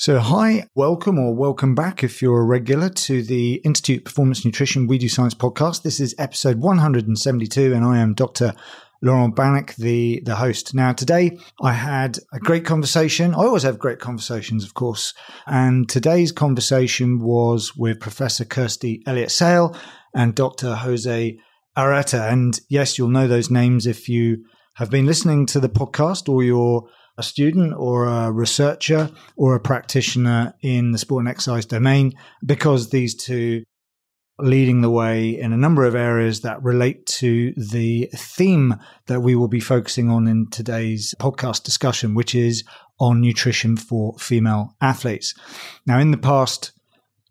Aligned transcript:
So, 0.00 0.18
hi, 0.18 0.66
welcome 0.74 1.18
or 1.18 1.34
welcome 1.34 1.74
back 1.74 2.02
if 2.02 2.22
you're 2.22 2.40
a 2.40 2.44
regular 2.46 2.88
to 2.88 3.22
the 3.22 3.56
Institute 3.56 4.02
Performance 4.02 4.46
Nutrition 4.46 4.86
We 4.86 4.96
Do 4.96 5.10
Science 5.10 5.34
podcast. 5.34 5.82
This 5.82 6.00
is 6.00 6.14
episode 6.16 6.58
172, 6.58 7.74
and 7.74 7.84
I 7.84 7.98
am 7.98 8.14
Dr. 8.14 8.54
Laurent 9.02 9.36
Bannock, 9.36 9.74
the, 9.74 10.22
the 10.24 10.36
host. 10.36 10.74
Now, 10.74 10.94
today 10.94 11.36
I 11.60 11.74
had 11.74 12.18
a 12.32 12.38
great 12.38 12.64
conversation. 12.64 13.34
I 13.34 13.40
always 13.40 13.64
have 13.64 13.78
great 13.78 13.98
conversations, 13.98 14.64
of 14.64 14.72
course. 14.72 15.12
And 15.46 15.86
today's 15.86 16.32
conversation 16.32 17.20
was 17.20 17.76
with 17.76 18.00
Professor 18.00 18.46
Kirsty 18.46 19.02
Elliott 19.06 19.30
Sale 19.30 19.76
and 20.14 20.34
Dr. 20.34 20.76
Jose 20.76 21.38
Areta. 21.76 22.32
And 22.32 22.58
yes, 22.70 22.96
you'll 22.96 23.08
know 23.08 23.28
those 23.28 23.50
names 23.50 23.86
if 23.86 24.08
you 24.08 24.46
have 24.76 24.88
been 24.88 25.04
listening 25.04 25.44
to 25.44 25.60
the 25.60 25.68
podcast 25.68 26.26
or 26.26 26.42
you're 26.42 26.88
a 27.20 27.22
student 27.22 27.74
or 27.76 28.06
a 28.06 28.32
researcher 28.32 29.10
or 29.36 29.54
a 29.54 29.60
practitioner 29.60 30.54
in 30.62 30.92
the 30.92 30.98
sport 30.98 31.22
and 31.22 31.28
exercise 31.28 31.66
domain 31.66 32.12
because 32.44 32.90
these 32.90 33.14
two 33.14 33.62
leading 34.38 34.80
the 34.80 34.90
way 34.90 35.38
in 35.38 35.52
a 35.52 35.56
number 35.56 35.84
of 35.84 35.94
areas 35.94 36.40
that 36.40 36.62
relate 36.62 37.04
to 37.04 37.52
the 37.56 38.08
theme 38.14 38.74
that 39.06 39.20
we 39.20 39.34
will 39.36 39.48
be 39.48 39.60
focusing 39.60 40.10
on 40.10 40.26
in 40.26 40.48
today's 40.48 41.14
podcast 41.20 41.62
discussion, 41.62 42.14
which 42.14 42.34
is 42.34 42.64
on 42.98 43.20
nutrition 43.20 43.76
for 43.76 44.16
female 44.18 44.74
athletes. 44.80 45.34
Now, 45.86 45.98
in 45.98 46.10
the 46.10 46.16
past 46.16 46.72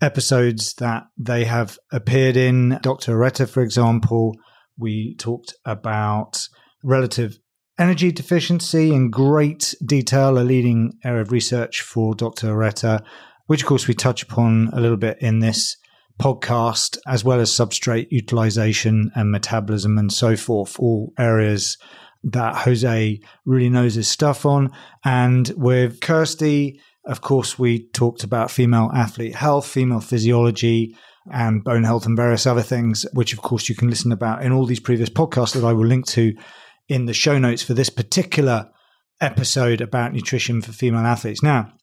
episodes 0.02 0.76
that 0.76 1.08
they 1.18 1.46
have 1.46 1.78
appeared 1.92 2.38
in, 2.38 2.80
Dr. 2.82 3.18
Areta, 3.18 3.50
for 3.50 3.62
example, 3.62 4.36
we 4.78 5.16
talked 5.16 5.56
about 5.66 6.48
relative 6.84 7.40
Energy 7.80 8.12
deficiency 8.12 8.94
in 8.94 9.10
great 9.10 9.74
detail, 9.86 10.38
a 10.38 10.44
leading 10.44 11.00
area 11.06 11.22
of 11.22 11.32
research 11.32 11.80
for 11.80 12.14
Dr. 12.14 12.48
Areta, 12.48 13.02
which 13.48 13.62
of 13.62 13.70
course 13.70 13.88
we 13.88 13.94
touch 13.94 14.22
upon 14.22 14.70
a 14.74 14.82
little 14.82 14.98
bit 14.98 15.18
in 15.22 15.40
this 15.40 15.78
podcast, 16.22 16.98
as 17.08 17.24
well 17.24 17.40
as 17.40 17.50
substrate 17.50 18.08
utilization 18.12 19.12
and 19.16 19.32
metabolism 19.32 19.98
and 19.98 20.12
so 20.12 20.36
forth, 20.36 20.78
all 20.78 21.14
areas 21.18 21.78
that 22.22 22.54
Jose 22.54 23.22
really 23.46 23.70
knows 23.70 23.96
his 23.96 24.10
stuff 24.10 24.46
on. 24.46 24.74
And 25.06 25.50
with 25.56 26.02
Kirsty, 26.02 26.82
of 27.06 27.22
course, 27.22 27.58
we 27.58 27.88
talked 27.92 28.26
about 28.26 28.52
female 28.52 28.92
athlete 28.94 29.36
health, 29.36 29.66
female 29.66 30.02
physiology, 30.02 30.98
and 31.32 31.64
bone 31.64 31.86
health 31.86 32.06
and 32.06 32.18
various 32.18 32.46
other 32.46 32.62
things, 32.62 33.06
which 33.14 33.32
of 33.32 33.42
course 33.42 33.70
you 33.70 33.76
can 33.76 33.90
listen 33.90 34.12
about 34.12 34.44
in 34.44 34.52
all 34.52 34.66
these 34.66 34.82
previous 34.82 35.10
podcasts 35.10 35.54
that 35.54 35.64
I 35.64 35.72
will 35.72 35.86
link 35.86 36.08
to 36.08 36.34
in 36.90 37.06
the 37.06 37.14
show 37.14 37.38
notes 37.38 37.64
for 37.64 37.74
this 37.74 37.90
particular 37.90 38.70
episode 39.22 39.80
about 39.80 40.14
nutrition 40.14 40.62
for 40.62 40.72
female 40.72 41.06
athletes. 41.06 41.44
Now, 41.44 41.74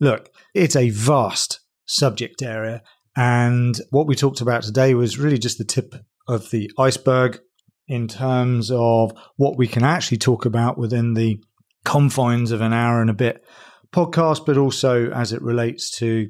look, 0.00 0.30
it's 0.54 0.74
a 0.74 0.90
vast 0.90 1.60
subject 1.86 2.42
area. 2.42 2.82
And 3.16 3.78
what 3.90 4.06
we 4.06 4.16
talked 4.16 4.40
about 4.40 4.62
today 4.62 4.94
was 4.94 5.18
really 5.18 5.38
just 5.38 5.58
the 5.58 5.64
tip 5.64 5.94
of 6.26 6.50
the 6.50 6.70
iceberg 6.78 7.38
in 7.86 8.08
terms 8.08 8.70
of 8.72 9.12
what 9.36 9.58
we 9.58 9.68
can 9.68 9.84
actually 9.84 10.18
talk 10.18 10.46
about 10.46 10.78
within 10.78 11.14
the 11.14 11.38
confines 11.84 12.50
of 12.50 12.62
an 12.62 12.72
hour 12.72 13.00
and 13.00 13.10
a 13.10 13.14
bit 13.14 13.44
podcast, 13.92 14.46
but 14.46 14.56
also 14.56 15.10
as 15.10 15.32
it 15.32 15.42
relates 15.42 15.90
to 15.98 16.28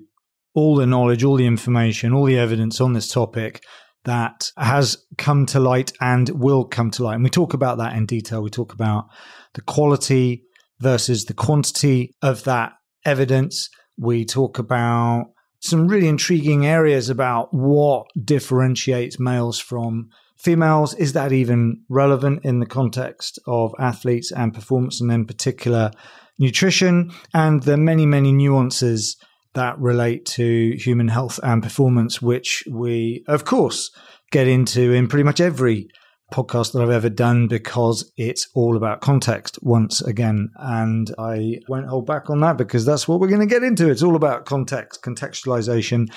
all 0.55 0.75
the 0.75 0.87
knowledge, 0.87 1.25
all 1.25 1.37
the 1.37 1.47
information, 1.47 2.13
all 2.13 2.25
the 2.25 2.39
evidence 2.39 2.81
on 2.81 2.93
this 2.93 3.09
topic 3.09 3.63
that 4.05 4.51
has 4.57 4.99
come 5.19 5.47
to 5.47 5.61
light 5.61 5.93
and 6.01 6.29
will 6.29 6.65
come 6.65 6.91
to 6.93 7.05
light. 7.05 7.15
And 7.15 7.25
we 7.25 7.31
talk 7.31 7.55
about 7.55 7.79
that 7.79 7.97
in 7.97 8.07
detail. 8.07 8.43
We 8.43 8.51
talk 8.51 8.73
about 8.73 9.07
the 9.55 9.63
quality 9.63 10.45
versus 10.81 11.25
the 11.25 11.35
quantity 11.35 12.15
of 12.23 12.45
that 12.45 12.73
evidence. 13.05 13.71
We 13.97 14.25
talk 14.25 14.59
about 14.59 15.27
some 15.61 15.89
really 15.89 16.09
intriguing 16.09 16.67
areas 16.67 17.09
about 17.09 17.55
what 17.55 18.07
differentiates 18.23 19.19
males 19.19 19.59
from 19.59 20.11
females. 20.37 20.93
Is 20.95 21.15
that 21.15 21.33
even 21.33 21.85
relevant 21.89 22.45
in 22.45 22.61
the 22.61 22.67
context 22.67 23.39
of 23.47 23.73
athletes 23.79 24.31
and 24.31 24.53
performance, 24.53 25.01
and 25.01 25.11
in 25.11 25.25
particular 25.25 25.91
nutrition? 26.39 27.11
And 27.33 27.63
the 27.63 27.79
many, 27.79 28.05
many 28.05 28.33
nuances 28.33 29.17
that 29.55 29.79
relate 29.79 30.27
to 30.27 30.77
human 30.77 31.09
health 31.09 31.41
and 31.43 31.63
performance, 31.63 32.21
which 32.21 32.65
we, 32.71 33.25
of 33.29 33.45
course, 33.45 33.91
get 34.31 34.49
into 34.49 34.93
in 34.93 35.09
pretty 35.09 35.25
much 35.25 35.41
every 35.41 35.89
podcast 36.33 36.73
that 36.73 36.83
I've 36.83 36.91
ever 36.91 37.09
done 37.09 37.47
because 37.47 38.13
it's 38.17 38.49
all 38.55 38.77
about 38.77 39.01
context 39.01 39.59
once 39.63 40.03
again. 40.03 40.51
And 40.57 41.15
I 41.19 41.61
won't 41.69 41.89
hold 41.89 42.07
back 42.07 42.31
on 42.31 42.41
that 42.41 42.59
because 42.59 42.85
that's 42.85 43.07
what 43.07 43.21
we're 43.21 43.29
going 43.29 43.41
to 43.41 43.47
get 43.47 43.63
into. 43.63 43.89
It's 43.91 44.03
all 44.03 44.17
about 44.17 44.47
context, 44.47 45.03
contextualization. 45.03 46.13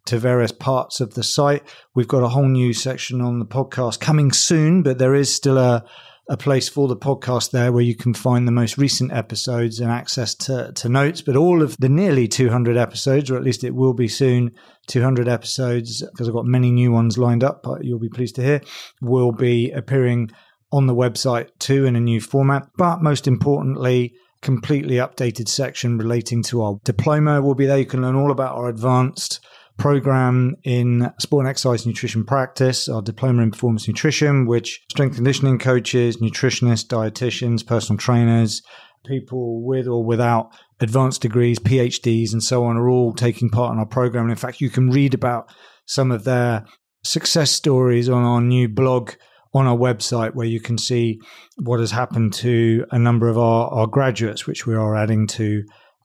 to 0.06 0.18
various 0.18 0.52
parts 0.52 1.00
of 1.00 1.14
the 1.14 1.22
site. 1.22 1.62
We've 1.94 2.08
got 2.08 2.22
a 2.22 2.28
whole 2.28 2.48
new 2.48 2.74
section 2.74 3.20
on 3.20 3.38
the 3.38 3.46
podcast 3.46 4.00
coming 4.00 4.32
soon, 4.32 4.82
but 4.82 4.98
there 4.98 5.14
is 5.14 5.34
still 5.34 5.56
a 5.56 5.84
a 6.28 6.36
place 6.36 6.68
for 6.68 6.88
the 6.88 6.96
podcast 6.96 7.50
there 7.50 7.70
where 7.72 7.82
you 7.82 7.94
can 7.94 8.14
find 8.14 8.48
the 8.48 8.52
most 8.52 8.78
recent 8.78 9.12
episodes 9.12 9.78
and 9.78 9.90
access 9.90 10.34
to, 10.34 10.72
to 10.72 10.88
notes. 10.88 11.20
But 11.20 11.36
all 11.36 11.62
of 11.62 11.76
the 11.76 11.88
nearly 11.88 12.28
200 12.28 12.76
episodes, 12.76 13.30
or 13.30 13.36
at 13.36 13.42
least 13.44 13.64
it 13.64 13.74
will 13.74 13.92
be 13.92 14.08
soon, 14.08 14.52
200 14.86 15.28
episodes, 15.28 16.02
because 16.02 16.26
I've 16.26 16.34
got 16.34 16.46
many 16.46 16.70
new 16.70 16.92
ones 16.92 17.18
lined 17.18 17.44
up, 17.44 17.62
but 17.62 17.84
you'll 17.84 17.98
be 17.98 18.08
pleased 18.08 18.36
to 18.36 18.42
hear, 18.42 18.60
will 19.02 19.32
be 19.32 19.70
appearing 19.70 20.30
on 20.72 20.86
the 20.86 20.94
website 20.94 21.50
too 21.58 21.84
in 21.84 21.94
a 21.94 22.00
new 22.00 22.20
format. 22.20 22.68
But 22.76 23.02
most 23.02 23.26
importantly, 23.26 24.14
completely 24.40 24.96
updated 24.96 25.48
section 25.48 25.98
relating 25.98 26.42
to 26.44 26.62
our 26.62 26.78
diploma 26.84 27.42
will 27.42 27.54
be 27.54 27.66
there. 27.66 27.78
You 27.78 27.86
can 27.86 28.02
learn 28.02 28.16
all 28.16 28.30
about 28.30 28.56
our 28.56 28.68
advanced 28.68 29.40
program 29.78 30.56
in 30.62 31.12
sport 31.18 31.44
and 31.44 31.50
exercise 31.50 31.86
nutrition 31.86 32.24
practice, 32.24 32.88
our 32.88 33.02
diploma 33.02 33.42
in 33.42 33.50
performance 33.50 33.88
nutrition, 33.88 34.46
which 34.46 34.84
strength 34.90 35.16
conditioning 35.16 35.58
coaches, 35.58 36.18
nutritionists, 36.18 36.86
dietitians, 36.86 37.66
personal 37.66 37.98
trainers, 37.98 38.62
people 39.04 39.64
with 39.64 39.86
or 39.86 40.04
without 40.04 40.52
advanced 40.80 41.22
degrees, 41.22 41.58
PhDs, 41.58 42.32
and 42.32 42.42
so 42.42 42.64
on 42.64 42.76
are 42.76 42.88
all 42.88 43.12
taking 43.12 43.50
part 43.50 43.72
in 43.72 43.78
our 43.78 43.86
program. 43.86 44.24
And 44.24 44.32
in 44.32 44.36
fact, 44.36 44.60
you 44.60 44.70
can 44.70 44.90
read 44.90 45.14
about 45.14 45.52
some 45.86 46.10
of 46.10 46.24
their 46.24 46.64
success 47.02 47.50
stories 47.50 48.08
on 48.08 48.24
our 48.24 48.40
new 48.40 48.68
blog 48.68 49.12
on 49.52 49.66
our 49.66 49.76
website 49.76 50.34
where 50.34 50.46
you 50.46 50.60
can 50.60 50.76
see 50.76 51.20
what 51.58 51.78
has 51.78 51.92
happened 51.92 52.32
to 52.32 52.84
a 52.90 52.98
number 52.98 53.28
of 53.28 53.38
our, 53.38 53.68
our 53.68 53.86
graduates, 53.86 54.46
which 54.46 54.66
we 54.66 54.74
are 54.74 54.96
adding 54.96 55.28
to 55.28 55.62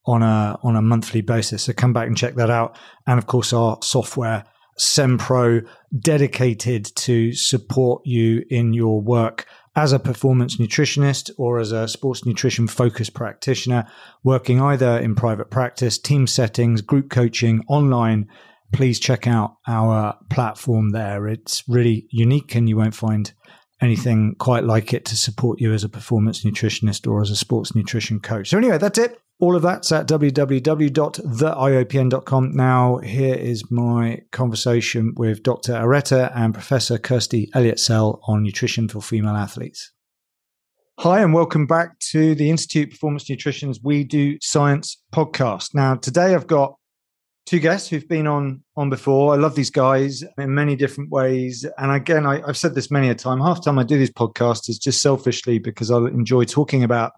on 0.09 0.24
a 0.24 0.58
on 0.64 0.75
a 0.75 0.81
monthly 0.81 1.22
basis. 1.22 1.64
So 1.64 1.74
come 1.74 1.94
back 1.94 2.08
and 2.08 2.18
check 2.18 2.34
that 2.36 2.50
out. 2.50 2.75
And 3.06 3.20
of 3.20 3.28
course, 3.28 3.53
our 3.53 3.78
software 3.84 4.44
SENPRO 4.80 5.68
dedicated 6.00 6.86
to 6.96 7.31
support 7.34 8.02
you 8.06 8.44
in 8.50 8.74
your 8.74 9.02
work 9.02 9.46
as 9.75 9.94
a 9.94 10.00
performance 10.00 10.58
nutritionist 10.58 11.30
or 11.38 11.59
as 11.59 11.72
a 11.72 11.88
sports 11.88 12.25
nutrition 12.25 12.68
focused 12.68 13.14
practitioner, 13.14 13.88
working 14.24 14.59
either 14.59 14.98
in 14.98 15.14
private 15.14 15.52
practice, 15.52 16.00
team 16.00 16.25
settings, 16.25 16.81
group 16.81 17.12
coaching, 17.12 17.64
online. 17.68 18.28
Please 18.74 19.00
check 19.00 19.28
out 19.28 19.58
our 19.68 20.18
platform 20.31 20.90
there. 20.90 21.28
It's 21.28 21.64
really 21.68 22.08
unique 22.09 22.56
and 22.56 22.68
you 22.68 22.78
won't 22.78 22.95
find 22.95 23.31
anything 23.81 24.36
quite 24.36 24.64
like 24.64 24.94
it 24.94 25.04
to 25.06 25.16
support 25.16 25.62
you 25.62 25.74
as 25.74 25.84
a 25.84 25.90
performance 25.90 26.44
nutritionist 26.44 27.10
or 27.10 27.22
as 27.22 27.30
a 27.30 27.36
sports 27.36 27.76
nutrition 27.76 28.20
coach. 28.20 28.50
So, 28.50 28.58
anyway, 28.58 28.78
that's 28.78 28.98
it. 28.98 29.22
All 29.40 29.56
of 29.56 29.62
that's 29.62 29.92
at 29.94 30.08
www.theiopn.com. 30.08 32.56
Now, 32.56 32.98
here 32.98 33.36
is 33.36 33.72
my 33.72 34.22
conversation 34.31 35.14
with 35.16 35.44
Dr. 35.44 35.74
Areta 35.74 36.31
and 36.36 36.54
Professor 36.54 36.98
Kirsty 36.98 37.50
Elliott 37.54 37.80
Sale 37.80 38.20
on 38.28 38.44
nutrition 38.44 38.90
for 38.90 39.02
female 39.02 39.38
athletes. 39.38 39.94
Hi, 41.00 41.22
and 41.22 41.34
welcome 41.34 41.66
back 41.66 41.98
to 42.12 42.36
the 42.36 42.50
Institute 42.50 42.92
Performance 42.92 43.30
Nutrition's 43.30 43.80
We 43.81 44.04
Do 44.04 44.38
Science 44.42 45.02
podcast. 45.14 45.74
Now, 45.74 45.96
today 45.96 46.36
I've 46.36 46.48
got 46.48 46.76
two 47.45 47.59
guests 47.59 47.89
who've 47.89 48.07
been 48.07 48.27
on 48.27 48.63
on 48.75 48.89
before. 48.89 49.33
I 49.33 49.38
love 49.38 49.56
these 49.56 49.71
guys 49.71 50.24
in 50.38 50.53
many 50.53 50.75
different 50.75 51.09
ways. 51.09 51.65
And 51.77 51.91
again, 51.91 52.25
I, 52.25 52.45
have 52.45 52.57
said 52.57 52.75
this 52.75 52.91
many 52.91 53.09
a 53.09 53.15
time. 53.15 53.41
Half 53.41 53.63
time 53.63 53.80
I 53.80 53.83
do 53.83 53.97
these 53.97 54.12
podcasts 54.12 54.69
is 54.69 54.77
just 54.77 55.01
selfishly 55.01 55.59
because 55.59 55.91
I 55.91 55.97
enjoy 55.97 56.44
talking 56.45 56.83
about 56.83 57.13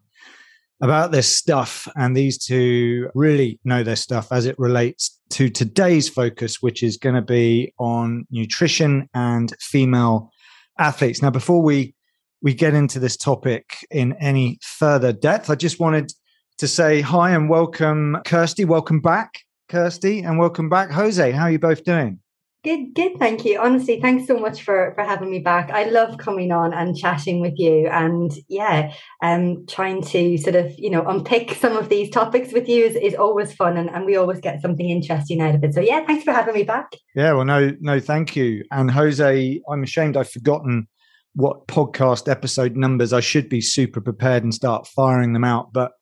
about 0.81 1.11
this 1.11 1.33
stuff. 1.33 1.87
And 1.95 2.15
these 2.17 2.37
two 2.37 3.09
really 3.13 3.59
know 3.63 3.83
their 3.83 3.95
stuff 3.95 4.31
as 4.31 4.45
it 4.45 4.57
relates 4.57 5.19
to 5.31 5.49
today's 5.49 6.09
focus, 6.09 6.61
which 6.61 6.83
is 6.83 6.97
going 6.97 7.15
to 7.15 7.21
be 7.21 7.73
on 7.77 8.25
nutrition 8.31 9.07
and 9.13 9.53
female 9.59 10.31
athletes. 10.77 11.21
Now, 11.21 11.29
before 11.29 11.61
we 11.61 11.93
we 12.41 12.53
get 12.55 12.73
into 12.73 12.99
this 12.99 13.15
topic 13.15 13.85
in 13.91 14.13
any 14.13 14.57
further 14.63 15.13
depth, 15.13 15.49
I 15.49 15.55
just 15.55 15.79
wanted 15.79 16.11
to 16.57 16.67
say 16.67 17.01
hi 17.01 17.31
and 17.31 17.49
welcome 17.49 18.17
Kirsty. 18.25 18.65
Welcome 18.65 18.99
back, 18.99 19.41
Kirsty, 19.71 20.19
and 20.19 20.37
welcome 20.37 20.67
back, 20.67 20.91
Jose. 20.91 21.31
How 21.31 21.43
are 21.43 21.51
you 21.51 21.57
both 21.57 21.85
doing? 21.85 22.19
Good, 22.61 22.93
good. 22.93 23.13
Thank 23.17 23.45
you. 23.45 23.57
Honestly, 23.57 24.01
thanks 24.01 24.27
so 24.27 24.37
much 24.37 24.63
for 24.63 24.91
for 24.95 25.03
having 25.05 25.31
me 25.31 25.39
back. 25.39 25.71
I 25.71 25.85
love 25.85 26.17
coming 26.17 26.51
on 26.51 26.73
and 26.73 26.95
chatting 26.95 27.39
with 27.39 27.53
you, 27.55 27.87
and 27.87 28.33
yeah, 28.49 28.93
um, 29.23 29.65
trying 29.67 30.03
to 30.03 30.37
sort 30.37 30.57
of 30.57 30.77
you 30.77 30.89
know 30.89 31.07
unpick 31.07 31.53
some 31.53 31.77
of 31.77 31.87
these 31.87 32.09
topics 32.09 32.51
with 32.51 32.67
you 32.67 32.83
is, 32.83 32.97
is 32.97 33.15
always 33.15 33.53
fun, 33.53 33.77
and, 33.77 33.89
and 33.89 34.05
we 34.05 34.17
always 34.17 34.41
get 34.41 34.61
something 34.61 34.89
interesting 34.89 35.39
out 35.39 35.55
of 35.55 35.63
it. 35.63 35.73
So 35.73 35.79
yeah, 35.79 36.05
thanks 36.05 36.25
for 36.25 36.33
having 36.33 36.53
me 36.53 36.63
back. 36.63 36.91
Yeah, 37.15 37.31
well, 37.31 37.45
no, 37.45 37.71
no, 37.79 38.01
thank 38.01 38.35
you. 38.35 38.65
And 38.71 38.91
Jose, 38.91 39.61
I'm 39.69 39.83
ashamed 39.83 40.17
I've 40.17 40.29
forgotten 40.29 40.89
what 41.33 41.65
podcast 41.67 42.29
episode 42.29 42.75
numbers. 42.75 43.13
I 43.13 43.21
should 43.21 43.47
be 43.47 43.61
super 43.61 44.01
prepared 44.01 44.43
and 44.43 44.53
start 44.53 44.85
firing 44.85 45.31
them 45.31 45.45
out, 45.45 45.71
but 45.71 45.93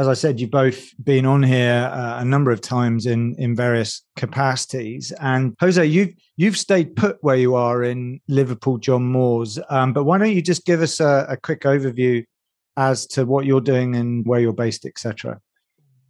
as 0.00 0.08
I 0.08 0.14
said, 0.14 0.40
you've 0.40 0.50
both 0.50 0.94
been 1.04 1.26
on 1.26 1.42
here 1.42 1.90
uh, 1.92 2.20
a 2.20 2.24
number 2.24 2.50
of 2.50 2.62
times 2.62 3.04
in 3.04 3.34
in 3.38 3.54
various 3.54 4.02
capacities. 4.16 5.12
And 5.20 5.54
Jose, 5.60 5.84
you've 5.84 6.14
you've 6.38 6.56
stayed 6.56 6.96
put 6.96 7.18
where 7.20 7.36
you 7.36 7.54
are 7.54 7.82
in 7.82 8.18
Liverpool, 8.26 8.78
John 8.78 9.02
Moores. 9.02 9.58
Um, 9.68 9.92
but 9.92 10.04
why 10.04 10.16
don't 10.16 10.32
you 10.32 10.40
just 10.40 10.64
give 10.64 10.80
us 10.80 11.00
a, 11.00 11.26
a 11.28 11.36
quick 11.36 11.62
overview 11.62 12.24
as 12.78 13.06
to 13.08 13.26
what 13.26 13.44
you're 13.44 13.60
doing 13.60 13.94
and 13.94 14.26
where 14.26 14.40
you're 14.40 14.54
based, 14.54 14.86
etc. 14.86 15.38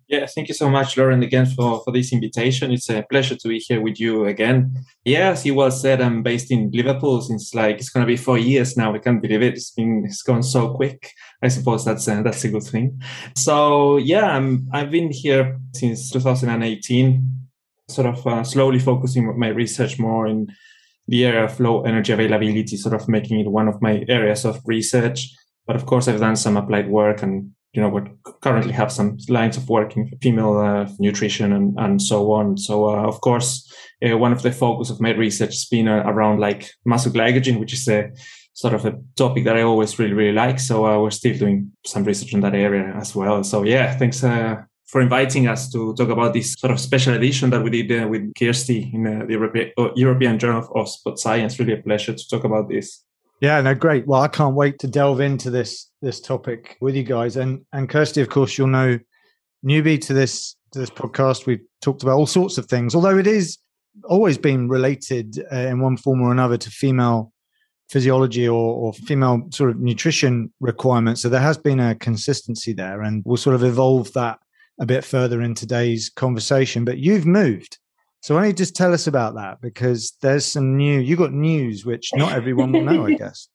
Yeah, 0.07 0.27
thank 0.27 0.49
you 0.49 0.55
so 0.55 0.69
much, 0.69 0.97
Laurent, 0.97 1.23
again 1.23 1.47
for, 1.47 1.83
for 1.85 1.93
this 1.93 2.13
invitation. 2.13 2.73
It's 2.73 2.91
a 2.91 3.05
pleasure 3.11 3.37
to 3.37 3.49
be 3.49 3.59
here 3.59 3.81
with 3.81 4.01
you 4.01 4.27
again. 4.27 4.85
Yeah, 5.05 5.31
as 5.31 5.47
you 5.47 5.55
well 5.55 5.71
said, 5.71 6.01
I'm 6.01 6.23
based 6.23 6.51
in 6.51 6.71
Liverpool 6.73 7.23
since 7.23 7.55
like 7.55 7.77
it's 7.77 7.91
gonna 7.91 8.07
be 8.07 8.17
four 8.17 8.39
years 8.39 8.77
now. 8.77 8.95
I 8.95 8.99
can't 8.99 9.23
believe 9.23 9.43
it. 9.43 9.55
It's 9.55 9.71
been 9.73 10.05
it's 10.05 10.23
gone 10.23 10.43
so 10.43 10.75
quick. 10.75 11.13
I 11.43 11.49
suppose 11.49 11.85
that's 11.85 12.07
a, 12.09 12.23
that's 12.23 12.45
a 12.45 12.49
good 12.49 12.63
thing. 12.63 13.01
So 13.37 13.97
yeah, 13.97 14.27
I'm 14.37 14.69
I've 14.73 14.91
been 14.91 15.11
here 15.11 15.59
since 15.75 16.11
2018, 16.11 17.49
sort 17.89 18.07
of 18.07 18.27
uh, 18.27 18.45
slowly 18.45 18.79
focusing 18.79 19.39
my 19.39 19.49
research 19.49 19.99
more 19.99 20.27
in 20.27 20.49
the 21.09 21.25
area 21.25 21.45
of 21.45 21.59
low 21.59 21.83
energy 21.83 22.13
availability, 22.13 22.77
sort 22.77 22.95
of 22.95 23.09
making 23.09 23.41
it 23.41 23.51
one 23.51 23.69
of 23.69 23.81
my 23.81 24.05
areas 24.09 24.45
of 24.45 24.61
research. 24.67 25.35
But 25.67 25.77
of 25.77 25.87
course, 25.87 26.09
I've 26.09 26.21
done 26.21 26.37
some 26.37 26.57
applied 26.57 26.89
work 26.89 27.23
and 27.23 27.53
you 27.73 27.81
know, 27.81 27.89
we 27.89 28.03
currently 28.43 28.73
have 28.73 28.91
some 28.91 29.17
lines 29.29 29.57
of 29.57 29.69
work 29.69 29.97
in 29.97 30.11
female 30.21 30.59
uh, 30.59 30.89
nutrition 30.99 31.53
and, 31.53 31.79
and 31.79 32.03
so 32.03 32.33
on. 32.33 32.59
So, 32.59 32.89
uh, 32.89 33.07
of 33.07 33.21
course, 33.21 33.73
uh, 34.05 34.19
one 34.19 34.33
of 34.33 34.43
the 34.43 34.51
focus 34.51 34.91
of 34.91 35.01
my 35.01 35.11
research 35.11 35.51
has 35.51 35.67
been 35.67 35.87
uh, 35.87 36.03
around 36.05 36.41
like 36.41 36.73
muscle 36.85 37.13
glycogen, 37.13 37.61
which 37.61 37.73
is 37.73 37.87
a 37.89 38.11
sort 38.61 38.75
of 38.75 38.85
a 38.85 38.99
topic 39.17 39.45
that 39.45 39.57
I 39.57 39.63
always 39.63 39.99
really, 39.99 40.13
really 40.13 40.33
like. 40.35 40.61
So, 40.61 40.87
uh, 40.87 41.01
we're 41.03 41.11
still 41.11 41.37
doing 41.37 41.73
some 41.87 42.05
research 42.05 42.35
in 42.35 42.41
that 42.41 42.55
area 42.55 42.93
as 42.97 43.15
well. 43.15 43.43
So, 43.43 43.63
yeah, 43.65 43.97
thanks 43.97 44.23
uh, 44.23 44.57
for 44.87 45.01
inviting 45.01 45.47
us 45.47 45.71
to 45.73 45.95
talk 45.95 46.11
about 46.11 46.35
this 46.35 46.55
sort 46.55 46.73
of 46.73 46.81
special 46.81 47.15
edition 47.15 47.51
that 47.51 47.63
we 47.63 47.71
did 47.71 48.11
with 48.11 48.35
Kirsty 48.35 48.91
in 48.93 49.05
the 49.05 49.33
European, 49.33 49.73
European 49.97 50.39
Journal 50.39 50.69
of 50.75 50.89
Sport 50.89 51.19
Science. 51.19 51.59
Really 51.59 51.75
a 51.75 51.83
pleasure 51.83 52.13
to 52.13 52.29
talk 52.29 52.45
about 52.45 52.69
this. 52.69 53.05
Yeah, 53.41 53.61
no, 53.63 53.75
great. 53.75 54.07
Well, 54.07 54.21
I 54.21 54.29
can't 54.29 54.55
wait 54.55 54.79
to 54.81 54.87
delve 54.87 55.21
into 55.21 55.49
this 55.51 55.91
this 56.03 56.21
topic 56.21 56.77
with 56.81 56.95
you 56.95 57.05
guys. 57.05 57.37
And 57.37 57.65
and 57.73 57.89
Kirsty, 57.89 58.21
of 58.21 58.29
course, 58.29 58.59
you'll 58.59 58.67
know 58.69 58.99
newbie 59.65 60.01
to 60.03 60.13
this 60.13 60.57
to 60.73 60.79
this 60.79 60.91
podcast. 60.91 61.47
We've 61.47 61.65
talked 61.81 62.03
about 62.03 62.17
all 62.19 62.27
sorts 62.27 62.59
of 62.59 62.67
things, 62.67 62.95
although 62.95 63.17
it 63.17 63.27
is 63.27 63.59
always 64.05 64.39
been 64.39 64.69
related 64.69 65.43
uh, 65.53 65.57
in 65.57 65.81
one 65.81 65.97
form 65.97 66.21
or 66.21 66.33
another 66.33 66.57
to 66.57 66.71
female 66.71 67.33
physiology 67.91 68.49
or, 68.49 68.75
or 68.75 68.93
female 68.93 69.49
sort 69.51 69.71
of 69.71 69.81
nutrition 69.81 70.53
requirements. 70.61 71.21
So 71.21 71.29
there 71.29 71.41
has 71.41 71.59
been 71.59 71.81
a 71.81 71.95
consistency 71.95 72.73
there, 72.73 73.03
and 73.03 73.23
we'll 73.27 73.37
sort 73.37 73.57
of 73.57 73.65
evolve 73.65 74.13
that 74.15 74.39
a 74.81 74.87
bit 74.87 75.05
further 75.05 75.43
in 75.43 75.55
today's 75.55 76.09
conversation. 76.09 76.85
But 76.85 76.99
you've 76.99 77.27
moved 77.27 77.79
so 78.23 78.35
why 78.35 78.43
don't 78.43 78.51
you 78.51 78.55
just 78.55 78.77
tell 78.77 78.93
us 78.93 79.07
about 79.07 79.35
that? 79.37 79.61
Because 79.61 80.17
there's 80.21 80.45
some 80.45 80.77
new 80.77 81.01
you 81.01 81.17
got 81.17 81.33
news 81.33 81.87
which 81.87 82.11
not 82.15 82.33
everyone 82.33 82.73
will 82.73 82.83
know, 82.83 83.07
I 83.07 83.15
guess. 83.19 83.49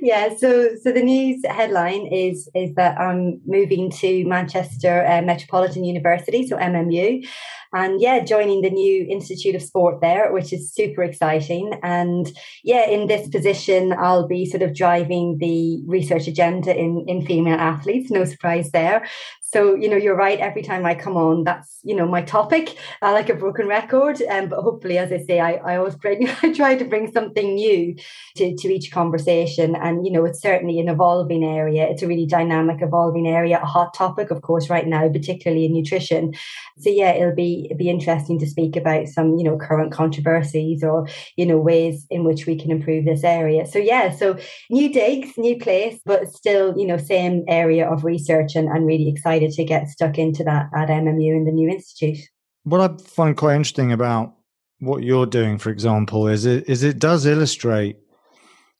Yeah, 0.00 0.34
so 0.36 0.70
so 0.82 0.92
the 0.92 1.02
news 1.02 1.44
headline 1.46 2.06
is 2.06 2.48
is 2.54 2.74
that 2.74 2.98
I'm 2.98 3.40
moving 3.46 3.90
to 3.92 4.24
Manchester 4.24 5.04
uh, 5.06 5.22
Metropolitan 5.22 5.84
University, 5.84 6.46
so 6.46 6.56
MMU, 6.56 7.26
and 7.72 8.00
yeah, 8.00 8.24
joining 8.24 8.62
the 8.62 8.70
new 8.70 9.06
Institute 9.08 9.54
of 9.54 9.62
Sport 9.62 10.00
there, 10.00 10.32
which 10.32 10.52
is 10.52 10.72
super 10.72 11.02
exciting. 11.02 11.78
And 11.82 12.30
yeah, 12.64 12.88
in 12.88 13.06
this 13.08 13.28
position, 13.28 13.92
I'll 13.92 14.26
be 14.26 14.46
sort 14.46 14.62
of 14.62 14.74
driving 14.74 15.38
the 15.38 15.82
research 15.86 16.26
agenda 16.26 16.74
in 16.74 17.04
in 17.06 17.24
female 17.24 17.58
athletes. 17.58 18.10
No 18.10 18.24
surprise 18.24 18.70
there. 18.70 19.06
So, 19.50 19.74
you 19.74 19.88
know, 19.88 19.96
you're 19.96 20.14
right. 20.14 20.38
Every 20.38 20.60
time 20.60 20.84
I 20.84 20.94
come 20.94 21.16
on, 21.16 21.44
that's, 21.44 21.78
you 21.82 21.96
know, 21.96 22.06
my 22.06 22.20
topic. 22.20 22.76
Like 23.00 23.30
a 23.30 23.34
broken 23.34 23.66
record. 23.66 24.20
Um, 24.28 24.50
but 24.50 24.60
hopefully, 24.60 24.98
as 24.98 25.10
I 25.10 25.18
say, 25.18 25.40
I, 25.40 25.52
I 25.54 25.76
always 25.78 25.94
bring, 26.02 26.28
I 26.42 26.52
try 26.52 26.76
to 26.76 26.84
bring 26.84 27.10
something 27.10 27.54
new 27.54 27.96
to, 28.36 28.54
to 28.54 28.68
each 28.68 28.92
conversation. 28.92 29.74
And, 29.74 30.04
you 30.04 30.12
know, 30.12 30.26
it's 30.26 30.42
certainly 30.42 30.78
an 30.80 30.88
evolving 30.90 31.44
area. 31.44 31.88
It's 31.88 32.02
a 32.02 32.06
really 32.06 32.26
dynamic, 32.26 32.82
evolving 32.82 33.26
area, 33.26 33.58
a 33.62 33.64
hot 33.64 33.94
topic, 33.94 34.30
of 34.30 34.42
course, 34.42 34.68
right 34.68 34.86
now, 34.86 35.08
particularly 35.08 35.64
in 35.64 35.72
nutrition. 35.72 36.34
So 36.76 36.90
yeah, 36.90 37.12
it'll 37.12 37.34
be, 37.34 37.68
it'll 37.70 37.78
be 37.78 37.88
interesting 37.88 38.38
to 38.40 38.46
speak 38.46 38.76
about 38.76 39.08
some, 39.08 39.38
you 39.38 39.44
know, 39.44 39.56
current 39.56 39.92
controversies 39.92 40.84
or, 40.84 41.08
you 41.36 41.46
know, 41.46 41.58
ways 41.58 42.06
in 42.10 42.24
which 42.24 42.46
we 42.46 42.56
can 42.56 42.70
improve 42.70 43.06
this 43.06 43.24
area. 43.24 43.64
So 43.66 43.78
yeah, 43.78 44.14
so 44.14 44.38
new 44.68 44.92
digs, 44.92 45.38
new 45.38 45.58
place, 45.58 46.00
but 46.04 46.28
still, 46.28 46.76
you 46.76 46.86
know, 46.86 46.98
same 46.98 47.44
area 47.48 47.90
of 47.90 48.04
research 48.04 48.54
and, 48.54 48.68
and 48.68 48.86
really 48.86 49.08
excited 49.08 49.37
excited 49.38 49.56
to 49.56 49.64
get 49.64 49.88
stuck 49.88 50.18
into 50.18 50.44
that 50.44 50.68
at 50.74 50.88
MMU 50.88 51.36
in 51.36 51.44
the 51.44 51.52
new 51.52 51.68
institute. 51.68 52.18
What 52.64 52.80
I 52.80 53.02
find 53.02 53.36
quite 53.36 53.56
interesting 53.56 53.92
about 53.92 54.34
what 54.80 55.02
you're 55.02 55.26
doing, 55.26 55.58
for 55.58 55.70
example, 55.70 56.28
is 56.28 56.44
it 56.44 56.68
is 56.68 56.82
it 56.82 56.98
does 56.98 57.26
illustrate 57.26 57.96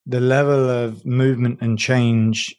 the 0.07 0.21
level 0.21 0.69
of 0.71 1.05
movement 1.05 1.59
and 1.61 1.79
change 1.79 2.55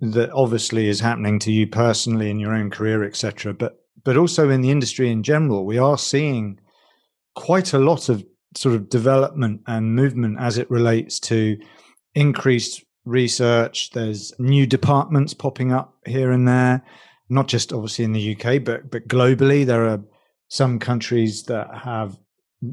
that 0.00 0.30
obviously 0.32 0.88
is 0.88 1.00
happening 1.00 1.38
to 1.38 1.52
you 1.52 1.66
personally 1.66 2.30
in 2.30 2.38
your 2.38 2.54
own 2.54 2.70
career, 2.70 3.04
etc. 3.04 3.54
But 3.54 3.78
but 4.04 4.16
also 4.16 4.50
in 4.50 4.60
the 4.60 4.70
industry 4.70 5.10
in 5.10 5.22
general, 5.22 5.64
we 5.64 5.78
are 5.78 5.98
seeing 5.98 6.60
quite 7.34 7.72
a 7.72 7.78
lot 7.78 8.08
of 8.08 8.24
sort 8.56 8.74
of 8.74 8.88
development 8.88 9.60
and 9.66 9.96
movement 9.96 10.38
as 10.38 10.58
it 10.58 10.70
relates 10.70 11.18
to 11.18 11.56
increased 12.14 12.84
research. 13.04 13.90
There's 13.90 14.32
new 14.38 14.66
departments 14.66 15.34
popping 15.34 15.72
up 15.72 15.96
here 16.06 16.30
and 16.30 16.46
there 16.46 16.82
not 17.28 17.48
just 17.48 17.72
obviously 17.72 18.04
in 18.04 18.12
the 18.12 18.36
UK, 18.36 18.62
but 18.62 18.90
but 18.90 19.08
globally, 19.08 19.64
there 19.64 19.86
are 19.86 20.02
some 20.48 20.78
countries 20.78 21.44
that 21.44 21.74
have 21.74 22.18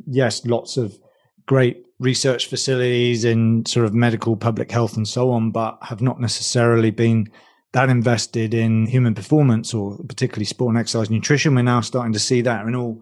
yes, 0.08 0.46
lots 0.46 0.78
of 0.78 0.98
great 1.46 1.86
research 2.00 2.48
facilities 2.48 3.26
in 3.26 3.66
sort 3.66 3.86
of 3.86 3.94
medical, 3.94 4.36
public 4.36 4.72
health, 4.72 4.98
and 4.98 5.08
so 5.08 5.32
on, 5.32 5.52
but 5.52 5.78
have 5.82 6.02
not 6.02 6.20
necessarily 6.20 6.92
been 6.92 7.30
that 7.74 7.90
invested 7.90 8.54
in 8.54 8.86
human 8.86 9.16
performance 9.16 9.74
or 9.74 9.98
particularly 10.10 10.46
sport 10.46 10.70
and 10.70 10.78
exercise 10.78 11.10
nutrition. 11.10 11.56
We're 11.56 11.62
now 11.62 11.82
starting 11.82 12.14
to 12.14 12.20
see 12.20 12.42
that 12.42 12.66
in 12.66 12.76
all 12.76 13.02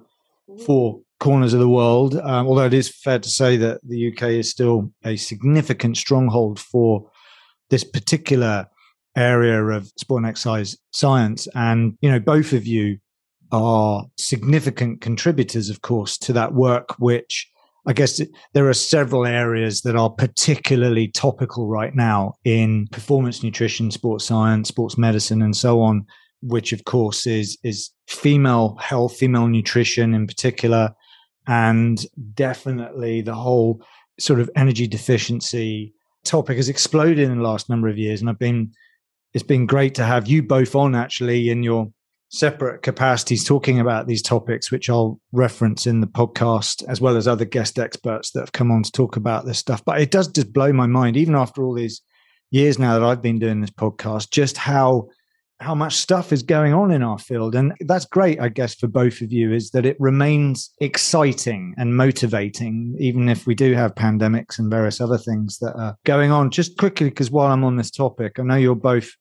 four 0.65 1.01
corners 1.19 1.53
of 1.53 1.59
the 1.59 1.69
world. 1.69 2.15
Um, 2.15 2.47
although 2.47 2.65
it 2.65 2.73
is 2.73 2.89
fair 2.89 3.19
to 3.19 3.29
say 3.29 3.57
that 3.57 3.79
the 3.83 4.11
UK 4.11 4.23
is 4.23 4.49
still 4.49 4.91
a 5.03 5.15
significant 5.15 5.97
stronghold 5.97 6.59
for 6.59 7.09
this 7.69 7.83
particular 7.83 8.67
area 9.19 9.63
of 9.63 9.91
sport 9.97 10.23
and 10.23 10.29
exercise 10.29 10.77
science. 10.91 11.47
And, 11.53 11.97
you 12.01 12.09
know, 12.09 12.19
both 12.19 12.53
of 12.53 12.65
you 12.65 12.97
are 13.51 14.05
significant 14.17 15.01
contributors, 15.01 15.69
of 15.69 15.81
course, 15.81 16.17
to 16.19 16.33
that 16.33 16.53
work, 16.53 16.95
which 16.99 17.49
I 17.87 17.93
guess 17.93 18.21
there 18.53 18.69
are 18.69 18.73
several 18.73 19.25
areas 19.25 19.81
that 19.81 19.95
are 19.95 20.09
particularly 20.09 21.07
topical 21.07 21.67
right 21.67 21.95
now 21.95 22.35
in 22.43 22.87
performance 22.87 23.41
nutrition, 23.41 23.89
sports 23.91 24.25
science, 24.25 24.67
sports 24.67 24.97
medicine, 24.97 25.41
and 25.41 25.55
so 25.55 25.81
on, 25.81 26.05
which 26.41 26.71
of 26.71 26.83
course 26.85 27.25
is, 27.25 27.57
is 27.63 27.89
female 28.07 28.75
health, 28.79 29.17
female 29.17 29.47
nutrition 29.47 30.13
in 30.13 30.27
particular, 30.27 30.93
and 31.47 32.05
definitely 32.33 33.21
the 33.21 33.33
whole 33.33 33.81
sort 34.19 34.39
of 34.39 34.49
energy 34.55 34.85
deficiency 34.85 35.93
topic 36.25 36.57
has 36.57 36.69
exploded 36.69 37.19
in 37.19 37.37
the 37.37 37.43
last 37.43 37.69
number 37.69 37.87
of 37.87 37.97
years. 37.97 38.21
And 38.21 38.29
I've 38.29 38.37
been 38.37 38.71
it's 39.33 39.43
been 39.43 39.65
great 39.65 39.95
to 39.95 40.03
have 40.03 40.27
you 40.27 40.43
both 40.43 40.75
on 40.75 40.95
actually 40.95 41.49
in 41.49 41.63
your 41.63 41.91
separate 42.29 42.83
capacities 42.83 43.43
talking 43.43 43.79
about 43.79 44.07
these 44.07 44.21
topics, 44.21 44.71
which 44.71 44.89
I'll 44.89 45.19
reference 45.31 45.87
in 45.87 45.99
the 45.99 46.07
podcast, 46.07 46.83
as 46.87 47.01
well 47.01 47.17
as 47.17 47.27
other 47.27 47.45
guest 47.45 47.79
experts 47.79 48.31
that 48.31 48.41
have 48.41 48.51
come 48.51 48.71
on 48.71 48.83
to 48.83 48.91
talk 48.91 49.15
about 49.15 49.45
this 49.45 49.57
stuff. 49.57 49.83
But 49.83 49.99
it 49.99 50.11
does 50.11 50.27
just 50.27 50.53
blow 50.53 50.71
my 50.71 50.85
mind, 50.85 51.17
even 51.17 51.35
after 51.35 51.63
all 51.63 51.73
these 51.73 52.01
years 52.51 52.77
now 52.79 52.97
that 52.97 53.05
I've 53.05 53.21
been 53.21 53.39
doing 53.39 53.61
this 53.61 53.71
podcast, 53.71 54.31
just 54.31 54.57
how 54.57 55.07
how 55.61 55.75
much 55.75 55.95
stuff 55.95 56.31
is 56.31 56.41
going 56.41 56.73
on 56.73 56.91
in 56.91 57.03
our 57.03 57.17
field. 57.17 57.53
And 57.53 57.73
that's 57.81 58.05
great, 58.05 58.39
I 58.39 58.47
guess, 58.47 58.75
for 58.75 58.87
both 58.87 59.19
of 59.21 59.31
you, 59.31 59.51
is 59.53 59.71
that 59.71 59.85
it 59.85 59.97
remains 59.99 60.71
exciting 60.79 61.73
and 61.77 61.97
motivating, 61.97 62.95
even 62.97 63.27
if 63.27 63.45
we 63.45 63.55
do 63.55 63.73
have 63.73 63.93
pandemics 63.95 64.57
and 64.57 64.71
various 64.71 65.01
other 65.01 65.17
things 65.17 65.59
that 65.59 65.73
are 65.75 65.97
going 66.05 66.31
on. 66.31 66.49
Just 66.49 66.77
quickly, 66.77 67.09
because 67.09 67.29
while 67.29 67.51
I'm 67.51 67.65
on 67.65 67.75
this 67.75 67.91
topic, 67.91 68.39
I 68.39 68.43
know 68.43 68.55
you're 68.55 68.75
both, 68.75 69.11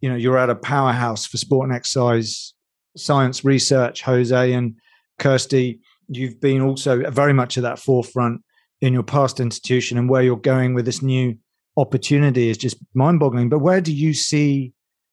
you 0.00 0.08
know, 0.08 0.16
you're 0.16 0.38
at 0.38 0.50
a 0.50 0.54
powerhouse 0.54 1.26
for 1.26 1.36
sport 1.36 1.68
and 1.68 1.76
exercise 1.76 2.54
science 2.96 3.44
research, 3.44 4.02
Jose 4.02 4.52
and 4.52 4.74
Kirsty. 5.18 5.80
You've 6.08 6.40
been 6.40 6.62
also 6.62 7.10
very 7.10 7.32
much 7.32 7.58
at 7.58 7.62
that 7.62 7.78
forefront 7.78 8.42
in 8.80 8.92
your 8.92 9.02
past 9.02 9.40
institution 9.40 9.98
and 9.98 10.08
where 10.08 10.22
you're 10.22 10.36
going 10.36 10.74
with 10.74 10.84
this 10.84 11.02
new 11.02 11.36
opportunity 11.76 12.48
is 12.48 12.58
just 12.58 12.76
mind 12.94 13.20
boggling. 13.20 13.48
But 13.48 13.60
where 13.60 13.80
do 13.80 13.92
you 13.92 14.14
see 14.14 14.72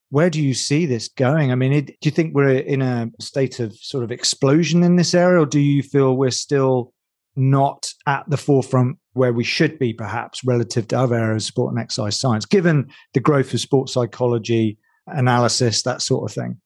where 0.10 0.30
do 0.30 0.42
you 0.42 0.54
see 0.54 0.86
this 0.86 1.10
going? 1.10 1.51
I 1.51 1.56
mean, 1.56 1.74
it, 1.74 1.88
do 1.88 1.96
you 2.04 2.12
think 2.12 2.34
we're 2.34 2.60
in 2.60 2.82
a 2.82 3.10
state 3.20 3.60
of 3.60 3.75
sort 3.75 4.04
of 4.04 4.12
explosion 4.12 4.84
in 4.84 4.96
this 4.96 5.13
area, 5.13 5.42
or 5.42 5.46
do 5.46 5.60
you 5.60 5.84
feel 5.84 6.15
we're 6.15 6.32
still 6.32 6.94
not 7.36 7.92
at 8.08 8.24
the 8.30 8.38
forefront 8.38 8.98
where 9.13 9.34
we 9.34 9.44
should 9.44 9.80
be, 9.80 9.94
perhaps, 9.94 10.44
relative 10.44 10.88
to 10.89 11.00
other 11.00 11.15
areas 11.15 11.44
of 11.44 11.48
sport 11.48 11.74
and 11.74 11.82
exercise 11.82 12.20
science, 12.20 12.46
given 12.46 12.89
the 13.13 13.20
growth 13.20 13.54
of 13.54 13.60
sports 13.60 13.94
psychology, 13.94 14.77
analysis, 15.08 15.84
that 15.84 16.01
sort 16.01 16.30
of 16.30 16.36
thing? 16.36 16.60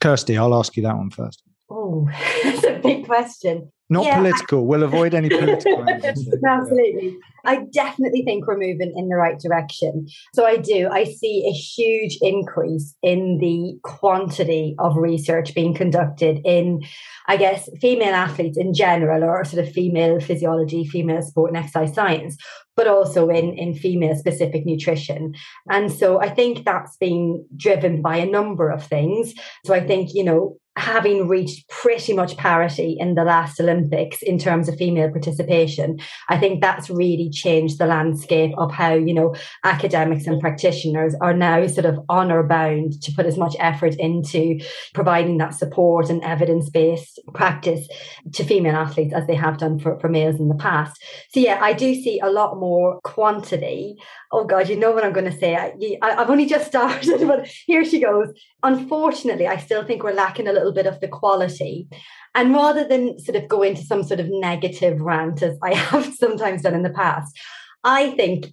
Kirsty, 0.00 0.36
I'll 0.36 0.54
ask 0.54 0.76
you 0.76 0.82
that 0.82 0.96
one 0.96 1.10
first. 1.10 1.42
Oh, 1.68 2.08
that's 2.42 2.64
a 2.64 2.78
big 2.82 3.06
question. 3.06 3.72
Not 3.88 4.04
yeah, 4.04 4.18
political. 4.18 4.66
We'll 4.66 4.82
avoid 4.82 5.14
any 5.14 5.28
political. 5.28 5.86
Absolutely. 6.46 7.16
I 7.44 7.64
definitely 7.72 8.22
think 8.22 8.46
we're 8.46 8.58
moving 8.58 8.92
in 8.96 9.08
the 9.08 9.14
right 9.14 9.38
direction. 9.38 10.08
So 10.34 10.44
I 10.44 10.56
do. 10.56 10.88
I 10.90 11.04
see 11.04 11.46
a 11.46 11.52
huge 11.52 12.18
increase 12.20 12.96
in 13.00 13.38
the 13.38 13.78
quantity 13.84 14.74
of 14.80 14.96
research 14.96 15.54
being 15.54 15.72
conducted 15.72 16.40
in, 16.44 16.82
I 17.28 17.36
guess, 17.36 17.68
female 17.80 18.14
athletes 18.14 18.58
in 18.58 18.74
general, 18.74 19.22
or 19.22 19.44
sort 19.44 19.64
of 19.64 19.72
female 19.72 20.18
physiology, 20.18 20.84
female 20.84 21.22
sport 21.22 21.50
and 21.50 21.56
exercise 21.56 21.94
science, 21.94 22.36
but 22.74 22.88
also 22.88 23.28
in, 23.28 23.56
in 23.56 23.72
female 23.72 24.16
specific 24.16 24.66
nutrition. 24.66 25.34
And 25.70 25.92
so 25.92 26.20
I 26.20 26.28
think 26.28 26.64
that's 26.64 26.96
being 26.96 27.46
driven 27.56 28.02
by 28.02 28.16
a 28.16 28.26
number 28.26 28.68
of 28.68 28.84
things. 28.84 29.32
So 29.64 29.74
I 29.74 29.86
think, 29.86 30.10
you 30.12 30.24
know, 30.24 30.56
having 30.76 31.26
reached 31.26 31.68
pretty 31.68 32.12
much 32.12 32.36
parity 32.36 32.96
in 33.00 33.14
the 33.14 33.24
last 33.24 33.58
Olympics 33.58 34.22
in 34.22 34.38
terms 34.38 34.68
of 34.68 34.76
female 34.76 35.10
participation, 35.10 35.98
I 36.28 36.38
think 36.38 36.60
that's 36.60 36.90
really 36.90 37.30
changed 37.30 37.78
the 37.78 37.86
landscape 37.86 38.52
of 38.58 38.70
how, 38.70 38.92
you 38.92 39.14
know, 39.14 39.34
academics 39.64 40.26
and 40.26 40.40
practitioners 40.40 41.14
are 41.20 41.32
now 41.32 41.66
sort 41.66 41.86
of 41.86 41.98
honor 42.08 42.42
bound 42.42 43.00
to 43.02 43.12
put 43.12 43.24
as 43.24 43.38
much 43.38 43.56
effort 43.58 43.94
into 43.94 44.60
providing 44.92 45.38
that 45.38 45.54
support 45.54 46.10
and 46.10 46.22
evidence 46.22 46.68
based 46.68 47.20
practice 47.32 47.88
to 48.34 48.44
female 48.44 48.76
athletes 48.76 49.14
as 49.14 49.26
they 49.26 49.34
have 49.34 49.58
done 49.58 49.78
for, 49.78 49.98
for 49.98 50.08
males 50.08 50.38
in 50.38 50.48
the 50.48 50.54
past. 50.54 51.02
So, 51.30 51.40
yeah, 51.40 51.58
I 51.60 51.72
do 51.72 51.94
see 51.94 52.20
a 52.20 52.30
lot 52.30 52.58
more 52.58 53.00
quantity. 53.00 53.96
Oh, 54.30 54.44
God, 54.44 54.68
you 54.68 54.76
know 54.76 54.92
what 54.92 55.04
I'm 55.04 55.12
going 55.12 55.30
to 55.30 55.38
say. 55.38 55.56
I, 55.56 55.72
I've 56.02 56.28
only 56.28 56.46
just 56.46 56.66
started, 56.66 57.20
but 57.26 57.46
here 57.46 57.84
she 57.84 58.00
goes. 58.00 58.28
Unfortunately, 58.62 59.46
I 59.46 59.56
still 59.56 59.84
think 59.84 60.02
we're 60.02 60.12
lacking 60.12 60.48
a 60.48 60.52
little 60.52 60.66
little 60.66 60.82
bit 60.82 60.92
of 60.92 61.00
the 61.00 61.08
quality. 61.08 61.88
And 62.34 62.52
rather 62.52 62.86
than 62.86 63.18
sort 63.18 63.36
of 63.36 63.48
go 63.48 63.62
into 63.62 63.82
some 63.82 64.02
sort 64.02 64.20
of 64.20 64.26
negative 64.28 65.00
rant, 65.00 65.42
as 65.42 65.56
I 65.62 65.74
have 65.90 66.12
sometimes 66.14 66.62
done 66.62 66.74
in 66.74 66.82
the 66.82 66.90
past, 66.90 67.36
I 67.84 68.10
think 68.10 68.46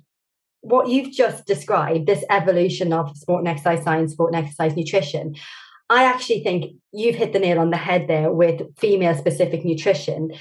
what 0.62 0.88
you've 0.88 1.12
just 1.12 1.46
described, 1.46 2.08
this 2.08 2.24
evolution 2.30 2.94
of 2.94 3.18
sport 3.18 3.40
and 3.40 3.48
exercise 3.48 3.84
science, 3.84 4.14
sport 4.14 4.34
and 4.34 4.44
exercise 4.44 4.76
nutrition, 4.78 5.36
I 5.90 6.06
actually 6.06 6.44
think 6.44 6.76
you've 6.94 7.16
hit 7.16 7.34
the 7.34 7.40
nail 7.40 7.60
on 7.60 7.70
the 7.70 7.78
head 7.78 8.08
there 8.08 8.32
with 8.32 8.62
female 8.78 9.16
specific 9.16 9.66
nutrition 9.66 10.32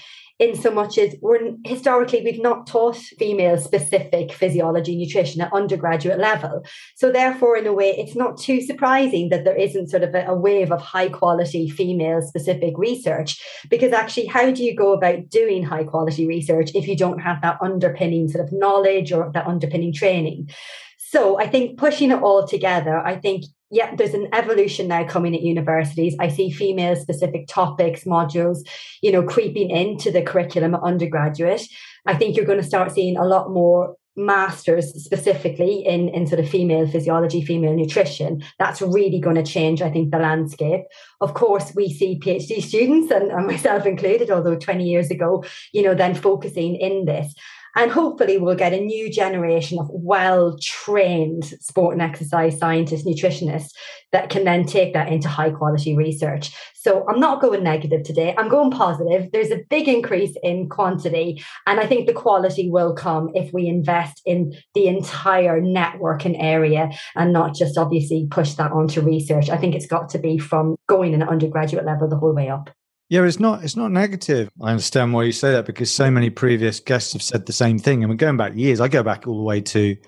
in 0.42 0.56
so 0.56 0.72
much 0.72 0.99
as 0.99 1.14
we're 1.22 1.52
historically 1.64 2.20
we've 2.22 2.42
not 2.42 2.66
taught 2.66 2.96
female 2.96 3.56
specific 3.56 4.32
physiology 4.32 4.96
nutrition 4.96 5.40
at 5.40 5.52
undergraduate 5.52 6.18
level. 6.18 6.64
So 6.96 7.12
therefore 7.12 7.56
in 7.56 7.66
a 7.68 7.72
way 7.72 7.90
it's 7.90 8.16
not 8.16 8.38
too 8.38 8.61
surprising 8.61 9.28
that 9.28 9.44
there 9.44 9.54
isn't 9.54 9.90
sort 9.90 10.02
of 10.02 10.14
a, 10.14 10.25
a 10.26 10.34
wave 10.34 10.72
of 10.72 10.80
high 10.80 11.08
quality 11.08 11.70
female 11.70 12.20
specific 12.22 12.75
research 12.76 13.40
because 13.70 13.92
actually 13.92 14.26
how 14.26 14.50
do 14.50 14.64
you 14.64 14.75
go 14.75 14.92
about 14.92 15.28
doing 15.28 15.62
high 15.62 15.84
quality 15.84 16.26
research 16.26 16.72
if 16.75 16.88
you 16.88 16.96
don't 16.96 17.20
have 17.20 17.40
that 17.42 17.58
underpinning 17.62 18.28
sort 18.28 18.44
of 18.44 18.52
knowledge 18.52 19.12
or 19.12 19.30
that 19.32 19.46
underpinning 19.46 19.92
training? 19.92 20.50
So 20.99 21.38
I 21.38 21.46
think 21.46 21.78
pushing 21.78 22.11
it 22.11 22.22
all 22.22 22.49
together, 22.49 22.99
I 22.99 23.16
think 23.16 23.44
yeah, 23.73 23.95
there's 23.97 24.12
an 24.12 24.29
evolution 24.35 24.87
now 24.87 25.05
coming 25.05 25.35
at 25.35 25.41
universities. 25.41 26.14
I 26.21 26.29
see 26.29 26.50
female 26.50 26.95
specific 26.95 27.49
topics, 27.49 28.05
modules, 28.05 28.59
you 29.00 29.11
know, 29.11 29.23
creeping 29.23 29.71
into 29.71 30.11
the 30.11 30.21
curriculum 30.21 30.75
at 30.75 30.83
undergraduate. 30.83 31.62
I 32.07 32.14
think 32.14 32.37
you're 32.37 32.45
going 32.45 32.61
to 32.61 32.67
start 32.67 32.93
seeing 32.93 33.17
a 33.17 33.25
lot 33.25 33.50
more 33.50 33.97
masters 34.14 34.93
specifically 35.02 35.87
in, 35.87 36.11
in 36.11 36.26
sort 36.26 36.38
of 36.38 36.49
female 36.50 36.87
physiology, 36.87 37.43
female 37.43 37.75
nutrition. 37.75 38.43
That's 38.59 38.83
really 38.83 39.21
going 39.21 39.37
to 39.37 39.43
change, 39.43 39.81
I 39.81 39.91
think, 39.91 40.11
the 40.11 40.19
landscape. 40.19 40.83
Of 41.23 41.33
course, 41.33 41.73
we 41.75 41.91
see 41.91 42.21
PhD 42.21 42.62
students 42.62 43.11
and, 43.11 43.31
and 43.31 43.47
myself 43.47 43.87
included, 43.87 44.31
although 44.31 44.57
20 44.57 44.85
years 44.85 45.11
ago, 45.11 45.45
you 45.73 45.83
know, 45.83 45.95
then 45.95 46.14
focusing 46.14 46.76
in 46.76 47.07
this. 47.07 47.35
And 47.75 47.91
hopefully, 47.91 48.38
we'll 48.38 48.55
get 48.55 48.73
a 48.73 48.81
new 48.81 49.11
generation 49.11 49.79
of 49.79 49.88
well 49.91 50.57
trained 50.61 51.45
sport 51.45 51.95
and 51.95 52.02
exercise 52.02 52.59
scientists, 52.59 53.07
nutritionists 53.07 53.71
that 54.12 54.29
can 54.29 54.45
then 54.45 54.67
take 54.67 54.93
that 54.93 55.09
into 55.09 55.29
high 55.29 55.50
quality 55.50 55.97
research. 55.97 56.55
So 56.75 57.07
I'm 57.09 57.21
not 57.21 57.41
going 57.41 57.62
negative 57.62 58.02
today. 58.02 58.35
I'm 58.37 58.49
going 58.49 58.73
positive. 58.73 59.31
There's 59.33 59.52
a 59.52 59.62
big 59.71 59.88
increase 59.88 60.37
in 60.43 60.69
quantity. 60.69 61.43
And 61.67 61.79
I 61.81 61.87
think 61.87 62.07
the 62.07 62.12
quality 62.12 62.69
will 62.69 62.93
come 62.95 63.31
if 63.35 63.52
we 63.52 63.69
invest 63.69 64.21
in 64.26 64.55
the 64.75 64.88
entire 64.88 65.61
network 65.61 66.25
and 66.25 66.37
area 66.37 66.91
and 67.14 67.33
not 67.33 67.55
just 67.55 67.79
obviously 67.79 68.26
push 68.31 68.55
that 68.55 68.73
onto 68.73 69.00
research. 69.00 69.49
I 69.49 69.57
think 69.57 69.75
it's 69.75 69.87
got 69.87 70.09
to 70.11 70.19
be 70.19 70.38
from 70.38 70.76
going 70.88 71.14
in 71.14 71.23
at 71.23 71.29
undergraduate 71.29 71.87
level 71.87 72.09
the 72.09 72.19
whole 72.19 72.35
way 72.35 72.50
up. 72.50 72.71
Yeah, 73.12 73.25
it's 73.25 73.38
not 73.38 73.62
it's 73.62 73.76
not 73.76 73.90
negative. 73.90 74.49
I 74.62 74.71
understand 74.71 75.12
why 75.12 75.25
you 75.25 75.33
say 75.33 75.52
that 75.52 75.66
because 75.66 75.92
so 75.92 76.11
many 76.11 76.31
previous 76.31 76.81
guests 76.81 77.12
have 77.12 77.21
said 77.21 77.45
the 77.45 77.52
same 77.52 77.78
thing. 77.78 78.02
And 78.02 78.09
we're 78.09 78.16
going 78.16 78.38
back 78.38 78.54
years. 78.57 78.81
I 78.81 78.88
go 78.88 79.02
back 79.02 79.26
all 79.26 79.37
the 79.37 79.42
way 79.42 79.61
to 79.61 79.99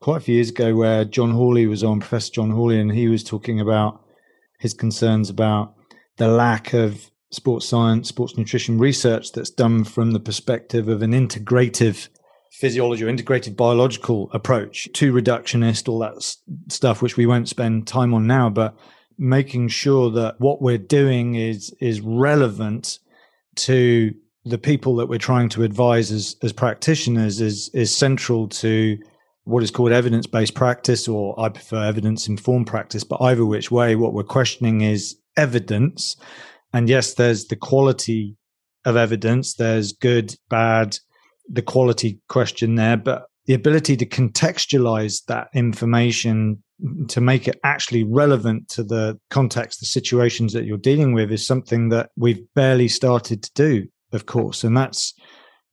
quite 0.00 0.18
a 0.18 0.20
few 0.20 0.36
years 0.36 0.50
ago 0.50 0.76
where 0.76 1.04
John 1.04 1.32
Hawley 1.32 1.66
was 1.66 1.82
on, 1.82 1.98
Professor 1.98 2.30
John 2.30 2.52
Hawley, 2.52 2.78
and 2.78 2.92
he 2.92 3.08
was 3.08 3.24
talking 3.24 3.58
about 3.58 4.04
his 4.60 4.72
concerns 4.72 5.28
about 5.28 5.74
the 6.18 6.28
lack 6.28 6.72
of 6.72 7.10
sports 7.32 7.66
science, 7.66 8.10
sports 8.10 8.36
nutrition 8.36 8.78
research 8.78 9.32
that's 9.32 9.50
done 9.50 9.82
from 9.82 10.12
the 10.12 10.20
perspective 10.20 10.86
of 10.86 11.02
an 11.02 11.10
integrative 11.10 12.10
physiology 12.52 13.04
or 13.04 13.08
integrated 13.08 13.56
biological 13.56 14.30
approach 14.32 14.88
to 14.92 15.12
reductionist, 15.12 15.88
all 15.88 15.98
that 15.98 16.22
stuff, 16.68 17.02
which 17.02 17.16
we 17.16 17.26
won't 17.26 17.48
spend 17.48 17.88
time 17.88 18.14
on 18.14 18.28
now. 18.28 18.48
But 18.48 18.76
making 19.20 19.68
sure 19.68 20.10
that 20.10 20.34
what 20.38 20.62
we're 20.62 20.78
doing 20.78 21.34
is 21.34 21.72
is 21.78 22.00
relevant 22.00 22.98
to 23.54 24.14
the 24.46 24.56
people 24.56 24.96
that 24.96 25.06
we're 25.06 25.18
trying 25.18 25.50
to 25.50 25.62
advise 25.62 26.10
as 26.10 26.34
as 26.42 26.52
practitioners 26.52 27.40
is 27.40 27.68
is 27.74 27.94
central 27.94 28.48
to 28.48 28.98
what 29.44 29.62
is 29.62 29.70
called 29.70 29.92
evidence 29.92 30.26
based 30.26 30.54
practice, 30.54 31.06
or 31.06 31.38
I 31.38 31.50
prefer 31.50 31.84
evidence 31.84 32.28
informed 32.28 32.66
practice. 32.66 33.04
But 33.04 33.20
either 33.20 33.44
which 33.44 33.70
way, 33.70 33.94
what 33.94 34.14
we're 34.14 34.22
questioning 34.22 34.80
is 34.80 35.16
evidence. 35.36 36.16
And 36.72 36.88
yes, 36.88 37.14
there's 37.14 37.46
the 37.46 37.56
quality 37.56 38.36
of 38.84 38.96
evidence. 38.96 39.54
There's 39.54 39.92
good, 39.92 40.34
bad, 40.48 40.98
the 41.48 41.62
quality 41.62 42.20
question 42.28 42.76
there, 42.76 42.96
but 42.96 43.26
the 43.46 43.54
ability 43.54 43.96
to 43.96 44.06
contextualize 44.06 45.24
that 45.26 45.48
information 45.54 46.62
to 47.08 47.20
make 47.20 47.48
it 47.48 47.58
actually 47.64 48.04
relevant 48.04 48.68
to 48.68 48.82
the 48.82 49.18
context, 49.30 49.80
the 49.80 49.86
situations 49.86 50.52
that 50.52 50.64
you're 50.64 50.78
dealing 50.78 51.12
with 51.12 51.30
is 51.30 51.46
something 51.46 51.88
that 51.90 52.10
we've 52.16 52.42
barely 52.54 52.88
started 52.88 53.42
to 53.42 53.50
do, 53.54 53.86
of 54.12 54.26
course. 54.26 54.64
And 54.64 54.76
that's, 54.76 55.14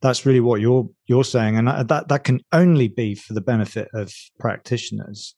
that's 0.01 0.25
really 0.25 0.39
what 0.39 0.61
you're, 0.61 0.87
you're 1.05 1.23
saying. 1.23 1.57
And 1.57 1.67
that, 1.67 2.07
that 2.07 2.23
can 2.23 2.41
only 2.51 2.87
be 2.87 3.15
for 3.15 3.33
the 3.33 3.41
benefit 3.41 3.87
of 3.93 4.13
practitioners. 4.39 5.35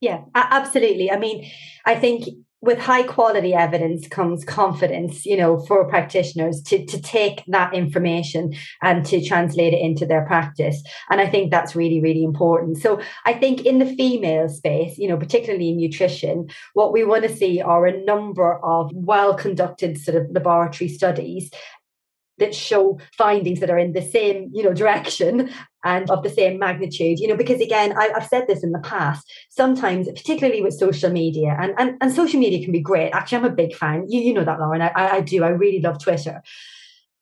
Yeah, 0.00 0.22
absolutely. 0.34 1.10
I 1.10 1.18
mean, 1.18 1.50
I 1.84 1.96
think 1.96 2.24
with 2.60 2.78
high 2.78 3.04
quality 3.04 3.54
evidence 3.54 4.08
comes 4.08 4.44
confidence 4.44 5.24
you 5.24 5.36
know 5.36 5.58
for 5.66 5.88
practitioners 5.88 6.60
to 6.62 6.84
to 6.86 7.00
take 7.00 7.42
that 7.46 7.72
information 7.74 8.52
and 8.82 9.04
to 9.06 9.24
translate 9.24 9.72
it 9.72 9.80
into 9.80 10.04
their 10.04 10.24
practice. 10.26 10.82
And 11.10 11.20
i 11.20 11.26
think 11.26 11.50
that's 11.50 11.76
really 11.76 12.00
really 12.00 12.24
important. 12.24 12.78
So 12.78 13.00
i 13.24 13.32
think 13.32 13.64
in 13.64 13.78
the 13.78 13.94
female 13.96 14.48
space 14.48 14.98
you 14.98 15.08
know 15.08 15.16
particularly 15.16 15.70
in 15.70 15.76
nutrition 15.76 16.48
what 16.74 16.92
we 16.92 17.04
want 17.04 17.22
to 17.24 17.36
see 17.36 17.60
are 17.60 17.86
a 17.86 18.04
number 18.04 18.58
of 18.64 18.90
well 18.92 19.34
conducted 19.34 19.98
sort 19.98 20.16
of 20.16 20.30
laboratory 20.30 20.88
studies 20.88 21.50
that 22.38 22.54
show 22.54 22.98
findings 23.16 23.60
that 23.60 23.70
are 23.70 23.78
in 23.78 23.92
the 23.92 24.02
same 24.02 24.50
you 24.52 24.62
know 24.62 24.72
direction 24.72 25.50
and 25.88 26.10
of 26.10 26.22
the 26.22 26.28
same 26.28 26.58
magnitude, 26.58 27.18
you 27.18 27.26
know, 27.26 27.36
because 27.36 27.62
again, 27.62 27.96
I, 27.96 28.08
have 28.08 28.26
said 28.26 28.46
this 28.46 28.62
in 28.62 28.72
the 28.72 28.78
past, 28.80 29.26
sometimes, 29.48 30.06
particularly 30.08 30.60
with 30.60 30.74
social 30.74 31.10
media, 31.10 31.56
and, 31.58 31.72
and, 31.78 31.96
and 32.02 32.12
social 32.12 32.38
media 32.38 32.62
can 32.62 32.72
be 32.72 32.80
great. 32.80 33.10
Actually, 33.12 33.38
I'm 33.38 33.44
a 33.46 33.50
big 33.50 33.74
fan. 33.74 34.04
You, 34.06 34.20
you 34.20 34.34
know 34.34 34.44
that, 34.44 34.60
Laurent. 34.60 34.82
I, 34.82 35.16
I 35.16 35.20
do. 35.22 35.42
I 35.44 35.48
really 35.48 35.80
love 35.80 35.98
Twitter. 35.98 36.42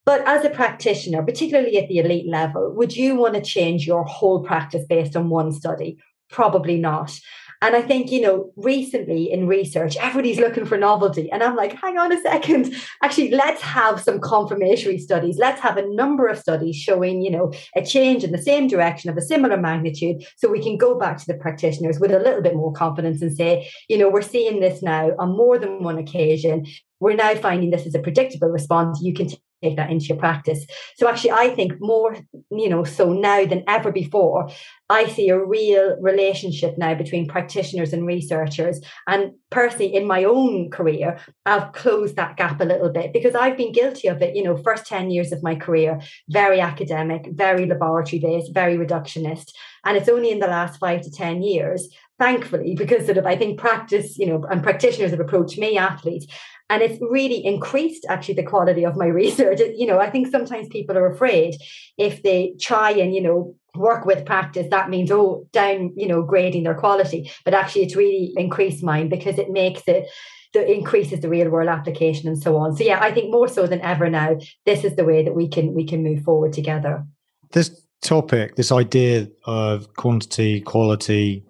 But 0.04 0.26
as 0.26 0.44
a 0.44 0.50
practitioner, 0.50 1.22
particularly 1.22 1.78
at 1.78 1.88
the 1.88 1.98
elite 1.98 2.28
level, 2.28 2.72
would 2.74 2.96
you 2.96 3.14
want 3.14 3.34
to 3.34 3.40
change 3.40 3.86
your 3.86 4.04
whole 4.04 4.42
practice 4.42 4.84
based 4.88 5.16
on 5.16 5.30
one 5.30 5.52
study? 5.52 5.98
Probably 6.28 6.76
not. 6.76 7.18
And 7.62 7.74
I 7.74 7.82
think, 7.82 8.10
you 8.10 8.20
know, 8.20 8.52
recently 8.56 9.30
in 9.30 9.46
research, 9.46 9.96
everybody's 9.96 10.38
looking 10.38 10.66
for 10.66 10.76
novelty. 10.76 11.30
And 11.30 11.42
I'm 11.42 11.56
like, 11.56 11.72
hang 11.72 11.98
on 11.98 12.12
a 12.12 12.20
second. 12.20 12.74
Actually, 13.02 13.30
let's 13.30 13.62
have 13.62 14.00
some 14.00 14.20
confirmatory 14.20 14.98
studies. 14.98 15.38
Let's 15.38 15.60
have 15.60 15.76
a 15.76 15.88
number 15.94 16.26
of 16.26 16.38
studies 16.38 16.76
showing, 16.76 17.22
you 17.22 17.30
know, 17.30 17.52
a 17.74 17.84
change 17.84 18.24
in 18.24 18.32
the 18.32 18.42
same 18.42 18.68
direction 18.68 19.10
of 19.10 19.16
a 19.16 19.22
similar 19.22 19.56
magnitude. 19.56 20.24
So 20.36 20.48
we 20.48 20.62
can 20.62 20.76
go 20.76 20.98
back 20.98 21.18
to 21.18 21.26
the 21.26 21.34
practitioners 21.38 21.98
with 21.98 22.12
a 22.12 22.18
little 22.18 22.42
bit 22.42 22.54
more 22.54 22.72
confidence 22.72 23.22
and 23.22 23.36
say, 23.36 23.70
you 23.88 23.96
know, 23.98 24.10
we're 24.10 24.22
seeing 24.22 24.60
this 24.60 24.82
now 24.82 25.12
on 25.18 25.36
more 25.36 25.58
than 25.58 25.82
one 25.82 25.98
occasion. 25.98 26.66
We're 27.00 27.16
now 27.16 27.34
finding 27.34 27.70
this 27.70 27.86
is 27.86 27.94
a 27.94 28.00
predictable 28.00 28.48
response. 28.48 29.00
You 29.02 29.12
can 29.12 29.30
take 29.62 29.76
that 29.76 29.90
into 29.90 30.06
your 30.06 30.18
practice. 30.18 30.66
So 30.96 31.08
actually, 31.08 31.32
I 31.32 31.54
think 31.54 31.74
more, 31.80 32.16
you 32.50 32.68
know, 32.68 32.84
so 32.84 33.12
now 33.12 33.44
than 33.46 33.64
ever 33.66 33.90
before, 33.92 34.48
I 34.88 35.06
see 35.08 35.28
a 35.28 35.44
real 35.44 35.96
relationship 36.00 36.78
now 36.78 36.94
between 36.94 37.26
practitioners 37.26 37.92
and 37.92 38.06
researchers. 38.06 38.80
And 39.06 39.32
personally, 39.50 39.94
in 39.94 40.06
my 40.06 40.24
own 40.24 40.70
career, 40.70 41.18
I've 41.44 41.72
closed 41.72 42.16
that 42.16 42.36
gap 42.36 42.60
a 42.60 42.64
little 42.64 42.90
bit 42.90 43.12
because 43.12 43.34
I've 43.34 43.56
been 43.56 43.72
guilty 43.72 44.08
of 44.08 44.22
it. 44.22 44.36
You 44.36 44.44
know, 44.44 44.56
first 44.56 44.86
10 44.86 45.10
years 45.10 45.32
of 45.32 45.42
my 45.42 45.54
career, 45.56 46.00
very 46.28 46.60
academic, 46.60 47.28
very 47.32 47.66
laboratory 47.66 48.20
based, 48.20 48.54
very 48.54 48.76
reductionist. 48.76 49.52
And 49.84 49.96
it's 49.96 50.08
only 50.08 50.30
in 50.30 50.40
the 50.40 50.46
last 50.46 50.78
five 50.78 51.02
to 51.02 51.10
10 51.10 51.42
years 51.42 51.88
thankfully, 52.18 52.74
because 52.74 53.04
sort 53.04 53.18
of 53.18 53.26
I 53.26 53.36
think 53.36 53.58
practice, 53.58 54.18
you 54.18 54.26
know, 54.26 54.42
and 54.50 54.62
practitioners 54.62 55.10
have 55.10 55.20
approached 55.20 55.58
me, 55.58 55.76
athletes, 55.76 56.26
and 56.68 56.82
it's 56.82 57.00
really 57.00 57.44
increased 57.44 58.04
actually 58.08 58.34
the 58.34 58.42
quality 58.42 58.84
of 58.84 58.96
my 58.96 59.06
research. 59.22 59.60
You 59.76 59.86
know 59.86 59.98
i 59.98 60.10
think 60.10 60.28
sometimes 60.28 60.68
people 60.68 60.96
are 60.96 61.10
afraid 61.10 61.56
if 61.98 62.22
they 62.22 62.54
try 62.60 62.90
and 62.90 63.14
you 63.14 63.22
know 63.22 63.54
work 63.74 64.06
with 64.06 64.24
practice 64.24 64.66
that 64.70 64.88
means 64.88 65.10
oh 65.10 65.46
down 65.52 65.92
you 65.96 66.08
know 66.08 66.22
grading 66.22 66.64
their 66.64 66.74
quality. 66.74 67.30
But 67.44 67.54
actually 67.54 67.84
it's 67.84 67.96
really 67.96 68.32
increased 68.36 68.82
mine 68.82 69.08
because 69.08 69.38
it 69.38 69.50
makes 69.50 69.82
it 69.86 70.08
the 70.54 70.70
increases 70.70 71.20
the 71.20 71.28
real 71.28 71.50
world 71.50 71.68
application 71.68 72.28
and 72.28 72.40
so 72.40 72.56
on. 72.56 72.76
So 72.76 72.84
yeah 72.84 73.00
i 73.02 73.12
think 73.12 73.30
more 73.30 73.48
so 73.48 73.66
than 73.66 73.80
ever 73.80 74.08
now 74.08 74.38
this 74.64 74.84
is 74.84 74.96
the 74.96 75.04
way 75.04 75.22
that 75.24 75.34
we 75.34 75.48
can 75.48 75.74
we 75.74 75.86
can 75.86 76.02
move 76.02 76.22
forward 76.22 76.52
together. 76.52 77.04
This 77.52 77.82
topic 78.02 78.56
this 78.56 78.70
idea 78.72 79.28
of 79.44 79.92
quantity 79.94 80.60
quality 80.60 81.44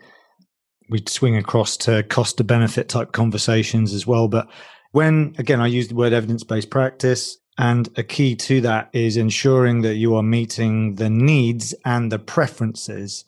we 0.89 1.03
swing 1.07 1.37
across 1.37 1.77
to 1.77 2.03
cost 2.05 2.39
to 2.39 2.45
benefit 2.45 2.89
type 2.89 3.13
conversations 3.13 3.93
as 3.93 4.07
well 4.07 4.29
but 4.29 4.49
when, 4.93 5.35
again, 5.39 5.61
I 5.61 5.67
use 5.67 5.89
the 5.89 5.95
word 5.95 6.13
evidence 6.13 6.45
based 6.45 6.71
practice, 6.71 7.39
and 7.59 7.89
a 7.97 8.03
key 8.03 8.37
to 8.37 8.61
that 8.63 8.91
is 8.93 9.17
ensuring 9.17 9.83
that 9.83 9.95
you 9.95 10.15
are 10.15 10.23
meeting 10.23 10.97
the 10.97 11.11
needs 11.11 11.75
and 11.85 12.13
the 12.13 12.19
preferences 12.19 13.25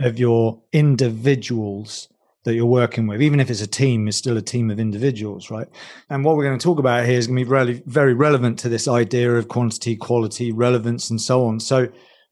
of 0.00 0.18
your 0.18 0.60
individuals 0.72 2.08
that 2.44 2.54
you're 2.54 2.66
working 2.66 3.06
with. 3.06 3.20
Even 3.20 3.40
if 3.40 3.50
it's 3.50 3.60
a 3.60 3.66
team, 3.66 4.08
it's 4.08 4.16
still 4.16 4.36
a 4.36 4.42
team 4.42 4.70
of 4.70 4.80
individuals, 4.80 5.50
right? 5.50 5.68
And 6.08 6.24
what 6.24 6.36
we're 6.36 6.44
going 6.44 6.58
to 6.58 6.62
talk 6.62 6.78
about 6.78 7.04
here 7.04 7.18
is 7.18 7.26
going 7.26 7.38
to 7.38 7.44
be 7.44 7.50
really, 7.50 7.82
very 7.86 8.14
relevant 8.14 8.58
to 8.60 8.68
this 8.68 8.88
idea 8.88 9.34
of 9.34 9.48
quantity, 9.48 9.96
quality, 9.96 10.50
relevance, 10.50 11.10
and 11.10 11.20
so 11.20 11.44
on. 11.46 11.60
So 11.60 11.88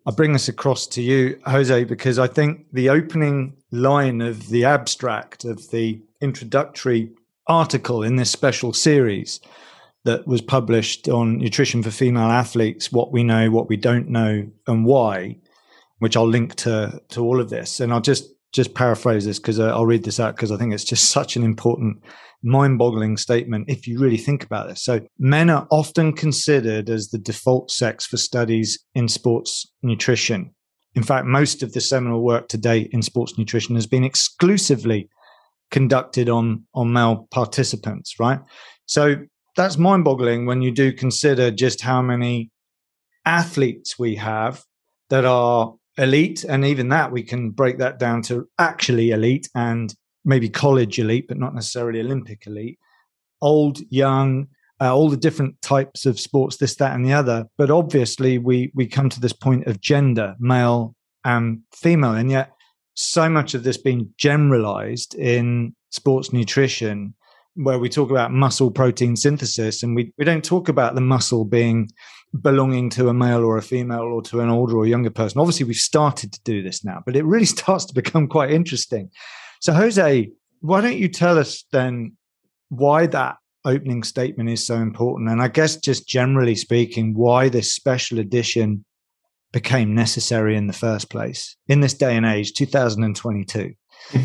I 0.07 0.11
bring 0.13 0.33
this 0.33 0.49
across 0.49 0.87
to 0.89 1.03
you, 1.03 1.39
Jose, 1.47 1.85
because 1.85 2.19
I 2.19 2.29
think 2.29 2.67
the 2.73 2.89
opening 2.89 3.57
line 3.73 4.21
of 4.21 4.49
the 4.49 4.65
abstract 4.65 5.45
of 5.45 5.71
the 5.71 6.01
introductory 6.21 7.11
article 7.49 8.03
in 8.03 8.17
this 8.17 8.31
special 8.31 8.73
series 8.73 9.41
that 10.05 10.27
was 10.27 10.41
published 10.41 11.09
on 11.09 11.39
nutrition 11.39 11.83
for 11.83 11.91
female 11.91 12.31
athletes 12.31 12.93
what 12.93 13.13
we 13.13 13.25
know 13.25 13.51
what 13.51 13.69
we 13.69 13.77
don't 13.77 14.09
know 14.09 14.49
and 14.67 14.85
why 14.85 15.37
which 15.99 16.17
i'll 16.17 16.29
link 16.29 16.55
to 16.55 17.01
to 17.09 17.21
all 17.21 17.41
of 17.41 17.51
this. 17.51 17.81
And 17.81 17.93
i'll 17.93 18.01
just 18.01 18.33
just 18.53 18.75
paraphrase 18.75 19.25
this 19.25 19.39
because 19.39 19.59
uh, 19.59 19.69
i'll 19.69 19.87
read 19.87 20.05
this 20.05 20.21
out 20.21 20.37
because 20.37 20.53
i 20.53 20.57
think 20.57 20.73
it's 20.73 20.85
just 20.85 21.11
such 21.11 21.37
an 21.37 21.43
important 21.43 22.03
mind-boggling 22.43 23.17
statement 23.17 23.69
if 23.69 23.87
you 23.87 23.99
really 23.99 24.17
think 24.17 24.45
about 24.45 24.69
this 24.69 24.83
so 24.83 25.01
men 25.19 25.51
are 25.51 25.67
often 25.71 26.13
considered 26.13 26.89
as 26.89 27.09
the 27.09 27.19
default 27.19 27.71
sex 27.71 28.07
for 28.07 28.17
studies 28.17 28.79
in 28.95 29.09
sports 29.09 29.67
nutrition. 29.83 30.55
In 30.95 31.03
fact 31.03 31.27
most 31.27 31.63
of 31.63 31.73
the 31.73 31.81
seminal 31.81 32.23
work 32.23 32.49
to 32.49 32.59
date 32.59 32.91
in 32.93 33.03
sports 33.03 33.37
nutrition 33.37 33.75
has 33.75 33.87
been 33.87 34.05
exclusively 34.05 35.09
conducted 35.71 36.29
on 36.29 36.65
on 36.75 36.93
male 36.93 37.29
participants, 37.31 38.19
right? 38.19 38.41
So 38.87 39.17
that's 39.57 39.79
mind-boggling 39.79 40.47
when 40.47 40.63
you 40.63 40.71
do 40.71 40.93
consider 40.93 41.51
just 41.51 41.81
how 41.81 42.03
many 42.03 42.51
athletes 43.25 43.99
we 43.99 44.17
have 44.17 44.63
that 45.11 45.25
are 45.25 45.75
elite, 45.99 46.45
and 46.45 46.65
even 46.65 46.89
that 46.91 47.11
we 47.11 47.23
can 47.23 47.51
break 47.51 47.79
that 47.79 47.99
down 47.99 48.23
to 48.23 48.47
actually 48.59 49.11
elite 49.11 49.49
and 49.55 49.95
maybe 50.25 50.49
college 50.49 50.99
elite, 50.99 51.27
but 51.29 51.39
not 51.39 51.55
necessarily 51.55 52.01
Olympic 52.01 52.47
elite. 52.47 52.79
Old, 53.41 53.81
young, 53.91 54.49
uh, 54.81 54.95
all 54.95 55.09
the 55.09 55.17
different 55.17 55.61
types 55.63 56.05
of 56.05 56.21
sports, 56.21 56.57
this, 56.57 56.77
that, 56.77 56.95
and 56.95 57.05
the 57.05 57.13
other. 57.13 57.47
But 57.57 57.71
obviously, 57.71 58.39
we 58.39 58.71
we 58.75 58.87
come 58.87 59.09
to 59.09 59.21
this 59.21 59.33
point 59.33 59.67
of 59.67 59.81
gender, 59.81 60.35
male 60.39 60.95
and 61.25 61.61
female, 61.73 62.13
and 62.13 62.31
yet 62.31 62.51
so 62.97 63.29
much 63.29 63.55
of 63.55 63.63
this 63.63 63.77
being 63.77 64.13
generalized 64.17 65.15
in 65.15 65.75
sports 65.91 66.33
nutrition 66.33 67.15
where 67.55 67.79
we 67.79 67.89
talk 67.89 68.11
about 68.11 68.33
muscle 68.33 68.71
protein 68.71 69.17
synthesis 69.17 69.83
and 69.83 69.95
we, 69.95 70.13
we 70.19 70.25
don't 70.25 70.45
talk 70.45 70.69
about 70.69 70.95
the 70.95 71.01
muscle 71.01 71.45
being 71.45 71.89
belonging 72.43 72.91
to 72.91 73.09
a 73.09 73.15
male 73.15 73.45
or 73.45 73.57
a 73.57 73.63
female 73.63 74.01
or 74.03 74.21
to 74.23 74.41
an 74.41 74.49
older 74.49 74.77
or 74.77 74.87
younger 74.87 75.11
person. 75.11 75.41
Obviously, 75.41 75.65
we've 75.65 75.77
started 75.77 76.33
to 76.33 76.41
do 76.43 76.63
this 76.63 76.85
now, 76.85 77.03
but 77.07 77.17
it 77.17 77.25
really 77.25 77.47
starts 77.57 77.85
to 77.87 77.95
become 77.95 78.27
quite 78.27 78.51
interesting. 78.51 79.11
So, 79.61 79.73
Jose, 79.73 80.31
why 80.61 80.81
don't 80.81 80.99
you 80.99 81.09
tell 81.09 81.39
us 81.39 81.65
then 81.73 82.17
why 82.69 83.07
that 83.07 83.37
opening 83.65 84.03
statement 84.03 84.51
is 84.51 84.67
so 84.67 84.77
important? 84.77 85.31
And 85.31 85.41
I 85.41 85.49
guess, 85.49 85.77
just 85.77 86.09
generally 86.09 86.57
speaking, 86.57 87.15
why 87.15 87.49
this 87.49 87.75
special 87.75 88.19
edition 88.19 88.85
became 89.57 89.95
necessary 89.95 90.55
in 90.55 90.67
the 90.67 90.79
first 90.87 91.09
place 91.09 91.57
in 91.67 91.81
this 91.81 91.95
day 91.95 92.15
and 92.15 92.27
age, 92.27 92.53
2022? 92.53 93.73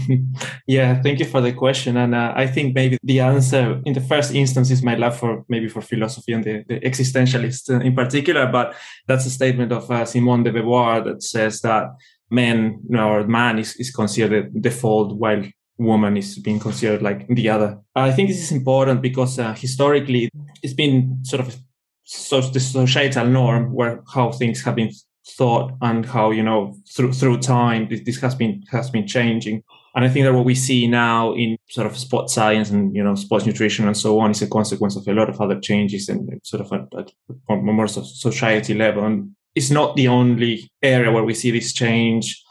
yeah, 0.67 1.01
thank 1.01 1.19
you 1.19 1.25
for 1.25 1.39
the 1.39 1.53
question. 1.53 1.95
And 1.95 2.13
uh, 2.13 2.33
I 2.35 2.45
think 2.47 2.75
maybe 2.75 2.97
the 3.01 3.21
answer 3.21 3.81
in 3.85 3.93
the 3.93 4.01
first 4.01 4.35
instance 4.35 4.69
is 4.71 4.83
my 4.83 4.95
love 4.95 5.15
for 5.17 5.45
maybe 5.47 5.69
for 5.69 5.81
philosophy 5.81 6.33
and 6.33 6.43
the, 6.43 6.65
the 6.67 6.81
existentialists 6.81 7.69
in 7.69 7.95
particular. 7.95 8.45
But 8.51 8.75
that's 9.07 9.25
a 9.25 9.29
statement 9.29 9.71
of 9.71 9.89
uh, 9.89 10.03
Simone 10.05 10.43
de 10.43 10.51
Beauvoir 10.51 11.01
that 11.05 11.23
says 11.23 11.61
that 11.61 11.85
man 12.29 12.81
or 12.93 13.25
man 13.25 13.57
is, 13.57 13.77
is 13.77 13.89
considered 13.89 14.51
default 14.61 15.15
while 15.15 15.43
woman 15.77 16.17
is 16.17 16.39
being 16.39 16.59
considered 16.59 17.01
like 17.01 17.25
the 17.29 17.47
other. 17.47 17.79
I 17.95 18.11
think 18.11 18.27
this 18.27 18.43
is 18.43 18.51
important 18.51 19.01
because 19.01 19.39
uh, 19.39 19.53
historically 19.53 20.29
it's 20.61 20.73
been 20.73 21.23
sort 21.23 21.47
of 21.47 21.55
so 22.03 22.41
the 22.41 22.59
societal 22.59 23.27
norm 23.27 23.71
where 23.71 24.03
how 24.13 24.33
things 24.33 24.61
have 24.65 24.75
been 24.75 24.91
thought 25.37 25.71
and 25.81 26.05
how 26.05 26.31
you 26.31 26.43
know 26.43 26.75
through 26.93 27.13
through 27.13 27.37
time 27.37 27.87
this, 27.89 28.01
this 28.05 28.19
has 28.21 28.35
been 28.35 28.63
has 28.71 28.89
been 28.89 29.07
changing 29.07 29.63
and 29.95 30.05
i 30.05 30.09
think 30.09 30.25
that 30.25 30.33
what 30.33 30.45
we 30.45 30.55
see 30.55 30.87
now 30.87 31.33
in 31.33 31.57
sort 31.69 31.87
of 31.87 31.97
sports 31.97 32.33
science 32.33 32.69
and 32.69 32.95
you 32.95 33.03
know 33.03 33.15
sports 33.15 33.45
nutrition 33.45 33.87
and 33.87 33.97
so 33.97 34.19
on 34.19 34.31
is 34.31 34.41
a 34.41 34.47
consequence 34.47 34.95
of 34.95 35.07
a 35.07 35.13
lot 35.13 35.29
of 35.29 35.39
other 35.41 35.59
changes 35.59 36.09
and 36.09 36.39
sort 36.43 36.61
of 36.61 36.71
at 36.73 37.11
a 37.49 37.55
more 37.55 37.87
society 37.87 38.73
level 38.73 39.05
and 39.05 39.31
it's 39.55 39.71
not 39.71 39.95
the 39.95 40.07
only 40.07 40.69
area 40.81 41.11
where 41.11 41.23
we 41.23 41.33
see 41.33 41.51
this 41.51 41.73
change 41.73 42.43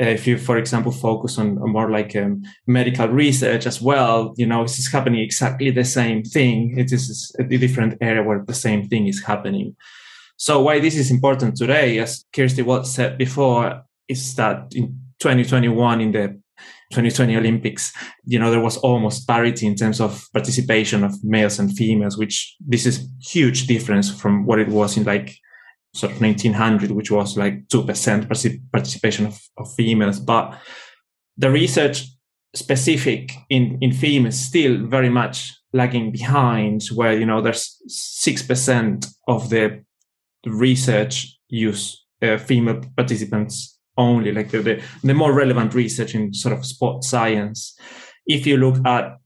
uh, 0.00 0.06
if 0.06 0.26
you, 0.26 0.36
for 0.36 0.56
example, 0.58 0.90
focus 0.90 1.38
on, 1.38 1.56
on 1.58 1.70
more 1.70 1.88
like 1.88 2.16
um, 2.16 2.42
medical 2.66 3.06
research 3.06 3.64
as 3.64 3.80
well, 3.80 4.34
you 4.36 4.44
know, 4.44 4.62
it's 4.62 4.90
happening 4.90 5.20
exactly 5.20 5.70
the 5.70 5.84
same 5.84 6.24
thing. 6.24 6.76
It 6.76 6.92
is 6.92 7.34
a 7.38 7.44
different 7.44 7.98
area 8.00 8.22
where 8.22 8.44
the 8.44 8.54
same 8.54 8.88
thing 8.88 9.06
is 9.06 9.22
happening. 9.22 9.76
So 10.36 10.62
why 10.62 10.80
this 10.80 10.96
is 10.96 11.10
important 11.10 11.56
today, 11.56 11.98
as 11.98 12.24
Kirsty 12.32 12.62
Watts 12.62 12.90
said 12.90 13.18
before, 13.18 13.82
is 14.08 14.34
that 14.34 14.72
in 14.74 15.00
2021 15.20 16.00
in 16.00 16.12
the 16.12 16.40
2020 16.90 17.36
Olympics, 17.36 17.92
you 18.24 18.38
know, 18.38 18.50
there 18.50 18.60
was 18.60 18.76
almost 18.78 19.26
parity 19.26 19.66
in 19.66 19.74
terms 19.74 20.00
of 20.00 20.26
participation 20.32 21.02
of 21.02 21.12
males 21.24 21.58
and 21.58 21.76
females, 21.76 22.18
which 22.18 22.56
this 22.60 22.86
is 22.86 23.08
huge 23.20 23.66
difference 23.66 24.10
from 24.10 24.44
what 24.46 24.58
it 24.58 24.68
was 24.68 24.96
in 24.96 25.04
like 25.04 25.36
sort 25.94 26.12
of 26.12 26.20
1900, 26.20 26.90
which 26.90 27.10
was 27.10 27.36
like 27.36 27.66
2% 27.68 28.70
participation 28.72 29.26
of, 29.26 29.40
of 29.56 29.72
females. 29.74 30.20
But 30.20 30.58
the 31.36 31.50
research 31.50 32.06
specific 32.54 33.32
in, 33.50 33.78
in 33.80 33.92
females 33.92 34.38
still 34.38 34.86
very 34.86 35.08
much 35.08 35.52
lagging 35.72 36.12
behind 36.12 36.82
where, 36.94 37.18
you 37.18 37.26
know, 37.26 37.40
there's 37.40 37.76
6% 37.88 39.06
of 39.26 39.50
the 39.50 39.83
research 40.46 41.38
use 41.48 42.04
uh, 42.22 42.38
female 42.38 42.82
participants 42.96 43.78
only, 43.96 44.32
like 44.32 44.50
the, 44.50 44.60
the, 44.60 44.82
the 45.02 45.14
more 45.14 45.32
relevant 45.32 45.74
research 45.74 46.14
in 46.14 46.34
sort 46.34 46.56
of 46.56 46.66
sport 46.66 47.04
science. 47.04 47.78
If 48.26 48.46
you 48.46 48.56
look 48.56 48.84
at 48.86 49.18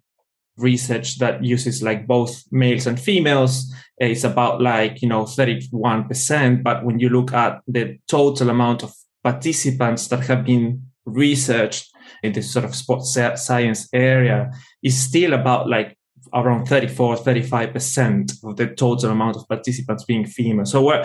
research 0.57 1.19
that 1.19 1.43
uses 1.43 1.83
like 1.83 2.07
both 2.07 2.43
males 2.51 2.87
and 2.87 3.01
females, 3.01 3.73
it's 3.97 4.25
about 4.25 4.61
like, 4.61 5.01
you 5.03 5.09
know, 5.09 5.25
31%. 5.25 6.63
But 6.63 6.85
when 6.85 6.99
you 6.99 7.09
look 7.09 7.33
at 7.33 7.61
the 7.67 7.99
total 8.09 8.51
amount 8.51 8.83
of 8.83 8.93
participants 9.23 10.09
that 10.09 10.27
have 10.27 10.45
been 10.45 10.83
researched 11.07 11.91
in 12.23 12.33
this 12.33 12.51
sort 12.53 12.65
of 12.65 12.75
sports 12.75 13.13
science 13.13 13.89
area, 13.93 14.51
is 14.83 14.99
still 14.99 15.33
about 15.33 15.69
like 15.69 15.98
around 16.35 16.67
34, 16.67 17.17
35% 17.17 18.45
of 18.45 18.57
the 18.57 18.69
total 18.69 19.11
amount 19.11 19.37
of 19.37 19.49
participants 19.49 20.05
being 20.05 20.27
female. 20.27 20.67
So 20.67 20.83
we're, 20.83 21.05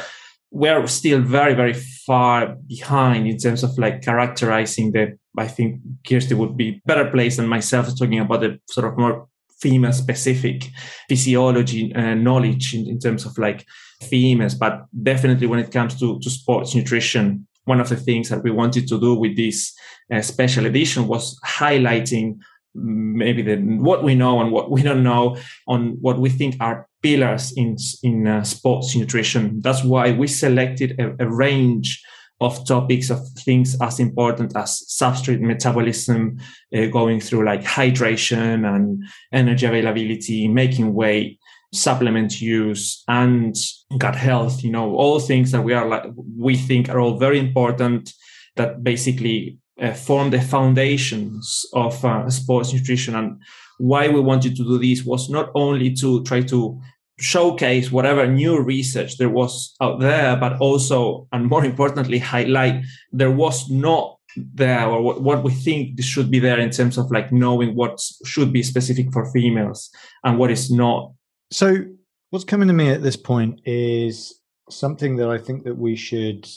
we're 0.52 0.86
still 0.88 1.22
very, 1.22 1.54
very 1.54 1.74
far 1.74 2.56
behind 2.68 3.28
in 3.28 3.38
terms 3.38 3.64
of 3.64 3.78
like 3.78 4.02
characterizing 4.02 4.92
the, 4.92 5.18
I 5.38 5.48
think 5.48 5.82
Kirsty 6.08 6.36
would 6.36 6.56
be 6.56 6.82
better 6.86 7.10
placed 7.10 7.38
than 7.38 7.48
myself 7.48 7.88
talking 7.98 8.20
about 8.20 8.42
the 8.42 8.60
sort 8.70 8.88
of 8.88 8.98
more 8.98 9.28
female 9.60 9.94
specific 9.94 10.70
physiology 11.08 11.94
uh, 11.96 12.14
knowledge 12.14 12.76
in, 12.76 12.88
in, 12.88 13.00
terms 13.00 13.26
of 13.26 13.38
like 13.38 13.66
females. 14.02 14.56
But 14.56 14.86
definitely 15.02 15.48
when 15.48 15.60
it 15.60 15.72
comes 15.72 15.98
to, 16.00 16.20
to 16.20 16.30
sports 16.30 16.76
nutrition, 16.76 17.48
one 17.66 17.80
of 17.80 17.90
the 17.90 17.96
things 17.96 18.30
that 18.30 18.44
we 18.44 18.52
wanted 18.52 18.88
to 18.90 19.00
do 19.00 19.16
with 19.16 19.38
this 19.38 19.74
uh, 20.14 20.22
special 20.22 20.66
edition 20.66 21.08
was 21.08 21.40
highlighting 21.46 22.40
maybe 22.76 23.42
the, 23.42 23.58
what 23.58 24.04
we 24.04 24.16
know 24.16 24.42
and 24.42 24.52
what 24.52 24.72
we 24.72 24.82
don't 24.82 25.04
know 25.04 25.38
on 25.68 25.98
what 26.02 26.20
we 26.20 26.30
think 26.30 26.56
are 26.60 26.88
pillars 27.02 27.54
in 27.56 27.78
in 28.02 28.28
uh, 28.28 28.44
sports 28.44 28.96
nutrition. 28.96 29.60
That's 29.62 29.84
why 29.84 30.12
we 30.12 30.28
selected 30.28 31.00
a, 31.00 31.24
a, 31.24 31.30
range 31.30 32.02
of 32.42 32.66
topics 32.66 33.10
of 33.10 33.20
things 33.40 33.78
as 33.82 34.00
important 34.00 34.56
as 34.56 34.84
substrate 34.90 35.40
metabolism, 35.40 36.40
uh, 36.76 36.88
going 36.88 37.20
through 37.20 37.46
like 37.46 37.64
hydration 37.64 38.66
and 38.68 39.04
energy 39.32 39.66
availability, 39.66 40.48
making 40.48 40.94
weight, 40.94 41.40
supplement 41.74 42.42
use, 42.42 43.04
and 43.08 43.56
gut 43.98 44.16
health. 44.16 44.64
You 44.64 44.72
know, 44.72 44.96
all 44.96 45.20
things 45.20 45.52
that 45.52 45.62
we 45.62 45.74
are 45.74 45.88
like 45.88 46.06
we 46.38 46.56
think 46.56 46.90
are 46.90 47.00
all 47.00 47.18
very 47.18 47.40
important. 47.40 48.14
That 48.56 48.84
basically 48.84 49.58
uh, 49.82 49.94
form 49.94 50.30
the 50.30 50.42
foundations 50.42 51.66
of 51.74 52.04
uh, 52.06 52.30
sports 52.30 52.74
nutrition. 52.74 53.16
And 53.16 53.42
why 53.78 54.08
we 54.08 54.20
wanted 54.20 54.56
to 54.56 54.64
do 54.64 54.78
this 54.78 55.04
was 55.04 55.30
not 55.30 55.50
only 55.56 55.94
to 55.96 56.24
try 56.24 56.42
to 56.42 56.80
showcase 57.20 57.92
whatever 57.92 58.28
new 58.28 58.60
research 58.62 59.18
there 59.18 59.30
was 59.30 59.76
out 59.82 60.00
there, 60.00 60.36
but 60.36 60.60
also, 60.60 61.28
and 61.32 61.48
more 61.48 61.66
importantly, 61.66 62.20
highlight 62.20 62.84
there 63.12 63.32
was 63.32 63.70
not 63.70 64.18
there 64.36 64.88
or 64.88 65.02
what, 65.02 65.22
what 65.22 65.44
we 65.44 65.52
think 65.52 66.02
should 66.02 66.32
be 66.32 66.40
there 66.40 66.60
in 66.60 66.72
terms 66.72 66.98
of 66.98 67.12
like 67.12 67.32
knowing 67.32 67.76
what 67.76 68.00
should 68.26 68.52
be 68.52 68.64
specific 68.64 69.12
for 69.14 69.32
females 69.32 69.90
and 70.24 70.40
what 70.40 70.50
is 70.52 70.72
not. 70.72 71.14
So 71.52 71.86
what's 72.32 72.46
coming 72.46 72.68
to 72.68 72.74
me 72.74 72.90
at 72.90 73.04
this 73.04 73.16
point 73.16 73.62
is 73.66 74.40
something 74.70 75.18
that 75.18 75.30
I 75.30 75.38
think 75.38 75.66
that 75.66 75.78
we 75.78 75.96
should 75.96 76.48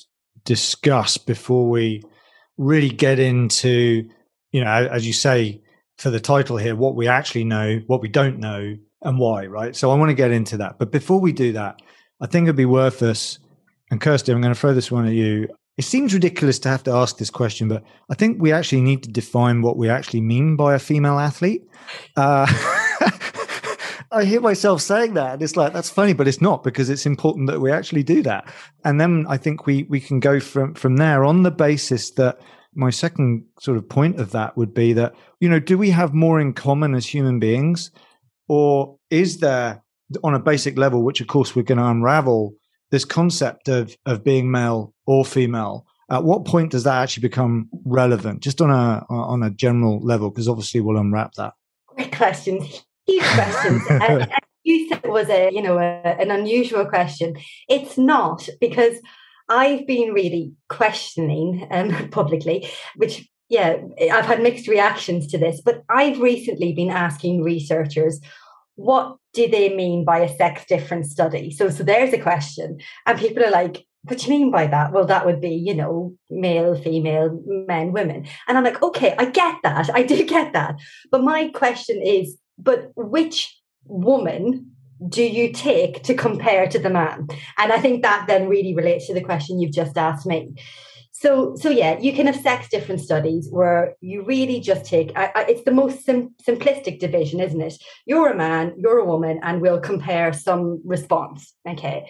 discuss 0.45 1.19
before 1.19 1.69
we 1.69 2.03
really 2.59 2.89
get 2.91 3.19
into, 3.19 4.09
you 4.53 4.65
know, 4.65 4.71
as 4.71 5.07
you 5.07 5.13
say 5.13 5.63
for 5.99 6.11
the 6.11 6.21
title 6.21 6.57
here, 6.57 6.77
what 6.77 6.95
we 6.95 7.09
actually 7.09 7.45
know, 7.45 7.81
what 7.87 8.01
we 8.01 8.09
don't 8.09 8.39
know, 8.39 8.77
and 9.03 9.19
why, 9.19 9.47
right? 9.47 9.77
So 9.77 9.91
I 9.91 9.95
want 9.95 10.11
to 10.11 10.15
get 10.15 10.31
into 10.31 10.57
that. 10.59 10.79
But 10.79 10.91
before 10.91 11.21
we 11.21 11.33
do 11.33 11.53
that, 11.53 11.81
I 12.21 12.27
think 12.27 12.45
it'd 12.45 12.57
be 12.57 12.65
worth 12.65 13.03
us, 13.03 13.39
and 13.91 14.01
Kirsty, 14.01 14.33
I'm 14.33 14.41
going 14.41 14.55
to 14.55 14.59
throw 14.59 14.75
this 14.75 14.91
one 14.91 15.07
at 15.07 15.13
you. 15.13 15.49
It 15.77 15.85
seems 15.85 16.15
ridiculous 16.15 16.59
to 16.61 16.71
have 16.71 16.83
to 16.85 16.93
ask 16.93 17.19
this 17.19 17.29
question, 17.29 17.69
but 17.69 17.85
I 18.11 18.15
think 18.15 18.41
we 18.41 18.51
actually 18.51 18.81
need 18.81 19.03
to 19.03 19.11
define 19.11 19.61
what 19.61 19.77
we 19.77 19.91
actually 19.91 20.23
mean 20.23 20.57
by 20.57 20.75
a 20.75 20.79
female 20.79 21.19
athlete. 21.19 21.63
Uh, 22.17 22.47
I 24.17 24.25
hear 24.25 24.41
myself 24.41 24.81
saying 24.81 25.13
that, 25.15 25.35
and 25.35 25.43
it's 25.43 25.57
like 25.57 25.75
that's 25.75 25.91
funny, 25.91 26.15
but 26.15 26.27
it's 26.27 26.41
not 26.41 26.65
because 26.65 26.89
it's 26.89 27.05
important 27.05 27.49
that 27.49 27.61
we 27.61 27.71
actually 27.71 28.03
do 28.03 28.23
that. 28.23 28.51
And 28.83 28.99
then 28.99 29.27
I 29.29 29.37
think 29.37 29.67
we 29.67 29.83
we 29.85 30.01
can 30.01 30.21
go 30.21 30.41
from 30.41 30.75
from 30.75 30.97
there 30.97 31.23
on 31.23 31.43
the 31.43 31.51
basis 31.51 32.13
that 32.13 32.41
my 32.75 32.89
second 32.89 33.45
sort 33.61 33.77
of 33.77 33.87
point 33.87 34.19
of 34.19 34.31
that 34.31 34.57
would 34.57 34.73
be 34.73 34.95
that 34.95 35.15
you 35.39 35.51
know 35.51 35.61
do 35.61 35.77
we 35.77 35.91
have 35.91 36.15
more 36.15 36.41
in 36.41 36.55
common 36.55 36.95
as 36.95 37.07
human 37.07 37.39
beings, 37.39 37.91
or 38.49 38.97
is 39.11 39.41
there 39.41 39.83
on 40.25 40.35
a 40.35 40.39
basic 40.39 40.79
level, 40.79 41.03
which 41.03 41.21
of 41.21 41.27
course 41.27 41.55
we're 41.55 41.63
going 41.63 41.79
to 41.79 41.85
unravel 41.85 42.55
this 42.91 43.05
concept 43.05 43.69
of 43.69 43.99
of 44.07 44.25
being 44.25 44.51
male 44.51 44.95
or 45.05 45.27
female? 45.27 45.85
At 46.11 46.25
what 46.25 46.47
point 46.47 46.71
does 46.71 46.85
that 46.85 47.03
actually 47.03 47.29
become 47.29 47.69
relevant? 47.85 48.41
Just 48.41 48.63
on 48.63 48.71
a 48.71 49.05
on 49.11 49.43
a 49.43 49.51
general 49.51 50.01
level 50.01 50.31
because 50.31 50.49
obviously 50.49 50.81
we'll 50.81 50.97
unwrap 50.97 51.35
that. 51.35 51.53
Great 51.89 52.17
questions 52.17 52.83
huge 53.07 53.25
questions. 53.25 53.83
and, 53.91 54.29
you 54.67 54.89
said 54.89 55.01
it 55.05 55.11
was 55.11 55.29
a, 55.29 55.51
you 55.53 55.63
know, 55.63 55.79
a, 55.79 56.01
an 56.21 56.33
unusual 56.33 56.85
question. 56.87 57.37
It's 57.69 57.97
not 57.97 58.49
because 58.61 58.97
I've 59.49 59.87
been 59.87 60.13
really 60.13 60.53
questioning 60.69 61.69
um, 61.71 62.09
publicly, 62.11 62.69
which 62.97 63.29
yeah, 63.49 63.77
I've 64.13 64.25
had 64.25 64.43
mixed 64.43 64.67
reactions 64.67 65.29
to 65.29 65.39
this, 65.39 65.61
but 65.65 65.85
I've 65.89 66.21
recently 66.21 66.73
been 66.73 66.91
asking 66.91 67.43
researchers 67.43 68.21
what 68.75 69.17
do 69.33 69.49
they 69.49 69.75
mean 69.75 70.05
by 70.05 70.19
a 70.19 70.37
sex 70.37 70.67
difference 70.67 71.11
study? 71.11 71.51
So, 71.51 71.71
so 71.71 71.83
there's 71.83 72.13
a 72.13 72.19
question, 72.19 72.79
and 73.07 73.19
people 73.19 73.43
are 73.43 73.51
like, 73.51 73.87
"What 74.03 74.19
do 74.19 74.25
you 74.25 74.39
mean 74.39 74.51
by 74.51 74.67
that?" 74.67 74.93
Well, 74.93 75.07
that 75.07 75.25
would 75.25 75.41
be, 75.41 75.55
you 75.55 75.75
know, 75.75 76.15
male, 76.29 76.75
female, 76.75 77.41
men, 77.47 77.93
women, 77.93 78.27
and 78.47 78.59
I'm 78.59 78.65
like, 78.65 78.83
okay, 78.83 79.15
I 79.17 79.27
get 79.27 79.57
that, 79.63 79.89
I 79.95 80.03
do 80.03 80.25
get 80.37 80.53
that, 80.53 80.77
but 81.11 81.23
my 81.23 81.49
question 81.55 82.03
is, 82.03 82.37
but 82.59 82.91
which 82.97 83.61
woman 83.85 84.73
do 85.09 85.23
you 85.23 85.53
take 85.53 86.03
to 86.05 86.15
compare 86.15 86.67
to 86.69 86.79
the 86.79 86.91
man? 86.91 87.29
And 87.59 87.73
I 87.73 87.79
think 87.79 88.03
that 88.03 88.27
then 88.27 88.49
really 88.49 88.75
relates 88.75 89.07
to 89.07 89.15
the 89.15 89.21
question 89.21 89.61
you've 89.61 89.75
just 89.75 89.97
asked 89.97 90.27
me. 90.27 90.55
So, 91.13 91.57
so 91.57 91.71
yeah, 91.71 91.99
you 91.99 92.13
can 92.13 92.27
have 92.27 92.37
sex 92.37 92.69
different 92.69 93.01
studies 93.01 93.49
where 93.51 93.95
you 94.03 94.23
really 94.23 94.61
just 94.61 94.85
take. 94.85 95.13
I, 95.17 95.33
I, 95.35 95.43
it's 95.49 95.65
the 95.65 95.71
most 95.71 96.05
sim- 96.05 96.35
simplistic 96.47 97.01
division, 97.01 97.41
isn't 97.41 97.61
it? 97.61 97.83
You're 98.05 98.31
a 98.31 98.37
man, 98.37 98.75
you're 98.77 98.99
a 98.99 99.05
woman, 99.07 99.41
and 99.43 99.63
we'll 99.63 99.81
compare 99.81 100.35
some 100.35 100.83
response. 100.85 101.55
Okay, 101.67 102.07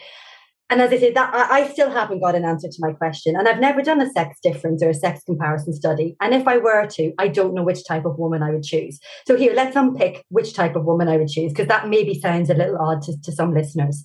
and 0.68 0.81
as 0.81 0.92
I 0.92 0.98
said, 0.98 1.14
that 1.14 1.33
I, 1.33 1.61
I, 1.61 1.68
still 1.68 1.90
haven't 1.90 2.20
got 2.20 2.35
an 2.35 2.44
answer 2.44 2.68
to 2.68 2.76
my 2.81 2.92
question. 2.92 3.37
And 3.37 3.46
I've 3.46 3.61
never 3.61 3.83
done 3.83 4.00
a 4.00 4.11
sex 4.11 4.38
difference 4.42 4.83
or 4.83 4.90
a 4.90 4.94
sex 4.94 5.22
comparison 5.24 5.72
study. 5.72 6.16
And 6.20 6.35
if 6.35 6.48
I 6.48 6.59
were 6.59 6.87
to, 6.87 7.12
I 7.18 7.29
don't 7.29 7.55
know 7.55 7.62
which 7.62 7.87
type 7.87 8.05
of 8.05 8.18
woman 8.18 8.42
I 8.42 8.50
would 8.50 8.64
choose. 8.64 8.98
So 9.29 9.37
here, 9.37 9.55
let's 9.55 9.76
unpick 9.76 10.24
which 10.29 10.55
type 10.55 10.74
of 10.74 10.85
woman 10.85 11.07
I 11.07 11.18
would 11.18 11.29
choose, 11.29 11.52
because 11.52 11.68
that 11.68 11.88
maybe 11.88 12.18
sounds 12.18 12.50
a 12.50 12.55
little 12.55 12.79
odd 12.81 13.02
to, 13.02 13.20
to 13.22 13.33
some 13.33 13.55
listeners. 13.55 14.05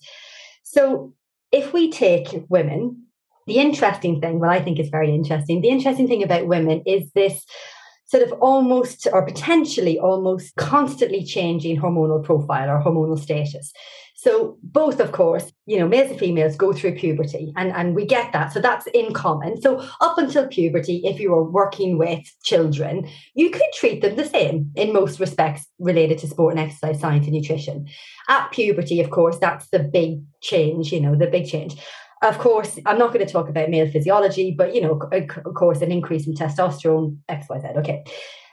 So 0.64 1.14
if 1.52 1.74
we 1.74 1.90
take 1.90 2.46
women, 2.48 3.08
the 3.48 3.56
interesting 3.56 4.22
thing, 4.22 4.40
what 4.40 4.50
I 4.50 4.62
think 4.62 4.80
is 4.80 4.90
very 4.90 5.14
interesting, 5.14 5.62
the 5.62 5.70
interesting 5.70 6.08
thing 6.08 6.22
about 6.22 6.48
women 6.48 6.84
is 6.86 7.12
this 7.16 7.44
sort 8.12 8.24
of 8.24 8.34
almost 8.42 9.08
or 9.14 9.26
potentially 9.26 9.98
almost 9.98 10.54
constantly 10.58 11.24
changing 11.24 11.80
hormonal 11.80 12.22
profile 12.22 12.70
or 12.70 12.84
hormonal 12.84 13.18
status. 13.18 13.72
So 14.16 14.58
both, 14.62 15.00
of 15.00 15.14
course, 15.14 15.52
you 15.66 15.80
know, 15.80 15.88
males 15.88 16.12
and 16.12 16.20
females 16.20 16.56
go 16.56 16.74
through 16.74 16.96
puberty 16.96 17.54
and, 17.56 17.72
and 17.72 17.96
we 17.96 18.06
get 18.06 18.34
that. 18.34 18.54
So 18.54 18.60
that's 18.60 18.86
in 18.88 19.14
common. 19.14 19.60
So 19.60 19.80
up 20.00 20.18
until 20.20 20.48
puberty, 20.48 21.02
if 21.06 21.20
you 21.22 21.32
were 21.32 21.50
working 21.50 21.98
with 21.98 22.20
children, 22.44 23.10
you 23.34 23.50
could 23.50 23.72
treat 23.74 24.02
them 24.02 24.18
the 24.18 24.26
same 24.26 24.72
in 24.76 24.94
most 24.94 25.20
respects 25.20 25.66
related 25.80 26.20
to 26.20 26.28
sport 26.28 26.54
and 26.54 26.60
exercise 26.60 27.00
science 27.00 27.26
and 27.26 27.34
nutrition. 27.34 27.88
At 28.28 28.52
puberty, 28.52 29.00
of 29.00 29.10
course, 29.10 29.40
that's 29.40 29.70
the 29.70 29.80
big 29.80 30.22
change, 30.42 30.92
you 30.92 31.00
know, 31.00 31.16
the 31.16 31.28
big 31.28 31.48
change. 31.48 31.82
Of 32.22 32.38
course, 32.38 32.78
I'm 32.86 33.00
not 33.00 33.14
going 33.14 33.26
to 33.26 33.32
talk 33.32 33.50
about 33.50 33.70
male 33.70 33.90
physiology, 33.90 34.54
but 34.56 34.76
you 34.76 34.82
know, 34.82 35.00
of 35.12 35.54
course, 35.56 35.82
an 35.82 35.92
increase 35.92 36.28
in 36.28 36.36
testosterone, 36.36 37.18
X, 37.28 37.48
Y, 37.50 37.60
Z. 37.60 37.68
Okay 37.78 38.04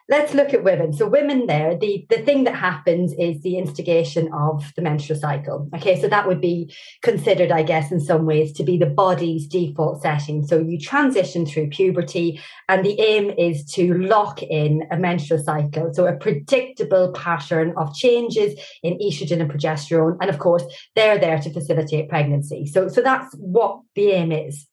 let's 0.09 0.33
look 0.33 0.55
at 0.55 0.65
women. 0.65 0.93
So 0.93 1.07
women 1.07 1.47
there, 1.47 1.77
the, 1.77 2.07
the 2.09 2.23
thing 2.23 2.45
that 2.45 2.55
happens 2.55 3.13
is 3.19 3.43
the 3.43 3.59
instigation 3.59 4.33
of 4.33 4.73
the 4.75 4.83
menstrual 4.83 5.19
cycle. 5.19 5.69
Okay, 5.77 6.01
so 6.01 6.09
that 6.09 6.27
would 6.27 6.41
be 6.41 6.75
considered, 7.03 7.53
I 7.53 7.63
guess, 7.63 7.93
in 7.93 8.01
some 8.01 8.25
ways 8.25 8.53
to 8.55 8.65
be 8.65 8.79
the 8.79 8.87
body's 8.87 9.47
default 9.47 10.03
setting. 10.03 10.47
So 10.47 10.59
you 10.59 10.79
transition 10.79 11.45
through 11.45 11.69
puberty 11.69 12.41
and 12.69 12.85
the 12.85 12.99
aim 13.01 13.31
is 13.31 13.65
to 13.73 13.95
lock 13.99 14.43
in 14.43 14.85
a 14.91 14.97
menstrual 14.97 15.43
cycle. 15.43 15.93
So 15.93 16.07
a 16.07 16.17
predictable 16.17 17.13
pattern 17.13 17.75
of 17.77 17.95
changes 17.95 18.59
in 18.83 18.99
estrogen 18.99 19.41
and 19.41 19.51
progesterone. 19.51 20.17
And 20.21 20.31
of 20.31 20.39
course, 20.39 20.65
they're 20.97 21.19
there 21.19 21.39
to 21.39 21.53
facilitate 21.53 22.09
pregnancy. 22.09 22.67
So, 22.67 22.89
so 22.89 23.03
that's 23.03 23.35
what 23.35 23.81
the 23.95 24.11
aim 24.13 24.33
is. 24.33 24.67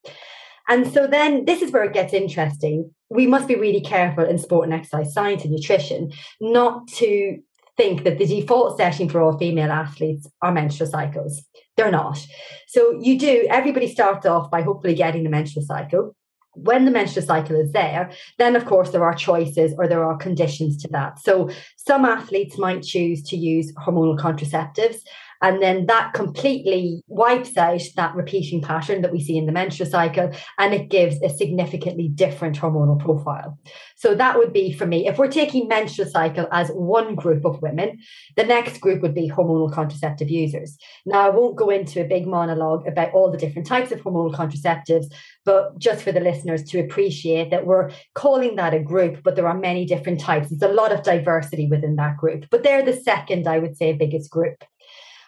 And 0.67 0.91
so 0.91 1.07
then 1.07 1.45
this 1.45 1.61
is 1.61 1.71
where 1.71 1.83
it 1.83 1.93
gets 1.93 2.13
interesting. 2.13 2.91
We 3.09 3.27
must 3.27 3.47
be 3.47 3.55
really 3.55 3.81
careful 3.81 4.25
in 4.25 4.37
sport 4.37 4.65
and 4.65 4.73
exercise 4.73 5.13
science 5.13 5.43
and 5.43 5.53
nutrition 5.53 6.11
not 6.41 6.87
to 6.87 7.37
think 7.77 8.03
that 8.03 8.17
the 8.17 8.25
default 8.25 8.77
setting 8.77 9.09
for 9.09 9.21
all 9.21 9.37
female 9.37 9.71
athletes 9.71 10.27
are 10.41 10.51
menstrual 10.51 10.89
cycles. 10.89 11.43
They're 11.75 11.91
not. 11.91 12.25
So 12.67 12.97
you 13.01 13.19
do, 13.19 13.45
everybody 13.49 13.87
starts 13.87 14.25
off 14.25 14.49
by 14.49 14.61
hopefully 14.61 14.95
getting 14.95 15.23
the 15.23 15.29
menstrual 15.29 15.65
cycle 15.65 16.15
when 16.55 16.85
the 16.85 16.91
menstrual 16.91 17.25
cycle 17.25 17.55
is 17.55 17.71
there, 17.71 18.11
then 18.37 18.55
of 18.55 18.65
course 18.65 18.91
there 18.91 19.03
are 19.03 19.13
choices 19.13 19.73
or 19.77 19.87
there 19.87 20.03
are 20.03 20.17
conditions 20.17 20.77
to 20.77 20.87
that. 20.89 21.19
So 21.19 21.49
some 21.75 22.05
athletes 22.05 22.57
might 22.57 22.83
choose 22.83 23.21
to 23.23 23.37
use 23.37 23.73
hormonal 23.75 24.17
contraceptives. 24.17 24.97
And 25.45 25.61
then 25.61 25.85
that 25.85 26.13
completely 26.13 27.03
wipes 27.05 27.55
out 27.55 27.83
that 27.97 28.15
repeating 28.15 28.63
pattern 28.63 29.03
that 29.03 29.11
we 29.11 29.21
see 29.21 29.37
in 29.37 29.45
the 29.45 29.51
menstrual 29.51 29.87
cycle 29.87 30.31
and 30.57 30.73
it 30.73 30.89
gives 30.89 31.21
a 31.21 31.29
significantly 31.29 32.07
different 32.07 32.57
hormonal 32.59 32.99
profile. 32.99 33.59
So 33.95 34.15
that 34.15 34.39
would 34.39 34.53
be 34.53 34.73
for 34.73 34.87
me, 34.87 35.07
if 35.07 35.19
we're 35.19 35.27
taking 35.27 35.67
menstrual 35.67 36.09
cycle 36.09 36.47
as 36.51 36.69
one 36.69 37.13
group 37.13 37.45
of 37.45 37.61
women, 37.61 37.99
the 38.35 38.43
next 38.43 38.81
group 38.81 39.03
would 39.03 39.13
be 39.13 39.29
hormonal 39.29 39.71
contraceptive 39.71 40.31
users. 40.31 40.79
Now, 41.05 41.27
I 41.27 41.29
won't 41.29 41.55
go 41.55 41.69
into 41.69 42.01
a 42.01 42.07
big 42.07 42.25
monologue 42.25 42.87
about 42.87 43.13
all 43.13 43.29
the 43.31 43.37
different 43.37 43.67
types 43.67 43.91
of 43.91 44.01
hormonal 44.01 44.33
contraceptives, 44.33 45.13
but 45.45 45.77
just 45.77 46.01
for 46.01 46.11
the 46.11 46.21
listeners 46.21 46.63
to 46.63 46.79
appreciate 46.79 47.51
that 47.51 47.67
we're 47.67 47.91
calling 48.15 48.55
that 48.55 48.73
a 48.73 48.79
group, 48.79 49.21
but 49.21 49.35
there 49.35 49.47
are 49.47 49.59
many 49.59 49.85
different 49.85 50.19
types. 50.19 50.49
There's 50.49 50.71
a 50.71 50.73
lot 50.73 50.91
of 50.91 51.03
diversity 51.03 51.67
within 51.67 51.97
that 51.97 52.17
group, 52.17 52.45
but 52.49 52.63
they're 52.63 52.83
the 52.83 52.93
second, 52.93 53.47
I 53.47 53.59
would 53.59 53.77
say, 53.77 53.93
biggest 53.93 54.31
group 54.31 54.63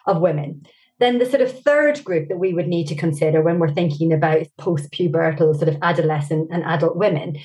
of 0.08 0.20
women. 0.20 0.66
Then 0.98 1.18
the 1.18 1.26
sort 1.26 1.42
of 1.42 1.62
third 1.62 2.02
group 2.02 2.28
that 2.28 2.38
we 2.38 2.52
would 2.52 2.66
need 2.66 2.88
to 2.88 2.96
consider 2.96 3.40
when 3.40 3.60
we're 3.60 3.72
thinking 3.72 4.12
about 4.12 4.48
post-pubertal 4.58 5.56
sort 5.56 5.68
of 5.68 5.78
adolescent 5.80 6.48
and 6.50 6.64
adult 6.64 6.96
women 6.96 7.38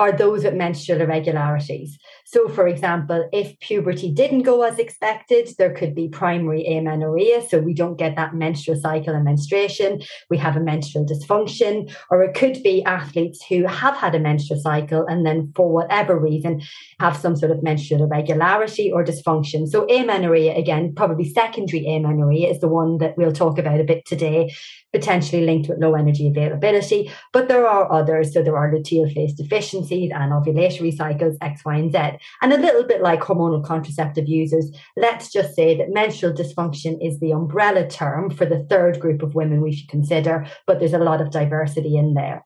are 0.00 0.12
those 0.12 0.44
with 0.44 0.54
menstrual 0.54 1.02
irregularities. 1.02 1.98
So, 2.24 2.48
for 2.48 2.66
example, 2.66 3.28
if 3.34 3.58
puberty 3.60 4.10
didn't 4.10 4.44
go 4.44 4.62
as 4.62 4.78
expected, 4.78 5.50
there 5.58 5.74
could 5.74 5.94
be 5.94 6.08
primary 6.08 6.64
amenorrhea. 6.66 7.46
So, 7.46 7.58
we 7.58 7.74
don't 7.74 7.98
get 7.98 8.16
that 8.16 8.34
menstrual 8.34 8.80
cycle 8.80 9.14
and 9.14 9.24
menstruation. 9.24 10.00
We 10.30 10.38
have 10.38 10.56
a 10.56 10.60
menstrual 10.60 11.04
dysfunction. 11.04 11.94
Or 12.10 12.22
it 12.22 12.32
could 12.32 12.62
be 12.62 12.82
athletes 12.84 13.44
who 13.46 13.66
have 13.66 13.94
had 13.94 14.14
a 14.14 14.20
menstrual 14.20 14.58
cycle 14.58 15.04
and 15.06 15.26
then, 15.26 15.52
for 15.54 15.70
whatever 15.70 16.18
reason, 16.18 16.62
have 16.98 17.14
some 17.14 17.36
sort 17.36 17.52
of 17.52 17.62
menstrual 17.62 18.04
irregularity 18.04 18.90
or 18.90 19.04
dysfunction. 19.04 19.68
So, 19.68 19.86
amenorrhea, 19.90 20.56
again, 20.56 20.94
probably 20.96 21.28
secondary 21.28 21.86
amenorrhea 21.86 22.48
is 22.48 22.60
the 22.60 22.68
one 22.68 22.96
that 22.98 23.18
we'll 23.18 23.32
talk 23.32 23.58
about 23.58 23.80
a 23.80 23.84
bit 23.84 24.06
today, 24.06 24.54
potentially 24.92 25.44
linked 25.44 25.68
with 25.68 25.80
low 25.80 25.94
energy 25.94 26.28
availability. 26.28 27.10
But 27.32 27.48
there 27.48 27.66
are 27.66 27.90
others. 27.92 28.32
So, 28.32 28.42
there 28.42 28.56
are 28.56 28.72
luteal 28.72 29.12
phase 29.12 29.34
deficiencies 29.34 30.10
and 30.14 30.32
ovulatory 30.32 30.96
cycles, 30.96 31.36
X, 31.40 31.64
Y, 31.64 31.76
and 31.76 31.92
Z. 31.92 31.98
And 32.42 32.52
a 32.52 32.58
little 32.58 32.84
bit 32.84 33.02
like 33.02 33.20
hormonal 33.20 33.64
contraceptive 33.64 34.28
users, 34.28 34.70
let's 34.96 35.32
just 35.32 35.54
say 35.54 35.76
that 35.76 35.90
menstrual 35.90 36.32
dysfunction 36.32 36.98
is 37.00 37.20
the 37.20 37.32
umbrella 37.32 37.88
term 37.88 38.30
for 38.30 38.44
the 38.46 38.64
third 38.70 39.00
group 39.00 39.22
of 39.22 39.34
women 39.34 39.62
we 39.62 39.72
should 39.72 39.88
consider, 39.88 40.46
but 40.66 40.78
there's 40.78 40.92
a 40.92 40.98
lot 40.98 41.20
of 41.20 41.30
diversity 41.30 41.96
in 41.96 42.14
there. 42.14 42.44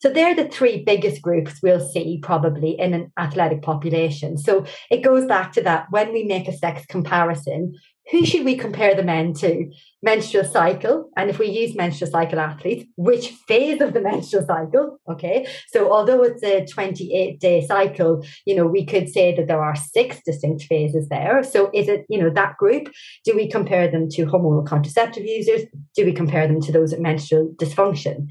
So 0.00 0.08
they're 0.08 0.34
the 0.34 0.48
three 0.48 0.82
biggest 0.82 1.20
groups 1.20 1.60
we'll 1.62 1.86
see 1.86 2.20
probably 2.22 2.70
in 2.78 2.94
an 2.94 3.12
athletic 3.18 3.60
population. 3.60 4.38
So 4.38 4.64
it 4.90 5.02
goes 5.02 5.26
back 5.26 5.52
to 5.52 5.62
that 5.62 5.88
when 5.90 6.12
we 6.12 6.24
make 6.24 6.48
a 6.48 6.56
sex 6.56 6.86
comparison, 6.86 7.74
who 8.10 8.24
should 8.24 8.44
we 8.44 8.56
compare 8.56 8.94
the 8.94 9.02
men 9.02 9.32
to? 9.34 9.70
Menstrual 10.02 10.44
cycle. 10.44 11.10
And 11.16 11.30
if 11.30 11.38
we 11.38 11.48
use 11.48 11.76
menstrual 11.76 12.10
cycle 12.10 12.40
athletes, 12.40 12.84
which 12.96 13.28
phase 13.46 13.80
of 13.80 13.92
the 13.92 14.00
menstrual 14.10 14.44
cycle? 14.44 14.98
Okay. 15.08 15.46
So 15.68 15.92
although 15.92 16.22
it's 16.22 16.42
a 16.42 16.66
28 16.66 17.38
day 17.38 17.64
cycle, 17.64 18.24
you 18.46 18.56
know, 18.56 18.66
we 18.66 18.84
could 18.84 19.08
say 19.08 19.34
that 19.36 19.46
there 19.46 19.62
are 19.62 19.76
six 19.76 20.20
distinct 20.24 20.64
phases 20.64 21.08
there. 21.08 21.42
So 21.42 21.70
is 21.72 21.88
it, 21.88 22.04
you 22.08 22.20
know, 22.20 22.30
that 22.30 22.56
group? 22.56 22.90
Do 23.24 23.36
we 23.36 23.48
compare 23.48 23.90
them 23.90 24.08
to 24.10 24.26
hormonal 24.26 24.66
contraceptive 24.66 25.24
users? 25.24 25.62
Do 25.94 26.04
we 26.04 26.12
compare 26.12 26.48
them 26.48 26.60
to 26.62 26.72
those 26.72 26.90
with 26.90 27.00
menstrual 27.00 27.54
dysfunction? 27.56 28.28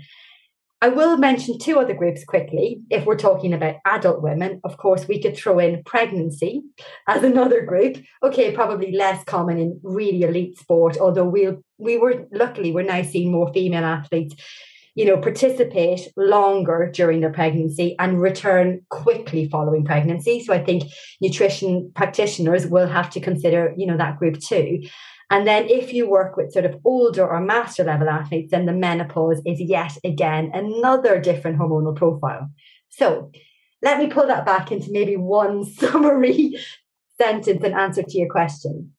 I 0.81 0.87
will 0.87 1.17
mention 1.17 1.59
two 1.59 1.77
other 1.77 1.93
groups 1.93 2.23
quickly. 2.23 2.81
If 2.89 3.05
we're 3.05 3.17
talking 3.17 3.53
about 3.53 3.75
adult 3.85 4.21
women, 4.21 4.61
of 4.63 4.77
course, 4.77 5.07
we 5.07 5.21
could 5.21 5.35
throw 5.35 5.59
in 5.59 5.83
pregnancy 5.83 6.61
as 7.07 7.23
another 7.31 7.65
group. 7.65 7.97
Okay, 8.23 8.53
probably 8.53 8.93
less 8.93 9.23
common 9.25 9.57
in 9.57 9.79
really 9.83 10.23
elite 10.23 10.57
sport, 10.57 10.97
although 10.97 11.25
we 11.25 11.49
we 11.77 11.97
were 11.97 12.25
luckily 12.31 12.71
we're 12.71 12.83
now 12.83 13.01
seeing 13.03 13.31
more 13.31 13.51
female 13.53 13.83
athletes, 13.83 14.35
you 14.95 15.05
know, 15.05 15.17
participate 15.17 16.07
longer 16.15 16.89
during 16.93 17.19
their 17.19 17.31
pregnancy 17.31 17.95
and 17.99 18.21
return 18.21 18.81
quickly 18.89 19.49
following 19.49 19.83
pregnancy. 19.83 20.41
So 20.43 20.53
I 20.53 20.63
think 20.63 20.83
nutrition 21.21 21.91
practitioners 21.93 22.67
will 22.67 22.87
have 22.87 23.09
to 23.11 23.19
consider, 23.19 23.73
you 23.77 23.85
know, 23.85 23.97
that 23.97 24.17
group 24.17 24.39
too. 24.39 24.81
And 25.29 25.45
then 25.45 25.69
if 25.69 25.93
you 25.93 26.09
work 26.09 26.37
with 26.37 26.51
sort 26.51 26.65
of 26.65 26.79
older 26.83 27.27
or 27.27 27.39
master 27.39 27.83
level 27.83 28.09
athletes, 28.09 28.51
then 28.51 28.65
the 28.65 28.73
menopause 28.73 29.41
is 29.45 29.61
yet 29.61 29.95
again 30.03 30.51
another 30.53 31.19
different 31.19 31.59
hormonal 31.59 31.95
profile. 31.95 32.49
So 32.89 33.31
let 33.81 33.99
me 33.99 34.07
pull 34.07 34.27
that 34.27 34.45
back 34.45 34.71
into 34.71 34.91
maybe 34.91 35.15
one 35.15 35.65
summary 35.73 36.57
sentence 37.19 37.63
and 37.63 37.75
answer 37.75 38.03
to 38.03 38.17
your 38.17 38.29
question. 38.29 38.93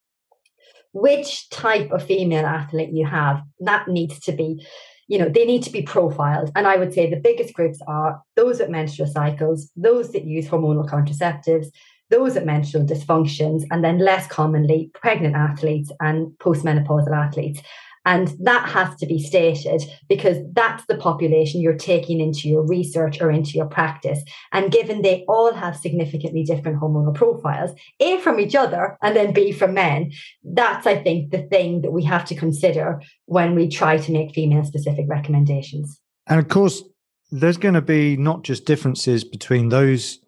Which 0.93 1.49
type 1.51 1.91
of 1.91 2.05
female 2.05 2.47
athlete 2.47 2.91
you 2.93 3.07
have, 3.07 3.43
that 3.61 3.89
needs 3.89 4.19
to 4.21 4.33
be, 4.33 4.67
you 5.09 5.19
know, 5.19 5.29
they 5.29 5.45
need 5.45 5.63
to 5.65 5.71
be 5.71 5.83
profiled. 5.83 6.51
And 6.57 6.67
I 6.67 6.77
would 6.77 6.93
say 6.93 7.09
the 7.09 7.17
biggest 7.17 7.55
groups 7.55 7.81
are 7.87 8.23
those 8.37 8.59
with 8.59 8.71
menstrual 8.71 9.09
cycles, 9.09 9.71
those 9.77 10.13
that 10.13 10.25
use 10.25 10.47
hormonal 10.47 10.89
contraceptives, 10.89 11.69
those 12.11 12.37
at 12.37 12.47
menstrual 12.47 12.85
dysfunctions, 12.85 13.63
and 13.71 13.85
then 13.85 13.99
less 13.99 14.27
commonly 14.27 14.91
pregnant 14.95 15.37
athletes 15.37 15.91
and 16.01 16.33
postmenopausal 16.39 17.13
athletes. 17.13 17.61
And 18.07 18.29
that 18.41 18.69
has 18.71 18.97
to 18.97 19.07
be 19.07 19.23
stated 19.23 19.83
because 20.09 20.39
that's 20.53 20.87
the 20.87 20.97
population 20.97 21.61
you're 21.61 21.77
taking 21.77 22.19
into 22.21 22.49
your 22.49 22.67
research 22.67 23.21
or 23.21 23.31
into 23.31 23.53
your 23.53 23.67
practice. 23.67 24.23
And 24.53 24.73
given 24.73 25.03
they 25.03 25.25
all 25.29 25.53
have 25.53 25.77
significantly 25.77 26.43
different 26.43 26.81
hormonal 26.81 27.15
profiles, 27.15 27.73
A 28.01 28.19
from 28.21 28.41
each 28.41 28.55
other 28.55 28.97
and 29.03 29.15
then 29.15 29.35
B 29.35 29.53
from 29.53 29.75
men, 29.75 30.13
that's, 30.43 30.87
I 30.87 31.03
think, 31.03 31.31
the 31.31 31.43
thing 31.43 31.83
that 31.83 31.91
we 31.91 32.03
have 32.05 32.25
to 32.27 32.35
consider 32.35 33.03
when 33.27 33.55
we 33.55 33.69
try 33.69 33.99
to 33.99 34.13
make 34.13 34.35
female 34.35 34.65
specific 34.65 35.05
recommendations. 35.07 36.01
And 36.27 36.41
of 36.41 36.49
course, 36.49 36.83
there's 37.31 37.59
going 37.59 37.75
to 37.75 37.83
be 37.83 38.17
not 38.17 38.45
just 38.45 38.65
differences 38.65 39.25
between 39.25 39.69
those 39.69 40.21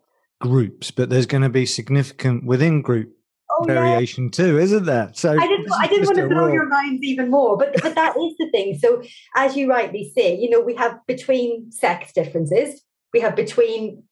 groups, 0.42 0.90
but 0.90 1.08
there's 1.08 1.26
going 1.26 1.44
to 1.44 1.48
be 1.48 1.64
significant 1.64 2.44
within 2.44 2.82
group 2.82 3.16
oh, 3.48 3.64
variation 3.64 4.24
yeah. 4.24 4.30
too, 4.30 4.58
isn't 4.58 4.84
there? 4.84 5.10
So 5.14 5.30
I 5.30 5.46
didn't, 5.46 5.72
I 5.72 5.86
didn't 5.86 6.06
want 6.06 6.18
to 6.18 6.28
blow 6.28 6.52
your 6.52 6.66
minds 6.66 7.02
even 7.04 7.30
more, 7.30 7.56
but 7.56 7.72
but 7.80 7.94
that 7.94 8.16
is 8.16 8.34
the 8.38 8.50
thing. 8.50 8.76
So 8.78 9.02
as 9.36 9.56
you 9.56 9.70
rightly 9.70 10.12
say, 10.14 10.36
you 10.36 10.50
know, 10.50 10.60
we 10.60 10.74
have 10.74 10.98
between 11.06 11.70
sex 11.70 12.12
differences, 12.12 12.82
we 13.14 13.20
have 13.20 13.36
between 13.36 14.02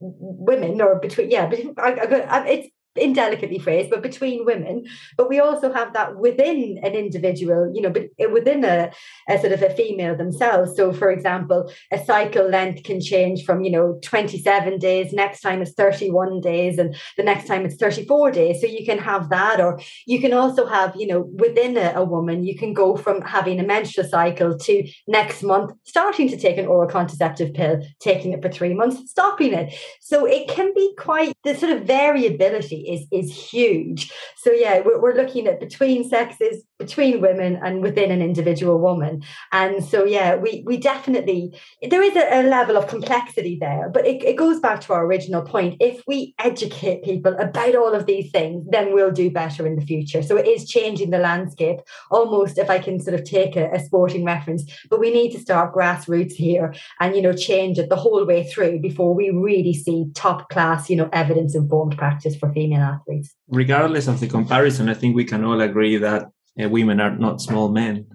women 0.00 0.80
or 0.80 1.00
between 1.00 1.30
yeah, 1.30 1.50
I, 1.76 1.92
I, 1.92 2.38
um, 2.38 2.46
it's 2.46 2.68
indelicately 2.96 3.58
phrased, 3.58 3.90
but 3.90 4.02
between 4.02 4.44
women. 4.44 4.84
But 5.16 5.28
we 5.28 5.40
also 5.40 5.72
have 5.72 5.92
that 5.94 6.16
within 6.16 6.78
an 6.82 6.92
individual, 6.94 7.70
you 7.74 7.82
know, 7.82 7.90
but 7.90 8.04
uh, 8.22 8.30
within 8.30 8.64
a, 8.64 8.92
a, 9.28 9.38
sort 9.38 9.52
of 9.52 9.62
a 9.62 9.70
female 9.70 10.16
themselves. 10.16 10.76
So, 10.76 10.92
for 10.92 11.10
example, 11.10 11.70
a 11.90 12.04
cycle 12.04 12.48
length 12.48 12.84
can 12.84 13.00
change 13.00 13.44
from, 13.44 13.62
you 13.62 13.70
know, 13.70 13.98
27 14.02 14.78
days, 14.78 15.12
next 15.12 15.40
time 15.40 15.62
it's 15.62 15.72
31 15.72 16.40
days, 16.40 16.78
and 16.78 16.94
the 17.16 17.22
next 17.22 17.46
time 17.46 17.64
it's 17.64 17.76
34 17.76 18.30
days. 18.30 18.60
So 18.60 18.66
you 18.66 18.84
can 18.84 18.98
have 18.98 19.30
that, 19.30 19.60
or 19.60 19.80
you 20.06 20.20
can 20.20 20.32
also 20.32 20.66
have, 20.66 20.94
you 20.96 21.06
know, 21.06 21.20
within 21.20 21.76
a, 21.76 21.92
a 21.96 22.04
woman, 22.04 22.44
you 22.44 22.56
can 22.58 22.74
go 22.74 22.96
from 22.96 23.22
having 23.22 23.58
a 23.60 23.64
menstrual 23.64 24.06
cycle 24.06 24.58
to 24.58 24.88
next 25.06 25.42
month 25.42 25.72
starting 25.84 26.28
to 26.28 26.36
take 26.36 26.58
an 26.58 26.66
oral 26.66 26.90
contraceptive 26.90 27.54
pill, 27.54 27.80
taking 28.00 28.32
it 28.32 28.42
for 28.42 28.48
three 28.48 28.74
months, 28.74 29.10
stopping 29.10 29.52
it. 29.52 29.74
So 30.00 30.26
it 30.26 30.48
can 30.48 30.72
be 30.74 30.94
quite 30.98 31.34
the 31.44 31.54
sort 31.54 31.72
of 31.72 31.84
variability 31.84 32.81
is 32.88 33.06
is 33.10 33.34
huge. 33.34 34.12
So 34.36 34.50
yeah, 34.52 34.80
we're, 34.84 35.00
we're 35.00 35.14
looking 35.14 35.46
at 35.46 35.60
between 35.60 36.08
sexes, 36.08 36.64
between 36.84 37.20
women, 37.20 37.58
and 37.62 37.82
within 37.82 38.10
an 38.10 38.22
individual 38.22 38.78
woman. 38.78 39.22
And 39.52 39.84
so 39.84 40.04
yeah, 40.04 40.36
we 40.36 40.62
we 40.66 40.76
definitely 40.76 41.58
there 41.90 42.02
is 42.02 42.16
a, 42.16 42.40
a 42.40 42.42
level 42.42 42.76
of 42.76 42.88
complexity 42.88 43.56
there, 43.60 43.90
but 43.94 44.06
it, 44.06 44.22
it 44.24 44.36
goes 44.36 44.58
back 44.60 44.80
to 44.82 44.92
our 44.94 45.04
original 45.04 45.42
point. 45.42 45.76
If 45.80 46.02
we 46.06 46.34
educate 46.38 47.04
people 47.04 47.34
about 47.38 47.74
all 47.74 47.94
of 47.94 48.06
these 48.06 48.30
things, 48.30 48.66
then 48.70 48.92
we'll 48.92 49.12
do 49.12 49.30
better 49.30 49.66
in 49.66 49.76
the 49.76 49.86
future. 49.92 50.22
So 50.22 50.36
it 50.36 50.48
is 50.48 50.68
changing 50.68 51.10
the 51.10 51.18
landscape, 51.18 51.80
almost 52.10 52.58
if 52.58 52.68
I 52.70 52.78
can 52.78 53.00
sort 53.00 53.18
of 53.18 53.24
take 53.24 53.56
a, 53.56 53.70
a 53.70 53.80
sporting 53.80 54.24
reference. 54.24 54.62
But 54.90 55.00
we 55.00 55.12
need 55.12 55.32
to 55.32 55.40
start 55.40 55.74
grassroots 55.74 56.32
here 56.32 56.74
and 57.00 57.14
you 57.14 57.22
know 57.22 57.32
change 57.32 57.78
it 57.78 57.88
the 57.88 58.02
whole 58.04 58.24
way 58.24 58.44
through 58.44 58.80
before 58.80 59.14
we 59.14 59.30
really 59.30 59.74
see 59.74 60.06
top 60.14 60.48
class, 60.48 60.90
you 60.90 60.96
know, 60.96 61.10
evidence 61.12 61.54
informed 61.54 61.96
practice 61.96 62.34
for 62.36 62.52
female 62.52 62.72
female 62.72 62.82
athletes. 62.82 63.34
Regardless 63.48 64.08
of 64.08 64.20
the 64.20 64.28
comparison, 64.28 64.88
I 64.88 64.94
think 64.94 65.16
we 65.16 65.24
can 65.24 65.44
all 65.44 65.60
agree 65.60 65.96
that 65.98 66.30
uh, 66.60 66.68
women 66.68 67.00
are 67.00 67.16
not 67.16 67.40
small 67.40 67.68
men. 67.68 68.06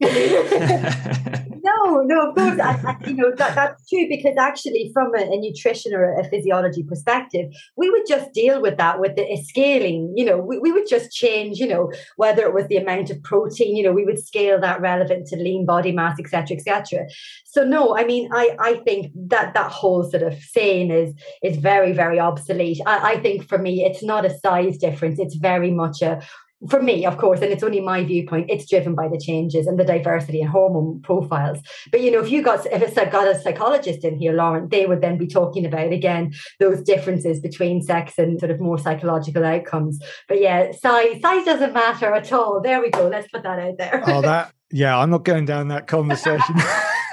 no, 0.00 2.02
no, 2.02 2.28
of 2.28 2.34
course, 2.34 2.60
I, 2.60 2.78
I, 2.84 3.08
you 3.08 3.14
know 3.14 3.32
that 3.36 3.54
that's 3.54 3.88
true 3.88 4.06
because 4.08 4.36
actually, 4.38 4.90
from 4.92 5.14
a, 5.14 5.20
a, 5.20 5.36
nutrition 5.38 5.94
or 5.94 6.18
a 6.18 6.28
physiology 6.28 6.82
perspective, 6.82 7.50
we 7.76 7.90
would 7.90 8.02
just 8.06 8.32
deal 8.32 8.60
with 8.60 8.76
that 8.76 9.00
with 9.00 9.16
the 9.16 9.24
scaling. 9.42 10.12
You 10.14 10.26
know, 10.26 10.38
we, 10.38 10.58
we 10.58 10.72
would 10.72 10.88
just 10.88 11.10
change. 11.10 11.58
You 11.58 11.68
know, 11.68 11.92
whether 12.16 12.42
it 12.42 12.54
was 12.54 12.66
the 12.66 12.76
amount 12.76 13.10
of 13.10 13.22
protein. 13.22 13.76
You 13.76 13.84
know, 13.84 13.92
we 13.92 14.04
would 14.04 14.18
scale 14.18 14.60
that 14.60 14.80
relevant 14.80 15.26
to 15.28 15.36
lean 15.36 15.64
body 15.64 15.92
mass, 15.92 16.18
etc., 16.18 16.56
etc. 16.56 17.06
So 17.46 17.64
no, 17.64 17.96
I 17.96 18.04
mean, 18.04 18.28
I 18.32 18.56
I 18.60 18.74
think 18.84 19.12
that 19.28 19.54
that 19.54 19.72
whole 19.72 20.08
sort 20.10 20.22
of 20.22 20.38
saying 20.38 20.90
is 20.90 21.14
is 21.42 21.56
very 21.56 21.92
very 21.92 22.20
obsolete. 22.20 22.80
I, 22.86 23.12
I 23.12 23.20
think 23.20 23.48
for 23.48 23.58
me, 23.58 23.84
it's 23.84 24.02
not 24.02 24.26
a 24.26 24.38
size 24.38 24.76
difference. 24.76 25.18
It's 25.18 25.36
very 25.36 25.70
much 25.70 26.02
a 26.02 26.20
for 26.68 26.82
me, 26.82 27.04
of 27.06 27.18
course, 27.18 27.40
and 27.40 27.52
it's 27.52 27.62
only 27.62 27.80
my 27.80 28.04
viewpoint, 28.04 28.50
it's 28.50 28.68
driven 28.68 28.94
by 28.94 29.08
the 29.08 29.18
changes 29.18 29.66
and 29.66 29.78
the 29.78 29.84
diversity 29.84 30.40
and 30.40 30.50
hormone 30.50 31.00
profiles. 31.02 31.58
But 31.90 32.00
you 32.00 32.10
know, 32.10 32.20
if 32.20 32.30
you 32.30 32.42
got 32.42 32.66
if 32.66 32.82
it's 32.82 32.94
got 32.94 33.28
a 33.28 33.40
psychologist 33.40 34.04
in 34.04 34.16
here, 34.16 34.32
Laurent, 34.32 34.70
they 34.70 34.86
would 34.86 35.00
then 35.00 35.18
be 35.18 35.26
talking 35.26 35.66
about 35.66 35.92
again 35.92 36.32
those 36.60 36.82
differences 36.82 37.40
between 37.40 37.82
sex 37.82 38.18
and 38.18 38.38
sort 38.40 38.50
of 38.50 38.60
more 38.60 38.78
psychological 38.78 39.44
outcomes. 39.44 39.98
But 40.28 40.40
yeah, 40.40 40.72
size 40.72 41.20
size 41.20 41.44
doesn't 41.44 41.72
matter 41.72 42.12
at 42.12 42.32
all. 42.32 42.60
There 42.60 42.80
we 42.80 42.90
go. 42.90 43.08
Let's 43.08 43.28
put 43.28 43.42
that 43.42 43.58
out 43.58 43.78
there. 43.78 44.02
Oh, 44.06 44.22
that 44.22 44.52
yeah, 44.70 44.98
I'm 44.98 45.10
not 45.10 45.24
going 45.24 45.44
down 45.44 45.68
that 45.68 45.86
conversation. 45.86 46.56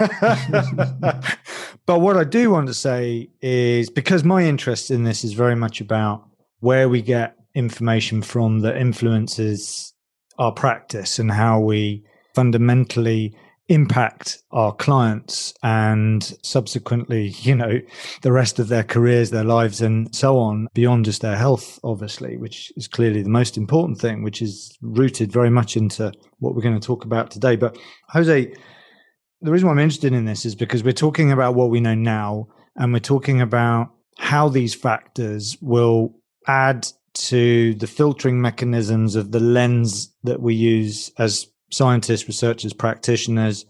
but 1.85 1.99
what 1.99 2.17
I 2.17 2.23
do 2.23 2.49
want 2.49 2.67
to 2.67 2.73
say 2.73 3.29
is 3.41 3.89
because 3.89 4.23
my 4.23 4.43
interest 4.43 4.89
in 4.89 5.03
this 5.03 5.23
is 5.23 5.33
very 5.33 5.55
much 5.55 5.81
about 5.81 6.27
where 6.59 6.89
we 6.89 7.01
get 7.01 7.35
information 7.53 8.21
from 8.21 8.59
that 8.61 8.77
influences 8.77 9.93
our 10.37 10.51
practice 10.51 11.19
and 11.19 11.31
how 11.31 11.59
we 11.59 12.03
fundamentally 12.33 13.35
impact 13.67 14.39
our 14.51 14.73
clients 14.73 15.53
and 15.63 16.35
subsequently, 16.43 17.27
you 17.39 17.55
know, 17.55 17.79
the 18.21 18.31
rest 18.31 18.59
of 18.59 18.67
their 18.67 18.83
careers, 18.83 19.29
their 19.29 19.45
lives, 19.45 19.81
and 19.81 20.13
so 20.13 20.37
on, 20.37 20.67
beyond 20.73 21.05
just 21.05 21.21
their 21.21 21.37
health, 21.37 21.79
obviously, 21.83 22.35
which 22.35 22.73
is 22.75 22.87
clearly 22.87 23.21
the 23.21 23.29
most 23.29 23.57
important 23.57 23.97
thing, 23.97 24.23
which 24.23 24.41
is 24.41 24.77
rooted 24.81 25.31
very 25.31 25.49
much 25.49 25.77
into 25.77 26.11
what 26.39 26.53
we're 26.53 26.61
going 26.61 26.79
to 26.79 26.85
talk 26.85 27.05
about 27.05 27.31
today. 27.31 27.55
But 27.55 27.77
Jose, 28.09 28.53
the 29.41 29.51
reason 29.51 29.67
why 29.67 29.73
I'm 29.73 29.79
interested 29.79 30.11
in 30.11 30.25
this 30.25 30.45
is 30.45 30.53
because 30.53 30.83
we're 30.83 30.91
talking 30.91 31.31
about 31.31 31.55
what 31.55 31.69
we 31.69 31.79
know 31.79 31.95
now, 31.95 32.47
and 32.75 32.91
we're 32.91 32.99
talking 32.99 33.39
about 33.39 33.89
how 34.17 34.49
these 34.49 34.75
factors 34.75 35.57
will 35.61 36.13
add 36.47 36.87
to 37.27 37.75
the 37.75 37.87
filtering 37.87 38.41
mechanisms 38.41 39.15
of 39.15 39.31
the 39.31 39.39
lens 39.39 40.13
that 40.23 40.41
we 40.41 40.55
use 40.55 41.11
as 41.17 41.47
scientists, 41.71 42.27
researchers, 42.27 42.73
practitioners 42.73 43.65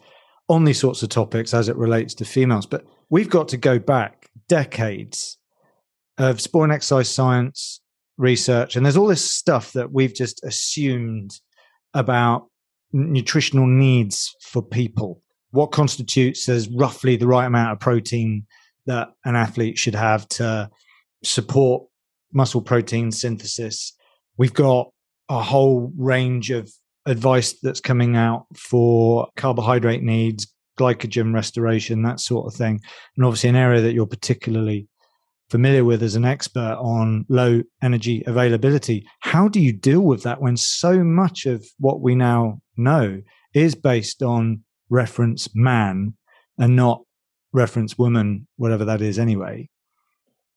on 0.48 0.64
these 0.64 0.80
sorts 0.80 1.04
of 1.04 1.10
topics 1.10 1.54
as 1.54 1.70
it 1.70 1.76
relates 1.76 2.14
to 2.16 2.26
females. 2.26 2.66
But 2.66 2.86
we've 3.10 3.30
got 3.30 3.48
to 3.50 3.58
go 3.58 3.80
back 3.80 4.30
decades 4.48 5.38
of 6.18 6.42
sport 6.42 6.66
and 6.66 6.74
exercise 6.74 7.10
science 7.10 7.82
research, 8.18 8.76
and 8.76 8.86
there's 8.86 8.98
all 8.98 9.08
this 9.08 9.30
stuff 9.30 9.74
that 9.74 9.92
we've 9.92 10.14
just 10.14 10.44
assumed 10.44 11.32
about 11.94 12.48
nutritional 12.94 13.68
needs 13.68 14.36
for 14.42 14.62
people. 14.62 15.22
What 15.52 15.72
constitutes 15.72 16.48
as 16.48 16.70
roughly 16.70 17.18
the 17.18 17.28
right 17.28 17.46
amount 17.46 17.74
of 17.74 17.80
protein 17.80 18.46
that 18.86 19.10
an 19.26 19.36
athlete 19.36 19.78
should 19.78 19.96
have 19.96 20.28
to 20.30 20.70
support 21.24 21.84
muscle 22.34 22.62
protein 22.62 23.12
synthesis. 23.12 23.94
We've 24.38 24.54
got 24.54 24.90
a 25.30 25.42
whole 25.42 25.92
range 25.98 26.52
of 26.52 26.72
advice 27.06 27.54
that's 27.62 27.82
coming 27.82 28.16
out 28.16 28.46
for 28.56 29.28
carbohydrate 29.36 30.04
needs, 30.04 30.54
glycogen 30.80 31.34
restoration, 31.34 32.04
that 32.04 32.20
sort 32.20 32.48
of 32.48 32.54
thing. 32.54 32.80
And 33.16 33.26
obviously, 33.26 33.50
an 33.50 33.56
area 33.56 33.82
that 33.82 33.94
you're 33.94 34.06
particularly 34.06 34.88
familiar 35.50 35.84
with 35.84 36.02
as 36.02 36.16
an 36.16 36.24
expert 36.24 36.78
on 36.80 37.26
low 37.28 37.62
energy 37.82 38.24
availability. 38.26 39.06
How 39.20 39.50
do 39.50 39.60
you 39.60 39.74
deal 39.74 40.00
with 40.00 40.24
that 40.24 40.42
when 40.42 40.56
so 40.56 41.04
much 41.04 41.46
of 41.46 41.66
what 41.78 42.00
we 42.00 42.16
now 42.16 42.62
know 42.78 43.22
is 43.54 43.76
based 43.76 44.24
on 44.24 44.64
reference 44.90 45.50
man 45.54 46.14
and 46.58 46.76
not 46.78 47.02
reference 47.52 47.98
woman, 47.98 48.48
whatever 48.56 48.86
that 48.86 49.02
is 49.02 49.20
anyway? 49.20 49.70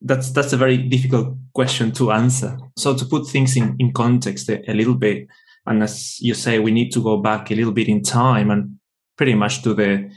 That's 0.01 0.31
that's 0.31 0.53
a 0.53 0.57
very 0.57 0.77
difficult 0.77 1.35
question 1.53 1.91
to 1.93 2.11
answer. 2.11 2.57
So 2.77 2.95
to 2.95 3.05
put 3.05 3.27
things 3.27 3.55
in, 3.55 3.75
in 3.79 3.93
context 3.93 4.49
a, 4.49 4.69
a, 4.69 4.73
little 4.73 4.95
bit, 4.95 5.27
and 5.65 5.83
as 5.83 6.17
you 6.19 6.33
say, 6.33 6.59
we 6.59 6.71
need 6.71 6.91
to 6.91 7.03
go 7.03 7.17
back 7.17 7.51
a 7.51 7.55
little 7.55 7.71
bit 7.71 7.87
in 7.87 8.03
time 8.03 8.51
and 8.51 8.77
pretty 9.17 9.33
much 9.33 9.63
to 9.63 9.73
the 9.73 10.09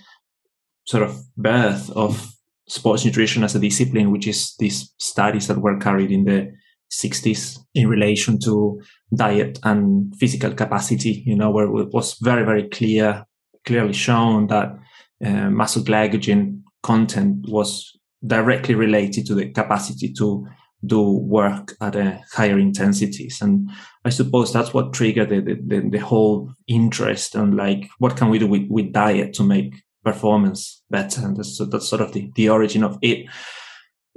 sort 0.85 1.03
of 1.03 1.21
birth 1.37 1.91
of 1.91 2.33
sports 2.69 3.05
nutrition 3.05 3.45
as 3.45 3.55
a 3.55 3.59
discipline, 3.59 4.11
which 4.11 4.27
is 4.27 4.55
these 4.59 4.93
studies 4.99 5.47
that 5.49 5.59
were 5.59 5.79
carried 5.79 6.11
in 6.11 6.25
the 6.25 6.53
60s 6.91 7.59
in 7.75 7.89
relation 7.89 8.39
to 8.41 8.81
diet 9.15 9.59
and 9.63 10.15
physical 10.17 10.53
capacity, 10.55 11.23
you 11.27 11.37
know, 11.37 11.51
where 11.51 11.67
it 11.67 11.93
was 11.93 12.17
very, 12.21 12.45
very 12.45 12.69
clear, 12.69 13.25
clearly 13.65 13.93
shown 13.93 14.47
that 14.49 14.79
uh, 15.25 15.51
muscle 15.51 15.83
glycogen 15.83 16.63
content 16.83 17.45
was 17.49 17.98
directly 18.27 18.75
related 18.75 19.27
to 19.27 19.35
the 19.35 19.51
capacity 19.51 20.13
to 20.15 20.47
do 20.85 21.03
work 21.03 21.75
at 21.81 21.97
a 21.97 22.23
higher 22.33 22.59
intensities. 22.59 23.41
And 23.43 23.69
I 24.05 24.11
suppose 24.11 24.53
that's 24.53 24.73
what 24.73 24.93
triggered 24.93 25.31
the, 25.31 25.41
the, 25.41 25.89
the 25.91 25.99
whole 25.99 26.53
interest 26.67 27.35
and 27.35 27.57
like, 27.57 27.89
what 27.99 28.17
can 28.17 28.29
we 28.29 28.39
do 28.39 28.47
with, 28.47 28.69
with 28.69 28.93
diet 28.93 29.33
to 29.35 29.43
make 29.43 29.83
performance 30.05 30.83
better? 30.91 31.25
And 31.25 31.37
that's, 31.37 31.59
that's 31.59 31.89
sort 31.89 32.03
of 32.03 32.13
the, 32.13 32.31
the 32.37 32.49
origin 32.49 32.85
of 32.85 32.99
it 33.03 33.27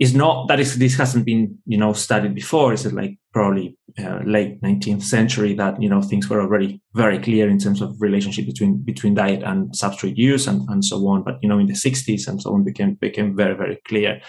is 0.01 0.15
not 0.15 0.47
that 0.47 0.59
is 0.59 0.79
this 0.79 0.97
hasn't 0.97 1.25
been 1.25 1.59
you 1.67 1.77
know 1.77 1.93
studied 1.93 2.33
before. 2.33 2.73
Is 2.73 2.87
it 2.87 2.93
like 2.93 3.19
probably 3.31 3.77
uh, 3.99 4.19
late 4.25 4.59
19th 4.61 5.03
century 5.03 5.53
that 5.53 5.79
you 5.79 5.87
know 5.87 6.01
things 6.01 6.27
were 6.27 6.41
already 6.41 6.81
very 6.95 7.19
clear 7.19 7.47
in 7.47 7.59
terms 7.59 7.81
of 7.81 7.95
relationship 8.01 8.47
between 8.47 8.81
between 8.81 9.13
diet 9.13 9.43
and 9.43 9.71
substrate 9.73 10.17
use 10.17 10.47
and, 10.47 10.67
and 10.69 10.83
so 10.83 11.07
on. 11.07 11.21
But 11.21 11.37
you 11.43 11.47
know 11.47 11.59
in 11.59 11.67
the 11.67 11.73
60s 11.73 12.27
and 12.27 12.41
so 12.41 12.51
on 12.51 12.63
became 12.63 12.95
became 12.95 13.35
very 13.35 13.55
very 13.55 13.79
clear. 13.87 14.19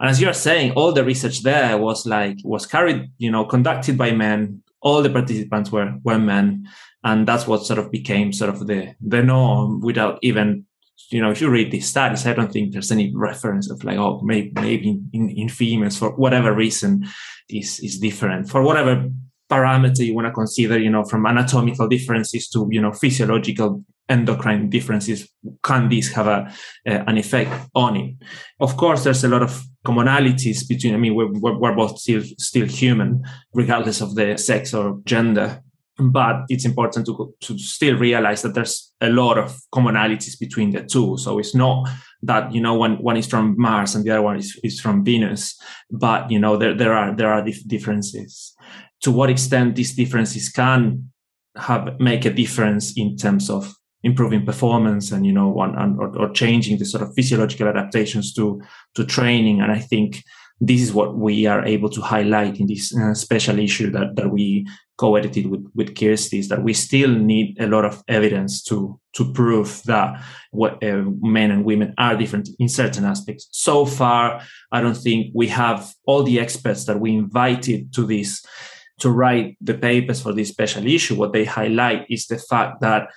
And 0.00 0.10
as 0.10 0.20
you're 0.20 0.34
saying 0.34 0.72
all 0.72 0.92
the 0.92 1.02
research 1.02 1.42
there 1.42 1.78
was 1.78 2.04
like 2.04 2.36
was 2.44 2.66
carried 2.66 3.10
you 3.16 3.30
know 3.30 3.46
conducted 3.46 3.96
by 3.96 4.12
men. 4.12 4.62
All 4.82 5.00
the 5.00 5.10
participants 5.10 5.72
were 5.72 5.94
were 6.04 6.18
men. 6.18 6.68
And 7.04 7.26
that's 7.26 7.46
what 7.46 7.64
sort 7.64 7.78
of 7.78 7.90
became 7.90 8.34
sort 8.34 8.50
of 8.50 8.66
the 8.66 8.94
the 9.00 9.22
norm 9.22 9.80
without 9.80 10.18
even 10.20 10.66
you 11.10 11.20
know, 11.20 11.30
if 11.30 11.40
you 11.40 11.50
read 11.50 11.70
these 11.70 11.88
studies, 11.88 12.26
I 12.26 12.32
don't 12.32 12.52
think 12.52 12.72
there's 12.72 12.92
any 12.92 13.12
reference 13.14 13.70
of 13.70 13.82
like, 13.84 13.98
oh, 13.98 14.20
maybe, 14.22 14.52
maybe 14.54 15.00
in, 15.12 15.30
in 15.30 15.48
females 15.48 15.96
for 15.96 16.14
whatever 16.16 16.52
reason 16.52 17.06
is, 17.48 17.80
is 17.80 17.98
different 17.98 18.48
for 18.48 18.62
whatever 18.62 19.08
parameter 19.50 20.04
you 20.04 20.14
want 20.14 20.26
to 20.26 20.32
consider, 20.32 20.78
you 20.78 20.90
know, 20.90 21.04
from 21.04 21.26
anatomical 21.26 21.88
differences 21.88 22.48
to, 22.48 22.66
you 22.70 22.80
know, 22.80 22.92
physiological 22.92 23.84
endocrine 24.08 24.68
differences. 24.70 25.28
Can 25.62 25.88
this 25.88 26.12
have 26.12 26.26
a, 26.26 26.52
uh, 26.88 27.04
an 27.06 27.18
effect 27.18 27.52
on 27.74 27.96
it? 27.96 28.14
Of 28.60 28.76
course, 28.76 29.04
there's 29.04 29.24
a 29.24 29.28
lot 29.28 29.42
of 29.42 29.62
commonalities 29.84 30.66
between, 30.66 30.94
I 30.94 30.98
mean, 30.98 31.14
we're, 31.14 31.58
we're 31.58 31.74
both 31.74 31.98
still, 31.98 32.22
still 32.38 32.66
human, 32.66 33.24
regardless 33.52 34.00
of 34.00 34.14
the 34.14 34.36
sex 34.38 34.72
or 34.72 35.00
gender 35.04 35.62
but 36.10 36.44
it's 36.48 36.64
important 36.64 37.06
to, 37.06 37.34
to 37.40 37.58
still 37.58 37.96
realize 37.96 38.42
that 38.42 38.54
there's 38.54 38.92
a 39.00 39.08
lot 39.08 39.38
of 39.38 39.60
commonalities 39.74 40.38
between 40.38 40.70
the 40.70 40.82
two. 40.82 41.16
So 41.18 41.38
it's 41.38 41.54
not 41.54 41.88
that, 42.22 42.52
you 42.52 42.60
know, 42.60 42.74
one, 42.74 42.96
one 43.02 43.16
is 43.16 43.26
from 43.26 43.54
Mars 43.58 43.94
and 43.94 44.04
the 44.04 44.10
other 44.10 44.22
one 44.22 44.36
is, 44.36 44.58
is 44.64 44.80
from 44.80 45.04
Venus, 45.04 45.60
but, 45.90 46.30
you 46.30 46.38
know, 46.38 46.56
there, 46.56 46.74
there 46.74 46.94
are, 46.94 47.14
there 47.14 47.32
are 47.32 47.44
dif- 47.44 47.66
differences. 47.68 48.54
To 49.02 49.10
what 49.10 49.30
extent 49.30 49.76
these 49.76 49.94
differences 49.94 50.48
can 50.48 51.10
have, 51.56 52.00
make 52.00 52.24
a 52.24 52.32
difference 52.32 52.96
in 52.96 53.16
terms 53.16 53.50
of 53.50 53.74
improving 54.02 54.44
performance 54.44 55.12
and, 55.12 55.24
you 55.24 55.32
know, 55.32 55.48
one, 55.48 55.78
and, 55.78 55.98
or, 55.98 56.16
or 56.18 56.30
changing 56.30 56.78
the 56.78 56.84
sort 56.84 57.02
of 57.02 57.14
physiological 57.14 57.68
adaptations 57.68 58.32
to, 58.34 58.60
to 58.94 59.04
training. 59.04 59.60
And 59.60 59.70
I 59.70 59.78
think, 59.78 60.22
this 60.64 60.80
is 60.80 60.92
what 60.92 61.16
we 61.16 61.44
are 61.46 61.64
able 61.64 61.90
to 61.90 62.00
highlight 62.00 62.60
in 62.60 62.68
this 62.68 62.96
uh, 62.96 63.12
special 63.14 63.58
issue 63.58 63.90
that, 63.90 64.14
that 64.14 64.30
we 64.30 64.64
co-edited 64.96 65.46
with, 65.46 65.66
with 65.74 65.96
Kirsty 65.98 66.38
is 66.38 66.48
that 66.50 66.62
we 66.62 66.72
still 66.72 67.10
need 67.10 67.60
a 67.60 67.66
lot 67.66 67.84
of 67.84 68.00
evidence 68.06 68.62
to, 68.64 69.00
to 69.14 69.32
prove 69.32 69.82
that 69.86 70.22
what 70.52 70.74
uh, 70.84 71.02
men 71.20 71.50
and 71.50 71.64
women 71.64 71.92
are 71.98 72.16
different 72.16 72.48
in 72.60 72.68
certain 72.68 73.04
aspects. 73.04 73.48
So 73.50 73.84
far, 73.84 74.40
I 74.70 74.80
don't 74.80 74.96
think 74.96 75.32
we 75.34 75.48
have 75.48 75.92
all 76.06 76.22
the 76.22 76.38
experts 76.38 76.84
that 76.84 77.00
we 77.00 77.16
invited 77.16 77.92
to 77.94 78.06
this 78.06 78.46
to 79.00 79.10
write 79.10 79.56
the 79.60 79.74
papers 79.74 80.22
for 80.22 80.32
this 80.32 80.50
special 80.50 80.86
issue. 80.86 81.16
What 81.16 81.32
they 81.32 81.44
highlight 81.44 82.06
is 82.08 82.28
the 82.28 82.38
fact 82.38 82.82
that 82.82 83.08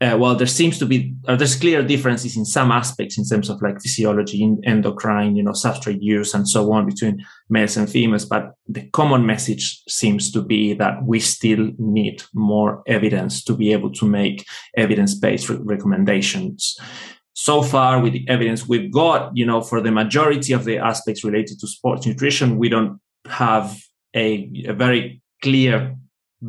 uh, 0.00 0.16
well, 0.18 0.34
there 0.34 0.46
seems 0.46 0.78
to 0.78 0.86
be 0.86 1.14
uh, 1.28 1.36
there's 1.36 1.54
clear 1.54 1.82
differences 1.82 2.36
in 2.36 2.44
some 2.44 2.72
aspects 2.72 3.16
in 3.16 3.24
terms 3.24 3.48
of 3.48 3.62
like 3.62 3.80
physiology, 3.80 4.42
in 4.42 4.60
endocrine, 4.64 5.36
you 5.36 5.42
know, 5.42 5.52
substrate 5.52 6.02
use, 6.02 6.34
and 6.34 6.48
so 6.48 6.72
on 6.72 6.84
between 6.84 7.24
males 7.48 7.76
and 7.76 7.88
females. 7.88 8.24
But 8.24 8.54
the 8.66 8.88
common 8.90 9.24
message 9.24 9.82
seems 9.88 10.32
to 10.32 10.42
be 10.42 10.74
that 10.74 11.04
we 11.04 11.20
still 11.20 11.70
need 11.78 12.22
more 12.34 12.82
evidence 12.86 13.44
to 13.44 13.54
be 13.54 13.72
able 13.72 13.92
to 13.92 14.06
make 14.06 14.44
evidence-based 14.76 15.48
re- 15.48 15.58
recommendations. 15.60 16.76
So 17.34 17.62
far, 17.62 18.00
with 18.00 18.14
the 18.14 18.28
evidence 18.28 18.66
we've 18.66 18.92
got, 18.92 19.36
you 19.36 19.46
know, 19.46 19.60
for 19.60 19.80
the 19.80 19.92
majority 19.92 20.52
of 20.52 20.64
the 20.64 20.78
aspects 20.78 21.24
related 21.24 21.60
to 21.60 21.68
sports 21.68 22.06
nutrition, 22.06 22.58
we 22.58 22.68
don't 22.68 23.00
have 23.26 23.80
a, 24.14 24.50
a 24.66 24.72
very 24.72 25.22
clear 25.42 25.96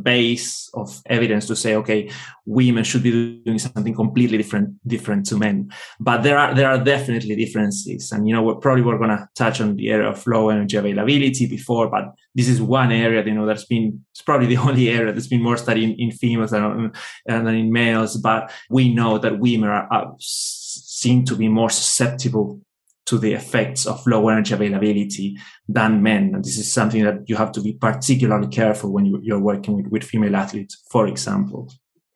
base 0.02 0.70
of 0.74 1.02
evidence 1.06 1.48
to 1.48 1.56
say, 1.56 1.76
okay, 1.76 2.10
women 2.46 2.84
should 2.84 3.04
be 3.04 3.42
doing 3.46 3.60
something 3.60 3.94
completely 3.94 4.38
different, 4.38 4.76
different 4.88 5.26
to 5.28 5.38
men. 5.38 5.72
But 6.00 6.24
there 6.24 6.38
are, 6.38 6.54
there 6.54 6.70
are 6.70 6.84
definitely 6.84 7.36
differences. 7.36 8.12
And, 8.12 8.28
you 8.28 8.34
know, 8.34 8.44
we're 8.44 8.56
probably 8.56 8.84
we're 8.84 8.98
going 8.98 9.10
to 9.10 9.28
touch 9.36 9.62
on 9.62 9.76
the 9.76 9.90
area 9.90 10.10
of 10.10 10.26
low 10.28 10.50
energy 10.50 10.78
availability 10.78 11.48
before, 11.48 11.90
but 11.90 12.14
this 12.34 12.48
is 12.48 12.62
one 12.62 12.92
area, 12.92 13.24
you 13.24 13.34
know, 13.34 13.46
that's 13.46 13.66
been, 13.66 14.04
it's 14.12 14.22
probably 14.22 14.48
the 14.48 14.58
only 14.68 14.90
area 14.90 15.14
that's 15.14 15.28
been 15.28 15.42
more 15.42 15.58
studied 15.58 15.84
in, 15.84 15.96
in 16.00 16.12
females 16.12 16.52
than, 16.52 16.92
uh, 17.30 17.42
than 17.44 17.56
in 17.56 17.72
males. 17.72 18.18
But 18.18 18.52
we 18.70 18.94
know 18.94 19.18
that 19.18 19.40
women 19.40 19.70
are, 19.70 19.88
are 19.92 20.16
seem 20.20 21.26
to 21.26 21.36
be 21.36 21.48
more 21.48 21.70
susceptible 21.70 22.60
to 23.06 23.20
the 23.20 23.34
effects 23.34 23.86
of 23.86 24.06
low 24.08 24.30
energy 24.30 24.54
availability 24.54 25.38
than 25.68 26.02
men. 26.02 26.34
And 26.34 26.44
this 26.44 26.58
is 26.58 26.72
something 26.72 27.04
that 27.04 27.24
you 27.28 27.36
have 27.36 27.52
to 27.54 27.62
be 27.62 27.74
particularly 27.74 28.48
careful 28.48 28.92
when 28.92 29.06
you, 29.06 29.36
are 29.36 29.40
working 29.40 29.76
with, 29.76 29.88
with 29.88 30.04
female 30.04 30.36
athletes, 30.36 30.82
for 30.90 31.08
example. 31.08 31.72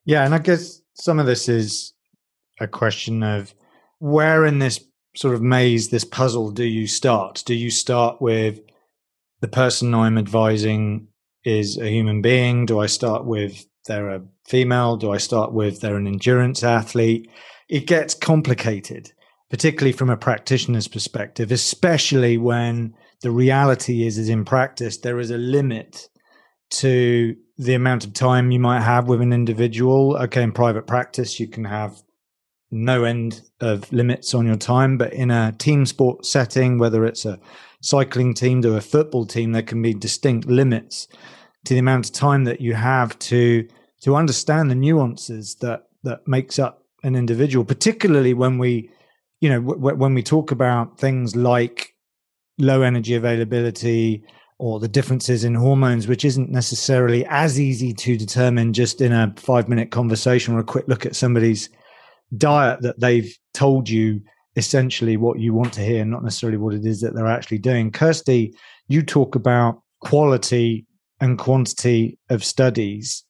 Yeah. 0.05 0.25
And 0.25 0.33
I 0.33 0.39
guess 0.39 0.81
some 0.95 1.19
of 1.19 1.25
this 1.25 1.47
is 1.47 1.93
a 2.59 2.67
question 2.67 3.21
of 3.23 3.53
where 3.99 4.45
in 4.45 4.59
this 4.59 4.83
sort 5.15 5.35
of 5.35 5.41
maze, 5.41 5.89
this 5.89 6.05
puzzle, 6.05 6.51
do 6.51 6.63
you 6.63 6.87
start? 6.87 7.43
Do 7.45 7.53
you 7.53 7.69
start 7.69 8.21
with 8.21 8.59
the 9.41 9.47
person 9.47 9.93
I'm 9.93 10.17
advising 10.17 11.07
is 11.43 11.77
a 11.77 11.89
human 11.89 12.21
being? 12.21 12.65
Do 12.65 12.79
I 12.79 12.87
start 12.87 13.25
with 13.25 13.65
they're 13.85 14.09
a 14.09 14.21
female? 14.47 14.97
Do 14.97 15.11
I 15.11 15.17
start 15.17 15.53
with 15.53 15.81
they're 15.81 15.97
an 15.97 16.07
endurance 16.07 16.63
athlete? 16.63 17.29
It 17.69 17.85
gets 17.85 18.13
complicated 18.13 19.11
particularly 19.50 19.91
from 19.91 20.10
a 20.10 20.18
practitioner's 20.18 20.88
perspective, 20.88 21.52
especially 21.52 22.38
when 22.38 22.95
the 23.22 23.32
reality 23.32 24.06
is, 24.06 24.18
is 24.18 24.30
in 24.30 24.45
practice, 24.45 24.97
there 24.97 25.20
is 25.20 25.32
a 25.32 25.38
limit 25.38 26.10
to 26.70 27.36
the 27.58 27.74
amount 27.74 28.06
of 28.06 28.14
time 28.14 28.52
you 28.52 28.60
might 28.60 28.82
have 28.82 29.08
with 29.08 29.22
an 29.22 29.34
individual. 29.34 30.16
Okay, 30.18 30.43
in 30.43 30.52
private 30.52 30.88
practice, 30.88 31.39
you 31.39 31.47
can 31.47 31.66
have 31.66 32.02
no 32.72 33.04
end 33.04 33.41
of 33.60 33.91
limits 33.91 34.34
on 34.34 34.45
your 34.45 34.56
time, 34.56 34.97
but 34.97 35.12
in 35.12 35.32
a 35.32 35.52
team 35.54 35.86
sport 35.86 36.26
setting, 36.26 36.78
whether 36.78 37.04
it's 37.04 37.26
a 37.26 37.39
cycling 37.82 38.34
team 38.34 38.62
to 38.62 38.76
a 38.76 38.82
football 38.82 39.26
team, 39.26 39.52
there 39.52 39.64
can 39.64 39.82
be 39.82 39.93
distinct 39.93 40.47
limits 40.47 41.08
to 41.66 41.74
the 41.74 41.80
amount 41.80 42.06
of 42.06 42.14
time 42.14 42.43
that 42.43 42.62
you 42.62 42.76
have 42.76 43.18
to 43.20 43.68
to 44.02 44.16
understand 44.16 44.70
the 44.70 44.76
nuances 44.76 45.56
that 45.56 45.88
that 46.04 46.26
makes 46.28 46.60
up 46.60 46.86
an 47.04 47.16
individual, 47.16 47.66
particularly 47.66 48.34
when 48.34 48.58
we 48.58 48.89
you 49.41 49.49
know, 49.49 49.61
w- 49.61 49.95
when 49.95 50.13
we 50.13 50.23
talk 50.23 50.51
about 50.51 50.99
things 50.99 51.35
like 51.35 51.95
low 52.57 52.81
energy 52.81 53.15
availability 53.15 54.23
or 54.57 54.79
the 54.79 54.87
differences 54.87 55.43
in 55.43 55.55
hormones, 55.55 56.07
which 56.07 56.25
isn't 56.25 56.49
necessarily 56.49 57.25
as 57.27 57.59
easy 57.59 57.93
to 57.93 58.17
determine 58.17 58.73
just 58.73 58.99
in 58.99 59.13
a 59.13 59.33
five 59.37 59.69
minute 59.69 59.91
conversation 59.91 60.53
or 60.53 60.59
a 60.59 60.63
quick 60.63 60.87
look 60.87 61.05
at 61.05 61.15
somebody's 61.15 61.69
diet 62.37 62.81
that 62.81 62.99
they've 62.99 63.33
told 63.53 63.89
you 63.89 64.21
essentially 64.55 65.15
what 65.15 65.39
you 65.39 65.53
want 65.53 65.71
to 65.73 65.81
hear, 65.81 66.03
not 66.03 66.23
necessarily 66.23 66.57
what 66.57 66.73
it 66.73 66.85
is 66.85 66.99
that 66.99 67.15
they're 67.15 67.27
actually 67.27 67.57
doing. 67.57 67.91
Kirsty, 67.91 68.53
you 68.89 69.01
talk 69.01 69.35
about 69.35 69.81
quality 70.01 70.85
and 71.21 71.37
quantity 71.37 72.17
of 72.29 72.43
studies 72.43 73.23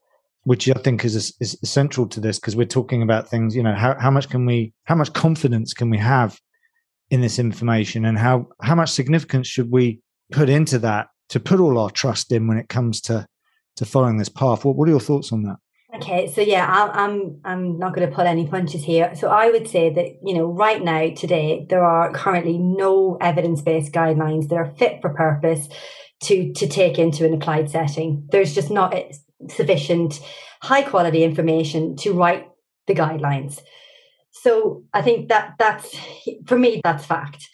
which 0.49 0.67
I 0.67 0.73
think 0.79 1.05
is, 1.05 1.31
is 1.39 1.59
central 1.63 2.07
to 2.07 2.19
this 2.19 2.39
because 2.39 2.55
we're 2.55 2.65
talking 2.65 3.03
about 3.03 3.29
things. 3.29 3.55
You 3.55 3.61
know, 3.61 3.75
how 3.75 3.95
how 3.99 4.09
much 4.09 4.29
can 4.29 4.47
we, 4.47 4.73
how 4.85 4.95
much 4.95 5.13
confidence 5.13 5.75
can 5.75 5.91
we 5.91 5.99
have 5.99 6.39
in 7.11 7.21
this 7.21 7.37
information, 7.37 8.03
and 8.03 8.17
how 8.17 8.47
how 8.59 8.73
much 8.73 8.89
significance 8.89 9.45
should 9.45 9.69
we 9.69 10.01
put 10.31 10.49
into 10.49 10.79
that 10.79 11.09
to 11.29 11.39
put 11.39 11.59
all 11.59 11.77
our 11.77 11.91
trust 11.91 12.31
in 12.31 12.47
when 12.47 12.57
it 12.57 12.67
comes 12.67 12.99
to 13.01 13.27
to 13.75 13.85
following 13.85 14.17
this 14.17 14.27
path? 14.27 14.65
What 14.65 14.75
what 14.75 14.87
are 14.87 14.91
your 14.91 14.99
thoughts 14.99 15.31
on 15.31 15.43
that? 15.43 15.57
Okay, 15.93 16.25
so 16.25 16.41
yeah, 16.41 16.65
I'm 16.67 17.39
I'm 17.45 17.77
not 17.77 17.93
going 17.93 18.09
to 18.09 18.15
pull 18.15 18.25
any 18.25 18.47
punches 18.47 18.83
here. 18.83 19.13
So 19.13 19.27
I 19.27 19.51
would 19.51 19.67
say 19.67 19.93
that 19.93 20.17
you 20.23 20.33
know 20.33 20.45
right 20.45 20.81
now 20.83 21.13
today 21.13 21.67
there 21.69 21.83
are 21.83 22.11
currently 22.11 22.57
no 22.57 23.19
evidence 23.21 23.61
based 23.61 23.91
guidelines 23.91 24.49
that 24.49 24.55
are 24.55 24.73
fit 24.79 24.99
for 24.99 25.13
purpose 25.13 25.69
to 26.23 26.51
to 26.53 26.67
take 26.67 26.97
into 26.97 27.23
an 27.23 27.35
applied 27.35 27.69
setting. 27.69 28.27
There's 28.31 28.55
just 28.55 28.71
not 28.71 28.95
sufficient 29.47 30.19
high 30.61 30.81
quality 30.81 31.23
information 31.23 31.95
to 31.97 32.13
write 32.13 32.47
the 32.87 32.95
guidelines. 32.95 33.61
So 34.31 34.83
I 34.93 35.01
think 35.01 35.29
that 35.29 35.55
that's 35.57 35.95
for 36.45 36.57
me 36.57 36.81
that's 36.83 37.05
fact. 37.05 37.47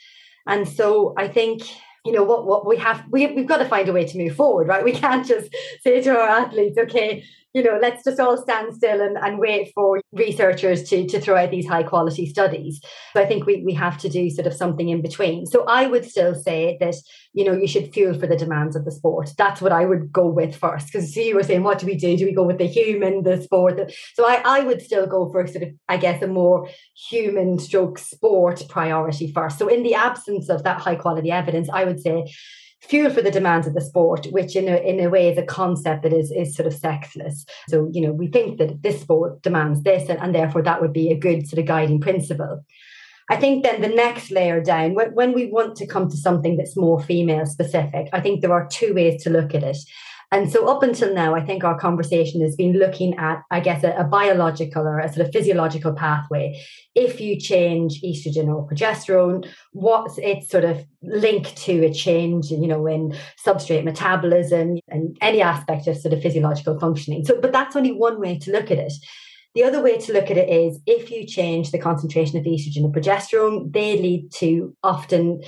And 0.48 0.68
so 0.68 1.14
I 1.18 1.28
think 1.28 1.64
you 2.06 2.12
know 2.12 2.24
what 2.24 2.46
what 2.46 2.68
we 2.68 2.78
have 2.78 3.04
we, 3.10 3.28
we've 3.28 3.48
got 3.48 3.58
to 3.58 3.66
find 3.66 3.90
a 3.90 3.94
way 3.94 4.06
to 4.06 4.18
move 4.18 4.36
forward 4.36 4.68
right 4.68 4.86
we 4.86 4.92
can't 4.92 5.26
just 5.26 5.50
say 5.82 6.02
to 6.02 6.12
our 6.12 6.28
athletes 6.28 6.78
okay 6.78 7.24
you 7.56 7.64
know, 7.64 7.80
let's 7.82 8.04
just 8.04 8.20
all 8.20 8.36
stand 8.38 8.76
still 8.76 9.00
and, 9.00 9.18
and 9.18 9.40
wait 9.40 9.72
for 9.74 10.02
researchers 10.12 10.84
to, 10.90 11.08
to 11.08 11.22
throw 11.22 11.38
out 11.38 11.52
these 11.52 11.66
high 11.66 11.84
quality 11.84 12.26
studies. 12.26 12.82
So 13.14 13.22
I 13.22 13.26
think 13.26 13.46
we, 13.46 13.64
we 13.64 13.74
have 13.74 13.98
to 14.00 14.10
do 14.10 14.30
sort 14.30 14.46
of 14.46 14.54
something 14.54 14.90
in 14.90 15.02
between. 15.02 15.46
So 15.46 15.64
I 15.66 15.88
would 15.88 16.04
still 16.04 16.36
say 16.36 16.76
that, 16.82 16.96
you 17.32 17.46
know, 17.46 17.54
you 17.54 17.66
should 17.66 17.94
fuel 17.94 18.14
for 18.20 18.28
the 18.28 18.36
demands 18.36 18.76
of 18.76 18.84
the 18.84 18.92
sport. 18.92 19.30
That's 19.38 19.62
what 19.62 19.72
I 19.72 19.86
would 19.86 20.12
go 20.12 20.28
with 20.28 20.54
first. 20.54 20.88
Because 20.88 21.16
you 21.16 21.34
were 21.34 21.44
saying, 21.44 21.64
what 21.64 21.80
do 21.80 21.86
we 21.86 21.96
do? 21.96 22.18
Do 22.18 22.26
we 22.26 22.34
go 22.34 22.44
with 22.44 22.58
the 22.58 22.68
human, 22.68 23.24
the 23.24 23.42
sport? 23.42 23.80
So 24.16 24.28
I, 24.28 24.42
I 24.44 24.60
would 24.60 24.82
still 24.82 25.08
go 25.08 25.32
for 25.32 25.48
sort 25.48 25.64
of, 25.64 25.70
I 25.88 25.96
guess, 25.96 26.22
a 26.22 26.28
more 26.28 26.68
human 27.10 27.58
stroke 27.58 28.00
sport 28.00 28.64
priority 28.68 29.32
first. 29.32 29.60
So 29.60 29.70
in 29.70 29.84
the 29.84 29.96
absence 29.96 30.50
of 30.50 30.64
that 30.64 30.82
high 30.82 30.96
quality 30.96 31.32
evidence, 31.32 31.70
I 31.72 31.86
would 31.86 32.02
say 32.02 32.26
fuel 32.82 33.10
for 33.10 33.22
the 33.22 33.32
demands 33.32 33.68
of 33.68 33.74
the 33.74 33.82
sport, 33.82 34.28
which 34.32 34.56
in 34.56 34.68
a, 34.68 34.78
in 34.78 35.00
a 35.00 35.10
way 35.10 35.30
is 35.30 35.38
a 35.38 35.44
concept 35.44 36.04
that 36.04 36.14
is, 36.14 36.32
is 36.32 36.56
sort 36.56 36.68
of 36.68 36.74
sexless. 36.74 37.46
So, 37.70 37.90
you 37.92 38.02
know, 38.02 38.12
we 38.12 38.28
think 38.28 38.60
that 38.60 38.84
this 38.84 39.02
sport 39.02 39.42
demands 39.42 39.84
this, 39.84 40.10
and, 40.10 40.20
and 40.20 40.36
therefore 40.36 40.62
that 40.64 40.82
would 40.82 40.94
be 40.94 41.12
a 41.12 41.18
good 41.18 41.48
sort 41.48 41.60
of 41.60 41.66
guiding 41.66 42.00
principle. 42.00 42.64
I 43.28 43.38
think 43.38 43.64
then 43.64 43.82
the 43.82 43.88
next 43.88 44.30
layer 44.30 44.62
down, 44.62 44.94
when 44.94 45.34
we 45.34 45.48
want 45.48 45.76
to 45.78 45.88
come 45.88 46.10
to 46.10 46.18
something 46.18 46.58
that's 46.58 46.78
more 46.78 47.02
female 47.02 47.48
specific, 47.48 48.08
I 48.14 48.20
think 48.20 48.42
there 48.42 48.54
are 48.54 48.68
two 48.68 48.94
ways 48.94 49.24
to 49.24 49.32
look 49.32 49.56
at 49.56 49.64
it. 49.64 49.78
And 50.32 50.52
so, 50.52 50.68
up 50.68 50.84
until 50.84 51.14
now, 51.14 51.36
I 51.36 51.46
think 51.46 51.64
our 51.64 51.78
conversation 51.80 52.42
has 52.42 52.56
been 52.56 52.74
looking 52.74 53.16
at, 53.18 53.44
I 53.52 53.60
guess, 53.60 53.84
a, 53.84 53.96
a, 53.98 54.04
biological 54.04 54.84
or 54.84 55.00
a 55.00 55.12
sort 55.12 55.28
of 55.28 55.34
physiological 55.34 55.94
pathway. 55.94 56.62
If 56.96 57.22
you 57.22 57.40
change 57.40 58.02
estrogen 58.02 58.48
or 58.48 58.68
progesterone, 58.68 59.48
what's 59.72 60.18
its 60.18 60.50
sort 60.50 60.66
of 60.66 60.84
link 61.04 61.54
to 61.56 61.86
a 61.86 61.94
change, 61.94 62.50
you 62.50 62.68
know, 62.68 62.88
in 62.88 63.16
substrate 63.46 63.84
metabolism 63.84 64.80
and 64.88 65.18
any 65.22 65.42
aspect 65.42 65.88
of 65.88 65.98
sort 65.98 66.14
of 66.14 66.22
physiological 66.22 66.80
functioning. 66.80 67.24
So, 67.26 67.40
but 67.40 67.52
that's 67.52 67.76
only 67.76 67.92
one 67.92 68.20
way 68.20 68.38
to 68.40 68.52
look 68.52 68.72
at 68.72 68.80
it. 68.80 68.94
The 69.56 69.64
other 69.64 69.82
way 69.82 69.98
to 69.98 70.12
look 70.12 70.30
at 70.30 70.38
it 70.38 70.50
is 70.50 70.82
if 70.86 71.10
you 71.10 71.26
change 71.26 71.72
the 71.72 71.80
concentration 71.80 72.38
of 72.38 72.44
estrogen 72.44 72.84
and 72.84 72.94
progesterone, 72.94 73.72
they 73.72 73.98
lead 73.98 74.32
to 74.34 74.76
often 74.84 75.42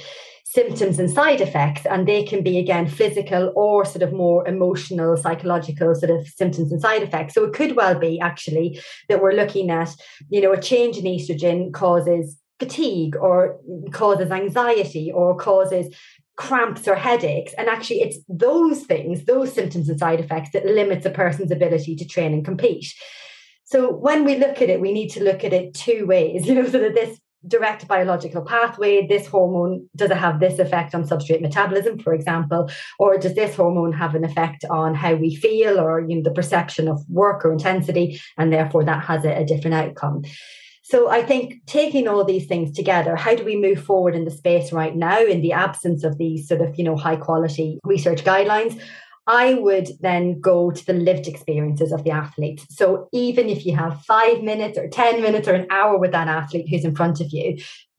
symptoms 0.50 0.98
and 0.98 1.12
side 1.12 1.42
effects 1.42 1.86
and 1.86 2.08
they 2.08 2.24
can 2.24 2.42
be 2.42 2.58
again 2.58 2.88
physical 2.88 3.52
or 3.54 3.84
sort 3.84 4.02
of 4.02 4.14
more 4.14 4.48
emotional 4.48 5.18
psychological 5.18 5.94
sort 5.94 6.10
of 6.10 6.26
symptoms 6.26 6.72
and 6.72 6.82
side 6.82 7.04
effects. 7.04 7.34
So 7.34 7.44
it 7.44 7.54
could 7.54 7.76
well 7.76 8.00
be 8.00 8.18
actually 8.22 8.80
that 9.10 9.22
we're 9.22 9.34
looking 9.34 9.70
at 9.70 9.94
you 10.30 10.40
know 10.40 10.54
a 10.54 10.62
change 10.62 10.98
in 10.98 11.04
estrogen 11.04 11.74
causes 11.74 12.38
fatigue 12.60 13.18
or 13.18 13.60
causes 13.92 14.32
anxiety 14.32 15.12
or 15.12 15.36
causes 15.36 15.94
cramps 16.38 16.88
or 16.88 16.96
headaches. 16.96 17.54
And 17.58 17.68
actually 17.68 18.02
it's 18.02 18.20
those 18.30 18.84
things 18.84 19.26
those 19.26 19.52
symptoms 19.52 19.90
and 19.90 20.00
side 20.00 20.22
effects 20.22 20.52
that 20.54 20.66
limits 20.66 21.06
a 21.06 21.10
person's 21.10 21.52
ability 21.52 21.98
to 21.98 22.06
train 22.06 22.34
and 22.34 22.46
compete. 22.46 22.94
So 23.66 23.92
when 23.92 24.24
we 24.24 24.38
look 24.38 24.62
at 24.62 24.70
it 24.70 24.80
we 24.80 24.94
need 24.94 25.10
to 25.10 25.24
look 25.26 25.44
at 25.44 25.52
it 25.52 25.74
two 25.74 26.06
ways 26.06 26.46
you 26.48 26.56
know 26.56 26.66
so 26.66 26.80
that 26.80 26.96
this 26.96 27.20
direct 27.48 27.88
biological 27.88 28.42
pathway 28.42 29.06
this 29.08 29.28
hormone 29.28 29.88
does 29.96 30.12
it 30.12 30.18
have 30.18 30.40
this 30.40 30.60
effect 30.60 30.94
on 30.94 31.08
substrate 31.08 31.42
metabolism 31.42 31.98
for 32.00 32.14
example 32.14 32.70
or 33.00 33.18
does 33.18 33.36
this 33.36 33.56
hormone 33.56 33.94
have 33.94 34.16
an 34.16 34.24
effect 34.24 34.66
on 34.70 34.94
how 34.94 35.14
we 35.14 35.36
feel 35.36 35.80
or 35.80 36.00
you 36.02 36.16
know 36.16 36.24
the 36.24 36.32
perception 36.32 36.88
of 36.88 37.04
work 37.10 37.46
or 37.46 37.52
intensity 37.52 38.20
and 38.38 38.52
therefore 38.52 38.84
that 38.84 39.04
has 39.04 39.24
a, 39.26 39.42
a 39.42 39.46
different 39.46 39.76
outcome 39.76 40.24
so 40.90 41.10
I 41.10 41.22
think 41.22 41.66
taking 41.66 42.08
all 42.08 42.24
these 42.24 42.46
things 42.46 42.72
together, 42.72 43.18
how 43.18 43.36
do 43.36 43.44
we 43.44 43.58
move 43.58 43.84
forward 43.84 44.16
in 44.16 44.24
the 44.24 44.32
space 44.32 44.72
right 44.72 44.96
now 44.96 45.20
in 45.20 45.42
the 45.42 45.52
absence 45.52 46.06
of 46.06 46.18
these 46.18 46.48
sort 46.48 46.62
of, 46.62 46.78
you 46.78 46.86
know, 46.86 46.96
high 46.96 47.18
quality 47.18 47.78
research 47.84 48.24
guidelines? 48.24 48.82
I 49.28 49.56
would 49.56 49.90
then 50.00 50.40
go 50.40 50.72
to 50.72 50.86
the 50.86 50.94
lived 50.94 51.28
experiences 51.28 51.92
of 51.92 52.06
the 52.06 52.12
athletes. 52.12 52.66
So 52.70 53.10
even 53.12 53.50
if 53.50 53.66
you 53.66 53.76
have 53.76 54.02
five 54.06 54.42
minutes 54.42 54.78
or 54.78 54.88
10 54.88 55.22
minutes 55.22 55.50
or 55.50 55.54
an 55.54 55.68
hour 55.70 55.98
with 55.98 56.14
that 56.14 56.30
athlete 56.30 56.68
who's 56.70 56.86
in 56.86 56.96
front 56.96 57.20
of 57.20 57.28
you, 57.32 57.58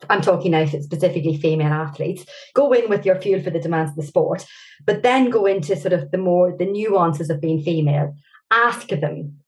I'm 0.08 0.22
talking 0.22 0.52
now 0.52 0.64
specifically 0.64 1.36
female 1.36 1.72
athletes, 1.72 2.24
go 2.54 2.72
in 2.72 2.88
with 2.88 3.04
your 3.04 3.20
fuel 3.20 3.42
for 3.42 3.50
the 3.50 3.60
demands 3.60 3.90
of 3.90 3.96
the 3.96 4.04
sport, 4.04 4.46
but 4.86 5.02
then 5.02 5.28
go 5.28 5.44
into 5.44 5.76
sort 5.76 5.92
of 5.92 6.10
the 6.10 6.18
more 6.18 6.56
the 6.56 6.64
nuances 6.64 7.28
of 7.28 7.42
being 7.42 7.62
female. 7.62 8.14
Ask 8.50 8.88
them, 8.88 9.40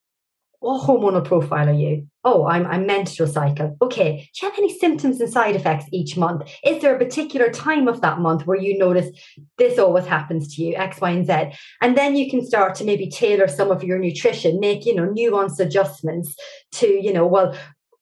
what 0.58 0.86
hormonal 0.86 1.24
profile 1.24 1.70
are 1.70 1.72
you? 1.72 2.09
Oh, 2.22 2.46
I'm, 2.46 2.66
I'm 2.66 2.86
menstrual 2.86 3.28
cycle. 3.28 3.76
Okay. 3.80 4.28
Do 4.34 4.46
you 4.46 4.50
have 4.50 4.58
any 4.58 4.76
symptoms 4.78 5.20
and 5.20 5.32
side 5.32 5.56
effects 5.56 5.86
each 5.90 6.18
month? 6.18 6.42
Is 6.64 6.82
there 6.82 6.94
a 6.94 6.98
particular 6.98 7.50
time 7.50 7.88
of 7.88 8.02
that 8.02 8.18
month 8.18 8.46
where 8.46 8.58
you 8.58 8.76
notice 8.76 9.08
this 9.56 9.78
always 9.78 10.04
happens 10.04 10.54
to 10.54 10.62
you, 10.62 10.76
X, 10.76 11.00
Y, 11.00 11.10
and 11.10 11.26
Z? 11.26 11.56
And 11.80 11.96
then 11.96 12.16
you 12.16 12.30
can 12.30 12.44
start 12.44 12.74
to 12.76 12.84
maybe 12.84 13.08
tailor 13.08 13.48
some 13.48 13.70
of 13.70 13.82
your 13.82 13.98
nutrition, 13.98 14.60
make, 14.60 14.84
you 14.84 14.94
know, 14.94 15.08
nuanced 15.08 15.60
adjustments 15.60 16.36
to, 16.72 16.86
you 16.86 17.12
know, 17.12 17.26
well, 17.26 17.56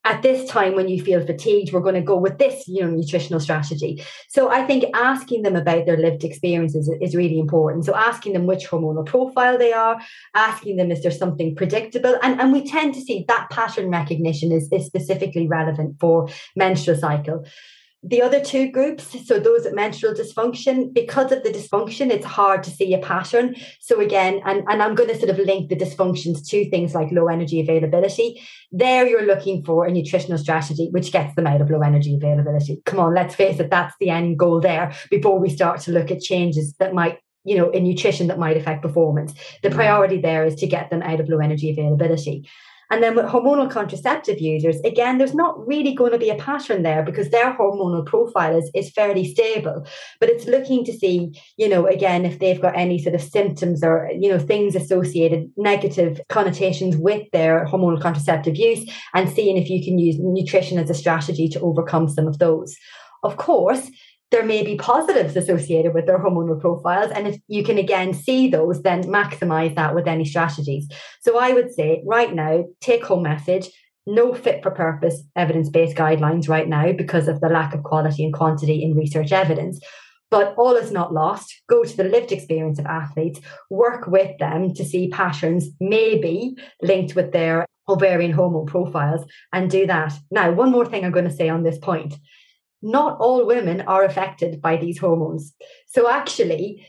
at 0.04 0.22
this 0.22 0.48
time 0.48 0.74
when 0.74 0.88
you 0.88 1.02
feel 1.02 1.24
fatigued 1.24 1.72
we're 1.72 1.80
going 1.80 1.94
to 1.94 2.00
go 2.00 2.16
with 2.16 2.38
this 2.38 2.66
you 2.66 2.82
know 2.82 2.90
nutritional 2.90 3.40
strategy. 3.40 4.02
So 4.28 4.50
i 4.50 4.64
think 4.66 4.84
asking 4.94 5.42
them 5.42 5.56
about 5.56 5.86
their 5.86 5.96
lived 5.96 6.24
experiences 6.24 6.90
is 7.00 7.14
really 7.14 7.38
important. 7.38 7.84
So 7.84 7.94
asking 7.94 8.32
them 8.32 8.46
which 8.46 8.66
hormonal 8.66 9.06
profile 9.06 9.58
they 9.58 9.72
are 9.72 10.00
asking 10.34 10.76
them 10.76 10.90
is 10.90 11.02
there 11.02 11.10
something 11.10 11.54
predictable 11.54 12.16
and, 12.22 12.40
and 12.40 12.52
we 12.52 12.66
tend 12.66 12.94
to 12.94 13.00
see 13.00 13.24
that 13.28 13.48
pattern 13.50 13.90
recognition 13.90 14.52
is, 14.52 14.68
is 14.72 14.86
specifically 14.86 15.46
relevant 15.46 15.96
for 16.00 16.28
menstrual 16.56 16.96
cycle 16.96 17.44
the 18.02 18.22
other 18.22 18.40
two 18.40 18.70
groups, 18.70 19.26
so 19.26 19.40
those 19.40 19.66
at 19.66 19.74
menstrual 19.74 20.14
dysfunction, 20.14 20.94
because 20.94 21.32
of 21.32 21.42
the 21.42 21.50
dysfunction, 21.50 22.10
it's 22.10 22.24
hard 22.24 22.62
to 22.62 22.70
see 22.70 22.94
a 22.94 22.98
pattern. 22.98 23.56
So 23.80 24.00
again, 24.00 24.40
and, 24.44 24.62
and 24.68 24.82
I'm 24.82 24.94
going 24.94 25.08
to 25.08 25.18
sort 25.18 25.30
of 25.30 25.38
link 25.38 25.68
the 25.68 25.76
dysfunctions 25.76 26.46
to 26.48 26.70
things 26.70 26.94
like 26.94 27.10
low 27.10 27.26
energy 27.26 27.60
availability. 27.60 28.40
There 28.70 29.06
you're 29.06 29.26
looking 29.26 29.64
for 29.64 29.84
a 29.84 29.90
nutritional 29.90 30.38
strategy 30.38 30.88
which 30.92 31.10
gets 31.10 31.34
them 31.34 31.48
out 31.48 31.60
of 31.60 31.70
low 31.70 31.80
energy 31.80 32.14
availability. 32.14 32.80
Come 32.86 33.00
on, 33.00 33.14
let's 33.14 33.34
face 33.34 33.58
it, 33.58 33.70
that's 33.70 33.94
the 33.98 34.10
end 34.10 34.38
goal 34.38 34.60
there 34.60 34.94
before 35.10 35.40
we 35.40 35.50
start 35.50 35.80
to 35.82 35.92
look 35.92 36.12
at 36.12 36.20
changes 36.20 36.74
that 36.78 36.94
might 36.94 37.18
you 37.44 37.56
know, 37.56 37.70
in 37.70 37.84
nutrition 37.84 38.26
that 38.26 38.38
might 38.38 38.56
affect 38.56 38.82
performance. 38.82 39.32
The 39.62 39.70
mm. 39.70 39.74
priority 39.74 40.20
there 40.20 40.44
is 40.44 40.54
to 40.56 40.66
get 40.66 40.90
them 40.90 41.02
out 41.02 41.20
of 41.20 41.28
low 41.28 41.38
energy 41.38 41.70
availability. 41.70 42.48
And 42.90 43.02
then 43.02 43.14
with 43.14 43.26
hormonal 43.26 43.70
contraceptive 43.70 44.40
users, 44.40 44.80
again, 44.80 45.18
there's 45.18 45.34
not 45.34 45.66
really 45.66 45.94
going 45.94 46.12
to 46.12 46.18
be 46.18 46.30
a 46.30 46.36
pattern 46.36 46.82
there 46.82 47.02
because 47.02 47.30
their 47.30 47.52
hormonal 47.52 48.04
profile 48.06 48.56
is, 48.56 48.70
is 48.74 48.90
fairly 48.90 49.30
stable. 49.30 49.86
But 50.20 50.30
it's 50.30 50.46
looking 50.46 50.84
to 50.86 50.92
see, 50.92 51.38
you 51.56 51.68
know, 51.68 51.86
again, 51.86 52.24
if 52.24 52.38
they've 52.38 52.60
got 52.60 52.76
any 52.76 52.98
sort 52.98 53.14
of 53.14 53.22
symptoms 53.22 53.84
or, 53.84 54.10
you 54.18 54.30
know, 54.30 54.38
things 54.38 54.74
associated, 54.74 55.50
negative 55.56 56.20
connotations 56.28 56.96
with 56.96 57.30
their 57.32 57.66
hormonal 57.66 58.00
contraceptive 58.00 58.56
use 58.56 58.90
and 59.14 59.28
seeing 59.28 59.56
if 59.56 59.68
you 59.68 59.84
can 59.84 59.98
use 59.98 60.16
nutrition 60.18 60.78
as 60.78 60.90
a 60.90 60.94
strategy 60.94 61.48
to 61.48 61.60
overcome 61.60 62.08
some 62.08 62.26
of 62.26 62.38
those. 62.38 62.76
Of 63.22 63.36
course, 63.36 63.90
there 64.30 64.44
may 64.44 64.62
be 64.62 64.76
positives 64.76 65.36
associated 65.36 65.94
with 65.94 66.06
their 66.06 66.18
hormonal 66.18 66.60
profiles. 66.60 67.10
And 67.12 67.26
if 67.26 67.40
you 67.48 67.64
can 67.64 67.78
again 67.78 68.12
see 68.12 68.48
those, 68.48 68.82
then 68.82 69.04
maximize 69.04 69.74
that 69.76 69.94
with 69.94 70.06
any 70.06 70.24
strategies. 70.24 70.88
So 71.20 71.38
I 71.38 71.52
would 71.52 71.72
say 71.72 72.02
right 72.06 72.34
now, 72.34 72.64
take 72.80 73.04
home 73.04 73.22
message 73.22 73.70
no 74.08 74.32
fit 74.32 74.62
for 74.62 74.70
purpose 74.70 75.22
evidence 75.36 75.68
based 75.68 75.96
guidelines 75.96 76.48
right 76.48 76.66
now 76.66 76.92
because 76.92 77.28
of 77.28 77.40
the 77.40 77.48
lack 77.48 77.74
of 77.74 77.82
quality 77.82 78.24
and 78.24 78.32
quantity 78.32 78.82
in 78.82 78.96
research 78.96 79.32
evidence. 79.32 79.80
But 80.30 80.54
all 80.56 80.76
is 80.76 80.90
not 80.90 81.12
lost. 81.12 81.62
Go 81.68 81.84
to 81.84 81.96
the 81.96 82.04
lived 82.04 82.32
experience 82.32 82.78
of 82.78 82.86
athletes, 82.86 83.40
work 83.70 84.06
with 84.06 84.36
them 84.38 84.74
to 84.74 84.84
see 84.84 85.08
patterns 85.08 85.68
maybe 85.80 86.56
linked 86.82 87.14
with 87.14 87.32
their 87.32 87.66
ovarian 87.88 88.32
hormone 88.32 88.66
profiles 88.66 89.24
and 89.52 89.70
do 89.70 89.86
that. 89.86 90.12
Now, 90.30 90.52
one 90.52 90.70
more 90.70 90.84
thing 90.84 91.04
I'm 91.04 91.12
going 91.12 91.28
to 91.28 91.34
say 91.34 91.48
on 91.48 91.62
this 91.62 91.78
point 91.78 92.14
not 92.82 93.18
all 93.18 93.46
women 93.46 93.82
are 93.82 94.04
affected 94.04 94.60
by 94.60 94.76
these 94.76 94.98
hormones. 94.98 95.54
So 95.86 96.08
actually, 96.10 96.86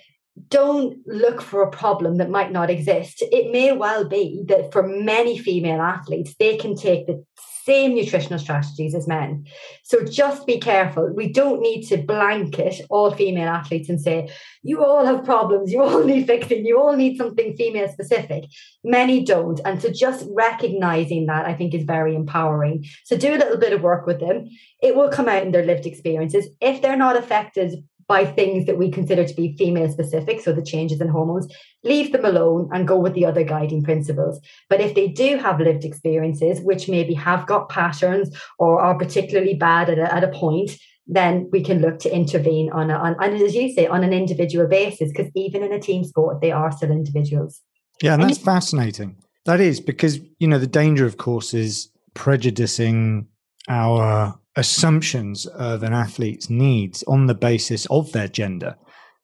don't 0.48 0.98
look 1.06 1.42
for 1.42 1.62
a 1.62 1.72
problem 1.72 2.18
that 2.18 2.30
might 2.30 2.52
not 2.52 2.70
exist. 2.70 3.22
It 3.32 3.52
may 3.52 3.72
well 3.72 4.08
be 4.08 4.44
that 4.48 4.72
for 4.72 4.88
many 4.88 5.38
female 5.38 5.82
athletes, 5.82 6.36
they 6.40 6.58
can 6.58 6.76
take 6.76 7.08
the 7.08 7.26
same 7.70 7.94
nutritional 7.94 8.40
strategies 8.40 8.96
as 8.96 9.08
men. 9.08 9.46
So 9.84 10.04
just 10.04 10.48
be 10.48 10.58
careful. 10.60 11.14
We 11.16 11.32
don't 11.32 11.62
need 11.62 11.84
to 11.90 11.98
blanket 11.98 12.82
all 12.90 13.12
female 13.12 13.48
athletes 13.48 13.90
and 13.90 14.02
say, 14.02 14.28
you 14.64 14.84
all 14.84 15.06
have 15.06 15.24
problems, 15.24 15.72
you 15.72 15.84
all 15.84 16.04
need 16.12 16.26
fixing, 16.26 16.66
you 16.66 16.82
all 16.82 16.96
need 16.96 17.18
something 17.18 17.56
female 17.56 17.88
specific. 17.88 18.46
Many 18.84 19.24
don't. 19.24 19.62
And 19.66 19.80
so 19.80 19.92
just 19.92 20.26
recognizing 20.32 21.28
that 21.28 21.46
I 21.46 21.54
think 21.54 21.76
is 21.76 21.84
very 21.84 22.16
empowering. 22.16 22.86
So 23.06 23.16
do 23.16 23.36
a 23.36 23.38
little 23.38 23.58
bit 23.58 23.74
of 23.74 23.84
work 23.84 24.08
with 24.08 24.20
them. 24.20 24.48
It 24.82 24.96
will 24.96 25.10
come 25.10 25.30
out 25.30 25.44
in 25.44 25.52
their 25.52 25.66
lived 25.66 25.86
experiences. 25.86 26.48
If 26.60 26.82
they're 26.82 26.98
not 26.98 27.18
affected 27.18 27.84
by 28.10 28.26
things 28.26 28.66
that 28.66 28.78
we 28.78 28.90
consider 28.90 29.24
to 29.24 29.34
be 29.36 29.56
female 29.56 29.90
specific, 29.90 30.42
so 30.42 30.52
the 30.52 30.64
changes 30.64 31.00
in 31.00 31.08
hormones, 31.08 31.48
leave 31.84 32.12
them 32.12 32.26
alone 32.26 32.68
and 32.74 32.88
go 32.88 32.98
with 32.98 33.14
the 33.14 33.26
other 33.26 33.44
guiding 33.44 33.84
principles. 33.84 34.42
But 34.68 34.82
if 34.82 34.96
they 34.96 35.08
do 35.08 35.38
have 35.38 35.62
lived 35.62 35.86
experiences, 35.86 36.60
which 36.60 36.90
maybe 36.90 37.14
have 37.14 37.46
got 37.46 37.70
patterns 37.70 38.36
or 38.58 38.82
are 38.82 38.98
particularly 38.98 39.54
bad 39.54 39.90
at 39.90 40.00
a, 40.00 40.14
at 40.14 40.24
a 40.24 40.30
point, 40.30 40.72
then 41.06 41.48
we 41.52 41.64
can 41.64 41.80
look 41.80 42.00
to 42.00 42.14
intervene 42.14 42.72
on, 42.72 42.90
a, 42.90 42.96
on 42.96 43.16
and 43.22 43.42
as 43.42 43.56
you 43.56 43.72
say, 43.72 43.86
on 43.88 44.04
an 44.04 44.12
individual 44.12 44.68
basis, 44.68 45.12
because 45.12 45.32
even 45.36 45.64
in 45.64 45.72
a 45.72 45.80
team 45.80 46.04
sport, 46.04 46.42
they 46.42 46.52
are 46.52 46.72
still 46.72 46.92
individuals. 46.92 47.62
Yeah, 48.02 48.16
and 48.16 48.24
that's 48.24 48.38
and 48.38 48.46
fascinating. 48.46 49.18
That 49.46 49.60
is 49.60 49.80
because, 49.80 50.20
you 50.40 50.48
know, 50.48 50.60
the 50.60 50.68
danger, 50.68 51.06
of 51.06 51.18
course, 51.18 51.54
is 51.54 51.90
prejudicing 52.16 53.28
our 53.68 54.40
assumptions 54.60 55.46
of 55.46 55.84
an 55.84 55.94
athlete's 55.94 56.50
needs 56.50 57.02
on 57.04 57.28
the 57.28 57.34
basis 57.34 57.86
of 57.88 58.12
their 58.12 58.28
gender. 58.28 58.76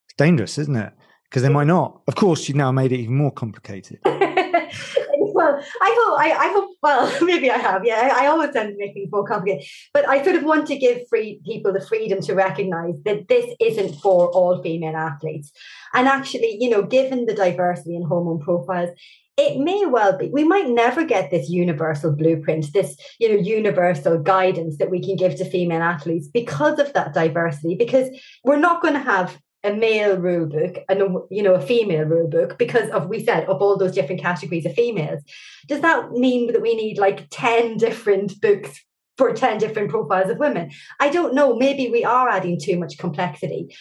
It's 0.05 0.15
dangerous, 0.17 0.57
isn't 0.57 0.75
it? 0.75 0.93
Because 1.29 1.43
they 1.43 1.49
might 1.49 1.67
not. 1.67 2.01
Of 2.07 2.15
course, 2.15 2.47
you've 2.47 2.57
now 2.57 2.71
made 2.71 2.93
it 2.93 2.99
even 2.99 3.17
more 3.17 3.31
complicated. 3.31 3.99
well, 4.05 5.59
I 5.81 5.95
hope, 5.99 6.19
I, 6.19 6.31
I, 6.31 6.51
hope, 6.53 6.69
well, 6.81 7.17
maybe 7.25 7.51
I 7.51 7.57
have. 7.57 7.83
Yeah, 7.83 8.09
I, 8.13 8.23
I 8.23 8.27
always 8.27 8.51
tend 8.51 8.69
to 8.69 8.77
make 8.77 8.93
things 8.93 9.09
more 9.11 9.27
complicated. 9.27 9.67
But 9.93 10.07
I 10.07 10.23
sort 10.23 10.37
of 10.37 10.43
want 10.43 10.67
to 10.67 10.77
give 10.77 11.01
free 11.09 11.41
people 11.45 11.73
the 11.73 11.85
freedom 11.85 12.21
to 12.21 12.33
recognize 12.33 12.95
that 13.03 13.27
this 13.27 13.53
isn't 13.59 13.95
for 13.95 14.29
all 14.29 14.61
female 14.63 14.95
athletes. 14.95 15.51
And 15.93 16.07
actually, 16.07 16.57
you 16.61 16.69
know, 16.69 16.83
given 16.83 17.25
the 17.25 17.33
diversity 17.33 17.97
in 17.97 18.03
hormone 18.03 18.39
profiles, 18.39 18.91
it 19.37 19.59
may 19.59 19.85
well 19.85 20.17
be 20.17 20.29
we 20.29 20.43
might 20.43 20.69
never 20.69 21.03
get 21.03 21.29
this 21.29 21.49
universal 21.49 22.15
blueprint 22.15 22.71
this 22.73 22.97
you 23.19 23.29
know 23.29 23.35
universal 23.39 24.17
guidance 24.17 24.77
that 24.77 24.89
we 24.89 25.01
can 25.03 25.15
give 25.15 25.35
to 25.35 25.49
female 25.49 25.81
athletes 25.81 26.27
because 26.27 26.79
of 26.79 26.93
that 26.93 27.13
diversity 27.13 27.75
because 27.75 28.09
we're 28.43 28.57
not 28.57 28.81
going 28.81 28.93
to 28.93 28.99
have 28.99 29.37
a 29.65 29.73
male 29.73 30.17
rule 30.17 30.45
book 30.45 30.77
and 30.87 31.01
a, 31.01 31.07
you 31.31 31.41
know 31.41 31.55
a 31.55 31.61
female 31.61 32.05
rule 32.05 32.29
book 32.29 32.57
because 32.57 32.89
of 32.91 33.07
we 33.07 33.23
said 33.23 33.45
of 33.45 33.61
all 33.61 33.77
those 33.77 33.93
different 33.93 34.21
categories 34.21 34.65
of 34.65 34.73
females. 34.73 35.21
Does 35.67 35.81
that 35.81 36.11
mean 36.11 36.51
that 36.53 36.61
we 36.61 36.75
need 36.75 36.99
like 36.99 37.27
10 37.31 37.77
different 37.77 38.39
books 38.39 38.79
for 39.17 39.33
10 39.33 39.57
different 39.57 39.89
profiles 39.89 40.29
of 40.29 40.37
women? 40.37 40.71
I 40.99 41.09
don't 41.09 41.33
know. 41.33 41.55
Maybe 41.55 41.89
we 41.89 42.05
are 42.05 42.29
adding 42.29 42.59
too 42.61 42.77
much 42.77 42.97
complexity. 42.99 43.75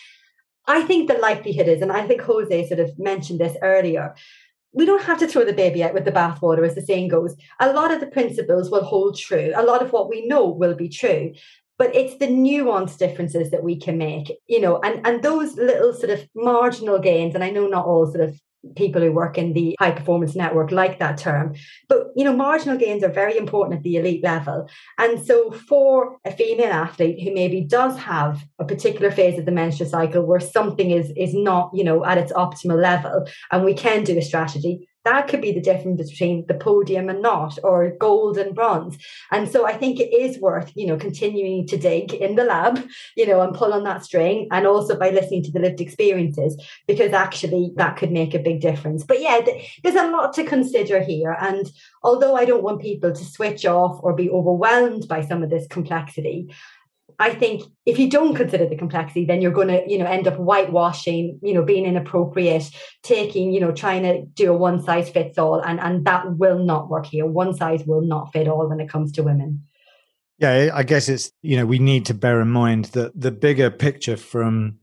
I 0.66 0.82
think 0.82 1.08
the 1.08 1.18
likelihood 1.18 1.68
is 1.68 1.82
and 1.82 1.92
i 1.92 2.06
think 2.06 2.22
jose 2.22 2.68
sort 2.68 2.80
of 2.80 2.98
mentioned 2.98 3.38
this 3.38 3.54
earlier 3.60 4.14
we 4.74 4.84
don't 4.84 5.04
have 5.04 5.18
to 5.20 5.28
throw 5.28 5.44
the 5.44 5.52
baby 5.52 5.82
out 5.82 5.94
with 5.94 6.04
the 6.04 6.12
bathwater, 6.12 6.66
as 6.66 6.74
the 6.74 6.82
saying 6.82 7.08
goes. 7.08 7.36
A 7.60 7.72
lot 7.72 7.92
of 7.92 8.00
the 8.00 8.08
principles 8.08 8.70
will 8.70 8.84
hold 8.84 9.16
true. 9.16 9.52
A 9.54 9.62
lot 9.62 9.82
of 9.82 9.92
what 9.92 10.10
we 10.10 10.26
know 10.26 10.46
will 10.48 10.74
be 10.74 10.88
true. 10.88 11.32
But 11.78 11.94
it's 11.94 12.18
the 12.18 12.26
nuanced 12.26 12.98
differences 12.98 13.50
that 13.50 13.64
we 13.64 13.76
can 13.76 13.98
make, 13.98 14.32
you 14.46 14.60
know, 14.60 14.80
and, 14.80 15.04
and 15.06 15.22
those 15.22 15.56
little 15.56 15.92
sort 15.92 16.10
of 16.10 16.28
marginal 16.34 16.98
gains. 16.98 17.34
And 17.34 17.42
I 17.42 17.50
know 17.50 17.66
not 17.66 17.86
all 17.86 18.06
sort 18.06 18.28
of 18.28 18.40
people 18.76 19.02
who 19.02 19.12
work 19.12 19.38
in 19.38 19.52
the 19.52 19.76
high 19.78 19.90
performance 19.90 20.34
network 20.34 20.70
like 20.70 20.98
that 20.98 21.18
term. 21.18 21.54
But 21.88 22.08
you 22.16 22.24
know, 22.24 22.34
marginal 22.34 22.78
gains 22.78 23.02
are 23.02 23.08
very 23.08 23.36
important 23.36 23.78
at 23.78 23.82
the 23.82 23.96
elite 23.96 24.22
level. 24.22 24.68
And 24.98 25.24
so 25.24 25.50
for 25.50 26.18
a 26.24 26.32
female 26.32 26.72
athlete 26.72 27.22
who 27.22 27.34
maybe 27.34 27.60
does 27.60 27.98
have 27.98 28.44
a 28.58 28.64
particular 28.64 29.10
phase 29.10 29.38
of 29.38 29.46
the 29.46 29.52
menstrual 29.52 29.88
cycle 29.88 30.24
where 30.24 30.40
something 30.40 30.90
is 30.90 31.12
is 31.16 31.34
not, 31.34 31.70
you 31.74 31.84
know, 31.84 32.04
at 32.04 32.18
its 32.18 32.32
optimal 32.32 32.80
level, 32.80 33.26
and 33.50 33.64
we 33.64 33.74
can 33.74 34.04
do 34.04 34.18
a 34.18 34.22
strategy, 34.22 34.88
that 35.04 35.28
could 35.28 35.40
be 35.40 35.52
the 35.52 35.60
difference 35.60 36.10
between 36.10 36.46
the 36.46 36.54
podium 36.54 37.08
and 37.08 37.22
not 37.22 37.58
or 37.62 37.90
gold 37.90 38.38
and 38.38 38.54
bronze. 38.54 38.96
And 39.30 39.48
so 39.48 39.66
i 39.66 39.72
think 39.72 40.00
it 40.00 40.12
is 40.12 40.38
worth 40.38 40.72
you 40.74 40.86
know 40.86 40.96
continuing 40.96 41.66
to 41.68 41.76
dig 41.76 42.12
in 42.14 42.36
the 42.36 42.44
lab 42.44 42.86
you 43.16 43.26
know 43.26 43.40
and 43.40 43.54
pull 43.54 43.72
on 43.72 43.84
that 43.84 44.04
string 44.04 44.48
and 44.50 44.66
also 44.66 44.98
by 44.98 45.10
listening 45.10 45.42
to 45.44 45.52
the 45.52 45.60
lived 45.60 45.80
experiences 45.80 46.60
because 46.86 47.12
actually 47.12 47.72
that 47.76 47.96
could 47.96 48.12
make 48.12 48.34
a 48.34 48.38
big 48.38 48.60
difference. 48.60 49.04
But 49.04 49.20
yeah 49.20 49.40
th- 49.40 49.80
there's 49.82 49.96
a 49.96 50.10
lot 50.10 50.32
to 50.34 50.44
consider 50.44 51.00
here 51.00 51.36
and 51.40 51.70
although 52.02 52.36
i 52.36 52.44
don't 52.44 52.62
want 52.62 52.80
people 52.80 53.12
to 53.12 53.24
switch 53.24 53.64
off 53.66 53.98
or 54.02 54.14
be 54.14 54.30
overwhelmed 54.30 55.08
by 55.08 55.20
some 55.22 55.42
of 55.42 55.50
this 55.50 55.66
complexity 55.68 56.52
I 57.18 57.34
think 57.34 57.62
if 57.86 57.98
you 57.98 58.10
don't 58.10 58.34
consider 58.34 58.66
the 58.66 58.76
complexity, 58.76 59.24
then 59.24 59.40
you're 59.40 59.52
going 59.52 59.68
to, 59.68 59.82
you 59.86 59.98
know, 59.98 60.06
end 60.06 60.26
up 60.26 60.36
whitewashing, 60.36 61.38
you 61.42 61.54
know, 61.54 61.62
being 61.62 61.86
inappropriate, 61.86 62.70
taking, 63.02 63.52
you 63.52 63.60
know, 63.60 63.72
trying 63.72 64.02
to 64.02 64.24
do 64.24 64.52
a 64.52 64.56
one 64.56 64.82
size 64.82 65.08
fits 65.10 65.38
all, 65.38 65.60
and 65.60 65.80
and 65.80 66.04
that 66.06 66.36
will 66.36 66.58
not 66.58 66.88
work 66.88 67.06
here. 67.06 67.26
One 67.26 67.54
size 67.54 67.84
will 67.84 68.02
not 68.02 68.32
fit 68.32 68.48
all 68.48 68.68
when 68.68 68.80
it 68.80 68.88
comes 68.88 69.12
to 69.12 69.22
women. 69.22 69.64
Yeah, 70.38 70.70
I 70.74 70.82
guess 70.82 71.08
it's 71.08 71.30
you 71.42 71.56
know 71.56 71.66
we 71.66 71.78
need 71.78 72.06
to 72.06 72.14
bear 72.14 72.40
in 72.40 72.48
mind 72.48 72.86
that 72.86 73.18
the 73.18 73.30
bigger 73.30 73.70
picture 73.70 74.16
from 74.16 74.78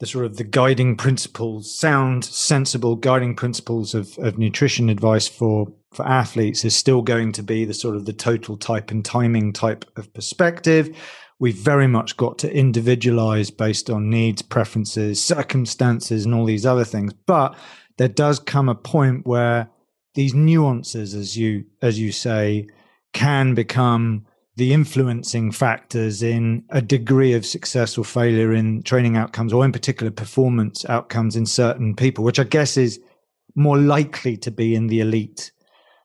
the 0.00 0.06
sort 0.06 0.24
of 0.24 0.36
the 0.36 0.44
guiding 0.44 0.96
principles, 0.96 1.72
sound, 1.72 2.24
sensible 2.24 2.96
guiding 2.96 3.36
principles 3.36 3.94
of, 3.94 4.18
of 4.18 4.38
nutrition 4.38 4.88
advice 4.88 5.28
for 5.28 5.72
for 5.92 6.06
athletes 6.06 6.64
is 6.64 6.74
still 6.74 7.02
going 7.02 7.32
to 7.32 7.42
be 7.42 7.64
the 7.64 7.74
sort 7.74 7.96
of 7.96 8.04
the 8.04 8.12
total 8.12 8.56
type 8.56 8.90
and 8.90 9.04
timing 9.04 9.52
type 9.52 9.84
of 9.96 10.12
perspective. 10.12 10.96
We've 11.38 11.56
very 11.56 11.88
much 11.88 12.16
got 12.16 12.38
to 12.38 12.54
individualize 12.54 13.50
based 13.50 13.90
on 13.90 14.10
needs, 14.10 14.42
preferences, 14.42 15.22
circumstances, 15.22 16.24
and 16.24 16.34
all 16.34 16.44
these 16.44 16.66
other 16.66 16.84
things. 16.84 17.12
But 17.26 17.56
there 17.98 18.08
does 18.08 18.38
come 18.38 18.68
a 18.68 18.74
point 18.74 19.26
where 19.26 19.68
these 20.14 20.34
nuances, 20.34 21.14
as 21.14 21.36
you 21.36 21.64
as 21.82 21.98
you 21.98 22.12
say, 22.12 22.68
can 23.12 23.54
become 23.54 24.26
the 24.56 24.72
influencing 24.72 25.50
factors 25.50 26.22
in 26.22 26.64
a 26.70 26.80
degree 26.80 27.32
of 27.32 27.44
success 27.44 27.98
or 27.98 28.04
failure 28.04 28.52
in 28.52 28.82
training 28.82 29.16
outcomes 29.16 29.52
or 29.52 29.64
in 29.64 29.72
particular 29.72 30.12
performance 30.12 30.84
outcomes 30.84 31.34
in 31.34 31.44
certain 31.44 31.96
people, 31.96 32.22
which 32.22 32.38
I 32.38 32.44
guess 32.44 32.76
is 32.76 33.00
more 33.56 33.78
likely 33.78 34.36
to 34.38 34.50
be 34.50 34.74
in 34.74 34.86
the 34.86 35.00
elite, 35.00 35.50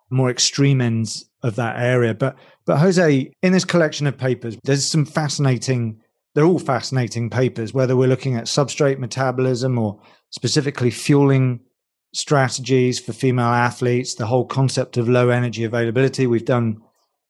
more 0.09 0.31
extreme 0.31 0.81
ends 0.81 1.29
of 1.43 1.55
that 1.57 1.79
area. 1.79 2.15
But 2.15 2.35
but 2.69 2.77
Jose, 2.77 3.31
in 3.41 3.51
this 3.51 3.65
collection 3.65 4.05
of 4.05 4.15
papers, 4.15 4.55
there's 4.63 4.85
some 4.85 5.03
fascinating 5.03 5.99
they're 6.35 6.45
all 6.45 6.59
fascinating 6.59 7.31
papers, 7.31 7.73
whether 7.73 7.95
we're 7.95 8.07
looking 8.07 8.35
at 8.35 8.43
substrate 8.43 8.99
metabolism 8.99 9.79
or 9.79 9.99
specifically 10.29 10.91
fueling 10.91 11.61
strategies 12.13 12.99
for 12.99 13.11
female 13.11 13.47
athletes, 13.47 14.13
the 14.13 14.27
whole 14.27 14.45
concept 14.45 14.97
of 14.97 15.09
low 15.09 15.29
energy 15.29 15.63
availability. 15.63 16.27
We've 16.27 16.45
done 16.45 16.79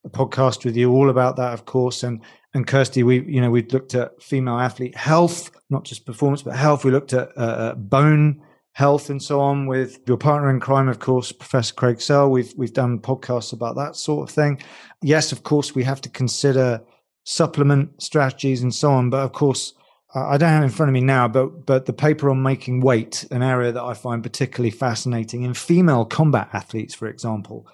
a 0.04 0.10
podcast 0.10 0.66
with 0.66 0.76
you 0.76 0.92
all 0.92 1.10
about 1.10 1.38
that, 1.38 1.54
of 1.54 1.64
course. 1.64 2.04
And 2.04 2.22
and 2.54 2.68
Kirsty, 2.68 3.04
we 3.04 3.22
you 3.22 3.40
know 3.40 3.50
we 3.50 3.64
looked 3.64 3.96
at 3.96 4.22
female 4.22 4.60
athlete 4.60 4.98
health, 4.98 5.52
not 5.70 5.86
just 5.86 6.06
performance, 6.06 6.42
but 6.42 6.58
health. 6.58 6.84
We 6.84 6.92
looked 6.92 7.14
at 7.14 7.30
uh, 7.38 7.42
uh, 7.42 7.76
bone 7.76 8.42
health 8.74 9.10
and 9.10 9.22
so 9.22 9.40
on 9.40 9.68
with 9.68 10.00
your 10.08 10.18
partner 10.18 10.50
in 10.50 10.60
crime, 10.60 10.88
of 10.88 11.00
course, 11.00 11.32
Professor 11.32 11.74
Craig 11.74 12.02
Sale. 12.02 12.30
We've 12.30 12.54
we've 12.56 12.74
done 12.74 13.00
podcasts 13.00 13.54
about 13.54 13.76
that 13.76 13.96
sort 13.96 14.30
of 14.30 14.34
thing. 14.34 14.62
Yes, 15.02 15.32
of 15.32 15.44
course, 15.44 15.76
we 15.76 15.84
have 15.84 16.02
to 16.02 16.10
consider 16.10 16.82
supplement 17.24 18.02
strategies 18.02 18.64
and 18.64 18.74
so 18.74 18.92
on. 18.92 19.10
But 19.10 19.24
of 19.24 19.34
course, 19.34 19.74
I 20.16 20.38
don't 20.38 20.50
have 20.50 20.64
it 20.64 20.66
in 20.66 20.72
front 20.72 20.90
of 20.90 20.94
me 20.94 21.02
now, 21.02 21.28
but 21.28 21.66
but 21.66 21.86
the 21.86 21.94
paper 21.94 22.30
on 22.30 22.42
making 22.42 22.82
weight, 22.82 23.26
an 23.32 23.44
area 23.44 23.72
that 23.72 23.84
I 23.84 23.94
find 23.94 24.24
particularly 24.24 24.72
fascinating 24.72 25.44
in 25.44 25.54
female 25.54 26.06
combat 26.06 26.50
athletes, 26.54 26.96
for 26.96 27.08
example. 27.08 27.68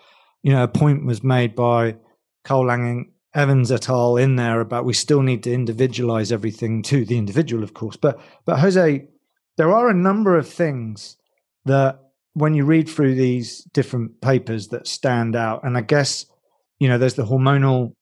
You 0.44 0.52
know, 0.52 0.64
a 0.64 0.68
point 0.68 1.06
was 1.06 1.24
made 1.24 1.56
by 1.56 1.96
Cole 2.44 2.68
Lange 2.68 3.12
Evans 3.34 3.72
et 3.72 3.90
al. 3.90 4.18
in 4.18 4.36
there 4.36 4.62
about 4.62 4.86
we 4.86 4.94
still 4.94 5.22
need 5.22 5.44
to 5.44 5.54
individualize 5.54 6.32
everything 6.32 6.82
to 6.84 7.06
the 7.06 7.18
individual, 7.18 7.64
of 7.64 7.74
course. 7.74 7.96
But 7.96 8.20
but 8.46 8.60
Jose, 8.60 9.08
there 9.58 9.72
are 9.72 9.90
a 9.90 9.94
number 9.94 10.38
of 10.38 10.48
things 10.48 11.18
that 11.66 12.00
when 12.34 12.54
you 12.54 12.66
read 12.66 12.90
through 12.90 13.16
these 13.16 13.64
different 13.74 14.20
papers 14.22 14.68
that 14.70 14.88
stand 14.88 15.36
out, 15.36 15.64
and 15.64 15.78
I 15.78 15.82
guess 15.82 16.26
you 16.80 16.88
know 16.88 16.98
there's 16.98 17.16
the 17.16 17.26
hormonal, 17.26 17.94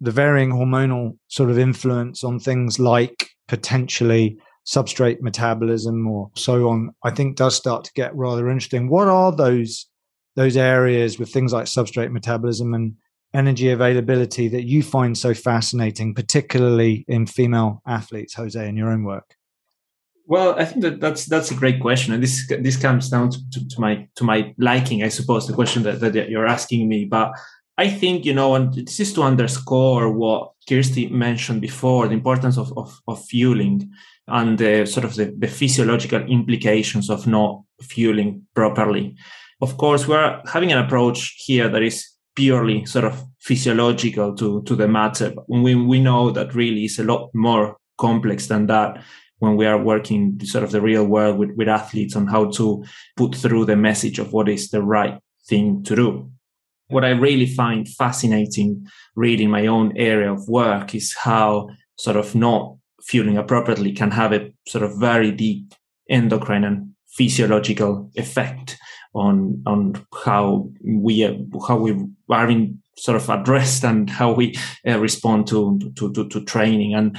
the 0.00 0.12
varying 0.12 0.50
hormonal 0.50 1.18
sort 1.28 1.50
of 1.50 1.58
influence 1.58 2.22
on 2.22 2.38
things 2.38 2.78
like 2.78 3.30
potentially 3.48 4.38
substrate 4.66 5.20
metabolism 5.20 6.06
or 6.06 6.30
so 6.36 6.68
on. 6.68 6.90
I 7.02 7.10
think 7.10 7.36
does 7.36 7.56
start 7.56 7.84
to 7.84 7.92
get 7.94 8.14
rather 8.14 8.48
interesting. 8.48 8.88
What 8.88 9.08
are 9.08 9.34
those 9.34 9.86
those 10.36 10.56
areas 10.56 11.18
with 11.18 11.32
things 11.32 11.52
like 11.52 11.66
substrate 11.66 12.12
metabolism 12.12 12.72
and 12.74 12.94
energy 13.34 13.70
availability 13.70 14.46
that 14.48 14.64
you 14.64 14.82
find 14.82 15.18
so 15.18 15.34
fascinating, 15.34 16.14
particularly 16.14 17.04
in 17.08 17.26
female 17.26 17.82
athletes, 17.86 18.34
Jose, 18.34 18.68
in 18.68 18.76
your 18.76 18.90
own 18.90 19.02
work? 19.02 19.37
Well, 20.28 20.54
I 20.58 20.66
think 20.66 20.82
that 20.82 21.00
that's 21.00 21.24
that's 21.24 21.50
a 21.50 21.54
great 21.54 21.80
question, 21.80 22.12
and 22.12 22.22
this 22.22 22.46
this 22.60 22.76
comes 22.76 23.08
down 23.08 23.30
to, 23.30 23.50
to, 23.50 23.68
to 23.68 23.80
my 23.80 24.06
to 24.16 24.24
my 24.24 24.54
liking, 24.58 25.02
I 25.02 25.08
suppose, 25.08 25.46
the 25.46 25.54
question 25.54 25.84
that, 25.84 26.00
that 26.00 26.28
you're 26.28 26.46
asking 26.46 26.86
me. 26.86 27.06
But 27.06 27.32
I 27.78 27.88
think 27.88 28.26
you 28.26 28.34
know, 28.34 28.54
and 28.54 28.74
this 28.74 29.00
is 29.00 29.14
to 29.14 29.22
underscore 29.22 30.12
what 30.12 30.52
Kirsty 30.68 31.08
mentioned 31.08 31.62
before: 31.62 32.06
the 32.08 32.14
importance 32.14 32.58
of 32.58 32.76
of, 32.76 33.00
of 33.08 33.24
fueling 33.24 33.90
and 34.26 34.58
the 34.58 34.84
sort 34.84 35.06
of 35.06 35.14
the, 35.14 35.34
the 35.38 35.48
physiological 35.48 36.20
implications 36.20 37.08
of 37.08 37.26
not 37.26 37.62
fueling 37.80 38.46
properly. 38.54 39.16
Of 39.62 39.78
course, 39.78 40.06
we're 40.06 40.42
having 40.52 40.72
an 40.72 40.84
approach 40.84 41.36
here 41.38 41.70
that 41.70 41.82
is 41.82 42.06
purely 42.36 42.84
sort 42.84 43.06
of 43.06 43.24
physiological 43.40 44.36
to, 44.36 44.62
to 44.64 44.76
the 44.76 44.86
matter. 44.86 45.32
We, 45.48 45.74
we 45.74 46.00
know 46.00 46.30
that 46.30 46.54
really 46.54 46.84
is 46.84 46.98
a 46.98 47.04
lot 47.04 47.30
more 47.34 47.78
complex 47.96 48.46
than 48.46 48.66
that 48.66 49.02
when 49.38 49.56
we 49.56 49.66
are 49.66 49.82
working 49.82 50.40
sort 50.44 50.64
of 50.64 50.72
the 50.72 50.80
real 50.80 51.04
world 51.04 51.38
with, 51.38 51.50
with 51.56 51.68
athletes 51.68 52.16
on 52.16 52.26
how 52.26 52.50
to 52.50 52.84
put 53.16 53.34
through 53.34 53.64
the 53.64 53.76
message 53.76 54.18
of 54.18 54.32
what 54.32 54.48
is 54.48 54.70
the 54.70 54.82
right 54.82 55.18
thing 55.48 55.82
to 55.84 55.96
do. 55.96 56.30
What 56.88 57.04
I 57.04 57.10
really 57.10 57.46
find 57.46 57.88
fascinating 57.88 58.86
reading 59.14 59.50
my 59.50 59.66
own 59.66 59.96
area 59.96 60.32
of 60.32 60.48
work 60.48 60.94
is 60.94 61.14
how 61.14 61.68
sort 61.98 62.16
of 62.16 62.34
not 62.34 62.76
fueling 63.02 63.36
appropriately 63.36 63.92
can 63.92 64.10
have 64.10 64.32
a 64.32 64.52
sort 64.66 64.84
of 64.84 64.98
very 64.98 65.30
deep 65.30 65.74
endocrine 66.08 66.64
and 66.64 66.94
physiological 67.08 68.10
effect 68.16 68.76
on 69.14 69.62
on 69.66 70.06
how 70.24 70.70
we 70.84 71.22
how 71.66 71.76
we 71.76 71.96
are 72.28 72.50
in 72.50 72.80
sort 72.96 73.16
of 73.16 73.28
addressed 73.28 73.84
and 73.84 74.10
how 74.10 74.32
we 74.32 74.54
uh, 74.86 74.98
respond 74.98 75.46
to, 75.46 75.78
to, 75.96 76.12
to 76.12 76.28
to 76.28 76.44
training 76.44 76.94
and 76.94 77.18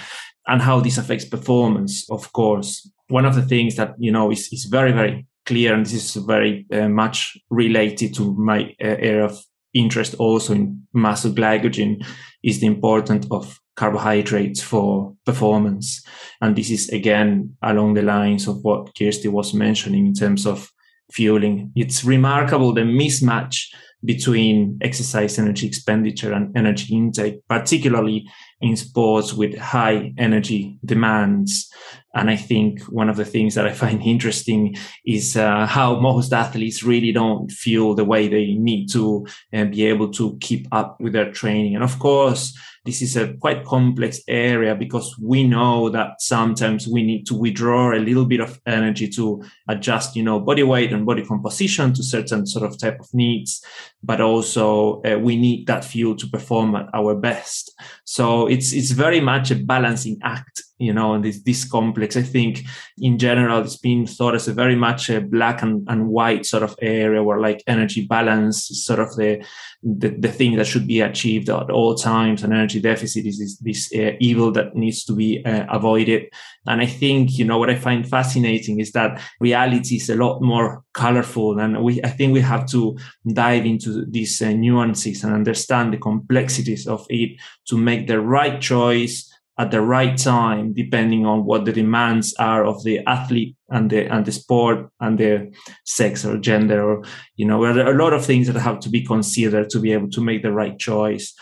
and 0.50 0.62
how 0.62 0.80
this 0.80 0.98
affects 0.98 1.26
performance. 1.26 2.10
Of 2.10 2.34
course, 2.34 2.90
one 3.08 3.26
of 3.26 3.36
the 3.36 3.42
things 3.44 3.76
that 3.76 3.94
you 3.98 4.12
know 4.12 4.32
is 4.32 4.50
is 4.52 4.66
very 4.66 4.92
very 4.92 5.26
clear, 5.46 5.74
and 5.74 5.86
this 5.86 5.94
is 5.94 6.16
very 6.26 6.66
uh, 6.72 6.90
much 6.90 7.38
related 7.50 8.14
to 8.16 8.34
my 8.36 8.76
uh, 8.84 8.98
area 9.00 9.26
of 9.26 9.38
interest 9.74 10.16
also 10.16 10.54
in 10.54 10.88
muscle 10.94 11.32
glycogen, 11.32 12.06
is 12.44 12.60
the 12.60 12.68
importance 12.68 13.28
of 13.32 13.60
carbohydrates 13.76 14.62
for 14.62 15.16
performance. 15.26 16.04
And 16.42 16.56
this 16.56 16.70
is 16.70 16.90
again 16.90 17.56
along 17.62 17.94
the 17.94 18.02
lines 18.02 18.48
of 18.48 18.58
what 18.64 18.94
Kirsty 18.98 19.30
was 19.30 19.54
mentioning 19.54 20.08
in 20.08 20.14
terms 20.14 20.46
of 20.46 20.70
fueling. 21.12 21.72
It's 21.76 22.04
remarkable 22.04 22.74
the 22.74 22.82
mismatch 22.82 23.68
between 24.04 24.78
exercise 24.82 25.38
energy 25.40 25.68
expenditure 25.68 26.34
and 26.34 26.56
energy 26.58 26.96
intake, 26.96 27.42
particularly 27.48 28.28
in 28.62 28.76
sports 28.76 29.34
with 29.34 29.58
high 29.58 30.14
energy 30.18 30.78
demands. 30.84 31.72
And 32.20 32.30
I 32.30 32.36
think 32.36 32.82
one 32.84 33.10
of 33.10 33.16
the 33.16 33.24
things 33.24 33.56
that 33.56 33.66
I 33.66 33.72
find 33.72 34.02
interesting 34.16 34.76
is 35.06 35.38
uh, 35.38 35.66
how 35.66 36.00
most 36.00 36.34
athletes 36.34 36.84
really 36.84 37.14
don't 37.14 37.50
feel 37.50 37.96
the 37.96 38.04
way 38.04 38.28
they 38.28 38.56
need 38.56 38.88
to 38.92 39.26
uh, 39.54 39.66
be 39.66 39.86
able 39.86 40.12
to 40.12 40.38
keep 40.42 40.68
up 40.74 41.00
with 41.00 41.14
their 41.14 41.32
training. 41.32 41.76
And 41.76 41.84
of 41.84 41.98
course, 41.98 42.58
this 42.86 43.02
is 43.02 43.16
a 43.16 43.34
quite 43.34 43.66
complex 43.66 44.22
area 44.28 44.76
because 44.76 45.16
we 45.22 45.46
know 45.46 45.90
that 45.90 46.22
sometimes 46.22 46.88
we 46.88 47.04
need 47.04 47.26
to 47.28 47.36
withdraw 47.36 47.94
a 47.94 48.00
little 48.00 48.26
bit 48.26 48.40
of 48.40 48.60
energy 48.66 49.08
to 49.10 49.44
adjust, 49.68 50.16
you 50.16 50.24
know, 50.24 50.40
body 50.40 50.64
weight 50.64 50.92
and 50.92 51.06
body 51.06 51.26
composition 51.26 51.94
to 51.94 52.04
certain 52.04 52.46
sort 52.48 52.66
of 52.66 52.78
type 52.80 53.00
of 53.00 53.08
needs, 53.14 53.64
but 54.02 54.20
also 54.22 55.02
uh, 55.04 55.18
we 55.20 55.38
need 55.38 55.68
that 55.68 55.86
fuel 55.86 56.16
to 56.16 56.28
perform 56.28 56.76
at 56.76 56.88
our 56.94 57.16
best. 57.16 57.74
So 58.06 58.48
it's 58.48 58.74
it's 58.74 58.92
very 58.92 59.20
much 59.20 59.52
a 59.52 59.56
balancing 59.56 60.18
act 60.24 60.64
you 60.80 60.94
know, 60.94 61.22
this, 61.22 61.42
this 61.44 61.70
complex. 61.70 62.16
I 62.16 62.22
think 62.22 62.64
in 62.98 63.18
general, 63.18 63.62
it's 63.62 63.78
been 63.78 64.08
thought 64.08 64.34
as 64.34 64.48
a 64.48 64.54
very 64.54 64.76
much 64.76 65.10
a 65.10 65.20
black 65.20 65.62
and, 65.62 65.86
and 65.90 66.08
white 66.08 66.46
sort 66.46 66.64
of 66.64 66.76
area 66.82 67.22
where 67.22 67.40
like 67.40 67.62
energy 67.68 68.06
balance 68.06 68.72
is 68.72 68.86
sort 68.86 69.00
of 69.00 69.16
the, 69.18 69.46
the, 69.84 70.10
the 70.10 70.32
thing 70.32 70.56
that 70.56 70.68
should 70.68 70.88
be 70.88 71.02
achieved 71.02 71.50
at 71.50 71.70
all 71.70 71.96
times. 71.96 72.44
And 72.44 72.54
energy 72.54 72.80
deficit 72.80 73.26
is 73.26 73.40
this, 73.40 73.58
this 73.58 73.94
uh, 73.94 74.16
evil 74.20 74.52
that 74.54 74.76
needs 74.76 75.04
to 75.06 75.14
be 75.14 75.46
uh, 75.46 75.66
avoided. 75.70 76.32
And 76.66 76.82
I 76.82 76.86
think, 76.86 77.38
you 77.38 77.46
know, 77.46 77.58
what 77.58 77.70
I 77.70 77.76
find 77.76 78.08
fascinating 78.08 78.80
is 78.80 78.94
that 78.94 79.22
reality 79.42 79.98
is 79.98 80.10
a 80.10 80.16
lot 80.16 80.42
more 80.42 80.84
colorful. 80.94 81.60
And 81.60 81.84
we, 81.84 82.02
I 82.04 82.10
think 82.10 82.34
we 82.34 82.42
have 82.42 82.66
to 82.68 82.98
dive 83.34 83.66
into 83.66 84.06
these 84.06 84.42
uh, 84.42 84.52
nuances 84.52 85.24
and 85.24 85.34
understand 85.34 85.94
the 85.94 85.98
complexities 85.98 86.88
of 86.88 87.06
it 87.10 87.38
to 87.68 87.78
make 87.78 88.08
the 88.08 88.22
right 88.22 88.62
choice 88.62 89.29
at 89.60 89.72
the 89.72 89.82
right 89.82 90.18
time, 90.18 90.74
depending 90.74 91.26
on 91.26 91.44
what 91.44 91.66
the 91.66 91.74
demands 91.74 92.34
are 92.40 92.66
of 92.66 92.82
the 92.86 93.00
athlete 93.06 93.58
and 93.68 93.90
the 93.90 94.06
and 94.08 94.26
the 94.26 94.32
sport 94.32 94.90
and 95.02 95.20
the 95.20 95.54
sex 95.86 96.26
or 96.26 96.38
gender 96.38 96.82
or 96.82 97.04
you 97.36 97.46
know 97.46 97.62
there 97.74 97.86
are 97.86 97.94
a 97.94 98.04
lot 98.04 98.14
of 98.14 98.26
things 98.26 98.48
that 98.48 98.60
have 98.60 98.80
to 98.80 98.90
be 98.90 99.06
considered 99.06 99.70
to 99.70 99.80
be 99.80 99.92
able 99.92 100.10
to 100.10 100.22
make 100.22 100.42
the 100.42 100.52
right 100.52 100.80
choice. 100.80 101.36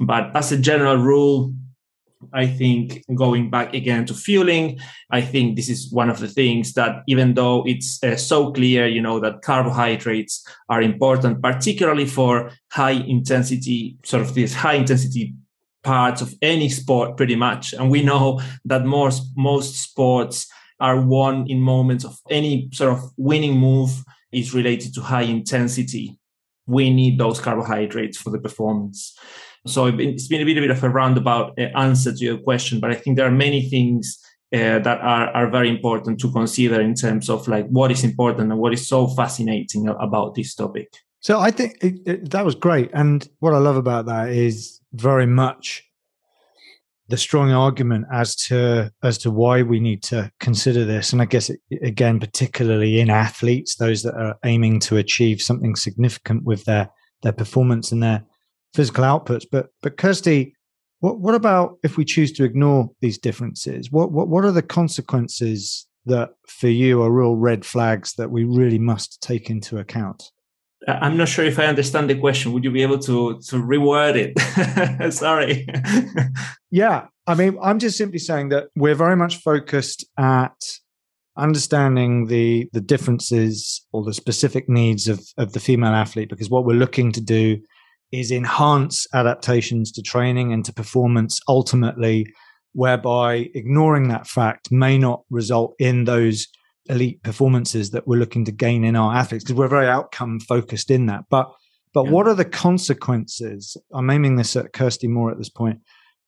But 0.00 0.34
as 0.34 0.50
a 0.50 0.56
general 0.56 0.96
rule, 0.96 1.52
I 2.32 2.46
think 2.46 3.04
going 3.14 3.50
back 3.50 3.74
again 3.74 4.06
to 4.06 4.14
fueling, 4.14 4.80
I 5.10 5.20
think 5.20 5.56
this 5.56 5.68
is 5.68 5.92
one 5.92 6.08
of 6.08 6.18
the 6.18 6.28
things 6.28 6.72
that 6.74 7.02
even 7.06 7.34
though 7.34 7.62
it's 7.66 8.02
uh, 8.02 8.16
so 8.16 8.52
clear, 8.52 8.86
you 8.86 9.02
know, 9.02 9.20
that 9.20 9.42
carbohydrates 9.42 10.46
are 10.70 10.80
important, 10.80 11.42
particularly 11.42 12.06
for 12.06 12.50
high 12.72 12.92
intensity, 12.92 13.98
sort 14.04 14.22
of 14.22 14.32
these 14.32 14.54
high 14.54 14.74
intensity 14.74 15.34
parts 15.82 16.20
of 16.20 16.34
any 16.42 16.68
sport 16.68 17.16
pretty 17.16 17.36
much. 17.36 17.72
And 17.72 17.90
we 17.90 18.02
know 18.02 18.40
that 18.64 18.84
most, 18.84 19.30
most 19.36 19.76
sports 19.76 20.46
are 20.78 21.00
won 21.00 21.46
in 21.48 21.60
moments 21.60 22.04
of 22.04 22.18
any 22.30 22.68
sort 22.72 22.92
of 22.92 23.00
winning 23.16 23.58
move 23.58 24.02
is 24.32 24.54
related 24.54 24.94
to 24.94 25.02
high 25.02 25.22
intensity. 25.22 26.18
We 26.66 26.90
need 26.90 27.18
those 27.18 27.40
carbohydrates 27.40 28.18
for 28.18 28.30
the 28.30 28.38
performance. 28.38 29.16
So 29.66 29.86
it's 29.86 30.28
been 30.28 30.40
a 30.40 30.44
little 30.44 30.62
bit 30.62 30.70
of 30.70 30.82
a 30.82 30.88
roundabout 30.88 31.58
uh, 31.58 31.62
answer 31.76 32.12
to 32.12 32.24
your 32.24 32.38
question, 32.38 32.80
but 32.80 32.90
I 32.90 32.94
think 32.94 33.16
there 33.16 33.26
are 33.26 33.30
many 33.30 33.68
things 33.68 34.18
uh, 34.52 34.78
that 34.80 35.00
are, 35.00 35.28
are 35.28 35.50
very 35.50 35.68
important 35.68 36.18
to 36.20 36.32
consider 36.32 36.80
in 36.80 36.94
terms 36.94 37.28
of 37.28 37.46
like 37.46 37.68
what 37.68 37.90
is 37.90 38.02
important 38.02 38.50
and 38.50 38.60
what 38.60 38.72
is 38.72 38.88
so 38.88 39.06
fascinating 39.06 39.86
about 39.88 40.34
this 40.34 40.54
topic. 40.54 40.88
So 41.20 41.38
I 41.38 41.50
think 41.50 41.76
it, 41.82 42.00
it, 42.06 42.30
that 42.30 42.44
was 42.44 42.54
great. 42.54 42.90
And 42.94 43.28
what 43.40 43.52
I 43.52 43.58
love 43.58 43.76
about 43.76 44.06
that 44.06 44.30
is 44.30 44.79
very 44.92 45.26
much 45.26 45.84
the 47.08 47.16
strong 47.16 47.50
argument 47.50 48.06
as 48.12 48.36
to 48.36 48.92
as 49.02 49.18
to 49.18 49.30
why 49.30 49.62
we 49.62 49.80
need 49.80 50.02
to 50.02 50.30
consider 50.38 50.84
this 50.84 51.12
and 51.12 51.20
i 51.20 51.24
guess 51.24 51.50
it, 51.50 51.60
again 51.82 52.20
particularly 52.20 53.00
in 53.00 53.10
athletes 53.10 53.76
those 53.76 54.04
that 54.04 54.14
are 54.14 54.36
aiming 54.44 54.78
to 54.78 54.96
achieve 54.96 55.42
something 55.42 55.74
significant 55.74 56.44
with 56.44 56.64
their 56.66 56.88
their 57.22 57.32
performance 57.32 57.92
and 57.92 58.02
their 58.02 58.24
physical 58.74 59.04
outputs. 59.04 59.44
But 59.50 59.68
but 59.82 59.96
Kirsty, 59.96 60.54
what 61.00 61.20
what 61.20 61.34
about 61.34 61.78
if 61.82 61.96
we 61.96 62.04
choose 62.04 62.32
to 62.32 62.44
ignore 62.44 62.90
these 63.00 63.18
differences? 63.18 63.90
What 63.90 64.12
what 64.12 64.28
what 64.28 64.44
are 64.44 64.52
the 64.52 64.62
consequences 64.62 65.86
that 66.06 66.30
for 66.46 66.68
you 66.68 67.02
are 67.02 67.10
real 67.10 67.36
red 67.36 67.64
flags 67.64 68.14
that 68.14 68.30
we 68.30 68.44
really 68.44 68.78
must 68.78 69.20
take 69.20 69.50
into 69.50 69.78
account? 69.78 70.30
I'm 70.88 71.16
not 71.16 71.28
sure 71.28 71.44
if 71.44 71.58
I 71.58 71.66
understand 71.66 72.08
the 72.08 72.14
question. 72.14 72.52
Would 72.52 72.64
you 72.64 72.70
be 72.70 72.82
able 72.82 72.98
to 73.00 73.38
to 73.38 73.56
reword 73.56 74.16
it? 74.16 75.12
Sorry. 75.12 75.66
yeah, 76.70 77.06
I 77.26 77.34
mean, 77.34 77.58
I'm 77.62 77.78
just 77.78 77.98
simply 77.98 78.18
saying 78.18 78.48
that 78.50 78.68
we're 78.74 78.94
very 78.94 79.16
much 79.16 79.36
focused 79.36 80.06
at 80.18 80.56
understanding 81.36 82.26
the 82.26 82.68
the 82.72 82.80
differences 82.80 83.84
or 83.92 84.04
the 84.04 84.14
specific 84.14 84.68
needs 84.68 85.06
of 85.06 85.20
of 85.36 85.52
the 85.52 85.60
female 85.60 85.92
athlete 85.92 86.30
because 86.30 86.50
what 86.50 86.64
we're 86.64 86.74
looking 86.74 87.12
to 87.12 87.20
do 87.20 87.58
is 88.12 88.32
enhance 88.32 89.06
adaptations 89.14 89.92
to 89.92 90.02
training 90.02 90.52
and 90.52 90.64
to 90.64 90.72
performance 90.72 91.40
ultimately, 91.48 92.26
whereby 92.72 93.48
ignoring 93.54 94.08
that 94.08 94.26
fact 94.26 94.72
may 94.72 94.98
not 94.98 95.22
result 95.30 95.74
in 95.78 96.04
those 96.04 96.48
elite 96.88 97.22
performances 97.22 97.90
that 97.90 98.06
we're 98.06 98.18
looking 98.18 98.44
to 98.46 98.52
gain 98.52 98.84
in 98.84 98.96
our 98.96 99.14
athletes 99.14 99.44
because 99.44 99.56
we're 99.56 99.68
very 99.68 99.88
outcome 99.88 100.40
focused 100.40 100.90
in 100.90 101.06
that. 101.06 101.24
But 101.30 101.50
but 101.92 102.04
yeah. 102.04 102.10
what 102.12 102.28
are 102.28 102.34
the 102.34 102.44
consequences? 102.44 103.76
I'm 103.92 104.10
aiming 104.10 104.36
this 104.36 104.56
at 104.56 104.72
Kirsty 104.72 105.08
Moore 105.08 105.30
at 105.30 105.38
this 105.38 105.50
point 105.50 105.80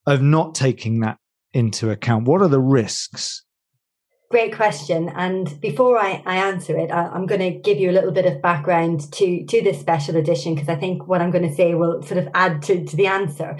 of 0.06 0.20
not 0.20 0.54
taking 0.54 1.00
that 1.00 1.18
into 1.52 1.90
account. 1.90 2.26
What 2.26 2.42
are 2.42 2.48
the 2.48 2.60
risks 2.60 3.44
Great 4.32 4.56
question. 4.56 5.10
And 5.14 5.60
before 5.60 5.98
I, 5.98 6.22
I 6.24 6.36
answer 6.36 6.74
it, 6.78 6.90
I, 6.90 7.14
am 7.14 7.26
going 7.26 7.42
to 7.42 7.50
give 7.50 7.76
you 7.76 7.90
a 7.90 7.92
little 7.92 8.12
bit 8.12 8.24
of 8.24 8.40
background 8.40 9.12
to, 9.12 9.44
to 9.44 9.60
this 9.60 9.78
special 9.78 10.16
edition 10.16 10.54
because 10.54 10.70
I 10.70 10.74
think 10.74 11.06
what 11.06 11.20
I'm 11.20 11.30
going 11.30 11.46
to 11.46 11.54
say 11.54 11.74
will 11.74 12.02
sort 12.02 12.16
of 12.16 12.28
add 12.32 12.62
to, 12.62 12.82
to 12.82 12.96
the 12.96 13.08
answer. 13.08 13.58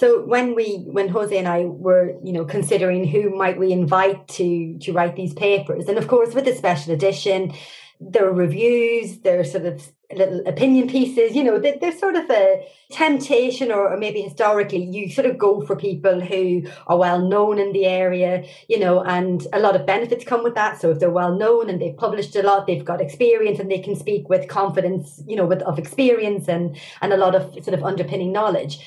So 0.00 0.22
when 0.22 0.54
we, 0.54 0.76
when 0.90 1.08
Jose 1.08 1.36
and 1.36 1.46
I 1.46 1.66
were, 1.66 2.14
you 2.24 2.32
know, 2.32 2.46
considering 2.46 3.06
who 3.06 3.36
might 3.36 3.58
we 3.58 3.70
invite 3.70 4.26
to 4.28 4.78
to 4.78 4.94
write 4.94 5.14
these 5.14 5.34
papers, 5.34 5.88
and 5.88 5.98
of 5.98 6.08
course 6.08 6.32
with 6.32 6.46
the 6.46 6.54
special 6.54 6.94
edition, 6.94 7.52
there 8.00 8.26
are 8.26 8.32
reviews, 8.32 9.18
there 9.18 9.38
are 9.38 9.44
sort 9.44 9.66
of 9.66 9.92
little 10.10 10.40
opinion 10.46 10.88
pieces, 10.88 11.36
you 11.36 11.44
know, 11.44 11.58
there's 11.58 11.98
sort 11.98 12.16
of 12.16 12.30
a 12.30 12.66
temptation 12.90 13.70
or, 13.70 13.92
or, 13.92 13.98
maybe 13.98 14.22
historically 14.22 14.82
you 14.82 15.10
sort 15.10 15.26
of 15.26 15.36
go 15.36 15.60
for 15.66 15.76
people 15.76 16.18
who 16.20 16.62
are 16.86 16.96
well 16.96 17.20
known 17.20 17.58
in 17.58 17.72
the 17.72 17.84
area, 17.84 18.44
you 18.68 18.78
know, 18.78 19.04
and 19.04 19.46
a 19.52 19.60
lot 19.60 19.76
of 19.76 19.84
benefits 19.84 20.24
come 20.24 20.42
with 20.42 20.54
that. 20.54 20.80
So 20.80 20.90
if 20.90 20.98
they're 20.98 21.10
well 21.10 21.36
known 21.36 21.68
and 21.68 21.78
they've 21.80 21.96
published 21.96 22.34
a 22.36 22.42
lot, 22.42 22.66
they've 22.66 22.84
got 22.84 23.02
experience 23.02 23.60
and 23.60 23.70
they 23.70 23.80
can 23.80 23.94
speak 23.94 24.30
with 24.30 24.48
confidence, 24.48 25.22
you 25.26 25.36
know, 25.36 25.44
with 25.44 25.60
of 25.62 25.78
experience 25.78 26.48
and 26.48 26.80
and 27.02 27.12
a 27.12 27.18
lot 27.18 27.34
of 27.34 27.42
sort 27.62 27.74
of 27.74 27.84
underpinning 27.84 28.32
knowledge. 28.32 28.78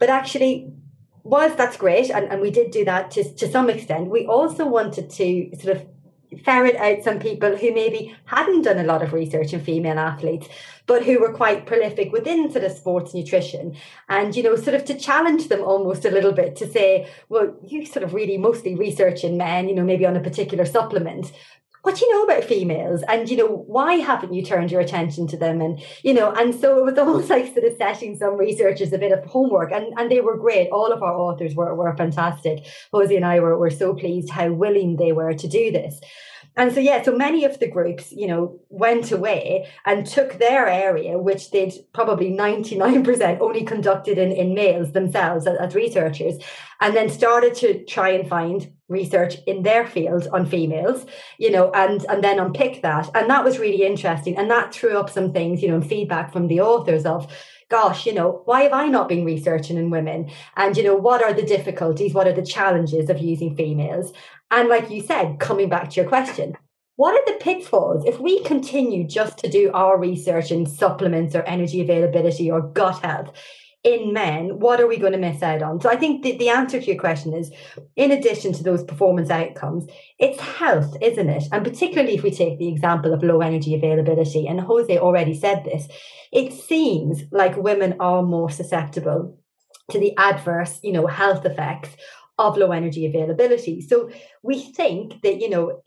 But 0.00 0.10
actually 0.10 0.72
whilst 1.22 1.56
that's 1.56 1.76
great, 1.76 2.10
and, 2.10 2.30
and 2.30 2.40
we 2.40 2.50
did 2.50 2.70
do 2.70 2.84
that 2.84 3.10
to, 3.12 3.34
to 3.34 3.50
some 3.50 3.70
extent, 3.70 4.10
we 4.10 4.26
also 4.26 4.66
wanted 4.66 5.10
to 5.10 5.50
sort 5.56 5.76
of 5.76 5.86
ferret 6.44 6.76
out 6.76 7.02
some 7.02 7.18
people 7.18 7.56
who 7.56 7.74
maybe 7.74 8.14
hadn't 8.24 8.62
done 8.62 8.78
a 8.78 8.84
lot 8.84 9.02
of 9.02 9.12
research 9.12 9.52
in 9.52 9.60
female 9.60 9.98
athletes, 9.98 10.48
but 10.86 11.04
who 11.04 11.20
were 11.20 11.32
quite 11.32 11.66
prolific 11.66 12.12
within 12.12 12.50
sort 12.50 12.64
of 12.64 12.72
sports 12.72 13.12
nutrition. 13.14 13.76
And, 14.08 14.34
you 14.36 14.42
know, 14.42 14.54
sort 14.56 14.74
of 14.74 14.84
to 14.86 14.94
challenge 14.98 15.48
them 15.48 15.62
almost 15.62 16.04
a 16.04 16.10
little 16.10 16.32
bit 16.32 16.54
to 16.56 16.70
say, 16.70 17.08
well, 17.28 17.56
you 17.66 17.84
sort 17.84 18.04
of 18.04 18.14
really 18.14 18.38
mostly 18.38 18.76
research 18.76 19.24
in 19.24 19.36
men, 19.36 19.68
you 19.68 19.74
know, 19.74 19.84
maybe 19.84 20.06
on 20.06 20.16
a 20.16 20.20
particular 20.20 20.64
supplement. 20.64 21.32
What 21.82 21.96
do 21.96 22.04
you 22.04 22.12
know 22.12 22.24
about 22.24 22.44
females? 22.44 23.02
And, 23.08 23.30
you 23.30 23.36
know, 23.36 23.46
why 23.46 23.94
haven't 23.94 24.34
you 24.34 24.42
turned 24.42 24.70
your 24.70 24.80
attention 24.80 25.26
to 25.28 25.36
them? 25.36 25.60
And, 25.60 25.82
you 26.02 26.12
know, 26.12 26.30
and 26.32 26.54
so 26.54 26.78
it 26.78 26.84
was 26.84 26.98
almost 26.98 27.30
like 27.30 27.46
sort 27.46 27.64
of 27.64 27.76
setting 27.78 28.16
some 28.16 28.36
researchers 28.36 28.92
a 28.92 28.98
bit 28.98 29.12
of 29.12 29.24
homework 29.24 29.72
and, 29.72 29.92
and 29.98 30.10
they 30.10 30.20
were 30.20 30.36
great. 30.36 30.68
All 30.70 30.92
of 30.92 31.02
our 31.02 31.14
authors 31.14 31.54
were, 31.54 31.74
were 31.74 31.96
fantastic. 31.96 32.66
Jose 32.92 33.14
and 33.14 33.24
I 33.24 33.40
were, 33.40 33.56
were 33.56 33.70
so 33.70 33.94
pleased 33.94 34.30
how 34.30 34.52
willing 34.52 34.96
they 34.96 35.12
were 35.12 35.32
to 35.32 35.48
do 35.48 35.70
this. 35.70 36.00
And 36.56 36.72
so, 36.72 36.80
yeah, 36.80 37.02
so 37.02 37.16
many 37.16 37.44
of 37.44 37.58
the 37.58 37.68
groups, 37.68 38.12
you 38.12 38.26
know, 38.26 38.60
went 38.68 39.12
away 39.12 39.68
and 39.86 40.06
took 40.06 40.38
their 40.38 40.68
area, 40.68 41.18
which 41.18 41.50
they'd 41.50 41.72
probably 41.92 42.30
99% 42.30 43.40
only 43.40 43.62
conducted 43.64 44.18
in, 44.18 44.32
in 44.32 44.54
males 44.54 44.92
themselves 44.92 45.46
as, 45.46 45.56
as 45.58 45.74
researchers, 45.74 46.36
and 46.80 46.96
then 46.96 47.08
started 47.08 47.54
to 47.56 47.84
try 47.84 48.10
and 48.10 48.28
find 48.28 48.72
research 48.88 49.36
in 49.46 49.62
their 49.62 49.86
field 49.86 50.26
on 50.32 50.44
females, 50.44 51.06
you 51.38 51.50
know, 51.50 51.70
and 51.72 52.04
and 52.06 52.24
then 52.24 52.40
unpick 52.40 52.82
that. 52.82 53.08
And 53.14 53.30
that 53.30 53.44
was 53.44 53.58
really 53.58 53.84
interesting. 53.84 54.36
And 54.36 54.50
that 54.50 54.74
threw 54.74 54.98
up 54.98 55.08
some 55.08 55.32
things, 55.32 55.62
you 55.62 55.68
know, 55.68 55.76
and 55.76 55.88
feedback 55.88 56.32
from 56.32 56.48
the 56.48 56.60
authors 56.60 57.06
of, 57.06 57.32
gosh, 57.70 58.04
you 58.04 58.12
know, 58.12 58.42
why 58.44 58.62
have 58.62 58.72
I 58.72 58.88
not 58.88 59.08
been 59.08 59.24
researching 59.24 59.78
in 59.78 59.90
women? 59.90 60.30
And, 60.56 60.76
you 60.76 60.82
know, 60.82 60.96
what 60.96 61.22
are 61.22 61.32
the 61.32 61.42
difficulties? 61.42 62.12
What 62.12 62.26
are 62.26 62.32
the 62.32 62.44
challenges 62.44 63.08
of 63.08 63.18
using 63.18 63.56
females? 63.56 64.12
And 64.50 64.68
like 64.68 64.90
you 64.90 65.02
said, 65.02 65.38
coming 65.38 65.68
back 65.68 65.90
to 65.90 66.00
your 66.00 66.08
question, 66.08 66.56
what 66.96 67.14
are 67.14 67.32
the 67.32 67.42
pitfalls 67.42 68.04
if 68.04 68.20
we 68.20 68.42
continue 68.44 69.06
just 69.06 69.38
to 69.38 69.48
do 69.48 69.70
our 69.72 69.98
research 69.98 70.50
in 70.50 70.66
supplements 70.66 71.34
or 71.34 71.42
energy 71.42 71.80
availability 71.80 72.50
or 72.50 72.60
gut 72.60 73.02
health? 73.02 73.32
in 73.82 74.12
men, 74.12 74.58
what 74.58 74.80
are 74.80 74.86
we 74.86 74.98
going 74.98 75.12
to 75.12 75.18
miss 75.18 75.42
out 75.42 75.62
on? 75.62 75.80
So 75.80 75.88
I 75.88 75.96
think 75.96 76.22
the, 76.22 76.36
the 76.36 76.50
answer 76.50 76.78
to 76.78 76.86
your 76.86 77.00
question 77.00 77.32
is 77.32 77.50
in 77.96 78.10
addition 78.10 78.52
to 78.52 78.62
those 78.62 78.84
performance 78.84 79.30
outcomes, 79.30 79.86
it's 80.18 80.38
health, 80.38 80.96
isn't 81.00 81.30
it? 81.30 81.44
And 81.50 81.64
particularly 81.64 82.14
if 82.14 82.22
we 82.22 82.30
take 82.30 82.58
the 82.58 82.68
example 82.68 83.14
of 83.14 83.22
low 83.22 83.40
energy 83.40 83.74
availability, 83.74 84.46
and 84.46 84.60
Jose 84.60 84.98
already 84.98 85.34
said 85.34 85.64
this, 85.64 85.88
it 86.30 86.52
seems 86.52 87.22
like 87.32 87.56
women 87.56 87.96
are 88.00 88.22
more 88.22 88.50
susceptible 88.50 89.38
to 89.90 89.98
the 89.98 90.16
adverse, 90.18 90.78
you 90.82 90.92
know, 90.92 91.06
health 91.06 91.46
effects 91.46 91.96
of 92.40 92.56
low 92.56 92.72
energy 92.72 93.06
availability. 93.06 93.80
So 93.80 94.10
we 94.42 94.60
think 94.60 95.20
that, 95.22 95.40
you 95.40 95.48
know, 95.48 95.82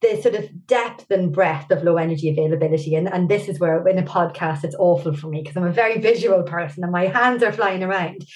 the 0.00 0.20
sort 0.20 0.34
of 0.34 0.66
depth 0.66 1.10
and 1.10 1.32
breadth 1.32 1.70
of 1.70 1.82
low 1.82 1.96
energy 1.96 2.28
availability. 2.28 2.94
And, 2.94 3.08
and 3.12 3.28
this 3.28 3.48
is 3.48 3.58
where 3.58 3.86
in 3.88 3.98
a 3.98 4.02
podcast 4.02 4.64
it's 4.64 4.76
awful 4.78 5.14
for 5.16 5.28
me 5.28 5.42
because 5.42 5.56
I'm 5.56 5.66
a 5.66 5.72
very 5.72 5.98
visual 5.98 6.42
person 6.42 6.82
and 6.82 6.92
my 6.92 7.06
hands 7.06 7.42
are 7.42 7.52
flying 7.52 7.82
around. 7.82 8.26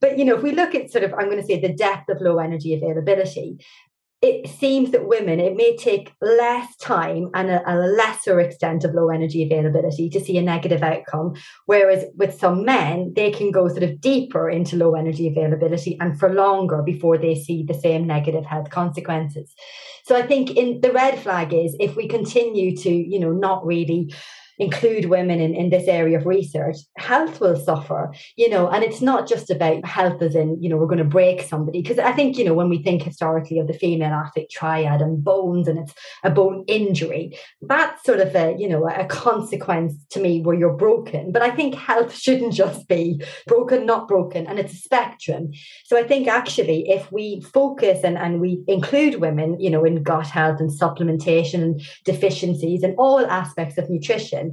But 0.00 0.18
you 0.18 0.24
know, 0.24 0.36
if 0.36 0.42
we 0.42 0.52
look 0.52 0.74
at 0.74 0.90
sort 0.90 1.04
of, 1.04 1.12
I'm 1.12 1.26
going 1.26 1.40
to 1.40 1.46
say 1.46 1.60
the 1.60 1.74
depth 1.74 2.08
of 2.08 2.20
low 2.20 2.38
energy 2.38 2.74
availability, 2.74 3.58
it 4.20 4.50
seems 4.50 4.90
that 4.90 5.06
women, 5.06 5.38
it 5.38 5.56
may 5.56 5.76
take 5.76 6.12
less 6.20 6.76
time 6.76 7.30
and 7.34 7.50
a, 7.50 7.62
a, 7.72 7.74
lesser 7.76 8.40
extent 8.40 8.82
of 8.82 8.92
low 8.92 9.10
energy 9.10 9.44
availability 9.44 10.10
to 10.10 10.18
see 10.18 10.36
a 10.36 10.42
negative 10.42 10.82
outcome. 10.82 11.34
Whereas 11.66 12.04
with 12.16 12.36
some 12.36 12.64
men, 12.64 13.12
they 13.14 13.30
can 13.30 13.52
go 13.52 13.68
sort 13.68 13.84
of 13.84 14.00
deeper 14.00 14.50
into 14.50 14.76
low 14.76 14.94
energy 14.94 15.28
availability 15.28 15.96
and 16.00 16.18
for 16.18 16.34
longer 16.34 16.82
before 16.82 17.16
they 17.16 17.36
see 17.36 17.62
the 17.62 17.74
same 17.74 18.08
negative 18.08 18.44
health 18.44 18.70
consequences. 18.70 19.54
So 20.04 20.16
I 20.16 20.26
think 20.26 20.50
in 20.50 20.80
the 20.80 20.92
red 20.92 21.18
flag 21.20 21.54
is 21.54 21.76
if 21.78 21.94
we 21.94 22.08
continue 22.08 22.76
to, 22.78 22.90
you 22.90 23.20
know, 23.20 23.30
not 23.30 23.64
really 23.64 24.12
include 24.58 25.06
women 25.06 25.40
in, 25.40 25.54
in 25.54 25.70
this 25.70 25.86
area 25.86 26.18
of 26.18 26.26
research, 26.26 26.76
health 26.96 27.40
will 27.40 27.56
suffer, 27.56 28.12
you 28.36 28.48
know, 28.48 28.68
and 28.68 28.82
it's 28.82 29.00
not 29.00 29.28
just 29.28 29.50
about 29.50 29.84
health 29.84 30.20
as 30.22 30.34
in, 30.34 30.60
you 30.60 30.68
know, 30.68 30.76
we're 30.76 30.86
going 30.86 30.98
to 30.98 31.04
break 31.04 31.42
somebody. 31.42 31.80
Because 31.80 31.98
I 31.98 32.12
think, 32.12 32.36
you 32.36 32.44
know, 32.44 32.54
when 32.54 32.68
we 32.68 32.82
think 32.82 33.02
historically 33.02 33.58
of 33.58 33.68
the 33.68 33.72
female 33.72 34.12
athlete 34.12 34.50
triad 34.50 35.00
and 35.00 35.22
bones 35.22 35.68
and 35.68 35.78
it's 35.78 35.94
a 36.24 36.30
bone 36.30 36.64
injury, 36.66 37.38
that's 37.62 38.04
sort 38.04 38.20
of 38.20 38.34
a, 38.34 38.56
you 38.58 38.68
know, 38.68 38.88
a 38.88 39.04
consequence 39.04 39.94
to 40.10 40.20
me 40.20 40.40
where 40.40 40.56
you're 40.56 40.76
broken. 40.76 41.32
But 41.32 41.42
I 41.42 41.50
think 41.50 41.74
health 41.74 42.14
shouldn't 42.18 42.54
just 42.54 42.88
be 42.88 43.22
broken, 43.46 43.86
not 43.86 44.08
broken, 44.08 44.46
and 44.46 44.58
it's 44.58 44.72
a 44.72 44.76
spectrum. 44.76 45.52
So 45.84 45.96
I 45.96 46.02
think 46.02 46.26
actually 46.28 46.88
if 46.88 47.10
we 47.12 47.40
focus 47.40 48.00
and, 48.02 48.18
and 48.18 48.40
we 48.40 48.62
include 48.66 49.16
women, 49.16 49.58
you 49.60 49.70
know, 49.70 49.84
in 49.84 50.02
gut 50.02 50.26
health 50.26 50.60
and 50.60 50.70
supplementation 50.70 51.62
and 51.62 51.82
deficiencies 52.04 52.82
and 52.82 52.94
all 52.98 53.26
aspects 53.26 53.78
of 53.78 53.88
nutrition, 53.88 54.47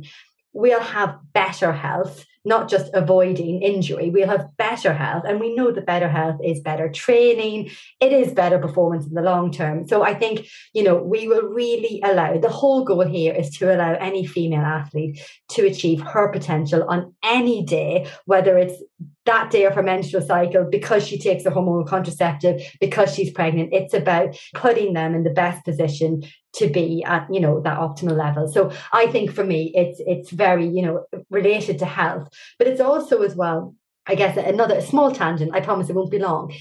we'll 0.55 0.79
have 0.79 1.19
better 1.33 1.73
health, 1.73 2.25
not 2.45 2.69
just 2.69 2.89
avoiding 2.93 3.61
injury. 3.61 4.09
We'll 4.09 4.29
have 4.29 4.55
better 4.57 4.93
health. 4.93 5.25
And 5.27 5.41
we 5.41 5.53
know 5.53 5.71
that 5.71 5.85
better 5.85 6.07
health 6.07 6.39
is 6.41 6.61
better 6.61 6.89
training, 6.89 7.71
it 7.99 8.13
is 8.13 8.31
better 8.31 8.57
performance 8.57 9.05
in 9.05 9.13
the 9.13 9.21
long 9.21 9.51
term. 9.51 9.85
So 9.85 10.03
I 10.03 10.13
think, 10.13 10.47
you 10.73 10.81
know, 10.81 10.95
we 10.95 11.27
will 11.27 11.49
really 11.49 12.01
allow 12.05 12.37
the 12.37 12.49
whole 12.49 12.85
goal 12.85 13.05
here 13.05 13.33
is 13.33 13.49
to 13.57 13.75
allow 13.75 13.95
any 13.95 14.25
female 14.25 14.61
athlete 14.61 15.19
to 15.49 15.65
achieve 15.67 15.99
her 16.01 16.31
potential 16.31 16.85
on 16.87 17.13
any 17.21 17.65
day, 17.65 18.07
whether 18.25 18.57
it's 18.57 18.81
that 19.25 19.51
day 19.51 19.65
of 19.65 19.73
her 19.73 19.83
menstrual 19.83 20.23
cycle 20.23 20.63
because 20.69 21.05
she 21.05 21.17
takes 21.17 21.45
a 21.45 21.51
hormonal 21.51 21.87
contraceptive 21.87 22.61
because 22.79 23.13
she's 23.13 23.31
pregnant 23.31 23.73
it's 23.73 23.93
about 23.93 24.37
putting 24.53 24.93
them 24.93 25.15
in 25.15 25.23
the 25.23 25.31
best 25.31 25.65
position 25.65 26.23
to 26.55 26.67
be 26.67 27.03
at 27.03 27.27
you 27.31 27.39
know 27.39 27.61
that 27.61 27.77
optimal 27.79 28.17
level. 28.17 28.47
So 28.47 28.71
i 28.91 29.07
think 29.07 29.31
for 29.31 29.43
me 29.43 29.71
it's 29.73 30.01
it's 30.05 30.31
very 30.31 30.67
you 30.67 30.81
know 30.81 31.05
related 31.29 31.79
to 31.79 31.85
health. 31.85 32.27
But 32.57 32.67
it's 32.67 32.81
also 32.81 33.21
as 33.21 33.35
well 33.35 33.75
i 34.07 34.15
guess 34.15 34.37
another 34.37 34.81
small 34.81 35.11
tangent 35.11 35.55
i 35.55 35.59
promise 35.59 35.89
it 35.89 35.95
won't 35.95 36.11
be 36.11 36.19
long. 36.19 36.53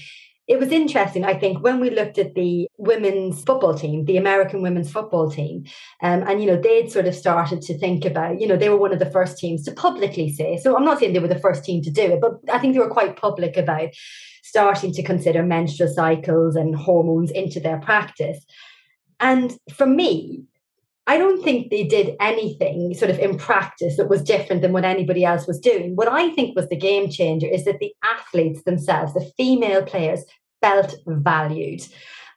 It 0.47 0.59
was 0.59 0.71
interesting, 0.71 1.25
I 1.25 1.33
think, 1.33 1.63
when 1.63 1.79
we 1.79 1.89
looked 1.89 2.19
at 2.19 2.35
the 2.35 2.67
women's 2.77 3.43
football 3.43 3.73
team, 3.73 4.05
the 4.05 4.17
American 4.17 4.61
women's 4.61 4.91
football 4.91 5.31
team, 5.31 5.65
um, 6.03 6.21
and, 6.27 6.39
you 6.39 6.45
know, 6.45 6.61
they'd 6.61 6.91
sort 6.91 7.07
of 7.07 7.15
started 7.15 7.63
to 7.63 7.77
think 7.79 8.05
about, 8.05 8.39
you 8.39 8.47
know, 8.47 8.55
they 8.55 8.69
were 8.69 8.77
one 8.77 8.93
of 8.93 8.99
the 8.99 9.09
first 9.09 9.39
teams 9.39 9.63
to 9.63 9.71
publicly 9.71 10.31
say, 10.31 10.57
so 10.57 10.77
I'm 10.77 10.85
not 10.85 10.99
saying 10.99 11.13
they 11.13 11.19
were 11.19 11.27
the 11.27 11.39
first 11.39 11.63
team 11.63 11.81
to 11.81 11.89
do 11.89 12.03
it, 12.03 12.21
but 12.21 12.33
I 12.53 12.59
think 12.59 12.73
they 12.73 12.79
were 12.79 12.89
quite 12.91 13.15
public 13.15 13.57
about 13.57 13.89
starting 14.43 14.93
to 14.93 15.01
consider 15.01 15.41
menstrual 15.41 15.91
cycles 15.91 16.55
and 16.55 16.75
hormones 16.75 17.31
into 17.31 17.59
their 17.59 17.79
practice. 17.79 18.45
And 19.19 19.57
for 19.73 19.85
me, 19.85 20.43
I 21.07 21.17
don't 21.17 21.43
think 21.43 21.69
they 21.69 21.83
did 21.83 22.15
anything 22.19 22.93
sort 22.95 23.11
of 23.11 23.19
in 23.19 23.37
practice 23.37 23.97
that 23.97 24.09
was 24.09 24.23
different 24.23 24.61
than 24.61 24.73
what 24.73 24.85
anybody 24.85 25.23
else 25.23 25.45
was 25.45 25.59
doing. 25.59 25.95
What 25.95 26.07
I 26.07 26.31
think 26.31 26.55
was 26.55 26.67
the 26.67 26.75
game 26.75 27.09
changer 27.09 27.47
is 27.47 27.65
that 27.65 27.79
the 27.79 27.93
athletes 28.03 28.63
themselves, 28.63 29.13
the 29.13 29.31
female 29.37 29.83
players, 29.83 30.23
felt 30.61 30.95
valued. 31.05 31.85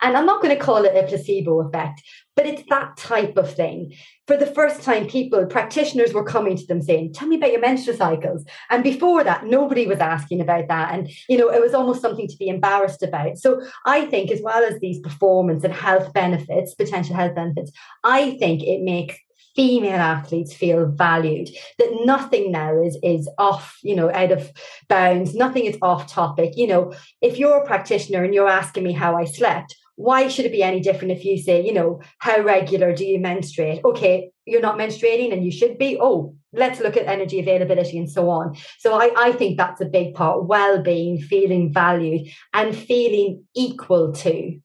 And 0.01 0.17
I'm 0.17 0.27
not 0.27 0.41
going 0.41 0.57
to 0.57 0.63
call 0.63 0.85
it 0.85 0.97
a 0.97 1.07
placebo 1.07 1.61
effect, 1.67 2.03
but 2.37 2.47
it's 2.47 2.63
that 2.69 2.97
type 2.97 3.37
of 3.37 3.53
thing. 3.53 3.95
For 4.27 4.37
the 4.37 4.47
first 4.47 4.83
time, 4.83 5.07
people, 5.07 5.45
practitioners 5.47 6.13
were 6.13 6.25
coming 6.25 6.57
to 6.57 6.67
them 6.67 6.83
saying, 6.83 7.15
Tell 7.15 7.27
me 7.27 7.37
about 7.37 7.53
your 7.53 7.61
menstrual 7.61 7.97
cycles. 7.97 8.45
And 8.71 8.85
before 8.85 9.25
that, 9.25 9.47
nobody 9.47 9.87
was 9.87 9.99
asking 9.99 10.41
about 10.41 10.69
that. 10.69 10.95
And, 10.95 11.11
you 11.29 11.37
know, 11.37 11.51
it 11.51 11.61
was 11.61 11.75
almost 11.75 12.01
something 12.01 12.29
to 12.29 12.37
be 12.37 12.49
embarrassed 12.49 13.03
about. 13.03 13.39
So 13.39 13.61
I 13.87 14.07
think, 14.07 14.31
as 14.31 14.41
well 14.43 14.63
as 14.63 14.79
these 14.81 15.01
performance 15.01 15.65
and 15.65 15.75
health 15.75 16.13
benefits, 16.13 16.75
potential 16.75 17.17
health 17.17 17.35
benefits, 17.35 17.73
I 18.05 18.33
think 18.39 18.63
it 18.63 18.83
makes 18.83 19.17
female 19.57 19.97
athletes 19.97 20.55
feel 20.55 20.87
valued 20.87 21.49
that 21.79 21.91
nothing 22.05 22.53
now 22.53 22.81
is 22.81 22.97
is 23.03 23.29
off 23.39 23.77
you 23.83 23.97
know 23.97 24.09
out 24.13 24.31
of 24.31 24.53
bounds 24.89 25.35
nothing 25.35 25.65
is 25.65 25.77
off 25.83 26.07
topic 26.07 26.53
you 26.57 26.65
know 26.65 26.93
if 27.23 27.39
you're 27.39 27.59
a 27.59 27.67
practitioner 27.67 28.23
and 28.23 28.33
you're 28.33 28.49
asking 28.49 28.85
me 28.85 28.93
how 28.93 29.17
i 29.17 29.25
slept 29.25 29.75
why 29.99 30.29
should 30.29 30.45
it 30.45 30.53
be 30.53 30.63
any 30.63 30.79
different 30.79 31.11
if 31.11 31.25
you 31.25 31.37
say, 31.37 31.61
you 31.61 31.73
know, 31.73 32.01
how 32.19 32.41
regular 32.41 32.95
do 32.95 33.05
you 33.05 33.19
menstruate? 33.19 33.85
Okay, 33.85 34.31
you're 34.47 34.61
not 34.61 34.79
menstruating 34.79 35.33
and 35.33 35.45
you 35.45 35.51
should 35.51 35.77
be. 35.77 35.99
Oh, 36.01 36.37
let's 36.53 36.79
look 36.79 36.97
at 36.97 37.07
energy 37.07 37.41
availability 37.41 37.99
and 37.99 38.09
so 38.09 38.31
on. 38.31 38.57
So 38.79 38.95
I, 38.95 39.11
I 39.17 39.33
think 39.33 39.59
that's 39.59 39.81
a 39.81 39.87
big 39.87 40.15
part 40.15 40.47
well 40.47 40.81
being, 40.81 41.21
feeling 41.21 41.73
valued, 41.73 42.29
and 42.55 42.77
feeling 42.77 43.45
equal 43.57 44.13
to 44.13 44.61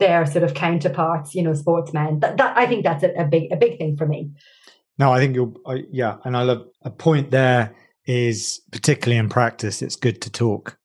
their 0.00 0.26
sort 0.26 0.44
of 0.44 0.52
counterparts, 0.52 1.34
you 1.34 1.42
know, 1.42 1.54
sportsmen. 1.54 2.20
That, 2.20 2.36
that 2.36 2.58
I 2.58 2.66
think 2.66 2.84
that's 2.84 3.04
a, 3.04 3.14
a 3.14 3.24
big 3.24 3.50
a 3.50 3.56
big 3.56 3.78
thing 3.78 3.96
for 3.96 4.06
me. 4.06 4.32
No, 4.98 5.14
I 5.14 5.18
think 5.18 5.34
you're 5.34 5.54
uh, 5.64 5.78
yeah, 5.90 6.18
and 6.24 6.36
I 6.36 6.42
love 6.42 6.66
a 6.82 6.90
point 6.90 7.30
there 7.30 7.74
is 8.04 8.60
particularly 8.70 9.18
in 9.18 9.30
practice. 9.30 9.80
It's 9.80 9.96
good 9.96 10.20
to 10.20 10.30
talk 10.30 10.76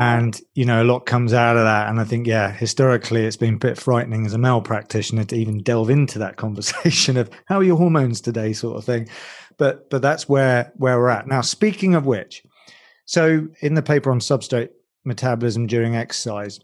and, 0.00 0.40
you 0.54 0.64
know, 0.64 0.82
a 0.82 0.84
lot 0.84 1.06
comes 1.06 1.32
out 1.32 1.56
of 1.56 1.64
that. 1.64 1.88
And 1.88 2.00
I 2.00 2.04
think, 2.04 2.26
yeah, 2.26 2.52
historically, 2.52 3.24
it's 3.24 3.36
been 3.36 3.54
a 3.54 3.58
bit 3.58 3.78
frightening 3.78 4.26
as 4.26 4.32
a 4.32 4.38
male 4.38 4.60
practitioner 4.60 5.24
to 5.24 5.36
even 5.36 5.62
delve 5.62 5.90
into 5.90 6.18
that 6.20 6.36
conversation 6.38 7.16
of 7.16 7.30
how 7.46 7.58
are 7.58 7.64
your 7.64 7.76
hormones 7.76 8.20
today, 8.20 8.52
sort 8.52 8.76
of 8.76 8.84
thing. 8.84 9.08
But, 9.56 9.90
but 9.90 10.02
that's 10.02 10.28
where, 10.28 10.72
where 10.76 10.98
we're 10.98 11.10
at. 11.10 11.26
Now, 11.26 11.40
speaking 11.40 11.94
of 11.94 12.06
which, 12.06 12.42
so 13.06 13.48
in 13.60 13.74
the 13.74 13.82
paper 13.82 14.10
on 14.10 14.20
substrate 14.20 14.70
metabolism 15.04 15.66
during 15.66 15.94
exercise, 15.94 16.60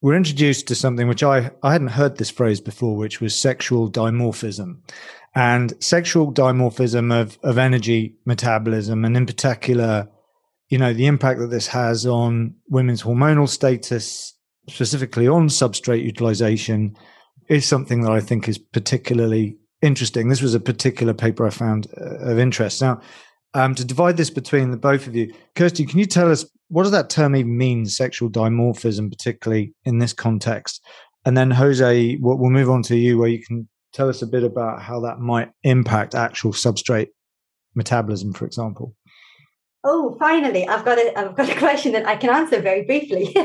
we're 0.00 0.16
introduced 0.16 0.68
to 0.68 0.74
something 0.74 1.08
which 1.08 1.22
I, 1.22 1.50
I 1.62 1.72
hadn't 1.72 1.88
heard 1.88 2.16
this 2.18 2.30
phrase 2.30 2.60
before, 2.60 2.96
which 2.96 3.20
was 3.20 3.34
sexual 3.34 3.90
dimorphism. 3.90 4.78
And 5.34 5.72
sexual 5.82 6.32
dimorphism 6.32 7.12
of, 7.12 7.38
of 7.42 7.58
energy 7.58 8.14
metabolism, 8.24 9.04
and 9.04 9.16
in 9.16 9.26
particular, 9.26 10.08
you 10.68 10.78
know, 10.78 10.92
the 10.92 11.06
impact 11.06 11.40
that 11.40 11.50
this 11.50 11.68
has 11.68 12.06
on 12.06 12.54
women's 12.68 13.02
hormonal 13.02 13.48
status, 13.48 14.34
specifically 14.68 15.26
on 15.26 15.48
substrate 15.48 16.04
utilization, 16.04 16.96
is 17.48 17.66
something 17.66 18.02
that 18.02 18.12
I 18.12 18.20
think 18.20 18.48
is 18.48 18.58
particularly 18.58 19.56
interesting. 19.80 20.28
This 20.28 20.42
was 20.42 20.54
a 20.54 20.60
particular 20.60 21.14
paper 21.14 21.46
I 21.46 21.50
found 21.50 21.86
uh, 21.98 22.30
of 22.30 22.38
interest. 22.38 22.82
Now, 22.82 23.00
um, 23.54 23.74
to 23.76 23.84
divide 23.84 24.18
this 24.18 24.30
between 24.30 24.70
the 24.70 24.76
both 24.76 25.06
of 25.06 25.16
you, 25.16 25.32
Kirsty, 25.54 25.86
can 25.86 25.98
you 25.98 26.06
tell 26.06 26.30
us 26.30 26.44
what 26.68 26.82
does 26.82 26.92
that 26.92 27.08
term 27.08 27.34
even 27.34 27.56
mean, 27.56 27.86
sexual 27.86 28.28
dimorphism, 28.28 29.10
particularly 29.10 29.72
in 29.84 29.98
this 29.98 30.12
context? 30.12 30.84
And 31.24 31.36
then, 31.36 31.50
Jose, 31.50 32.18
we'll, 32.20 32.36
we'll 32.36 32.50
move 32.50 32.70
on 32.70 32.82
to 32.84 32.96
you, 32.96 33.16
where 33.18 33.28
you 33.28 33.42
can 33.42 33.68
tell 33.94 34.08
us 34.10 34.20
a 34.20 34.26
bit 34.26 34.44
about 34.44 34.82
how 34.82 35.00
that 35.00 35.18
might 35.18 35.50
impact 35.62 36.14
actual 36.14 36.52
substrate 36.52 37.08
metabolism, 37.74 38.34
for 38.34 38.44
example. 38.44 38.94
Oh, 39.90 40.14
finally, 40.18 40.68
I've 40.68 40.84
got 40.84 40.98
a 40.98 41.18
I've 41.18 41.34
got 41.34 41.48
a 41.48 41.58
question 41.66 41.92
that 41.92 42.06
I 42.06 42.16
can 42.16 42.28
answer 42.28 42.60
very 42.60 42.84
briefly. 42.84 43.34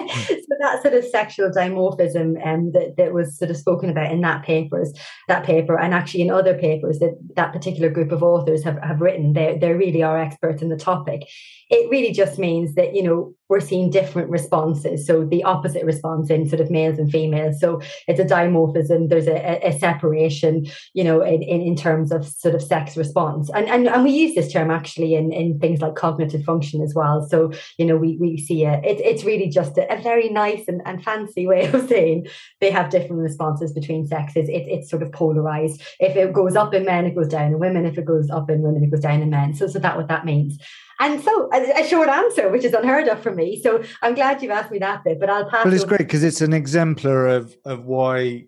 So 0.54 0.58
that 0.60 0.82
sort 0.82 0.94
of 0.94 1.06
sexual 1.06 1.50
dimorphism 1.50 2.46
um, 2.46 2.72
that, 2.74 2.96
that 2.98 3.14
was 3.14 3.38
sort 3.38 3.50
of 3.50 3.58
spoken 3.58 3.90
about 3.90 4.12
in 4.12 4.22
that 4.22 4.44
papers, 4.44 4.94
that 5.28 5.46
paper, 5.46 5.80
and 5.80 5.94
actually 5.94 6.22
in 6.22 6.30
other 6.30 6.58
papers 6.58 7.00
that 7.00 7.18
that 7.36 7.54
particular 7.54 7.90
group 7.90 8.12
of 8.12 8.22
authors 8.22 8.64
have, 8.64 8.78
have 8.84 9.02
written, 9.02 9.34
they 9.34 9.58
they 9.60 9.74
really 9.74 10.04
are 10.04 10.20
experts 10.20 10.62
in 10.62 10.70
the 10.70 10.78
topic. 10.78 11.22
It 11.70 11.90
really 11.90 12.12
just 12.12 12.38
means 12.38 12.76
that 12.76 12.94
you 12.94 13.04
know 13.04 13.34
we're 13.50 13.60
seeing 13.60 13.90
different 13.90 14.30
responses. 14.30 15.06
So 15.06 15.24
the 15.26 15.44
opposite 15.44 15.84
response 15.84 16.30
in 16.30 16.48
sort 16.48 16.62
of 16.62 16.72
males 16.72 16.98
and 16.98 17.12
females. 17.12 17.60
So 17.60 17.82
it's 18.08 18.20
a 18.20 18.26
dimorphism. 18.26 19.10
There's 19.10 19.28
a, 19.28 19.60
a 19.68 19.78
separation, 19.78 20.66
you 20.94 21.04
know, 21.04 21.22
in, 21.22 21.44
in, 21.44 21.62
in 21.62 21.76
terms 21.76 22.12
of 22.12 22.26
sort 22.28 22.56
of 22.56 22.62
sex 22.62 22.98
response. 22.98 23.50
And, 23.54 23.68
and 23.68 23.88
and 23.88 24.04
we 24.04 24.12
use 24.12 24.36
this 24.36 24.52
term 24.52 24.72
actually 24.72 25.16
in, 25.16 25.32
in 25.32 25.60
things 25.60 25.82
like 25.82 25.96
cognitive 25.96 26.44
function 26.44 26.82
as 26.82 26.94
well. 26.96 27.28
So, 27.28 27.52
you 27.78 27.86
know, 27.86 27.98
we, 27.98 28.18
we 28.20 28.38
see 28.38 28.66
it. 28.66 28.84
it 28.84 29.00
it's 29.02 29.24
really 29.24 29.50
just 29.50 29.78
a, 29.78 29.94
a 29.94 30.02
very 30.02 30.30
nice 30.30 30.68
and, 30.68 30.82
and 30.86 31.04
fancy 31.04 31.46
way 31.46 31.66
of 31.66 31.88
saying 31.88 32.28
they 32.62 32.72
have 32.72 32.90
different 32.90 33.22
responses 33.22 33.74
between 33.74 34.08
sexes. 34.08 34.50
It, 34.50 34.68
it's 34.68 34.90
sort 34.90 35.04
of 35.04 35.12
polarized. 35.12 35.82
If 36.00 36.16
it 36.16 36.34
goes 36.34 36.56
up 36.56 36.74
in 36.74 36.86
men, 36.86 37.06
it 37.06 37.16
goes 37.16 37.28
down 37.28 37.52
in 37.52 37.60
women. 37.60 37.86
If 37.86 37.98
it 37.98 38.06
goes 38.06 38.30
up 38.30 38.50
in 38.50 38.62
women, 38.62 38.84
it 38.84 38.92
goes 38.92 39.02
down 39.02 39.22
in 39.22 39.30
men. 39.30 39.54
So, 39.54 39.68
so 39.68 39.80
that 39.80 39.98
what 39.98 40.08
that 40.08 40.26
means. 40.26 40.58
And 41.00 41.22
so 41.22 41.50
a, 41.54 41.82
a, 41.82 41.88
short 41.88 42.10
answer, 42.10 42.50
which 42.50 42.64
is 42.64 42.74
unheard 42.74 43.08
of 43.08 43.22
for 43.22 43.34
me. 43.34 43.60
So 43.62 43.84
I'm 44.02 44.16
glad 44.16 44.42
you've 44.42 44.52
asked 44.52 44.72
me 44.72 44.80
that 44.80 45.04
bit, 45.04 45.20
but 45.20 45.30
I'll 45.30 45.50
pass. 45.50 45.64
But 45.64 45.74
it's 45.74 45.84
great 45.84 46.00
because 46.00 46.24
it's 46.24 46.42
an 46.42 46.54
exemplar 46.54 47.28
of 47.28 47.56
of 47.66 47.86
why 47.86 48.46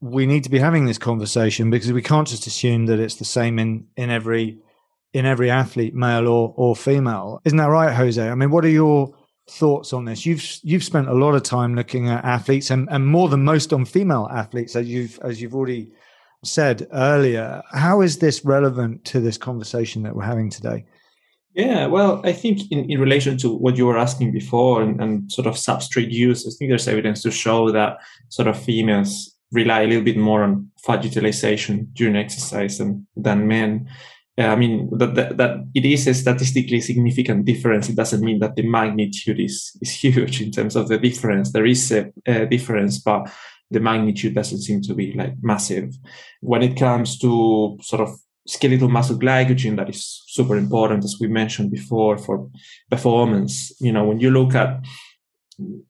we 0.00 0.26
need 0.26 0.44
to 0.44 0.50
be 0.50 0.58
having 0.58 0.84
this 0.86 0.98
conversation 0.98 1.70
because 1.70 1.92
we 1.92 2.02
can't 2.02 2.28
just 2.28 2.46
assume 2.46 2.86
that 2.86 2.98
it's 2.98 3.16
the 3.16 3.24
same 3.24 3.58
in 3.58 3.86
in 3.96 4.10
every 4.10 4.58
in 5.12 5.24
every 5.24 5.50
athlete, 5.50 5.94
male 5.94 6.28
or 6.28 6.52
or 6.56 6.76
female. 6.76 7.40
Isn't 7.44 7.58
that 7.58 7.66
right, 7.66 7.94
Jose? 7.94 8.28
I 8.28 8.34
mean, 8.34 8.50
what 8.50 8.64
are 8.64 8.68
your 8.68 9.14
thoughts 9.48 9.92
on 9.92 10.04
this? 10.04 10.26
You've 10.26 10.44
you've 10.62 10.84
spent 10.84 11.08
a 11.08 11.14
lot 11.14 11.34
of 11.34 11.42
time 11.42 11.74
looking 11.74 12.08
at 12.08 12.24
athletes 12.24 12.70
and, 12.70 12.88
and 12.90 13.06
more 13.06 13.28
than 13.28 13.44
most 13.44 13.72
on 13.72 13.84
female 13.84 14.28
athletes, 14.30 14.76
as 14.76 14.88
you've 14.88 15.18
as 15.20 15.40
you've 15.40 15.54
already 15.54 15.90
said 16.42 16.86
earlier. 16.92 17.62
How 17.72 18.00
is 18.00 18.18
this 18.18 18.44
relevant 18.44 19.04
to 19.06 19.20
this 19.20 19.38
conversation 19.38 20.02
that 20.02 20.14
we're 20.14 20.24
having 20.24 20.50
today? 20.50 20.84
Yeah, 21.54 21.86
well, 21.86 22.20
I 22.24 22.32
think 22.32 22.72
in, 22.72 22.90
in 22.90 23.00
relation 23.00 23.38
to 23.38 23.54
what 23.54 23.76
you 23.76 23.86
were 23.86 23.98
asking 23.98 24.32
before 24.32 24.82
and, 24.82 25.00
and 25.00 25.30
sort 25.30 25.46
of 25.46 25.54
substrate 25.54 26.10
use, 26.10 26.44
I 26.46 26.50
think 26.50 26.70
there's 26.70 26.88
evidence 26.88 27.22
to 27.22 27.30
show 27.30 27.70
that 27.70 27.98
sort 28.28 28.48
of 28.48 28.60
females 28.60 29.36
rely 29.52 29.82
a 29.82 29.86
little 29.86 30.02
bit 30.02 30.16
more 30.16 30.42
on 30.42 30.70
fat 30.84 31.04
utilization 31.04 31.88
during 31.92 32.16
exercise 32.16 32.78
than, 32.78 33.06
than 33.16 33.46
men. 33.46 33.88
I 34.36 34.56
mean, 34.56 34.90
that, 34.98 35.14
that, 35.14 35.36
that, 35.36 35.68
it 35.74 35.84
is 35.84 36.08
a 36.08 36.14
statistically 36.14 36.80
significant 36.80 37.44
difference. 37.44 37.88
It 37.88 37.94
doesn't 37.94 38.24
mean 38.24 38.40
that 38.40 38.56
the 38.56 38.66
magnitude 38.66 39.38
is, 39.38 39.78
is 39.80 39.90
huge 40.02 40.42
in 40.42 40.50
terms 40.50 40.74
of 40.74 40.88
the 40.88 40.98
difference. 40.98 41.52
There 41.52 41.66
is 41.66 41.92
a, 41.92 42.12
a 42.26 42.46
difference, 42.46 42.98
but 42.98 43.30
the 43.70 43.78
magnitude 43.78 44.34
doesn't 44.34 44.62
seem 44.62 44.82
to 44.82 44.94
be 44.94 45.12
like 45.12 45.34
massive. 45.40 45.94
When 46.40 46.64
it 46.64 46.76
comes 46.76 47.16
to 47.20 47.78
sort 47.80 48.02
of 48.02 48.18
skeletal 48.46 48.88
muscle 48.88 49.18
glycogen, 49.18 49.76
that 49.76 49.88
is 49.88 50.22
super 50.26 50.56
important, 50.56 51.04
as 51.04 51.16
we 51.20 51.28
mentioned 51.28 51.70
before, 51.70 52.18
for 52.18 52.50
performance. 52.90 53.72
You 53.80 53.92
know, 53.92 54.04
when 54.04 54.20
you 54.20 54.30
look 54.30 54.54
at 54.54 54.84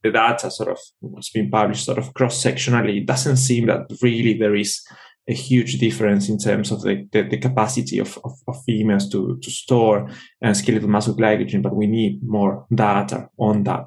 the 0.02 0.10
data 0.10 0.50
sort 0.50 0.70
of 0.70 0.78
what's 1.00 1.30
been 1.30 1.50
published 1.50 1.84
sort 1.84 1.98
of 1.98 2.14
cross 2.14 2.42
sectionally, 2.42 2.98
it 2.98 3.06
doesn't 3.06 3.36
seem 3.36 3.66
that 3.66 3.90
really 4.02 4.34
there 4.34 4.54
is 4.54 4.86
a 5.26 5.32
huge 5.32 5.78
difference 5.78 6.28
in 6.28 6.38
terms 6.38 6.70
of 6.70 6.82
the, 6.82 7.08
the, 7.12 7.22
the 7.22 7.38
capacity 7.38 7.98
of, 7.98 8.18
of, 8.24 8.32
of, 8.46 8.62
females 8.64 9.08
to, 9.08 9.38
to 9.42 9.50
store 9.50 10.10
uh, 10.44 10.52
skeletal 10.52 10.88
muscle 10.88 11.16
glycogen, 11.16 11.62
but 11.62 11.74
we 11.74 11.86
need 11.86 12.22
more 12.22 12.66
data 12.74 13.28
on 13.38 13.64
that. 13.64 13.86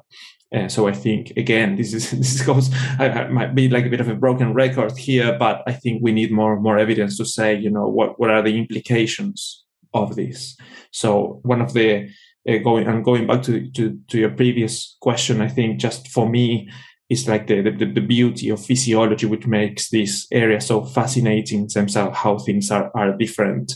Uh, 0.54 0.66
so 0.66 0.88
I 0.88 0.92
think 0.92 1.32
again, 1.36 1.76
this 1.76 1.92
is 1.92 2.10
this 2.22 2.42
goes 2.42 2.70
I, 2.98 3.08
I, 3.08 3.28
might 3.28 3.54
be 3.54 3.68
like 3.68 3.86
a 3.86 3.90
bit 3.90 4.00
of 4.00 4.08
a 4.08 4.14
broken 4.14 4.54
record 4.54 4.96
here, 4.96 5.36
but 5.38 5.62
I 5.66 5.72
think 5.72 6.02
we 6.02 6.12
need 6.12 6.32
more 6.32 6.58
more 6.58 6.78
evidence 6.78 7.16
to 7.18 7.24
say, 7.24 7.54
you 7.54 7.70
know, 7.70 7.88
what 7.88 8.18
what 8.18 8.30
are 8.30 8.42
the 8.42 8.56
implications 8.56 9.64
of 9.92 10.16
this. 10.16 10.56
So 10.90 11.40
one 11.42 11.60
of 11.60 11.72
the 11.74 12.08
uh, 12.48 12.58
going 12.58 12.86
and 12.86 13.04
going 13.04 13.26
back 13.26 13.42
to, 13.42 13.70
to 13.72 13.98
to 14.08 14.18
your 14.18 14.30
previous 14.30 14.96
question, 15.00 15.42
I 15.42 15.48
think 15.48 15.80
just 15.80 16.08
for 16.08 16.28
me, 16.28 16.70
is 17.08 17.26
like 17.26 17.46
the, 17.46 17.62
the, 17.62 17.86
the 17.86 18.00
beauty 18.00 18.50
of 18.50 18.64
physiology, 18.64 19.26
which 19.26 19.46
makes 19.46 19.88
this 19.88 20.26
area 20.30 20.60
so 20.60 20.84
fascinating 20.84 21.60
in 21.60 21.68
terms 21.68 21.96
of 21.96 22.14
how 22.14 22.38
things 22.38 22.70
are, 22.70 22.90
are 22.94 23.16
different. 23.16 23.74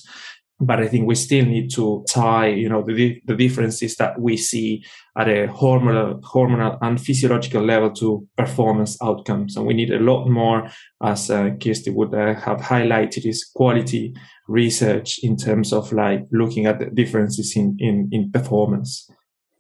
But 0.64 0.80
I 0.80 0.88
think 0.88 1.06
we 1.06 1.14
still 1.14 1.44
need 1.44 1.70
to 1.72 2.04
tie, 2.08 2.48
you 2.48 2.68
know, 2.68 2.82
the, 2.82 3.20
the 3.26 3.34
differences 3.34 3.96
that 3.96 4.20
we 4.20 4.36
see 4.36 4.84
at 5.18 5.28
a 5.28 5.48
hormonal, 5.48 6.20
hormonal 6.20 6.78
and 6.80 7.00
physiological 7.00 7.62
level 7.62 7.90
to 7.94 8.26
performance 8.36 8.96
outcomes. 9.02 9.56
And 9.56 9.66
we 9.66 9.74
need 9.74 9.90
a 9.90 9.98
lot 9.98 10.28
more, 10.28 10.70
as 11.02 11.30
uh, 11.30 11.50
Kirsty 11.60 11.90
would 11.90 12.14
uh, 12.14 12.34
have 12.34 12.58
highlighted, 12.58 13.26
is 13.26 13.44
quality 13.44 14.14
research 14.48 15.18
in 15.22 15.36
terms 15.36 15.72
of 15.72 15.92
like 15.92 16.26
looking 16.30 16.66
at 16.66 16.78
the 16.78 16.86
differences 16.86 17.56
in, 17.56 17.76
in, 17.78 18.08
in 18.12 18.30
performance 18.30 19.10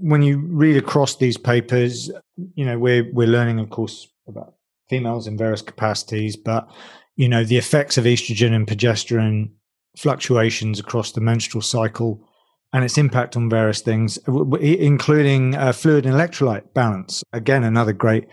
when 0.02 0.20
you 0.20 0.38
read 0.38 0.76
across 0.76 1.16
these 1.16 1.36
papers, 1.36 2.10
you 2.54 2.64
know, 2.64 2.76
we're 2.76 3.08
we're 3.12 3.28
learning, 3.28 3.60
of 3.60 3.70
course, 3.70 4.08
about 4.26 4.54
females 4.90 5.28
in 5.28 5.38
various 5.38 5.62
capacities, 5.62 6.36
but 6.36 6.68
you 7.16 7.28
know, 7.28 7.44
the 7.44 7.56
effects 7.56 7.98
of 7.98 8.04
estrogen 8.04 8.52
and 8.52 8.66
progesterone 8.66 9.50
fluctuations 9.96 10.80
across 10.80 11.12
the 11.12 11.20
menstrual 11.20 11.62
cycle 11.62 12.26
and 12.72 12.84
its 12.84 12.96
impact 12.96 13.36
on 13.36 13.50
various 13.50 13.80
things, 13.80 14.18
including 14.26 15.54
uh, 15.54 15.72
fluid 15.72 16.06
and 16.06 16.14
electrolyte 16.14 16.72
balance. 16.72 17.22
Again, 17.32 17.64
another 17.64 17.92
great 17.92 18.26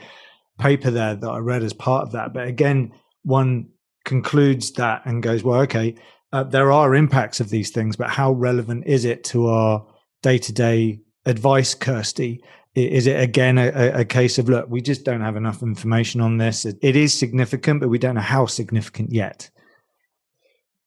paper 0.59 0.91
there 0.91 1.15
that 1.15 1.29
I 1.29 1.39
read 1.39 1.63
as 1.63 1.73
part 1.73 2.03
of 2.03 2.11
that. 2.13 2.33
But 2.33 2.47
again, 2.47 2.93
one 3.23 3.69
concludes 4.05 4.71
that 4.73 5.01
and 5.05 5.21
goes, 5.21 5.43
well, 5.43 5.61
okay, 5.61 5.95
uh, 6.31 6.43
there 6.43 6.71
are 6.71 6.95
impacts 6.95 7.39
of 7.39 7.49
these 7.49 7.71
things, 7.71 7.95
but 7.95 8.09
how 8.09 8.31
relevant 8.31 8.85
is 8.85 9.03
it 9.03 9.23
to 9.25 9.47
our 9.47 9.85
day 10.21 10.37
to 10.37 10.53
day 10.53 11.01
advice, 11.25 11.73
Kirsty? 11.75 12.43
Is 12.75 13.07
it 13.07 13.19
again 13.19 13.57
a, 13.57 14.01
a, 14.01 14.05
case 14.05 14.37
of 14.37 14.47
look, 14.47 14.69
we 14.69 14.79
just 14.79 15.03
don't 15.03 15.21
have 15.21 15.35
enough 15.35 15.63
information 15.63 16.21
on 16.21 16.37
this? 16.37 16.65
It, 16.65 16.77
it 16.81 16.95
is 16.95 17.17
significant, 17.17 17.81
but 17.81 17.89
we 17.89 17.97
don't 17.97 18.15
know 18.15 18.21
how 18.21 18.45
significant 18.45 19.11
yet. 19.11 19.49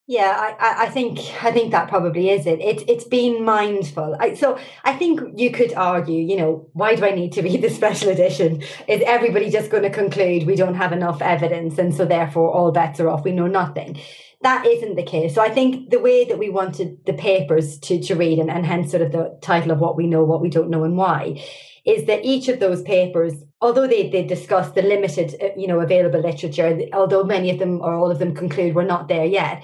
Yeah, 0.09 0.55
I, 0.59 0.87
I 0.87 0.91
think 0.91 1.21
I 1.43 1.53
think 1.53 1.71
that 1.71 1.89
probably 1.89 2.31
is 2.31 2.45
it. 2.45 2.61
It 2.61 2.89
it's 2.89 3.05
being 3.05 3.45
mindful. 3.45 4.17
I, 4.19 4.35
so 4.35 4.59
I 4.85 4.95
think 4.95 5.21
you 5.37 5.53
could 5.53 5.73
argue, 5.75 6.21
you 6.21 6.37
know, 6.37 6.69
why 6.73 6.97
do 6.97 7.05
I 7.05 7.13
need 7.13 7.33
to 7.35 7.43
read 7.43 7.63
the 7.63 7.71
special 7.71 8.11
edition? 8.11 8.63
Is 8.89 9.01
everybody 9.07 9.49
just 9.49 9.71
going 9.71 9.85
to 9.85 9.91
conclude 9.91 10.45
we 10.45 10.57
don't 10.57 10.75
have 10.75 10.93
enough 10.93 11.23
evidence, 11.23 11.79
and 11.79 11.95
so 11.95 12.05
therefore 12.05 12.53
all 12.53 12.73
bets 12.73 12.99
are 12.99 13.09
off? 13.09 13.25
We 13.25 13.33
know 13.33 13.47
nothing 13.47 14.01
that 14.43 14.67
isn't 14.67 14.97
the 14.97 15.03
case. 15.05 15.35
So 15.35 15.41
I 15.41 15.51
think 15.51 15.91
the 15.91 16.01
way 16.01 16.25
that 16.25 16.39
we 16.39 16.51
wanted 16.51 17.07
the 17.07 17.13
papers 17.13 17.79
to, 17.79 18.01
to 18.03 18.15
read, 18.15 18.39
and, 18.39 18.51
and 18.51 18.67
hence 18.67 18.91
sort 18.91 19.03
of 19.03 19.13
the 19.13 19.39
title 19.41 19.71
of 19.71 19.79
what 19.79 19.97
we 19.97 20.07
know, 20.07 20.25
what 20.25 20.41
we 20.41 20.51
don't 20.51 20.71
know, 20.71 20.85
and 20.85 20.97
why, 20.97 21.43
is 21.85 22.07
that 22.07 22.25
each 22.25 22.49
of 22.49 22.61
those 22.61 22.83
papers, 22.83 23.35
although 23.61 23.87
they, 23.87 24.11
they 24.11 24.25
discuss 24.25 24.73
the 24.73 24.83
limited, 24.83 25.37
uh, 25.41 25.49
you 25.57 25.67
know, 25.67 25.81
available 25.81 26.21
literature, 26.21 26.81
although 26.93 27.25
many 27.25 27.51
of 27.51 27.59
them 27.59 27.81
or 27.81 27.95
all 27.95 28.11
of 28.11 28.19
them 28.19 28.35
conclude 28.35 28.75
we're 28.75 28.85
not 28.85 29.09
there 29.09 29.25
yet, 29.25 29.63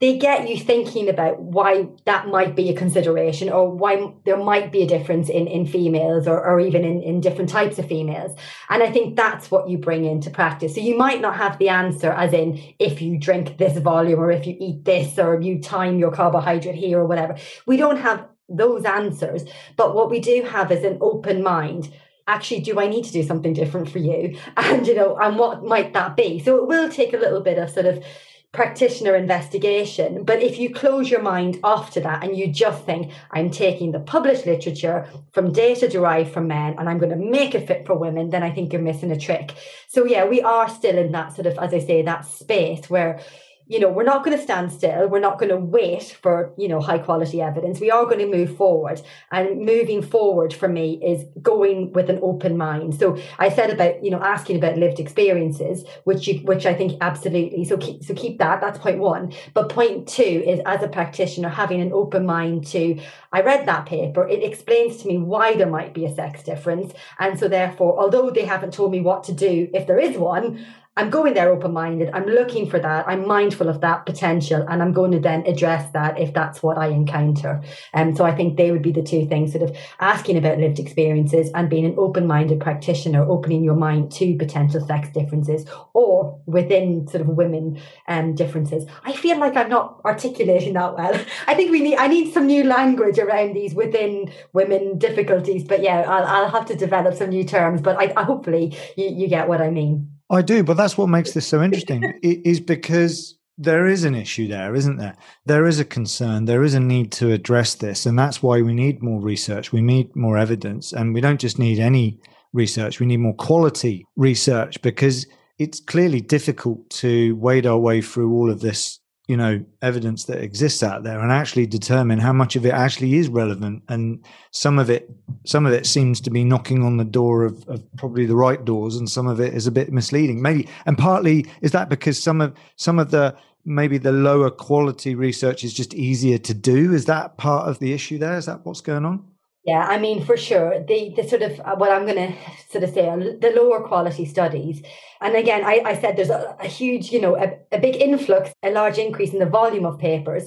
they 0.00 0.16
get 0.16 0.48
you 0.48 0.56
thinking 0.56 1.08
about 1.08 1.40
why 1.40 1.88
that 2.04 2.28
might 2.28 2.54
be 2.54 2.68
a 2.68 2.74
consideration 2.74 3.50
or 3.50 3.68
why 3.68 4.12
there 4.24 4.36
might 4.36 4.70
be 4.70 4.82
a 4.82 4.86
difference 4.86 5.28
in, 5.28 5.48
in 5.48 5.66
females 5.66 6.28
or, 6.28 6.44
or 6.44 6.60
even 6.60 6.84
in, 6.84 7.02
in 7.02 7.20
different 7.20 7.50
types 7.50 7.80
of 7.80 7.88
females. 7.88 8.36
And 8.70 8.80
I 8.80 8.92
think 8.92 9.16
that's 9.16 9.50
what 9.50 9.68
you 9.68 9.76
bring 9.76 10.04
into 10.04 10.30
practice. 10.30 10.76
So 10.76 10.80
you 10.80 10.96
might 10.96 11.20
not 11.20 11.36
have 11.36 11.58
the 11.58 11.70
answer 11.70 12.12
as 12.12 12.32
in 12.32 12.62
if 12.78 13.02
you 13.02 13.18
drink 13.18 13.58
this 13.58 13.76
volume 13.78 14.20
or 14.20 14.30
if 14.30 14.46
you 14.46 14.56
eat 14.60 14.84
this 14.84 15.18
or 15.18 15.40
you 15.40 15.60
time 15.60 15.98
your 15.98 16.12
carbohydrate 16.12 16.76
here 16.76 17.00
or 17.00 17.06
whatever. 17.06 17.36
We 17.66 17.76
don't 17.76 17.98
have 17.98 18.24
those 18.48 18.84
answers. 18.84 19.44
But 19.76 19.96
what 19.96 20.10
we 20.10 20.20
do 20.20 20.42
have 20.42 20.70
is 20.70 20.84
an 20.84 20.98
open 21.00 21.42
mind 21.42 21.92
actually 22.28 22.60
do 22.60 22.78
i 22.78 22.86
need 22.86 23.04
to 23.04 23.10
do 23.10 23.22
something 23.22 23.54
different 23.54 23.88
for 23.88 23.98
you 23.98 24.38
and 24.58 24.86
you 24.86 24.94
know 24.94 25.16
and 25.16 25.38
what 25.38 25.64
might 25.64 25.94
that 25.94 26.14
be 26.14 26.38
so 26.38 26.56
it 26.56 26.66
will 26.66 26.90
take 26.90 27.14
a 27.14 27.16
little 27.16 27.40
bit 27.40 27.56
of 27.56 27.70
sort 27.70 27.86
of 27.86 28.04
practitioner 28.52 29.14
investigation. 29.14 30.24
But 30.24 30.42
if 30.42 30.58
you 30.58 30.72
close 30.72 31.10
your 31.10 31.20
mind 31.20 31.60
off 31.62 31.90
to 31.92 32.00
that 32.00 32.24
and 32.24 32.36
you 32.36 32.48
just 32.48 32.84
think, 32.84 33.12
I'm 33.30 33.50
taking 33.50 33.92
the 33.92 34.00
published 34.00 34.46
literature 34.46 35.06
from 35.32 35.52
data 35.52 35.86
derived 35.88 36.32
from 36.32 36.48
men 36.48 36.76
and 36.78 36.88
I'm 36.88 36.98
going 36.98 37.10
to 37.10 37.16
make 37.16 37.54
it 37.54 37.66
fit 37.66 37.86
for 37.86 37.94
women, 37.94 38.30
then 38.30 38.42
I 38.42 38.50
think 38.50 38.72
you're 38.72 38.82
missing 38.82 39.12
a 39.12 39.18
trick. 39.18 39.54
So, 39.88 40.06
yeah, 40.06 40.24
we 40.24 40.40
are 40.40 40.68
still 40.68 40.96
in 40.96 41.12
that 41.12 41.34
sort 41.34 41.46
of, 41.46 41.58
as 41.58 41.74
I 41.74 41.78
say, 41.78 42.02
that 42.02 42.24
space 42.24 42.88
where 42.88 43.20
you 43.68 43.78
know, 43.78 43.90
we're 43.90 44.02
not 44.02 44.24
going 44.24 44.36
to 44.36 44.42
stand 44.42 44.72
still. 44.72 45.08
We're 45.08 45.20
not 45.20 45.38
going 45.38 45.50
to 45.50 45.58
wait 45.58 46.16
for, 46.22 46.54
you 46.56 46.68
know, 46.68 46.80
high 46.80 46.98
quality 46.98 47.42
evidence. 47.42 47.80
We 47.80 47.90
are 47.90 48.04
going 48.06 48.18
to 48.18 48.26
move 48.26 48.56
forward. 48.56 49.02
And 49.30 49.60
moving 49.60 50.00
forward 50.00 50.54
for 50.54 50.68
me 50.68 50.98
is 51.04 51.26
going 51.42 51.92
with 51.92 52.08
an 52.08 52.18
open 52.22 52.56
mind. 52.56 52.98
So 52.98 53.18
I 53.38 53.50
said 53.50 53.70
about, 53.70 54.02
you 54.02 54.10
know, 54.10 54.22
asking 54.22 54.56
about 54.56 54.78
lived 54.78 54.98
experiences, 54.98 55.84
which 56.04 56.26
you, 56.26 56.40
which 56.40 56.64
I 56.64 56.72
think 56.72 56.96
absolutely. 57.02 57.66
So 57.66 57.76
keep, 57.76 58.02
so 58.02 58.14
keep 58.14 58.38
that. 58.38 58.62
That's 58.62 58.78
point 58.78 59.00
one. 59.00 59.34
But 59.52 59.68
point 59.68 60.08
two 60.08 60.22
is 60.46 60.60
as 60.64 60.82
a 60.82 60.88
practitioner, 60.88 61.50
having 61.50 61.82
an 61.82 61.92
open 61.92 62.24
mind 62.24 62.66
to, 62.68 62.98
I 63.32 63.42
read 63.42 63.66
that 63.66 63.84
paper. 63.84 64.26
It 64.26 64.42
explains 64.42 64.96
to 64.98 65.08
me 65.08 65.18
why 65.18 65.56
there 65.56 65.68
might 65.68 65.92
be 65.92 66.06
a 66.06 66.14
sex 66.14 66.42
difference. 66.42 66.94
And 67.18 67.38
so 67.38 67.48
therefore, 67.48 68.00
although 68.00 68.30
they 68.30 68.46
haven't 68.46 68.72
told 68.72 68.92
me 68.92 69.00
what 69.00 69.24
to 69.24 69.32
do 69.32 69.68
if 69.74 69.86
there 69.86 69.98
is 69.98 70.16
one, 70.16 70.64
I'm 70.98 71.10
going 71.10 71.34
there 71.34 71.50
open 71.50 71.72
minded. 71.72 72.10
I'm 72.12 72.26
looking 72.26 72.68
for 72.68 72.80
that. 72.80 73.06
I'm 73.06 73.24
mindful 73.24 73.68
of 73.68 73.80
that 73.82 74.04
potential 74.04 74.66
and 74.68 74.82
I'm 74.82 74.92
going 74.92 75.12
to 75.12 75.20
then 75.20 75.46
address 75.46 75.88
that 75.92 76.18
if 76.18 76.34
that's 76.34 76.60
what 76.60 76.76
I 76.76 76.88
encounter. 76.88 77.62
And 77.92 78.10
um, 78.10 78.16
so 78.16 78.24
I 78.24 78.34
think 78.34 78.56
they 78.56 78.72
would 78.72 78.82
be 78.82 78.90
the 78.90 79.04
two 79.04 79.24
things 79.24 79.52
sort 79.52 79.62
of 79.62 79.76
asking 80.00 80.38
about 80.38 80.58
lived 80.58 80.80
experiences 80.80 81.52
and 81.54 81.70
being 81.70 81.86
an 81.86 81.94
open 81.98 82.26
minded 82.26 82.58
practitioner, 82.58 83.22
opening 83.22 83.62
your 83.62 83.76
mind 83.76 84.10
to 84.14 84.36
potential 84.36 84.84
sex 84.84 85.08
differences 85.10 85.66
or 85.92 86.36
within 86.46 87.06
sort 87.06 87.20
of 87.20 87.28
women 87.28 87.80
um, 88.08 88.34
differences. 88.34 88.84
I 89.04 89.12
feel 89.12 89.38
like 89.38 89.56
I'm 89.56 89.68
not 89.68 90.00
articulating 90.04 90.72
that 90.72 90.96
well. 90.96 91.14
I 91.46 91.54
think 91.54 91.70
we 91.70 91.80
need, 91.80 91.96
I 91.96 92.08
need 92.08 92.34
some 92.34 92.46
new 92.48 92.64
language 92.64 93.20
around 93.20 93.54
these 93.54 93.72
within 93.72 94.32
women 94.52 94.98
difficulties. 94.98 95.62
But 95.62 95.80
yeah, 95.80 96.00
I'll, 96.00 96.24
I'll 96.24 96.50
have 96.50 96.66
to 96.66 96.74
develop 96.74 97.14
some 97.14 97.30
new 97.30 97.44
terms, 97.44 97.80
but 97.80 97.96
I, 97.96 98.12
I 98.16 98.24
hopefully 98.24 98.76
you, 98.96 99.10
you 99.10 99.28
get 99.28 99.46
what 99.46 99.62
I 99.62 99.70
mean. 99.70 100.17
I 100.30 100.42
do, 100.42 100.62
but 100.62 100.76
that's 100.76 100.98
what 100.98 101.08
makes 101.08 101.32
this 101.32 101.46
so 101.46 101.62
interesting. 101.62 102.02
is 102.22 102.60
because 102.60 103.38
there 103.56 103.86
is 103.86 104.04
an 104.04 104.14
issue 104.14 104.46
there, 104.46 104.74
isn't 104.74 104.96
there? 104.96 105.16
There 105.46 105.66
is 105.66 105.80
a 105.80 105.84
concern. 105.84 106.44
There 106.44 106.62
is 106.62 106.74
a 106.74 106.80
need 106.80 107.10
to 107.12 107.32
address 107.32 107.74
this, 107.74 108.06
and 108.06 108.18
that's 108.18 108.42
why 108.42 108.62
we 108.62 108.74
need 108.74 109.02
more 109.02 109.20
research. 109.20 109.72
We 109.72 109.82
need 109.82 110.14
more 110.14 110.38
evidence, 110.38 110.92
and 110.92 111.14
we 111.14 111.20
don't 111.20 111.40
just 111.40 111.58
need 111.58 111.78
any 111.78 112.20
research. 112.52 113.00
We 113.00 113.06
need 113.06 113.18
more 113.18 113.34
quality 113.34 114.06
research 114.16 114.80
because 114.82 115.26
it's 115.58 115.80
clearly 115.80 116.20
difficult 116.20 116.88
to 116.90 117.34
wade 117.36 117.66
our 117.66 117.78
way 117.78 118.00
through 118.00 118.32
all 118.32 118.50
of 118.50 118.60
this 118.60 119.00
you 119.28 119.36
know 119.36 119.62
evidence 119.82 120.24
that 120.24 120.42
exists 120.42 120.82
out 120.82 121.04
there 121.04 121.20
and 121.20 121.30
actually 121.30 121.66
determine 121.66 122.18
how 122.18 122.32
much 122.32 122.56
of 122.56 122.64
it 122.64 122.72
actually 122.72 123.14
is 123.14 123.28
relevant. 123.28 123.82
And 123.88 124.24
some 124.50 124.78
of 124.78 124.90
it 124.90 125.10
some 125.44 125.66
of 125.66 125.72
it 125.72 125.86
seems 125.86 126.20
to 126.22 126.30
be 126.30 126.42
knocking 126.42 126.82
on 126.82 126.96
the 126.96 127.04
door 127.04 127.44
of, 127.44 127.62
of, 127.68 127.84
probably 127.96 128.26
the 128.26 128.34
right 128.34 128.64
doors 128.64 128.96
and 128.96 129.08
some 129.08 129.26
of 129.26 129.38
it 129.38 129.54
is 129.54 129.66
a 129.66 129.70
bit 129.70 129.92
misleading. 129.92 130.40
Maybe 130.40 130.66
and 130.86 130.96
partly 130.96 131.46
is 131.60 131.72
that 131.72 131.90
because 131.90 132.20
some 132.20 132.40
of 132.40 132.54
some 132.76 132.98
of 132.98 133.10
the 133.10 133.36
maybe 133.66 133.98
the 133.98 134.12
lower 134.12 134.50
quality 134.50 135.14
research 135.14 135.62
is 135.62 135.74
just 135.74 135.92
easier 135.92 136.38
to 136.38 136.54
do? 136.54 136.94
Is 136.94 137.04
that 137.04 137.36
part 137.36 137.68
of 137.68 137.78
the 137.80 137.92
issue 137.92 138.16
there? 138.16 138.38
Is 138.38 138.46
that 138.46 138.64
what's 138.64 138.80
going 138.80 139.04
on 139.04 139.27
yeah, 139.68 139.82
I 139.94 139.98
mean, 139.98 140.24
for 140.24 140.36
sure, 140.36 140.70
the 140.90 141.00
the 141.16 141.24
sort 141.32 141.42
of 141.42 141.52
uh, 141.60 141.76
what 141.76 141.90
I'm 141.92 142.06
going 142.10 142.22
to 142.26 142.30
sort 142.70 142.84
of 142.84 142.90
say 142.90 143.04
the 143.44 143.52
lower 143.60 143.80
quality 143.90 144.24
studies, 144.24 144.82
and 145.20 145.36
again, 145.36 145.62
I, 145.64 145.74
I 145.90 145.94
said 146.00 146.16
there's 146.16 146.30
a, 146.30 146.56
a 146.60 146.68
huge, 146.68 147.12
you 147.12 147.20
know, 147.20 147.36
a, 147.36 147.46
a 147.76 147.78
big 147.78 147.96
influx, 147.96 148.52
a 148.62 148.70
large 148.70 148.98
increase 148.98 149.32
in 149.32 149.40
the 149.40 149.46
volume 149.60 149.86
of 149.86 149.98
papers, 149.98 150.44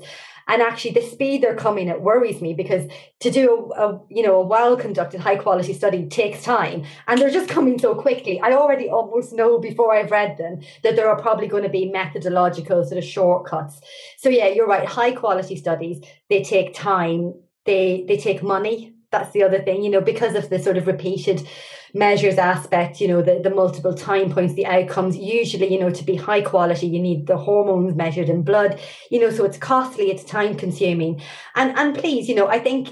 And 0.48 0.62
actually, 0.62 0.94
the 0.94 1.02
speed 1.14 1.44
they're 1.44 1.56
coming 1.68 1.90
at 1.90 2.02
worries 2.02 2.42
me 2.42 2.54
because 2.54 2.84
to 3.20 3.30
do 3.32 3.46
a, 3.78 3.84
a 3.86 4.02
you 4.10 4.24
know 4.24 4.36
a 4.42 4.46
well 4.56 4.76
conducted, 4.76 5.20
high 5.22 5.38
quality 5.46 5.74
study 5.74 6.08
takes 6.08 6.44
time, 6.44 6.84
and 7.08 7.22
they're 7.22 7.38
just 7.40 7.50
coming 7.58 7.78
so 7.80 7.96
quickly. 7.96 8.40
I 8.42 8.54
already 8.54 8.90
almost 8.90 9.34
know 9.34 9.60
before 9.60 9.94
I've 9.96 10.12
read 10.12 10.38
them 10.38 10.62
that 10.84 10.96
there 10.96 11.10
are 11.10 11.22
probably 11.22 11.48
going 11.48 11.64
to 11.64 11.70
be 11.80 11.86
methodological 11.92 12.84
sort 12.86 12.98
of 12.98 13.04
shortcuts. 13.16 13.82
So 14.18 14.30
yeah, 14.30 14.48
you're 14.56 14.68
right. 14.68 14.88
High 14.88 15.14
quality 15.14 15.56
studies 15.56 15.98
they 16.30 16.44
take 16.44 16.74
time. 16.74 17.34
They 17.66 18.06
they 18.08 18.18
take 18.18 18.42
money 18.42 18.96
that's 19.12 19.32
the 19.32 19.44
other 19.44 19.60
thing, 19.60 19.84
you 19.84 19.90
know, 19.90 20.02
because 20.02 20.36
of 20.36 20.50
the 20.50 20.60
sort 20.60 20.78
of 20.78 20.88
repeated 20.88 21.48
measures 21.94 22.38
aspect, 22.38 23.02
you 23.02 23.08
know, 23.08 23.22
the, 23.22 23.40
the 23.44 23.50
multiple 23.50 23.94
time 23.94 24.32
points, 24.32 24.54
the 24.54 24.66
outcomes, 24.66 25.18
usually, 25.18 25.72
you 25.72 25.80
know, 25.80 25.90
to 25.90 26.04
be 26.04 26.16
high 26.16 26.42
quality, 26.42 26.88
you 26.88 27.00
need 27.00 27.28
the 27.28 27.38
hormones 27.38 27.96
measured 27.96 28.30
in 28.30 28.44
blood, 28.44 28.80
you 29.10 29.20
know, 29.20 29.30
so 29.30 29.44
it's 29.44 29.58
costly, 29.58 30.10
it's 30.10 30.24
time 30.24 30.56
consuming. 30.56 31.22
And 31.56 31.78
and 31.78 31.96
please, 31.96 32.30
you 32.30 32.36
know, 32.36 32.48
I 32.48 32.60
think 32.60 32.90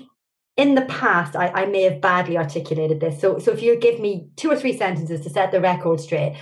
in 0.58 0.76
the 0.76 0.82
past 0.84 1.36
I, 1.36 1.48
I 1.48 1.66
may 1.66 1.84
have 1.84 2.02
badly 2.02 2.38
articulated 2.38 3.00
this. 3.00 3.20
So 3.22 3.40
so 3.40 3.52
if 3.52 3.62
you 3.62 3.80
give 3.80 4.00
me 4.00 4.30
two 4.36 4.52
or 4.52 4.58
three 4.58 4.78
sentences 4.78 5.22
to 5.22 5.30
set 5.30 5.52
the 5.52 5.62
record 5.62 6.02
straight, 6.02 6.36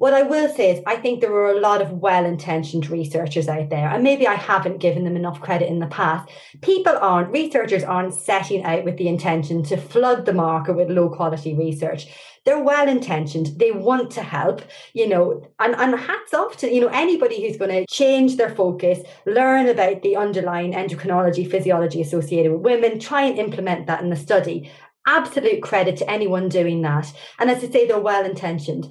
what 0.00 0.14
I 0.14 0.22
will 0.22 0.48
say 0.48 0.70
is, 0.70 0.82
I 0.86 0.96
think 0.96 1.20
there 1.20 1.34
are 1.34 1.50
a 1.50 1.60
lot 1.60 1.82
of 1.82 1.92
well 1.92 2.24
intentioned 2.24 2.88
researchers 2.88 3.48
out 3.48 3.68
there, 3.68 3.86
and 3.86 4.02
maybe 4.02 4.26
I 4.26 4.32
haven't 4.32 4.78
given 4.78 5.04
them 5.04 5.14
enough 5.14 5.42
credit 5.42 5.68
in 5.68 5.78
the 5.78 5.88
past. 5.88 6.26
People 6.62 6.96
aren't, 6.96 7.30
researchers 7.30 7.84
aren't 7.84 8.14
setting 8.14 8.64
out 8.64 8.86
with 8.86 8.96
the 8.96 9.08
intention 9.08 9.62
to 9.64 9.76
flood 9.76 10.24
the 10.24 10.32
market 10.32 10.72
with 10.74 10.88
low 10.88 11.10
quality 11.10 11.52
research. 11.52 12.06
They're 12.46 12.64
well 12.64 12.88
intentioned. 12.88 13.58
They 13.58 13.72
want 13.72 14.10
to 14.12 14.22
help, 14.22 14.62
you 14.94 15.06
know, 15.06 15.46
and, 15.58 15.74
and 15.74 16.00
hats 16.00 16.32
off 16.32 16.56
to, 16.58 16.72
you 16.72 16.80
know, 16.80 16.88
anybody 16.88 17.46
who's 17.46 17.58
going 17.58 17.70
to 17.70 17.84
change 17.94 18.38
their 18.38 18.54
focus, 18.54 19.00
learn 19.26 19.68
about 19.68 20.00
the 20.00 20.16
underlying 20.16 20.72
endocrinology, 20.72 21.50
physiology 21.50 22.00
associated 22.00 22.52
with 22.52 22.62
women, 22.62 23.00
try 23.00 23.24
and 23.24 23.38
implement 23.38 23.86
that 23.86 24.02
in 24.02 24.08
the 24.08 24.16
study. 24.16 24.70
Absolute 25.06 25.62
credit 25.62 25.98
to 25.98 26.10
anyone 26.10 26.48
doing 26.48 26.80
that. 26.80 27.12
And 27.38 27.50
as 27.50 27.62
I 27.62 27.68
say, 27.68 27.86
they're 27.86 28.00
well 28.00 28.24
intentioned 28.24 28.90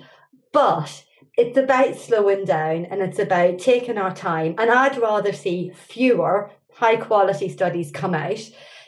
but 0.52 1.06
it's 1.38 1.58
about 1.58 1.96
slowing 1.96 2.46
down 2.46 2.86
and 2.86 3.02
it's 3.02 3.20
about 3.20 3.60
taking 3.60 3.98
our 3.98 4.14
time. 4.14 4.56
And 4.58 4.70
I'd 4.70 4.98
rather 4.98 5.32
see 5.32 5.72
fewer 5.74 6.52
high 6.74 6.98
quality 6.98 7.50
studies 7.50 7.92
come 7.92 8.14
out. 8.14 8.42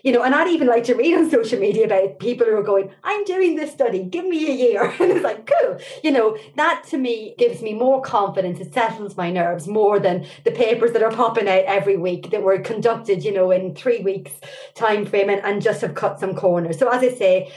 You 0.04 0.12
know, 0.12 0.24
and 0.24 0.34
I'd 0.34 0.48
even 0.50 0.68
like 0.68 0.84
to 0.86 0.96
read 0.96 1.16
on 1.16 1.30
social 1.30 1.60
media 1.60 1.86
about 1.86 2.18
people 2.18 2.48
who 2.48 2.56
are 2.56 2.64
going, 2.64 2.90
I'm 3.04 3.24
doing 3.24 3.56
this 3.56 3.72
study, 3.72 4.04
give 4.04 4.26
me 4.26 4.50
a 4.50 4.56
year. 4.56 4.92
And 5.00 5.12
it's 5.12 5.24
like, 5.24 5.46
cool. 5.46 5.78
You 6.04 6.12
know, 6.12 6.38
that 6.56 6.86
to 6.90 6.98
me 6.98 7.36
gives 7.38 7.62
me 7.62 7.74
more 7.74 8.02
confidence. 8.02 8.60
It 8.60 8.74
settles 8.74 9.16
my 9.16 9.32
nerves 9.32 9.68
more 9.68 10.00
than 10.00 10.26
the 10.44 10.52
papers 10.52 10.94
that 10.94 11.04
are 11.04 11.12
popping 11.12 11.48
out 11.48 11.66
every 11.66 11.98
week 11.98 12.32
that 12.32 12.42
were 12.42 12.60
conducted, 12.60 13.24
you 13.24 13.32
know, 13.32 13.52
in 13.52 13.76
three 13.76 14.00
weeks 14.00 14.32
time 14.74 15.06
frame 15.06 15.30
and, 15.30 15.42
and 15.44 15.62
just 15.62 15.82
have 15.82 15.94
cut 15.94 16.20
some 16.20 16.36
corners. 16.36 16.80
So 16.80 16.90
as 16.90 17.04
I 17.04 17.10
say, 17.16 17.52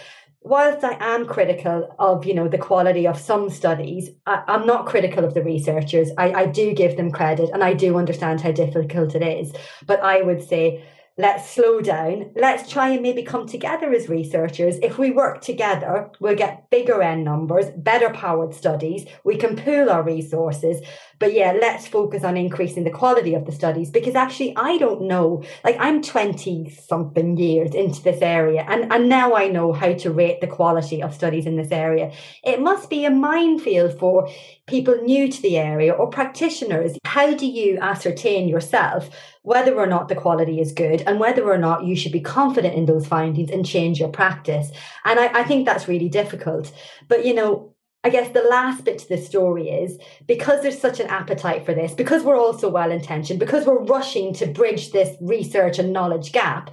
whilst 0.44 0.84
I 0.84 0.96
am 1.00 1.26
critical 1.26 1.94
of, 1.98 2.26
you 2.26 2.34
know, 2.34 2.48
the 2.48 2.58
quality 2.58 3.06
of 3.06 3.18
some 3.18 3.48
studies, 3.48 4.10
I, 4.26 4.44
am 4.46 4.66
not 4.66 4.86
critical 4.86 5.24
of 5.24 5.32
the 5.32 5.42
researchers. 5.42 6.10
I, 6.18 6.32
I 6.32 6.46
do 6.46 6.74
give 6.74 6.96
them 6.96 7.10
credit 7.10 7.50
and 7.52 7.64
I 7.64 7.72
do 7.72 7.96
understand 7.96 8.42
how 8.42 8.52
difficult 8.52 9.14
it 9.14 9.22
is. 9.22 9.52
But 9.86 10.00
I 10.00 10.20
would 10.20 10.46
say 10.46 10.84
let's 11.16 11.48
slow 11.48 11.80
down. 11.80 12.30
Let's 12.34 12.68
try 12.68 12.90
and 12.90 13.02
maybe 13.02 13.22
come 13.22 13.46
together 13.46 13.92
as 13.92 14.08
researchers. 14.08 14.76
If 14.82 14.98
we 14.98 15.10
work 15.10 15.40
together, 15.40 16.10
we'll 16.20 16.34
get 16.34 16.68
bigger 16.70 17.00
N 17.00 17.24
numbers, 17.24 17.66
better 17.76 18.10
powered 18.10 18.54
studies. 18.54 19.06
We 19.24 19.36
can 19.36 19.56
pool 19.56 19.88
our 19.88 20.02
resources. 20.02 20.82
But 21.24 21.32
yeah, 21.32 21.56
let's 21.58 21.86
focus 21.86 22.22
on 22.22 22.36
increasing 22.36 22.84
the 22.84 22.90
quality 22.90 23.32
of 23.32 23.46
the 23.46 23.52
studies 23.52 23.88
because 23.88 24.14
actually 24.14 24.54
I 24.58 24.76
don't 24.76 25.08
know. 25.08 25.42
Like 25.64 25.76
I'm 25.80 26.02
20 26.02 26.68
something 26.68 27.38
years 27.38 27.74
into 27.74 28.02
this 28.02 28.20
area 28.20 28.62
and, 28.68 28.92
and 28.92 29.08
now 29.08 29.34
I 29.34 29.48
know 29.48 29.72
how 29.72 29.94
to 29.94 30.10
rate 30.10 30.42
the 30.42 30.46
quality 30.46 31.02
of 31.02 31.14
studies 31.14 31.46
in 31.46 31.56
this 31.56 31.72
area. 31.72 32.12
It 32.44 32.60
must 32.60 32.90
be 32.90 33.06
a 33.06 33.10
minefield 33.10 33.98
for 33.98 34.28
people 34.66 34.96
new 34.96 35.32
to 35.32 35.40
the 35.40 35.56
area 35.56 35.94
or 35.94 36.10
practitioners. 36.10 36.98
How 37.06 37.32
do 37.32 37.46
you 37.46 37.78
ascertain 37.78 38.46
yourself 38.46 39.08
whether 39.44 39.74
or 39.78 39.86
not 39.86 40.08
the 40.08 40.14
quality 40.14 40.60
is 40.60 40.72
good 40.72 41.02
and 41.06 41.20
whether 41.20 41.50
or 41.50 41.58
not 41.58 41.84
you 41.84 41.96
should 41.96 42.12
be 42.12 42.20
confident 42.20 42.74
in 42.74 42.84
those 42.84 43.06
findings 43.06 43.50
and 43.50 43.64
change 43.64 43.98
your 43.98 44.08
practice. 44.08 44.70
And 45.06 45.20
I, 45.20 45.40
I 45.40 45.44
think 45.44 45.64
that's 45.64 45.88
really 45.88 46.08
difficult. 46.08 46.70
But, 47.08 47.26
you 47.26 47.34
know, 47.34 47.73
I 48.04 48.10
guess 48.10 48.32
the 48.32 48.42
last 48.42 48.84
bit 48.84 48.98
to 48.98 49.08
the 49.08 49.16
story 49.16 49.70
is 49.70 49.98
because 50.26 50.60
there's 50.62 50.78
such 50.78 51.00
an 51.00 51.06
appetite 51.06 51.64
for 51.64 51.74
this, 51.74 51.94
because 51.94 52.22
we're 52.22 52.38
also 52.38 52.68
well 52.68 52.90
intentioned, 52.90 53.40
because 53.40 53.66
we're 53.66 53.82
rushing 53.82 54.34
to 54.34 54.46
bridge 54.46 54.92
this 54.92 55.16
research 55.22 55.78
and 55.78 55.92
knowledge 55.92 56.30
gap, 56.30 56.70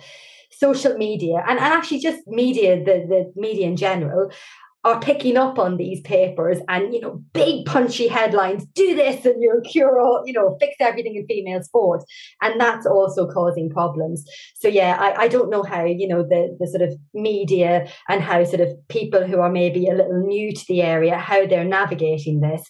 social 0.49 0.95
media 0.97 1.43
and, 1.47 1.57
and 1.57 1.73
actually 1.73 1.99
just 1.99 2.27
media, 2.27 2.77
the, 2.83 3.05
the 3.07 3.33
media 3.35 3.65
in 3.65 3.77
general, 3.77 4.29
are 4.83 4.99
picking 4.99 5.37
up 5.37 5.59
on 5.59 5.77
these 5.77 6.01
papers 6.01 6.57
and 6.67 6.93
you 6.93 6.99
know 6.99 7.21
big 7.33 7.65
punchy 7.65 8.07
headlines 8.07 8.65
do 8.73 8.95
this 8.95 9.25
and 9.25 9.41
you'll 9.41 9.61
cure 9.61 9.99
all 9.99 10.23
you 10.25 10.33
know 10.33 10.57
fix 10.59 10.75
everything 10.79 11.15
in 11.15 11.25
female 11.27 11.61
sports 11.61 12.05
and 12.41 12.59
that's 12.59 12.85
also 12.85 13.27
causing 13.27 13.69
problems 13.69 14.25
so 14.55 14.67
yeah 14.67 14.97
I, 14.99 15.23
I 15.23 15.27
don't 15.27 15.51
know 15.51 15.63
how 15.63 15.83
you 15.85 16.07
know 16.07 16.23
the 16.23 16.55
the 16.59 16.67
sort 16.67 16.81
of 16.81 16.97
media 17.13 17.87
and 18.09 18.21
how 18.21 18.43
sort 18.43 18.61
of 18.61 18.69
people 18.87 19.25
who 19.25 19.39
are 19.39 19.51
maybe 19.51 19.87
a 19.87 19.93
little 19.93 20.25
new 20.25 20.51
to 20.53 20.65
the 20.67 20.81
area 20.81 21.17
how 21.17 21.45
they're 21.45 21.63
navigating 21.63 22.39
this 22.39 22.63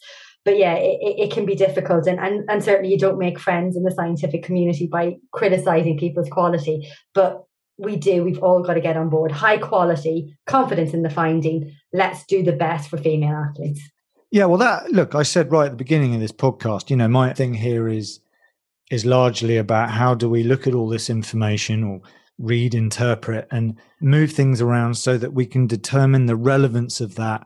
but 0.44 0.58
yeah, 0.58 0.74
it, 0.74 0.98
it 1.02 1.32
can 1.32 1.46
be 1.46 1.54
difficult. 1.56 2.08
And, 2.08 2.20
and, 2.20 2.50
and 2.50 2.64
certainly 2.64 2.92
you 2.92 2.98
don't 2.98 3.20
make 3.20 3.40
friends 3.40 3.76
in 3.76 3.84
the 3.84 3.92
scientific 3.92 4.44
community 4.44 4.88
by 4.92 5.18
criticizing 5.32 6.00
people's 6.00 6.30
quality. 6.30 6.90
But 7.14 7.44
we 7.78 7.96
do. 7.96 8.24
We've 8.24 8.42
all 8.42 8.64
got 8.64 8.76
to 8.76 8.82
get 8.82 8.98
on 8.98 9.10
board. 9.10 9.32
High 9.32 9.58
quality, 9.58 10.36
confidence 10.48 10.94
in 10.94 11.04
the 11.04 11.10
finding. 11.10 11.76
Let's 11.94 12.26
do 12.26 12.44
the 12.44 12.54
best 12.54 12.90
for 12.90 12.98
female 12.98 13.36
athletes. 13.36 13.82
Yeah, 14.32 14.46
well, 14.46 14.60
that 14.60 14.92
look, 14.92 15.14
I 15.14 15.24
said 15.24 15.52
right 15.52 15.66
at 15.66 15.72
the 15.72 15.78
beginning 15.78 16.16
of 16.16 16.22
this 16.22 16.32
podcast. 16.32 16.90
You 16.90 16.96
know, 16.96 17.08
my 17.08 17.34
thing 17.34 17.54
here 17.54 17.88
is 17.88 18.22
is 18.90 19.06
largely 19.06 19.58
about 19.58 19.90
how 19.90 20.14
do 20.14 20.30
we 20.30 20.44
look 20.44 20.68
at 20.68 20.74
all 20.74 20.90
this 20.90 21.10
information 21.10 21.84
or 21.84 22.02
read, 22.38 22.74
interpret, 22.74 23.48
and 23.52 23.78
move 24.02 24.32
things 24.32 24.62
around 24.62 24.96
so 24.96 25.18
that 25.18 25.34
we 25.34 25.46
can 25.46 25.68
determine 25.68 26.26
the 26.26 26.36
relevance 26.36 27.00
of 27.00 27.16
that 27.16 27.46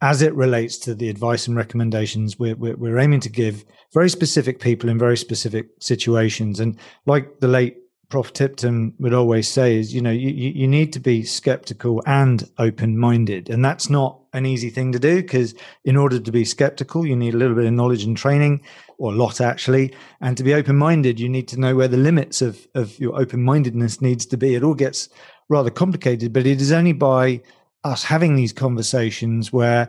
as 0.00 0.20
it 0.20 0.34
relates 0.34 0.76
to 0.78 0.94
the 0.94 1.08
advice 1.08 1.46
and 1.46 1.56
recommendations 1.56 2.36
we're, 2.36 2.56
we're, 2.56 2.76
we're 2.76 2.98
aiming 2.98 3.20
to 3.20 3.28
give 3.28 3.64
very 3.94 4.10
specific 4.10 4.58
people 4.58 4.90
in 4.90 4.98
very 4.98 5.16
specific 5.16 5.68
situations. 5.80 6.58
And 6.58 6.76
like 7.06 7.38
the 7.38 7.46
late 7.46 7.76
Prof. 8.12 8.30
Tipton 8.34 8.92
would 8.98 9.14
always 9.14 9.48
say 9.48 9.78
is, 9.78 9.94
you 9.94 10.02
know, 10.02 10.10
you, 10.10 10.28
you 10.28 10.68
need 10.68 10.92
to 10.92 11.00
be 11.00 11.24
skeptical 11.24 12.02
and 12.04 12.46
open 12.58 12.98
minded. 12.98 13.48
And 13.48 13.64
that's 13.64 13.88
not 13.88 14.20
an 14.34 14.44
easy 14.44 14.68
thing 14.68 14.92
to 14.92 14.98
do 14.98 15.22
because 15.22 15.54
in 15.86 15.96
order 15.96 16.20
to 16.20 16.30
be 16.30 16.44
skeptical, 16.44 17.06
you 17.06 17.16
need 17.16 17.32
a 17.32 17.38
little 17.38 17.56
bit 17.56 17.64
of 17.64 17.72
knowledge 17.72 18.04
and 18.04 18.14
training, 18.14 18.60
or 18.98 19.14
a 19.14 19.16
lot 19.16 19.40
actually. 19.40 19.94
And 20.20 20.36
to 20.36 20.44
be 20.44 20.52
open 20.52 20.76
minded, 20.76 21.18
you 21.18 21.30
need 21.30 21.48
to 21.48 21.58
know 21.58 21.74
where 21.74 21.88
the 21.88 21.96
limits 21.96 22.42
of, 22.42 22.68
of 22.74 23.00
your 23.00 23.18
open 23.18 23.42
mindedness 23.42 24.02
needs 24.02 24.26
to 24.26 24.36
be. 24.36 24.54
It 24.54 24.62
all 24.62 24.74
gets 24.74 25.08
rather 25.48 25.70
complicated, 25.70 26.34
but 26.34 26.46
it 26.46 26.60
is 26.60 26.70
only 26.70 26.92
by 26.92 27.40
us 27.82 28.04
having 28.04 28.36
these 28.36 28.52
conversations 28.52 29.54
where 29.54 29.88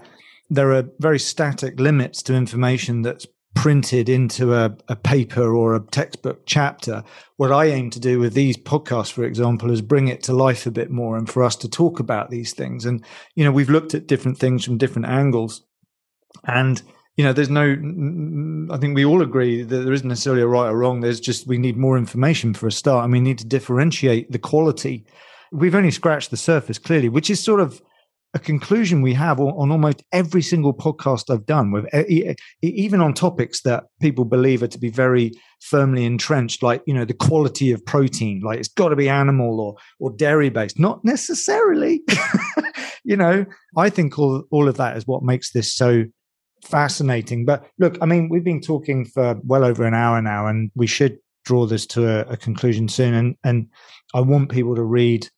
there 0.49 0.71
are 0.71 0.87
very 0.99 1.19
static 1.19 1.77
limits 1.77 2.23
to 2.23 2.33
information 2.33 3.01
that's 3.01 3.27
printed 3.53 4.09
into 4.09 4.53
a, 4.53 4.75
a, 4.87 4.95
paper 4.95 5.55
or 5.55 5.75
a 5.75 5.79
textbook 5.79 6.41
chapter. 6.45 7.03
What 7.37 7.51
I 7.51 7.65
aim 7.65 7.89
to 7.91 7.99
do 7.99 8.19
with 8.19 8.33
these 8.33 8.57
podcasts, 8.57 9.11
for 9.11 9.23
example, 9.23 9.69
is 9.71 9.81
bring 9.81 10.07
it 10.07 10.23
to 10.23 10.33
life 10.33 10.65
a 10.65 10.71
bit 10.71 10.89
more 10.89 11.17
and 11.17 11.29
for 11.29 11.43
us 11.43 11.55
to 11.57 11.69
talk 11.69 11.99
about 11.99 12.29
these 12.29 12.53
things. 12.53 12.85
And, 12.85 13.03
you 13.35 13.43
know, 13.43 13.51
we've 13.51 13.69
looked 13.69 13.93
at 13.93 14.07
different 14.07 14.37
things 14.37 14.65
from 14.65 14.77
different 14.77 15.07
angles. 15.07 15.61
And, 16.45 16.81
you 17.15 17.23
know, 17.23 17.33
there's 17.33 17.49
no, 17.49 17.71
I 18.73 18.77
think 18.77 18.95
we 18.95 19.05
all 19.05 19.21
agree 19.21 19.61
that 19.61 19.75
there 19.77 19.93
isn't 19.93 20.07
necessarily 20.07 20.41
a 20.41 20.47
right 20.47 20.69
or 20.69 20.77
wrong. 20.77 21.01
There's 21.01 21.19
just, 21.19 21.45
we 21.45 21.57
need 21.59 21.77
more 21.77 21.97
information 21.97 22.53
for 22.53 22.67
a 22.67 22.71
start 22.71 23.03
and 23.03 23.13
we 23.13 23.19
need 23.19 23.37
to 23.39 23.45
differentiate 23.45 24.31
the 24.31 24.39
quality. 24.39 25.05
We've 25.51 25.75
only 25.75 25.91
scratched 25.91 26.31
the 26.31 26.37
surface 26.37 26.79
clearly, 26.79 27.09
which 27.09 27.29
is 27.29 27.39
sort 27.39 27.59
of, 27.59 27.81
a 28.33 28.39
conclusion 28.39 29.01
we 29.01 29.13
have 29.13 29.39
on, 29.39 29.71
almost 29.71 30.03
every 30.11 30.41
single 30.41 30.73
podcast 30.73 31.29
I've 31.29 31.45
done, 31.45 31.71
with 31.71 31.85
even 32.61 33.01
on 33.01 33.13
topics 33.13 33.61
that 33.61 33.85
people 34.01 34.25
believe 34.25 34.63
are 34.63 34.67
to 34.67 34.79
be 34.79 34.89
very 34.89 35.31
firmly 35.61 36.03
entrenched, 36.03 36.63
like 36.63 36.81
you 36.87 36.93
know 36.93 37.05
the 37.05 37.13
quality 37.13 37.71
of 37.71 37.85
protein, 37.85 38.41
like 38.43 38.59
it's 38.59 38.69
got 38.69 38.89
to 38.89 38.95
be 38.95 39.07
animal 39.09 39.59
or 39.59 39.75
or 39.99 40.11
dairy 40.11 40.49
based. 40.49 40.79
Not 40.79 41.03
necessarily. 41.05 42.01
you 43.03 43.15
know, 43.15 43.45
I 43.77 43.89
think 43.89 44.17
all 44.17 44.43
all 44.49 44.67
of 44.67 44.77
that 44.77 44.97
is 44.97 45.05
what 45.05 45.23
makes 45.23 45.51
this 45.51 45.73
so 45.73 46.05
fascinating. 46.63 47.45
But 47.45 47.65
look, 47.77 47.97
I 48.01 48.05
mean, 48.05 48.29
we've 48.29 48.43
been 48.43 48.61
talking 48.61 49.05
for 49.05 49.39
well 49.43 49.63
over 49.63 49.85
an 49.85 49.93
hour 49.93 50.21
now, 50.21 50.47
and 50.47 50.71
we 50.75 50.87
should 50.87 51.19
draw 51.45 51.65
this 51.65 51.85
to 51.85 52.07
a, 52.07 52.33
a 52.33 52.37
conclusion 52.37 52.87
soon. 52.87 53.13
And 53.13 53.35
and 53.43 53.67
I 54.15 54.21
want 54.21 54.49
people 54.49 54.75
to 54.75 54.83
read 54.83 55.29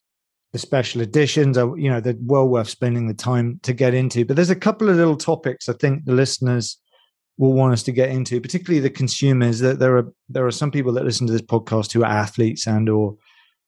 the 0.55 0.59
special 0.59 1.01
editions 1.01 1.57
are 1.57 1.77
you 1.77 1.89
know 1.89 1.99
they're 1.99 2.15
well 2.21 2.47
worth 2.47 2.69
spending 2.69 3.07
the 3.07 3.13
time 3.13 3.59
to 3.61 3.73
get 3.73 3.93
into 3.93 4.23
but 4.23 4.37
there's 4.37 4.49
a 4.49 4.55
couple 4.55 4.89
of 4.89 4.95
little 4.95 5.17
topics 5.17 5.67
i 5.67 5.73
think 5.73 6.05
the 6.05 6.13
listeners 6.13 6.77
will 7.37 7.53
want 7.53 7.73
us 7.73 7.83
to 7.83 7.91
get 7.91 8.09
into, 8.09 8.39
particularly 8.39 8.79
the 8.79 8.89
consumers. 8.89 9.59
That 9.59 9.79
there 9.79 9.97
are 9.97 10.13
there 10.29 10.45
are 10.45 10.51
some 10.51 10.71
people 10.71 10.93
that 10.93 11.05
listen 11.05 11.27
to 11.27 11.33
this 11.33 11.41
podcast 11.41 11.91
who 11.91 12.03
are 12.03 12.11
athletes 12.11 12.67
and 12.67 12.89
or 12.89 13.17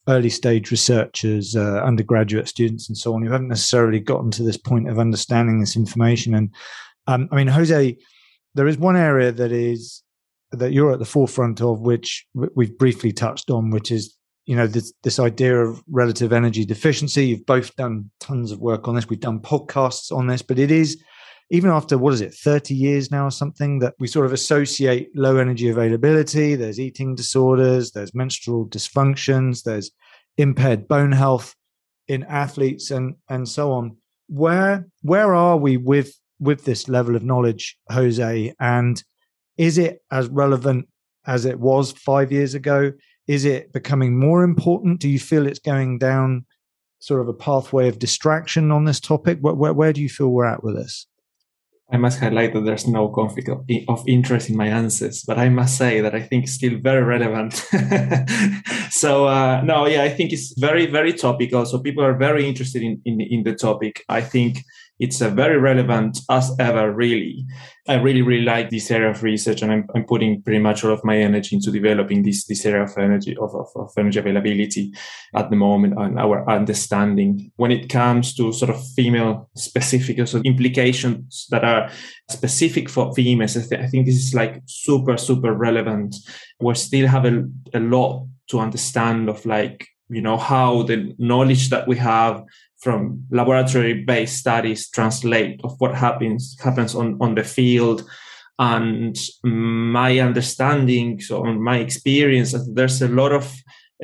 early 0.07 0.29
stage 0.29 0.71
researchers, 0.71 1.55
uh, 1.55 1.81
undergraduate 1.83 2.47
students, 2.47 2.87
and 2.87 2.97
so 2.97 3.13
on, 3.13 3.23
who 3.23 3.31
haven't 3.31 3.49
necessarily 3.49 3.99
gotten 3.99 4.31
to 4.31 4.43
this 4.43 4.57
point 4.57 4.89
of 4.89 4.99
understanding 4.99 5.59
this 5.59 5.75
information. 5.75 6.33
And 6.33 6.53
um, 7.07 7.27
I 7.31 7.35
mean, 7.35 7.47
Jose, 7.47 7.97
there 8.55 8.67
is 8.67 8.77
one 8.77 8.95
area 8.95 9.31
that 9.33 9.51
is 9.51 10.01
that 10.51 10.71
you're 10.71 10.93
at 10.93 10.99
the 10.99 11.05
forefront 11.05 11.61
of, 11.61 11.81
which 11.81 12.25
we've 12.33 12.77
briefly 12.77 13.11
touched 13.11 13.49
on, 13.49 13.69
which 13.69 13.91
is 13.91 14.15
you 14.47 14.55
know 14.55 14.65
this 14.65 14.93
this 15.03 15.19
idea 15.19 15.55
of 15.57 15.83
relative 15.87 16.33
energy 16.33 16.65
deficiency. 16.65 17.27
You've 17.27 17.45
both 17.45 17.75
done 17.75 18.09
tons 18.19 18.51
of 18.51 18.59
work 18.59 18.87
on 18.87 18.95
this. 18.95 19.07
We've 19.07 19.19
done 19.19 19.39
podcasts 19.39 20.11
on 20.11 20.27
this, 20.27 20.41
but 20.41 20.57
it 20.57 20.71
is 20.71 21.03
even 21.49 21.69
after 21.69 21.97
what 21.97 22.13
is 22.13 22.21
it 22.21 22.33
30 22.33 22.73
years 22.73 23.11
now 23.11 23.25
or 23.25 23.31
something 23.31 23.79
that 23.79 23.93
we 23.99 24.07
sort 24.07 24.25
of 24.25 24.33
associate 24.33 25.09
low 25.15 25.37
energy 25.37 25.69
availability 25.69 26.55
there's 26.55 26.79
eating 26.79 27.15
disorders 27.15 27.91
there's 27.91 28.13
menstrual 28.13 28.67
dysfunctions 28.67 29.63
there's 29.63 29.91
impaired 30.37 30.89
bone 30.89 31.13
health 31.13 31.55
in 32.09 32.23
athletes 32.23 32.91
and 32.91 33.15
and 33.29 33.47
so 33.47 33.71
on 33.71 33.95
where 34.27 34.87
where 35.03 35.33
are 35.33 35.55
we 35.55 35.77
with 35.77 36.13
with 36.39 36.65
this 36.65 36.89
level 36.89 37.15
of 37.15 37.23
knowledge 37.23 37.77
jose 37.91 38.53
and 38.59 39.03
is 39.57 39.77
it 39.77 40.01
as 40.11 40.27
relevant 40.27 40.85
as 41.25 41.45
it 41.45 41.59
was 41.59 41.93
5 41.93 42.31
years 42.31 42.55
ago 42.55 42.91
is 43.27 43.45
it 43.45 43.73
becoming 43.73 44.19
more 44.19 44.43
important 44.43 44.99
do 44.99 45.09
you 45.09 45.19
feel 45.19 45.45
it's 45.45 45.59
going 45.59 45.97
down 45.97 46.45
sort 46.99 47.21
of 47.21 47.27
a 47.27 47.33
pathway 47.33 47.87
of 47.87 47.99
distraction 47.99 48.71
on 48.71 48.85
this 48.85 48.99
topic 48.99 49.37
where, 49.41 49.53
where, 49.53 49.73
where 49.73 49.93
do 49.93 50.01
you 50.01 50.09
feel 50.09 50.29
we're 50.29 50.45
at 50.45 50.63
with 50.63 50.75
this 50.75 51.07
I 51.89 51.95
must 51.95 52.19
highlight 52.19 52.53
that 52.53 52.65
there's 52.65 52.85
no 52.85 53.07
conflict 53.07 53.47
of, 53.47 53.63
interest 54.07 54.49
in 54.49 54.57
my 54.57 54.67
answers, 54.67 55.23
but 55.25 55.39
I 55.39 55.47
must 55.47 55.77
say 55.77 56.01
that 56.01 56.13
I 56.13 56.21
think 56.21 56.43
it's 56.43 56.53
still 56.53 56.77
very 56.77 57.01
relevant. 57.01 57.53
so 58.89 59.27
uh, 59.27 59.61
no, 59.61 59.85
yeah, 59.85 60.03
I 60.03 60.09
think 60.09 60.33
it's 60.33 60.53
very, 60.59 60.85
very 60.85 61.13
topical. 61.13 61.65
So 61.65 61.79
people 61.79 62.03
are 62.03 62.17
very 62.17 62.45
interested 62.45 62.81
in, 62.81 63.01
in, 63.05 63.21
in 63.21 63.43
the 63.43 63.55
topic. 63.55 64.03
I 64.09 64.19
think 64.19 64.65
it's 64.99 65.21
a 65.21 65.29
very 65.29 65.57
relevant 65.57 66.19
as 66.29 66.51
ever, 66.59 66.91
really. 66.91 67.45
I 67.87 67.95
really, 67.95 68.21
really 68.21 68.43
like 68.43 68.69
this 68.69 68.91
area 68.91 69.09
of 69.09 69.23
research 69.23 69.61
and 69.61 69.71
I'm, 69.71 69.87
I'm 69.95 70.05
putting 70.05 70.41
pretty 70.41 70.59
much 70.59 70.83
all 70.83 70.91
of 70.91 71.03
my 71.05 71.17
energy 71.17 71.55
into 71.55 71.71
developing 71.71 72.23
this, 72.23 72.45
this 72.45 72.65
area 72.65 72.83
of 72.83 72.97
energy, 72.97 73.37
of, 73.37 73.55
of, 73.55 73.67
of 73.75 73.91
energy 73.97 74.19
availability 74.19 74.91
at 75.35 75.49
the 75.49 75.55
moment 75.55 75.93
and 75.97 76.19
our 76.19 76.49
understanding. 76.49 77.51
When 77.55 77.71
it 77.71 77.89
comes 77.89 78.33
to 78.35 78.51
sort 78.51 78.71
of 78.71 78.85
female 78.95 79.49
specific 79.55 80.27
so 80.27 80.41
implications 80.43 81.47
that 81.51 81.63
are 81.63 81.89
specific 82.29 82.89
for 82.89 83.13
females, 83.13 83.55
I, 83.55 83.61
th- 83.61 83.81
I 83.81 83.87
think 83.87 84.05
this 84.05 84.15
is 84.15 84.33
like 84.33 84.61
super, 84.65 85.15
super 85.15 85.53
relevant. 85.53 86.15
We 86.59 86.73
still 86.75 87.07
have 87.07 87.25
a, 87.25 87.45
a 87.73 87.79
lot 87.79 88.27
to 88.49 88.59
understand 88.59 89.29
of 89.29 89.45
like, 89.45 89.87
you 90.09 90.21
know, 90.21 90.37
how 90.37 90.83
the 90.83 91.13
knowledge 91.19 91.69
that 91.69 91.87
we 91.87 91.97
have 91.97 92.43
from 92.79 93.25
laboratory 93.31 94.03
based 94.03 94.37
studies 94.37 94.89
translate 94.89 95.59
of 95.63 95.75
what 95.79 95.95
happens 95.95 96.55
happens 96.63 96.95
on, 96.95 97.17
on 97.21 97.35
the 97.35 97.43
field. 97.43 98.07
And 98.59 99.15
my 99.43 100.19
understanding 100.19 101.21
so 101.21 101.43
my 101.43 101.77
experience 101.77 102.51
that 102.53 102.71
there's 102.73 103.01
a 103.01 103.07
lot 103.07 103.31
of 103.31 103.53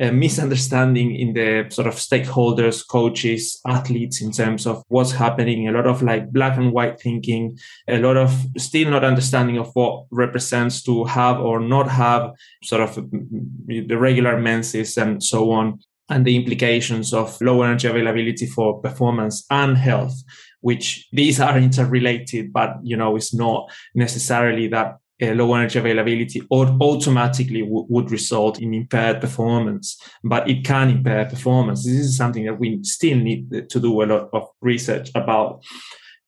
uh, 0.00 0.10
misunderstanding 0.10 1.14
in 1.14 1.34
the 1.34 1.66
sort 1.70 1.86
of 1.86 1.94
stakeholders 1.94 2.86
coaches 2.86 3.60
athletes 3.64 4.20
in 4.20 4.32
terms 4.32 4.66
of 4.66 4.82
what's 4.88 5.12
happening. 5.12 5.68
A 5.68 5.72
lot 5.72 5.86
of 5.86 6.02
like 6.02 6.32
black 6.32 6.56
and 6.56 6.72
white 6.72 7.00
thinking 7.00 7.56
a 7.88 7.98
lot 7.98 8.16
of 8.16 8.32
still 8.58 8.90
not 8.90 9.04
understanding 9.04 9.58
of 9.58 9.70
what 9.74 10.06
represents 10.10 10.82
to 10.82 11.04
have 11.04 11.38
or 11.38 11.60
not 11.60 11.88
have 11.88 12.32
sort 12.64 12.82
of 12.82 12.94
the 12.96 13.96
regular 13.96 14.36
menses 14.40 14.96
and 14.96 15.22
so 15.22 15.52
on 15.52 15.78
and 16.10 16.24
the 16.24 16.36
implications 16.36 17.12
of 17.14 17.40
low 17.40 17.62
energy 17.62 17.88
availability 17.88 18.46
for 18.46 18.80
performance 18.80 19.44
and 19.50 19.76
health 19.76 20.14
which 20.60 21.08
these 21.12 21.40
are 21.46 21.58
interrelated 21.58 22.52
but 22.52 22.76
you 22.82 22.96
know 22.96 23.16
it's 23.16 23.34
not 23.34 23.70
necessarily 23.94 24.68
that 24.68 24.96
uh, 25.22 25.26
low 25.26 25.54
energy 25.54 25.78
availability 25.78 26.42
or 26.50 26.66
automatically 26.80 27.60
w- 27.60 27.86
would 27.88 28.10
result 28.10 28.60
in 28.60 28.74
impaired 28.74 29.20
performance 29.20 29.96
but 30.24 30.48
it 30.50 30.64
can 30.64 30.90
impair 30.90 31.24
performance. 31.26 31.84
This 31.84 31.94
is 31.94 32.16
something 32.16 32.44
that 32.46 32.58
we 32.58 32.82
still 32.82 33.18
need 33.18 33.70
to 33.70 33.80
do 33.80 34.02
a 34.02 34.06
lot 34.06 34.28
of 34.32 34.48
research 34.60 35.10
about. 35.14 35.62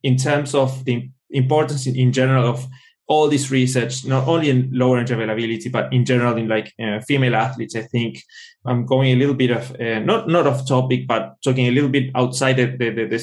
In 0.03 0.17
terms 0.17 0.55
of 0.55 0.85
the 0.85 1.11
importance 1.31 1.87
in, 1.87 1.97
in 1.97 2.13
general 2.13 2.49
of 2.49 2.67
all 3.09 3.29
this 3.29 3.51
research, 3.51 4.05
not 4.05 4.27
only 4.27 4.51
in 4.51 4.69
low 4.73 4.95
energy 4.95 5.15
availability, 5.15 5.69
but 5.69 5.93
in 5.93 6.05
general 6.05 6.37
in 6.37 6.49
like 6.49 6.73
uh, 6.83 7.01
female 7.01 7.37
athletes, 7.37 7.77
I 7.77 7.83
think 7.83 8.23
I'm 8.65 8.85
going 8.85 9.13
a 9.13 9.17
little 9.17 9.35
bit 9.35 9.51
of 9.51 9.81
uh, 9.81 10.01
not 10.01 10.29
not 10.29 10.47
off 10.47 10.67
topic, 10.67 11.07
but 11.07 11.37
talking 11.43 11.67
a 11.67 11.71
little 11.71 11.91
bit 11.91 12.11
outside 12.15 12.55
the, 12.55 12.67
the, 12.67 12.91
the, 12.91 13.05
the 13.07 13.19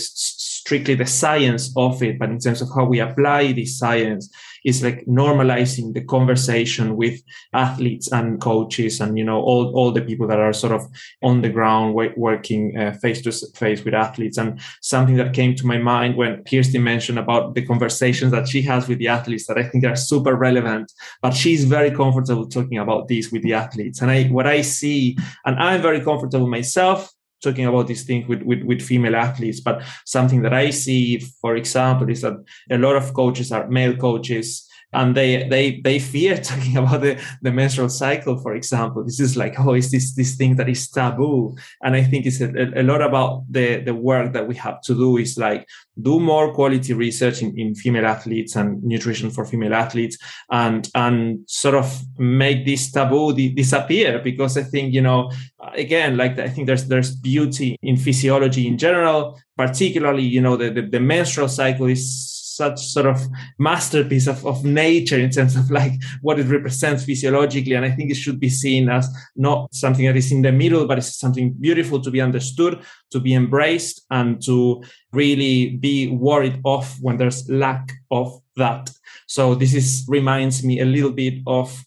strictly 0.64 0.96
the 0.96 1.06
science 1.06 1.74
of 1.76 2.02
it, 2.02 2.18
but 2.18 2.30
in 2.30 2.40
terms 2.40 2.62
of 2.62 2.70
how 2.74 2.86
we 2.86 3.00
apply 3.02 3.52
this 3.52 3.78
science 3.78 4.34
is 4.64 4.82
like 4.82 5.06
normalizing 5.06 5.94
the 5.94 6.04
conversation 6.06 6.96
with 6.96 7.22
athletes 7.52 8.10
and 8.14 8.40
coaches 8.40 9.02
and 9.02 9.18
you 9.18 9.26
know 9.26 9.42
all, 9.42 9.76
all 9.76 9.92
the 9.92 10.02
people 10.10 10.26
that 10.26 10.40
are 10.40 10.54
sort 10.54 10.72
of 10.72 10.82
on 11.22 11.42
the 11.42 11.50
ground 11.50 11.94
working 12.16 12.78
uh, 12.78 12.94
face 13.02 13.22
to 13.22 13.32
face 13.56 13.84
with 13.84 13.94
athletes. 13.94 14.38
And 14.38 14.62
something 14.82 15.18
that 15.18 15.34
came 15.34 15.54
to 15.56 15.68
my 15.68 15.78
mind 15.78 16.16
when 16.16 16.44
Kirsty 16.46 16.78
mentioned 16.78 17.20
about 17.20 17.56
the 17.56 17.66
conversations 17.66 18.32
that 18.32 18.48
she 18.48 18.62
has 18.62 18.88
with 18.88 19.00
the 19.00 19.10
athletes 19.10 19.48
that 19.48 19.58
I 19.58 19.64
think 19.64 19.84
are 19.84 19.98
super 19.98 20.36
relevant 20.36 20.94
but 21.22 21.34
she's 21.34 21.66
very 21.66 21.92
comfortable 21.92 22.48
talking 22.48 22.78
about 22.78 23.08
these 23.08 23.32
with 23.32 23.44
the 23.44 23.54
athletes. 23.54 24.02
And 24.02 24.10
I 24.10 24.24
what 24.26 24.48
I 24.48 24.62
see 24.62 25.18
and 25.46 25.60
I'm 25.60 25.82
very 25.82 26.02
comfortable 26.02 26.48
myself 26.48 27.12
talking 27.44 27.66
about 27.66 27.88
these 27.88 28.04
things 28.04 28.28
with, 28.28 28.42
with, 28.42 28.64
with 28.64 28.82
female 28.82 29.16
athletes. 29.16 29.60
But 29.60 29.84
something 30.06 30.42
that 30.42 30.54
I 30.54 30.72
see, 30.72 31.20
for 31.20 31.56
example, 31.56 32.10
is 32.10 32.22
that 32.22 32.44
a 32.70 32.78
lot 32.78 32.96
of 32.96 33.14
coaches 33.14 33.52
are 33.52 33.68
male 33.68 33.96
coaches 33.96 34.68
and 34.94 35.16
they 35.16 35.48
they 35.50 35.82
they 35.82 36.00
fear 36.00 36.38
talking 36.50 36.78
about 36.78 37.02
the, 37.02 37.22
the 37.42 37.52
menstrual 37.52 37.90
cycle 37.90 38.38
for 38.38 38.56
example. 38.56 39.04
This 39.04 39.20
is 39.20 39.36
like 39.36 39.60
oh 39.60 39.74
is 39.74 39.92
this 39.92 40.16
this 40.16 40.36
thing 40.36 40.56
that 40.58 40.70
is 40.70 40.90
taboo. 40.90 41.56
And 41.82 41.96
i 41.96 42.04
think 42.04 42.26
it's 42.26 42.42
a, 42.42 42.50
a 42.80 42.84
lot 42.84 43.02
about 43.02 43.44
the 43.50 43.82
the 43.82 43.94
work 43.94 44.34
that 44.34 44.48
we 44.48 44.56
have 44.56 44.82
to 44.82 44.94
do 44.94 45.18
is 45.18 45.38
like 45.38 45.68
do 46.02 46.20
more 46.20 46.54
quality 46.54 46.94
research 46.94 47.42
in, 47.42 47.58
in 47.58 47.76
female 47.76 48.06
athletes 48.06 48.56
and 48.56 48.84
nutrition 48.84 49.30
for 49.30 49.46
female 49.46 49.74
athletes 49.74 50.18
and 50.52 50.90
and 50.96 51.40
sort 51.48 51.76
of 51.76 52.02
make 52.18 52.66
this 52.66 52.92
taboo 52.92 53.34
disappear. 53.34 54.20
Because 54.20 54.58
i 54.58 54.64
think 54.64 54.94
you 54.94 55.02
know 55.02 55.30
again 55.76 56.18
like 56.18 56.38
i 56.40 56.50
think 56.50 56.68
there's 56.68 56.88
there's 56.88 57.16
beauty 57.16 57.78
in 57.82 57.98
physiology 57.98 58.68
in 58.68 58.78
general 58.78 59.40
particularly 59.58 60.24
you 60.24 60.42
know 60.42 60.58
the, 60.58 60.70
the, 60.70 60.82
the 60.82 61.00
menstrual 61.00 61.48
cycle 61.48 61.88
is 61.88 62.33
such 62.56 62.80
sort 62.80 63.06
of 63.06 63.22
masterpiece 63.60 64.28
of, 64.28 64.46
of 64.46 64.64
nature 64.64 65.20
in 65.20 65.30
terms 65.30 65.56
of 65.56 65.70
like 65.72 65.94
what 66.22 66.40
it 66.40 66.48
represents 66.48 67.04
physiologically. 67.04 67.74
And 67.74 67.86
I 67.86 67.92
think 67.92 68.12
it 68.12 68.16
should 68.16 68.40
be 68.40 68.50
seen 68.50 68.90
as 68.90 69.08
not 69.36 69.74
something 69.74 70.06
that 70.06 70.16
is 70.16 70.32
in 70.32 70.42
the 70.42 70.52
middle, 70.52 70.88
but 70.88 70.98
it's 70.98 71.20
something 71.20 71.54
beautiful 71.54 72.02
to 72.02 72.12
be 72.12 72.22
understood, 72.22 72.82
to 73.12 73.20
be 73.20 73.34
embraced, 73.34 74.06
and 74.10 74.42
to 74.44 74.84
really 75.12 75.78
be 75.78 76.10
worried 76.10 76.60
off 76.64 76.98
when 77.02 77.18
there's 77.18 77.50
lack 77.50 77.92
of 78.12 78.42
that. 78.56 78.90
So 79.28 79.56
this 79.56 79.74
is 79.74 80.06
reminds 80.08 80.64
me 80.64 80.80
a 80.80 80.86
little 80.86 81.12
bit 81.12 81.42
of 81.48 81.84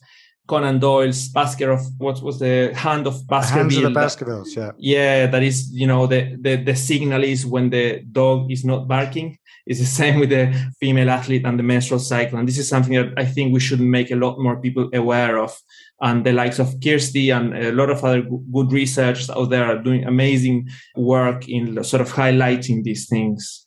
Conan 0.47 0.79
Doyle's 0.79 1.29
basket 1.29 1.69
of 1.69 1.81
what 1.99 2.23
was 2.23 2.39
the 2.39 2.73
hand 2.75 3.07
of 3.07 3.27
Baskerville. 3.27 3.63
Hands 3.63 3.77
of 3.79 3.83
the 3.83 3.91
Baskervilles, 3.91 4.57
yeah. 4.57 4.71
Yeah, 4.79 5.27
that 5.27 5.43
is, 5.43 5.71
you 5.73 5.87
know, 5.87 6.07
the, 6.07 6.37
the 6.41 6.57
the 6.57 6.77
signal 6.77 7.25
is 7.25 7.45
when 7.45 7.71
the 7.71 8.01
dog 8.13 8.51
is 8.51 8.65
not 8.65 8.87
barking. 8.87 9.39
It's 9.67 9.81
the 9.81 9.87
same 10.03 10.21
with 10.21 10.31
the 10.31 10.73
female 10.81 11.11
athlete 11.11 11.45
and 11.45 11.59
the 11.59 11.63
menstrual 11.63 12.01
cycle. 12.01 12.39
And 12.39 12.49
this 12.49 12.59
is 12.59 12.69
something 12.69 12.95
that 12.95 13.15
I 13.17 13.25
think 13.25 13.53
we 13.53 13.61
should 13.61 13.81
make 13.81 14.11
a 14.11 14.17
lot 14.17 14.39
more 14.39 14.61
people 14.61 14.89
aware 14.95 15.39
of. 15.39 15.59
And 16.01 16.25
the 16.25 16.33
likes 16.33 16.59
of 16.59 16.75
Kirsty 16.83 17.31
and 17.31 17.57
a 17.57 17.73
lot 17.73 17.91
of 17.91 18.05
other 18.05 18.23
good 18.23 18.71
researchers 18.71 19.31
out 19.31 19.51
there 19.51 19.65
are 19.65 19.83
doing 19.83 20.05
amazing 20.05 20.69
work 20.95 21.49
in 21.49 21.83
sort 21.85 22.03
of 22.03 22.13
highlighting 22.13 22.83
these 22.83 23.09
things. 23.09 23.67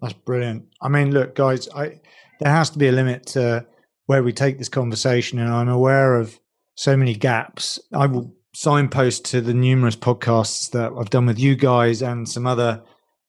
That's 0.00 0.14
brilliant. 0.14 0.64
I 0.80 0.88
mean, 0.88 1.12
look, 1.12 1.34
guys, 1.34 1.68
I 1.74 2.00
there 2.40 2.50
has 2.50 2.70
to 2.70 2.78
be 2.78 2.88
a 2.88 2.92
limit 2.92 3.26
to 3.26 3.66
where 4.06 4.22
we 4.22 4.32
take 4.32 4.58
this 4.58 4.68
conversation, 4.68 5.38
and 5.38 5.52
I'm 5.52 5.68
aware 5.68 6.16
of 6.16 6.38
so 6.74 6.96
many 6.96 7.14
gaps. 7.14 7.78
I 7.92 8.06
will 8.06 8.34
signpost 8.54 9.24
to 9.26 9.40
the 9.40 9.54
numerous 9.54 9.96
podcasts 9.96 10.70
that 10.72 10.92
I've 10.98 11.10
done 11.10 11.26
with 11.26 11.38
you 11.38 11.54
guys 11.54 12.02
and 12.02 12.28
some 12.28 12.46
other 12.46 12.82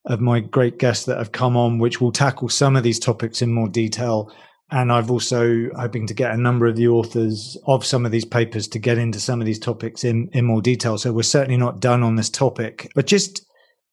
of 0.05 0.19
my 0.19 0.39
great 0.39 0.79
guests 0.79 1.05
that 1.05 1.17
have 1.17 1.31
come 1.31 1.55
on, 1.55 1.79
which 1.79 2.01
will 2.01 2.11
tackle 2.11 2.49
some 2.49 2.75
of 2.75 2.83
these 2.83 2.99
topics 2.99 3.41
in 3.41 3.53
more 3.53 3.69
detail. 3.69 4.33
And 4.71 4.91
I've 4.91 5.11
also 5.11 5.69
hoping 5.75 6.07
to 6.07 6.13
get 6.13 6.33
a 6.33 6.37
number 6.37 6.65
of 6.65 6.75
the 6.75 6.87
authors 6.87 7.57
of 7.67 7.85
some 7.85 8.05
of 8.05 8.11
these 8.11 8.25
papers 8.25 8.67
to 8.69 8.79
get 8.79 8.97
into 8.97 9.19
some 9.19 9.39
of 9.39 9.45
these 9.45 9.59
topics 9.59 10.03
in, 10.03 10.29
in 10.33 10.45
more 10.45 10.61
detail. 10.61 10.97
So 10.97 11.13
we're 11.13 11.23
certainly 11.23 11.57
not 11.57 11.79
done 11.79 12.01
on 12.01 12.15
this 12.15 12.29
topic, 12.29 12.91
but 12.95 13.05
just 13.05 13.45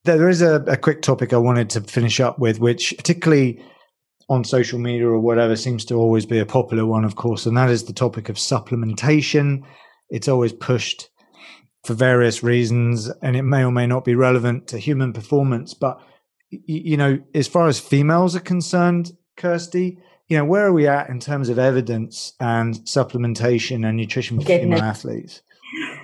there 0.04 0.28
is 0.28 0.40
a, 0.40 0.62
a 0.66 0.76
quick 0.76 1.02
topic 1.02 1.32
I 1.32 1.36
wanted 1.36 1.68
to 1.70 1.82
finish 1.82 2.18
up 2.18 2.38
with, 2.38 2.60
which 2.60 2.94
particularly 2.96 3.62
on 4.30 4.44
social 4.44 4.78
media 4.78 5.06
or 5.06 5.18
whatever 5.18 5.54
seems 5.54 5.84
to 5.84 5.96
always 5.96 6.24
be 6.24 6.38
a 6.38 6.46
popular 6.46 6.86
one, 6.86 7.04
of 7.04 7.16
course, 7.16 7.44
and 7.46 7.56
that 7.56 7.68
is 7.68 7.84
the 7.84 7.92
topic 7.92 8.28
of 8.28 8.36
supplementation. 8.36 9.62
It's 10.08 10.28
always 10.28 10.52
pushed 10.52 11.09
for 11.84 11.94
various 11.94 12.42
reasons, 12.42 13.08
and 13.22 13.36
it 13.36 13.42
may 13.42 13.64
or 13.64 13.72
may 13.72 13.86
not 13.86 14.04
be 14.04 14.14
relevant 14.14 14.68
to 14.68 14.78
human 14.78 15.12
performance. 15.12 15.74
But 15.74 16.00
you 16.50 16.96
know, 16.96 17.20
as 17.34 17.48
far 17.48 17.68
as 17.68 17.78
females 17.80 18.34
are 18.36 18.40
concerned, 18.40 19.12
Kirsty, 19.36 19.98
you 20.28 20.36
know, 20.36 20.44
where 20.44 20.66
are 20.66 20.72
we 20.72 20.86
at 20.86 21.08
in 21.08 21.20
terms 21.20 21.48
of 21.48 21.58
evidence 21.58 22.34
and 22.38 22.74
supplementation 22.80 23.86
and 23.86 23.96
nutrition 23.96 24.38
for 24.38 24.46
Goodness. 24.46 24.64
female 24.64 24.82
athletes? 24.82 25.42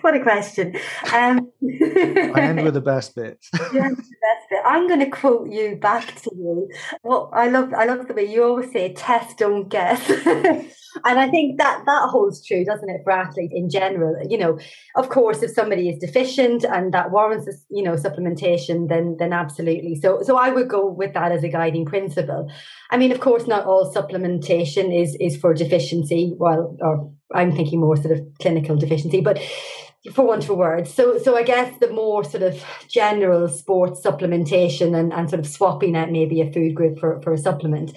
What 0.06 0.14
a 0.14 0.20
question. 0.20 0.76
Um, 1.12 1.50
I 1.64 2.40
end 2.40 2.62
with 2.62 2.74
the 2.74 2.80
best 2.80 3.16
bit. 3.16 3.44
yeah, 3.74 3.88
the 3.88 3.96
best 3.96 4.48
bit. 4.48 4.60
I'm 4.64 4.86
going 4.86 5.00
to 5.00 5.10
quote 5.10 5.50
you 5.50 5.74
back 5.74 6.14
to 6.22 6.30
you. 6.32 6.70
Well, 7.02 7.28
I 7.32 7.48
love, 7.48 7.74
I 7.74 7.86
love 7.86 8.06
the 8.06 8.14
way 8.14 8.32
you 8.32 8.44
always 8.44 8.70
say, 8.70 8.92
"Test, 8.92 9.38
don't 9.38 9.68
guess." 9.68 10.08
and 11.04 11.18
I 11.18 11.28
think 11.28 11.58
that 11.58 11.82
that 11.86 12.08
holds 12.08 12.46
true, 12.46 12.64
doesn't 12.64 12.88
it, 12.88 13.00
for 13.02 13.10
athletes 13.10 13.52
in 13.56 13.68
general? 13.68 14.14
You 14.30 14.38
know, 14.38 14.60
of 14.94 15.08
course, 15.08 15.42
if 15.42 15.50
somebody 15.50 15.88
is 15.88 15.98
deficient 15.98 16.62
and 16.62 16.94
that 16.94 17.10
warrants, 17.10 17.48
you 17.68 17.82
know, 17.82 17.94
supplementation, 17.94 18.88
then 18.88 19.16
then 19.18 19.32
absolutely. 19.32 19.96
So, 20.00 20.20
so 20.22 20.36
I 20.36 20.50
would 20.50 20.68
go 20.68 20.86
with 20.86 21.14
that 21.14 21.32
as 21.32 21.42
a 21.42 21.48
guiding 21.48 21.84
principle. 21.84 22.48
I 22.92 22.96
mean, 22.96 23.10
of 23.10 23.18
course, 23.18 23.48
not 23.48 23.66
all 23.66 23.92
supplementation 23.92 24.96
is 24.96 25.16
is 25.18 25.36
for 25.36 25.52
deficiency. 25.52 26.32
Well, 26.38 26.76
or 26.80 27.10
I'm 27.34 27.50
thinking 27.56 27.80
more 27.80 27.96
sort 27.96 28.16
of 28.16 28.24
clinical 28.40 28.76
deficiency, 28.76 29.20
but 29.20 29.40
for 30.12 30.26
want 30.26 30.44
of 30.44 30.50
a 30.50 30.54
word. 30.54 30.88
So, 30.88 31.18
so 31.18 31.36
I 31.36 31.42
guess 31.42 31.78
the 31.80 31.90
more 31.90 32.24
sort 32.24 32.42
of 32.42 32.62
general 32.88 33.48
sports 33.48 34.00
supplementation 34.00 34.96
and, 34.98 35.12
and 35.12 35.28
sort 35.30 35.40
of 35.40 35.46
swapping 35.46 35.96
out 35.96 36.10
maybe 36.10 36.40
a 36.40 36.52
food 36.52 36.74
group 36.74 36.98
for, 36.98 37.20
for 37.22 37.32
a 37.32 37.38
supplement. 37.38 37.96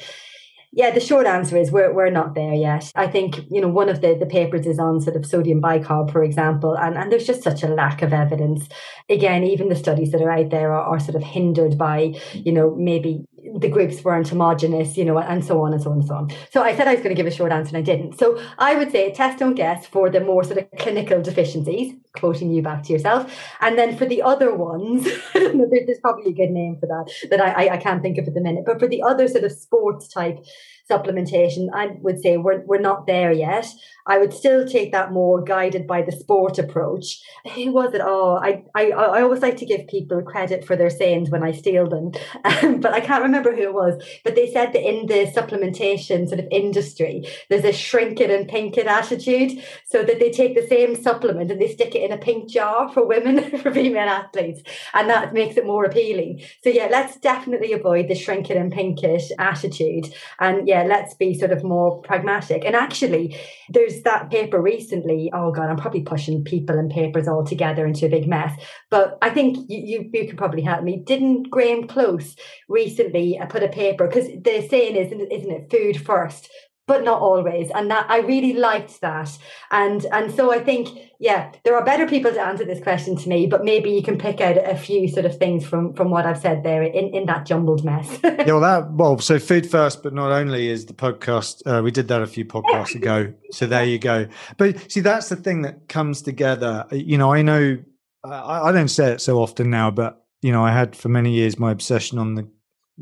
Yeah, 0.72 0.92
the 0.92 1.00
short 1.00 1.26
answer 1.26 1.58
is 1.58 1.72
we're, 1.72 1.92
we're 1.92 2.12
not 2.12 2.36
there 2.36 2.54
yet. 2.54 2.92
I 2.94 3.08
think, 3.08 3.40
you 3.50 3.60
know, 3.60 3.68
one 3.68 3.90
of 3.90 4.02
the, 4.02 4.14
the 4.14 4.28
papers 4.28 4.68
is 4.68 4.78
on 4.78 5.02
sort 5.02 5.16
of 5.16 5.26
sodium 5.26 5.60
bicarb, 5.60 6.12
for 6.12 6.24
example, 6.24 6.76
and, 6.76 6.96
and 6.96 7.12
there's 7.12 7.26
just 7.26 7.42
such 7.42 7.64
a 7.64 7.68
lack 7.68 8.04
of 8.04 8.14
evidence. 8.14 8.70
Again, 9.10 9.44
even 9.44 9.70
the 9.70 9.76
studies 9.76 10.12
that 10.12 10.22
are 10.22 10.30
out 10.32 10.52
there 10.52 10.72
are, 10.72 10.84
are 10.84 11.00
sort 11.00 11.16
of 11.16 11.24
hindered 11.24 11.76
by, 11.76 12.14
you 12.34 12.52
know, 12.52 12.76
maybe 12.76 13.26
the 13.56 13.70
groups 13.70 14.04
weren't 14.04 14.28
homogenous, 14.28 14.98
you 14.98 15.06
know, 15.06 15.18
and 15.18 15.44
so 15.44 15.62
on 15.64 15.74
and 15.74 15.82
so 15.82 15.92
on 15.92 16.00
and 16.00 16.08
so 16.08 16.16
on. 16.16 16.32
So 16.52 16.62
I 16.62 16.76
said 16.76 16.88
I 16.88 16.94
was 16.94 17.02
going 17.02 17.16
to 17.16 17.22
give 17.22 17.32
a 17.32 17.36
short 17.36 17.52
answer 17.52 17.76
and 17.76 17.78
I 17.78 17.82
didn't. 17.82 18.20
So 18.20 18.42
I 18.58 18.76
would 18.76 18.92
say 18.92 19.12
test 19.12 19.40
don't 19.40 19.56
guess 19.56 19.86
for 19.86 20.10
the 20.10 20.20
more 20.20 20.44
sort 20.44 20.60
of 20.60 20.68
clinical 20.78 21.22
deficiencies, 21.22 21.94
quoting 22.14 22.52
you 22.52 22.62
back 22.62 22.84
to 22.84 22.94
yourself. 22.94 23.34
And 23.62 23.78
then 23.78 23.98
for 23.98 24.06
the 24.06 24.22
other 24.22 24.54
ones, 24.54 25.08
there's 25.34 26.00
probably 26.02 26.32
a 26.32 26.36
good 26.36 26.52
name 26.52 26.78
for 26.80 26.88
that 26.88 27.12
that 27.30 27.42
I, 27.42 27.76
I 27.76 27.78
can't 27.78 28.02
think 28.02 28.18
of 28.18 28.28
at 28.28 28.34
the 28.34 28.42
minute. 28.42 28.64
But 28.66 28.80
for 28.80 28.88
the 28.88 29.04
other 29.04 29.28
sort 29.28 29.44
of 29.44 29.52
sports 29.52 30.08
type 30.08 30.44
supplementation, 30.90 31.68
I 31.74 31.98
would 32.02 32.20
say 32.20 32.38
we're, 32.38 32.62
we're 32.66 32.80
not 32.80 33.06
there 33.06 33.32
yet. 33.32 33.68
I 34.10 34.18
would 34.18 34.34
still 34.34 34.68
take 34.68 34.92
that 34.92 35.12
more 35.12 35.42
guided 35.42 35.86
by 35.86 36.02
the 36.02 36.12
sport 36.12 36.58
approach. 36.58 37.22
Who 37.54 37.72
was 37.72 37.94
it? 37.94 38.02
Oh, 38.04 38.40
I, 38.42 38.64
I, 38.76 38.90
I 38.90 39.22
always 39.22 39.42
like 39.42 39.58
to 39.58 39.66
give 39.66 39.88
people 39.88 40.22
credit 40.24 40.66
for 40.66 40.76
their 40.76 40.90
sayings 40.90 41.30
when 41.30 41.44
I 41.44 41.52
steal 41.52 41.88
them, 41.88 42.12
um, 42.44 42.80
but 42.82 42.94
I 42.94 43.02
can't 43.02 43.24
remember 43.24 43.56
who 43.56 43.62
it 43.62 43.74
was. 43.74 44.04
But 44.24 44.36
they 44.36 44.52
said 44.52 44.74
that 44.74 44.88
in 44.88 45.06
the 45.06 45.32
supplementation 45.32 46.28
sort 46.28 46.40
of 46.40 46.48
industry, 46.52 47.28
there's 47.50 47.64
a 47.64 47.72
shrink 47.72 48.20
it 48.20 48.32
and 48.32 48.50
pink 48.50 48.78
it 48.78 48.88
attitude. 48.88 49.64
So 49.86 50.04
that 50.04 50.20
they 50.20 50.32
take 50.32 50.56
the 50.56 50.68
same 50.68 50.96
supplement 50.96 51.52
and 51.52 51.62
they 51.62 51.68
stick 51.68 51.94
it 51.94 52.04
in 52.04 52.12
a 52.12 52.18
pink 52.18 52.50
jar 52.50 52.92
for 52.92 53.06
women, 53.06 53.58
for 53.62 53.72
female 53.72 54.10
athletes. 54.10 54.62
And 54.94 55.10
that 55.10 55.34
makes 55.34 55.56
it 55.56 55.66
more 55.66 55.86
appealing. 55.86 56.42
So 56.64 56.70
yeah, 56.70 56.88
let's 56.90 57.18
definitely 57.18 57.74
avoid 57.74 58.08
the 58.08 58.16
shrink 58.16 58.50
it 58.50 58.58
and 58.58 58.72
pink 58.72 59.04
it 59.04 59.32
attitude. 59.38 60.14
And 60.40 60.68
yeah, 60.68 60.84
let's 60.84 61.14
be 61.14 61.38
sort 61.38 61.52
of 61.52 61.64
more 61.64 62.02
pragmatic. 62.02 62.66
And 62.66 62.76
actually, 62.76 63.38
there's 63.70 63.99
that 64.04 64.30
paper 64.30 64.62
recently. 64.62 65.32
Oh 65.34 65.52
God, 65.52 65.70
I'm 65.70 65.78
probably 65.78 66.02
pushing 66.02 66.44
people 66.44 66.78
and 66.78 66.90
papers 66.90 67.28
all 67.28 67.44
together 67.46 67.86
into 67.86 68.06
a 68.06 68.10
big 68.10 68.28
mess. 68.28 68.52
But 68.90 69.18
I 69.22 69.30
think 69.30 69.58
you, 69.70 69.80
you, 69.80 70.10
you 70.14 70.34
probably 70.36 70.62
help 70.62 70.84
me. 70.84 71.02
Didn't 71.06 71.50
Graham 71.50 71.88
Close 71.88 72.36
recently 72.68 73.38
uh, 73.40 73.46
put 73.46 73.64
a 73.64 73.70
paper 73.70 74.08
because 74.08 74.28
the 74.28 74.68
saying 74.70 74.96
is, 74.96 75.12
isn't 75.12 75.52
it, 75.52 75.72
food 75.72 76.04
first, 76.04 76.50
but 76.90 77.04
not 77.04 77.22
always. 77.22 77.70
And 77.70 77.90
that 77.92 78.08
I 78.10 78.18
really 78.18 78.54
liked 78.54 79.00
that. 79.02 79.38
And 79.70 80.06
and 80.12 80.34
so 80.34 80.52
I 80.52 80.60
think, 80.60 80.90
yeah, 81.20 81.52
there 81.64 81.76
are 81.76 81.86
better 81.86 82.08
people 82.08 82.32
to 82.32 82.42
answer 82.42 82.66
this 82.66 82.82
question 82.82 83.16
to 83.18 83.30
me, 83.30 83.46
but 83.46 83.64
maybe 83.64 83.92
you 83.92 84.02
can 84.02 84.18
pick 84.18 84.42
out 84.42 84.58
a 84.58 84.76
few 84.76 85.08
sort 85.08 85.28
of 85.28 85.38
things 85.38 85.64
from 85.64 85.94
from 85.94 86.10
what 86.10 86.26
I've 86.26 86.40
said 86.40 86.64
there 86.64 86.82
in, 86.82 87.14
in 87.14 87.28
that 87.28 87.46
jumbled 87.46 87.86
mess. 87.86 88.20
yeah, 88.24 88.46
well 88.48 88.60
that 88.62 88.92
well, 88.92 89.20
so 89.20 89.38
food 89.52 89.70
first, 89.70 90.02
but 90.02 90.14
not 90.14 90.32
only 90.32 90.68
is 90.68 90.88
the 90.88 90.94
podcast 90.94 91.62
uh, 91.68 91.84
we 91.84 91.92
did 91.92 92.08
that 92.08 92.24
a 92.24 92.28
few 92.28 92.44
podcasts 92.44 92.96
ago. 92.96 93.32
So 93.52 93.68
there 93.68 93.86
you 93.86 94.00
go. 94.00 94.28
But 94.58 94.92
see, 94.92 95.02
that's 95.02 95.30
the 95.30 95.36
thing 95.36 95.62
that 95.62 95.88
comes 95.88 96.24
together. 96.24 96.86
You 96.92 97.20
know, 97.20 97.32
I 97.32 97.44
know 97.44 97.78
I, 98.24 98.70
I 98.70 98.72
don't 98.72 98.90
say 98.90 99.12
it 99.12 99.22
so 99.22 99.40
often 99.40 99.70
now, 99.70 99.92
but 99.92 100.26
you 100.42 100.52
know, 100.52 100.66
I 100.66 100.72
had 100.72 100.96
for 100.96 101.10
many 101.10 101.34
years 101.34 101.60
my 101.60 101.72
obsession 101.72 102.18
on 102.18 102.34
the 102.34 102.48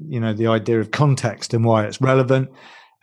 you 0.05 0.19
know 0.19 0.34
the 0.34 0.47
idea 0.47 0.80
of 0.81 0.91
context 0.91 1.53
and 1.53 1.64
why 1.64 1.85
it's 1.85 2.01
relevant 2.01 2.49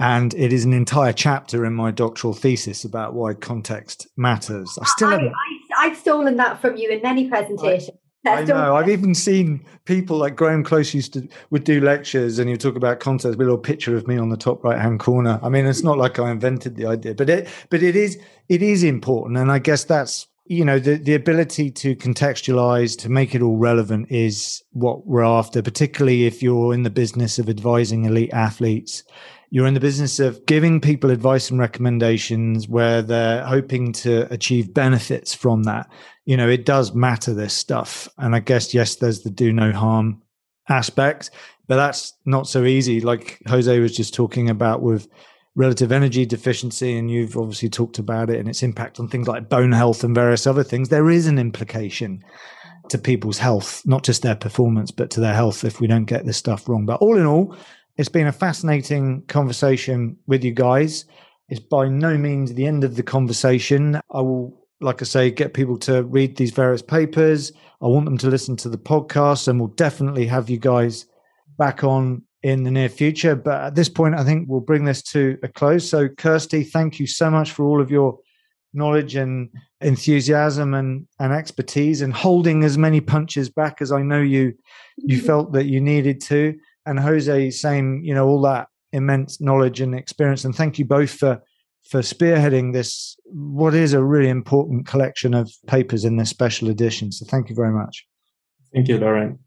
and 0.05 0.35
it 0.35 0.53
is 0.53 0.67
an 0.67 0.75
entire 0.75 1.15
chapter 1.15 1.65
in 1.65 1.73
my 1.73 1.91
doctoral 1.91 2.35
thesis 2.35 2.85
about 2.85 3.15
why 3.15 3.33
context 3.33 4.07
matters. 4.19 4.79
I 4.79 4.85
still 4.85 5.09
I, 5.09 5.33
I, 5.79 5.87
have 5.87 5.97
stolen 5.97 6.37
that 6.37 6.61
from 6.61 6.77
you 6.77 6.91
in 6.91 7.01
many 7.01 7.27
presentations. 7.31 7.97
I, 8.27 8.31
I 8.31 8.45
know. 8.45 8.77
I've 8.77 8.91
even 8.91 9.15
seen 9.15 9.65
people 9.87 10.19
like 10.19 10.37
Graham 10.37 10.63
Close 10.63 10.93
used 10.93 11.15
to 11.15 11.27
would 11.49 11.65
do 11.65 11.81
lectures, 11.81 12.39
and 12.39 12.51
you 12.51 12.59
talk 12.59 12.77
about 12.77 13.01
context. 13.01 13.39
With 13.39 13.47
a 13.47 13.51
little 13.51 13.57
picture 13.57 13.97
of 13.97 14.07
me 14.07 14.19
on 14.19 14.29
the 14.29 14.37
top 14.37 14.63
right 14.63 14.79
hand 14.79 15.01
corner. 15.01 15.41
I 15.43 15.49
mean, 15.49 15.65
it's 15.65 15.83
not 15.83 15.97
like 15.97 16.19
I 16.19 16.31
invented 16.31 16.77
the 16.77 16.85
idea, 16.85 17.15
but 17.15 17.31
it 17.31 17.49
but 17.71 17.83
it 17.83 17.97
is 17.97 18.19
it 18.51 18.63
is 18.63 18.85
important, 18.85 19.39
and 19.39 19.51
I 19.51 19.59
guess 19.59 19.85
that's 19.85 20.29
you 20.45 20.67
know 20.67 20.79
the 20.79 20.97
the 20.97 21.15
ability 21.15 21.71
to 21.71 21.97
contextualize 21.97 22.99
to 22.99 23.09
make 23.09 23.35
it 23.35 23.41
all 23.41 23.57
relevant 23.57 24.11
is 24.11 24.63
what 24.73 25.07
we're 25.07 25.25
after 25.25 25.63
particularly 25.63 26.27
if 26.27 26.43
you're 26.43 26.75
in 26.75 26.83
the 26.83 26.91
business 26.91 27.39
of 27.39 27.49
advising 27.49 28.05
elite 28.05 28.33
athletes 28.35 29.05
you're 29.55 29.69
in 29.69 29.75
the 29.75 29.79
business 29.79 30.19
of 30.19 30.45
giving 30.47 30.81
people 30.81 31.13
advice 31.13 31.49
and 31.49 31.61
recommendations 31.61 32.67
where 32.67 33.03
they're 33.03 33.45
hoping 33.45 33.93
to 33.93 34.27
achieve 34.33 34.75
benefits 34.75 35.33
from 35.33 35.63
that. 35.63 35.89
You 36.25 36.37
know, 36.37 36.49
it 36.49 36.67
does 36.67 36.93
matter 36.93 37.33
this 37.33 37.55
stuff. 37.55 38.09
And 38.19 38.35
I 38.35 38.41
guess, 38.41 38.75
yes, 38.75 38.97
there's 38.97 39.23
the 39.23 39.31
do 39.31 39.53
no 39.53 39.71
harm 39.71 40.21
aspect, 40.69 41.31
but 41.69 41.77
that's 41.77 42.15
not 42.27 42.49
so 42.49 42.65
easy. 42.65 43.01
Like 43.01 43.39
Jose 43.47 43.79
was 43.79 43.97
just 43.97 44.13
talking 44.13 44.51
about 44.51 44.83
with 44.83 45.07
relative 45.55 45.93
energy 45.93 46.27
deficiency, 46.27 46.99
and 46.99 47.09
you've 47.09 47.37
obviously 47.37 47.69
talked 47.69 48.01
about 48.01 48.31
it 48.31 48.41
and 48.41 48.49
its 48.49 48.65
impact 48.65 48.99
on 48.99 49.07
things 49.07 49.29
like 49.29 49.49
bone 49.49 49.71
health 49.71 50.03
and 50.03 50.17
various 50.17 50.49
other 50.49 50.65
things. 50.65 50.89
There 50.89 51.11
is 51.11 51.29
an 51.29 51.39
implication 51.39 52.25
to 52.89 52.99
people's 52.99 53.39
health, 53.39 53.83
not 53.87 54.03
just 54.03 54.23
their 54.23 54.35
performance, 54.35 54.91
but 54.91 55.11
to 55.11 55.21
their 55.21 55.33
health 55.33 55.63
if 55.63 55.81
we 55.81 55.87
don't 55.87 56.07
get 56.07 56.27
this 56.27 56.39
stuff 56.39 56.69
wrong. 56.69 56.87
But 56.87 57.01
all 57.01 57.17
in 57.17 57.25
all, 57.25 57.57
it's 57.97 58.09
been 58.09 58.27
a 58.27 58.33
fascinating 58.33 59.23
conversation 59.23 60.17
with 60.27 60.43
you 60.43 60.53
guys. 60.53 61.05
It's 61.49 61.61
by 61.61 61.89
no 61.89 62.17
means 62.17 62.53
the 62.53 62.67
end 62.67 62.83
of 62.83 62.97
the 62.97 63.03
conversation. 63.03 64.01
I 64.11 64.21
will, 64.21 64.67
like 64.81 65.01
I 65.01 65.05
say, 65.05 65.31
get 65.31 65.55
people 65.55 65.79
to 65.81 66.03
read 66.03 66.37
these 66.37 66.51
various 66.51 66.83
papers. 66.83 67.53
I 67.81 67.87
want 67.87 68.07
them 68.07 68.19
to 68.19 68.29
listen 68.29 68.57
to 68.57 68.69
the 68.69 68.79
podcast, 68.79 69.47
and 69.47 69.61
we'll 69.61 69.69
definitely 69.69 70.27
have 70.27 70.51
you 70.51 70.59
guys 70.59 71.07
back 71.57 71.85
on 71.85 72.23
in 72.43 72.65
the 72.65 72.71
near 72.71 72.89
future. 72.89 73.37
But 73.37 73.63
at 73.63 73.75
this 73.75 73.89
point, 73.89 74.17
I 74.17 74.25
think 74.25 74.49
we'll 74.49 74.61
bring 74.61 74.85
this 74.85 75.03
to 75.13 75.39
a 75.43 75.49
close. 75.49 75.89
So, 75.89 76.09
Kirsty, 76.09 76.65
thank 76.65 76.99
you 76.99 77.07
so 77.07 77.31
much 77.31 77.53
for 77.53 77.65
all 77.65 77.81
of 77.81 77.91
your 77.91 78.19
knowledge 78.73 79.15
and 79.15 79.51
enthusiasm 79.81 80.75
and, 80.75 81.07
and 81.21 81.33
expertise 81.33 82.03
and 82.03 82.13
holding 82.13 82.65
as 82.65 82.77
many 82.77 83.01
punches 83.01 83.49
back 83.49 83.81
as 83.81 83.93
I 83.93 84.03
know 84.03 84.21
you 84.21 84.55
you 84.97 85.21
felt 85.31 85.53
that 85.53 85.67
you 85.67 85.81
needed 85.81 86.21
to 86.23 86.59
and 86.87 86.99
Jose 87.01 87.51
saying, 87.51 88.03
you 88.05 88.15
know, 88.15 88.27
all 88.27 88.43
that 88.43 88.69
immense 88.93 89.41
knowledge 89.41 89.81
and 89.81 89.95
experience. 89.95 90.45
And 90.45 90.55
thank 90.55 90.79
you 90.79 90.85
both 90.85 91.11
for 91.11 91.43
for 91.89 92.01
spearheading 92.01 92.73
this 92.73 93.17
what 93.27 93.75
is 93.75 93.93
a 93.93 94.03
really 94.03 94.31
important 94.31 94.87
collection 94.87 95.35
of 95.35 95.51
papers 95.67 96.05
in 96.05 96.17
this 96.17 96.31
special 96.31 96.71
edition. 96.71 97.13
So 97.13 97.27
thank 97.27 97.51
you 97.51 97.55
very 97.55 97.73
much. 97.73 98.07
Thank 98.73 98.89
you, 98.89 98.99
Laurent. 98.99 99.39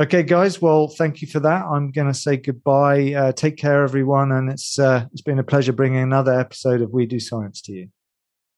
Okay, 0.00 0.22
guys. 0.22 0.60
Well, 0.60 0.88
thank 0.88 1.22
you 1.22 1.28
for 1.28 1.40
that. 1.40 1.64
I'm 1.64 1.92
going 1.92 2.08
to 2.08 2.14
say 2.14 2.36
goodbye. 2.36 3.14
Uh, 3.14 3.32
take 3.32 3.56
care, 3.56 3.84
everyone, 3.84 4.32
and 4.32 4.50
it's 4.50 4.78
uh, 4.78 5.06
it's 5.12 5.22
been 5.22 5.38
a 5.38 5.44
pleasure 5.44 5.72
bringing 5.72 6.02
another 6.02 6.38
episode 6.38 6.82
of 6.82 6.92
We 6.92 7.06
Do 7.06 7.20
Science 7.20 7.60
to 7.62 7.72
you. 7.72 7.88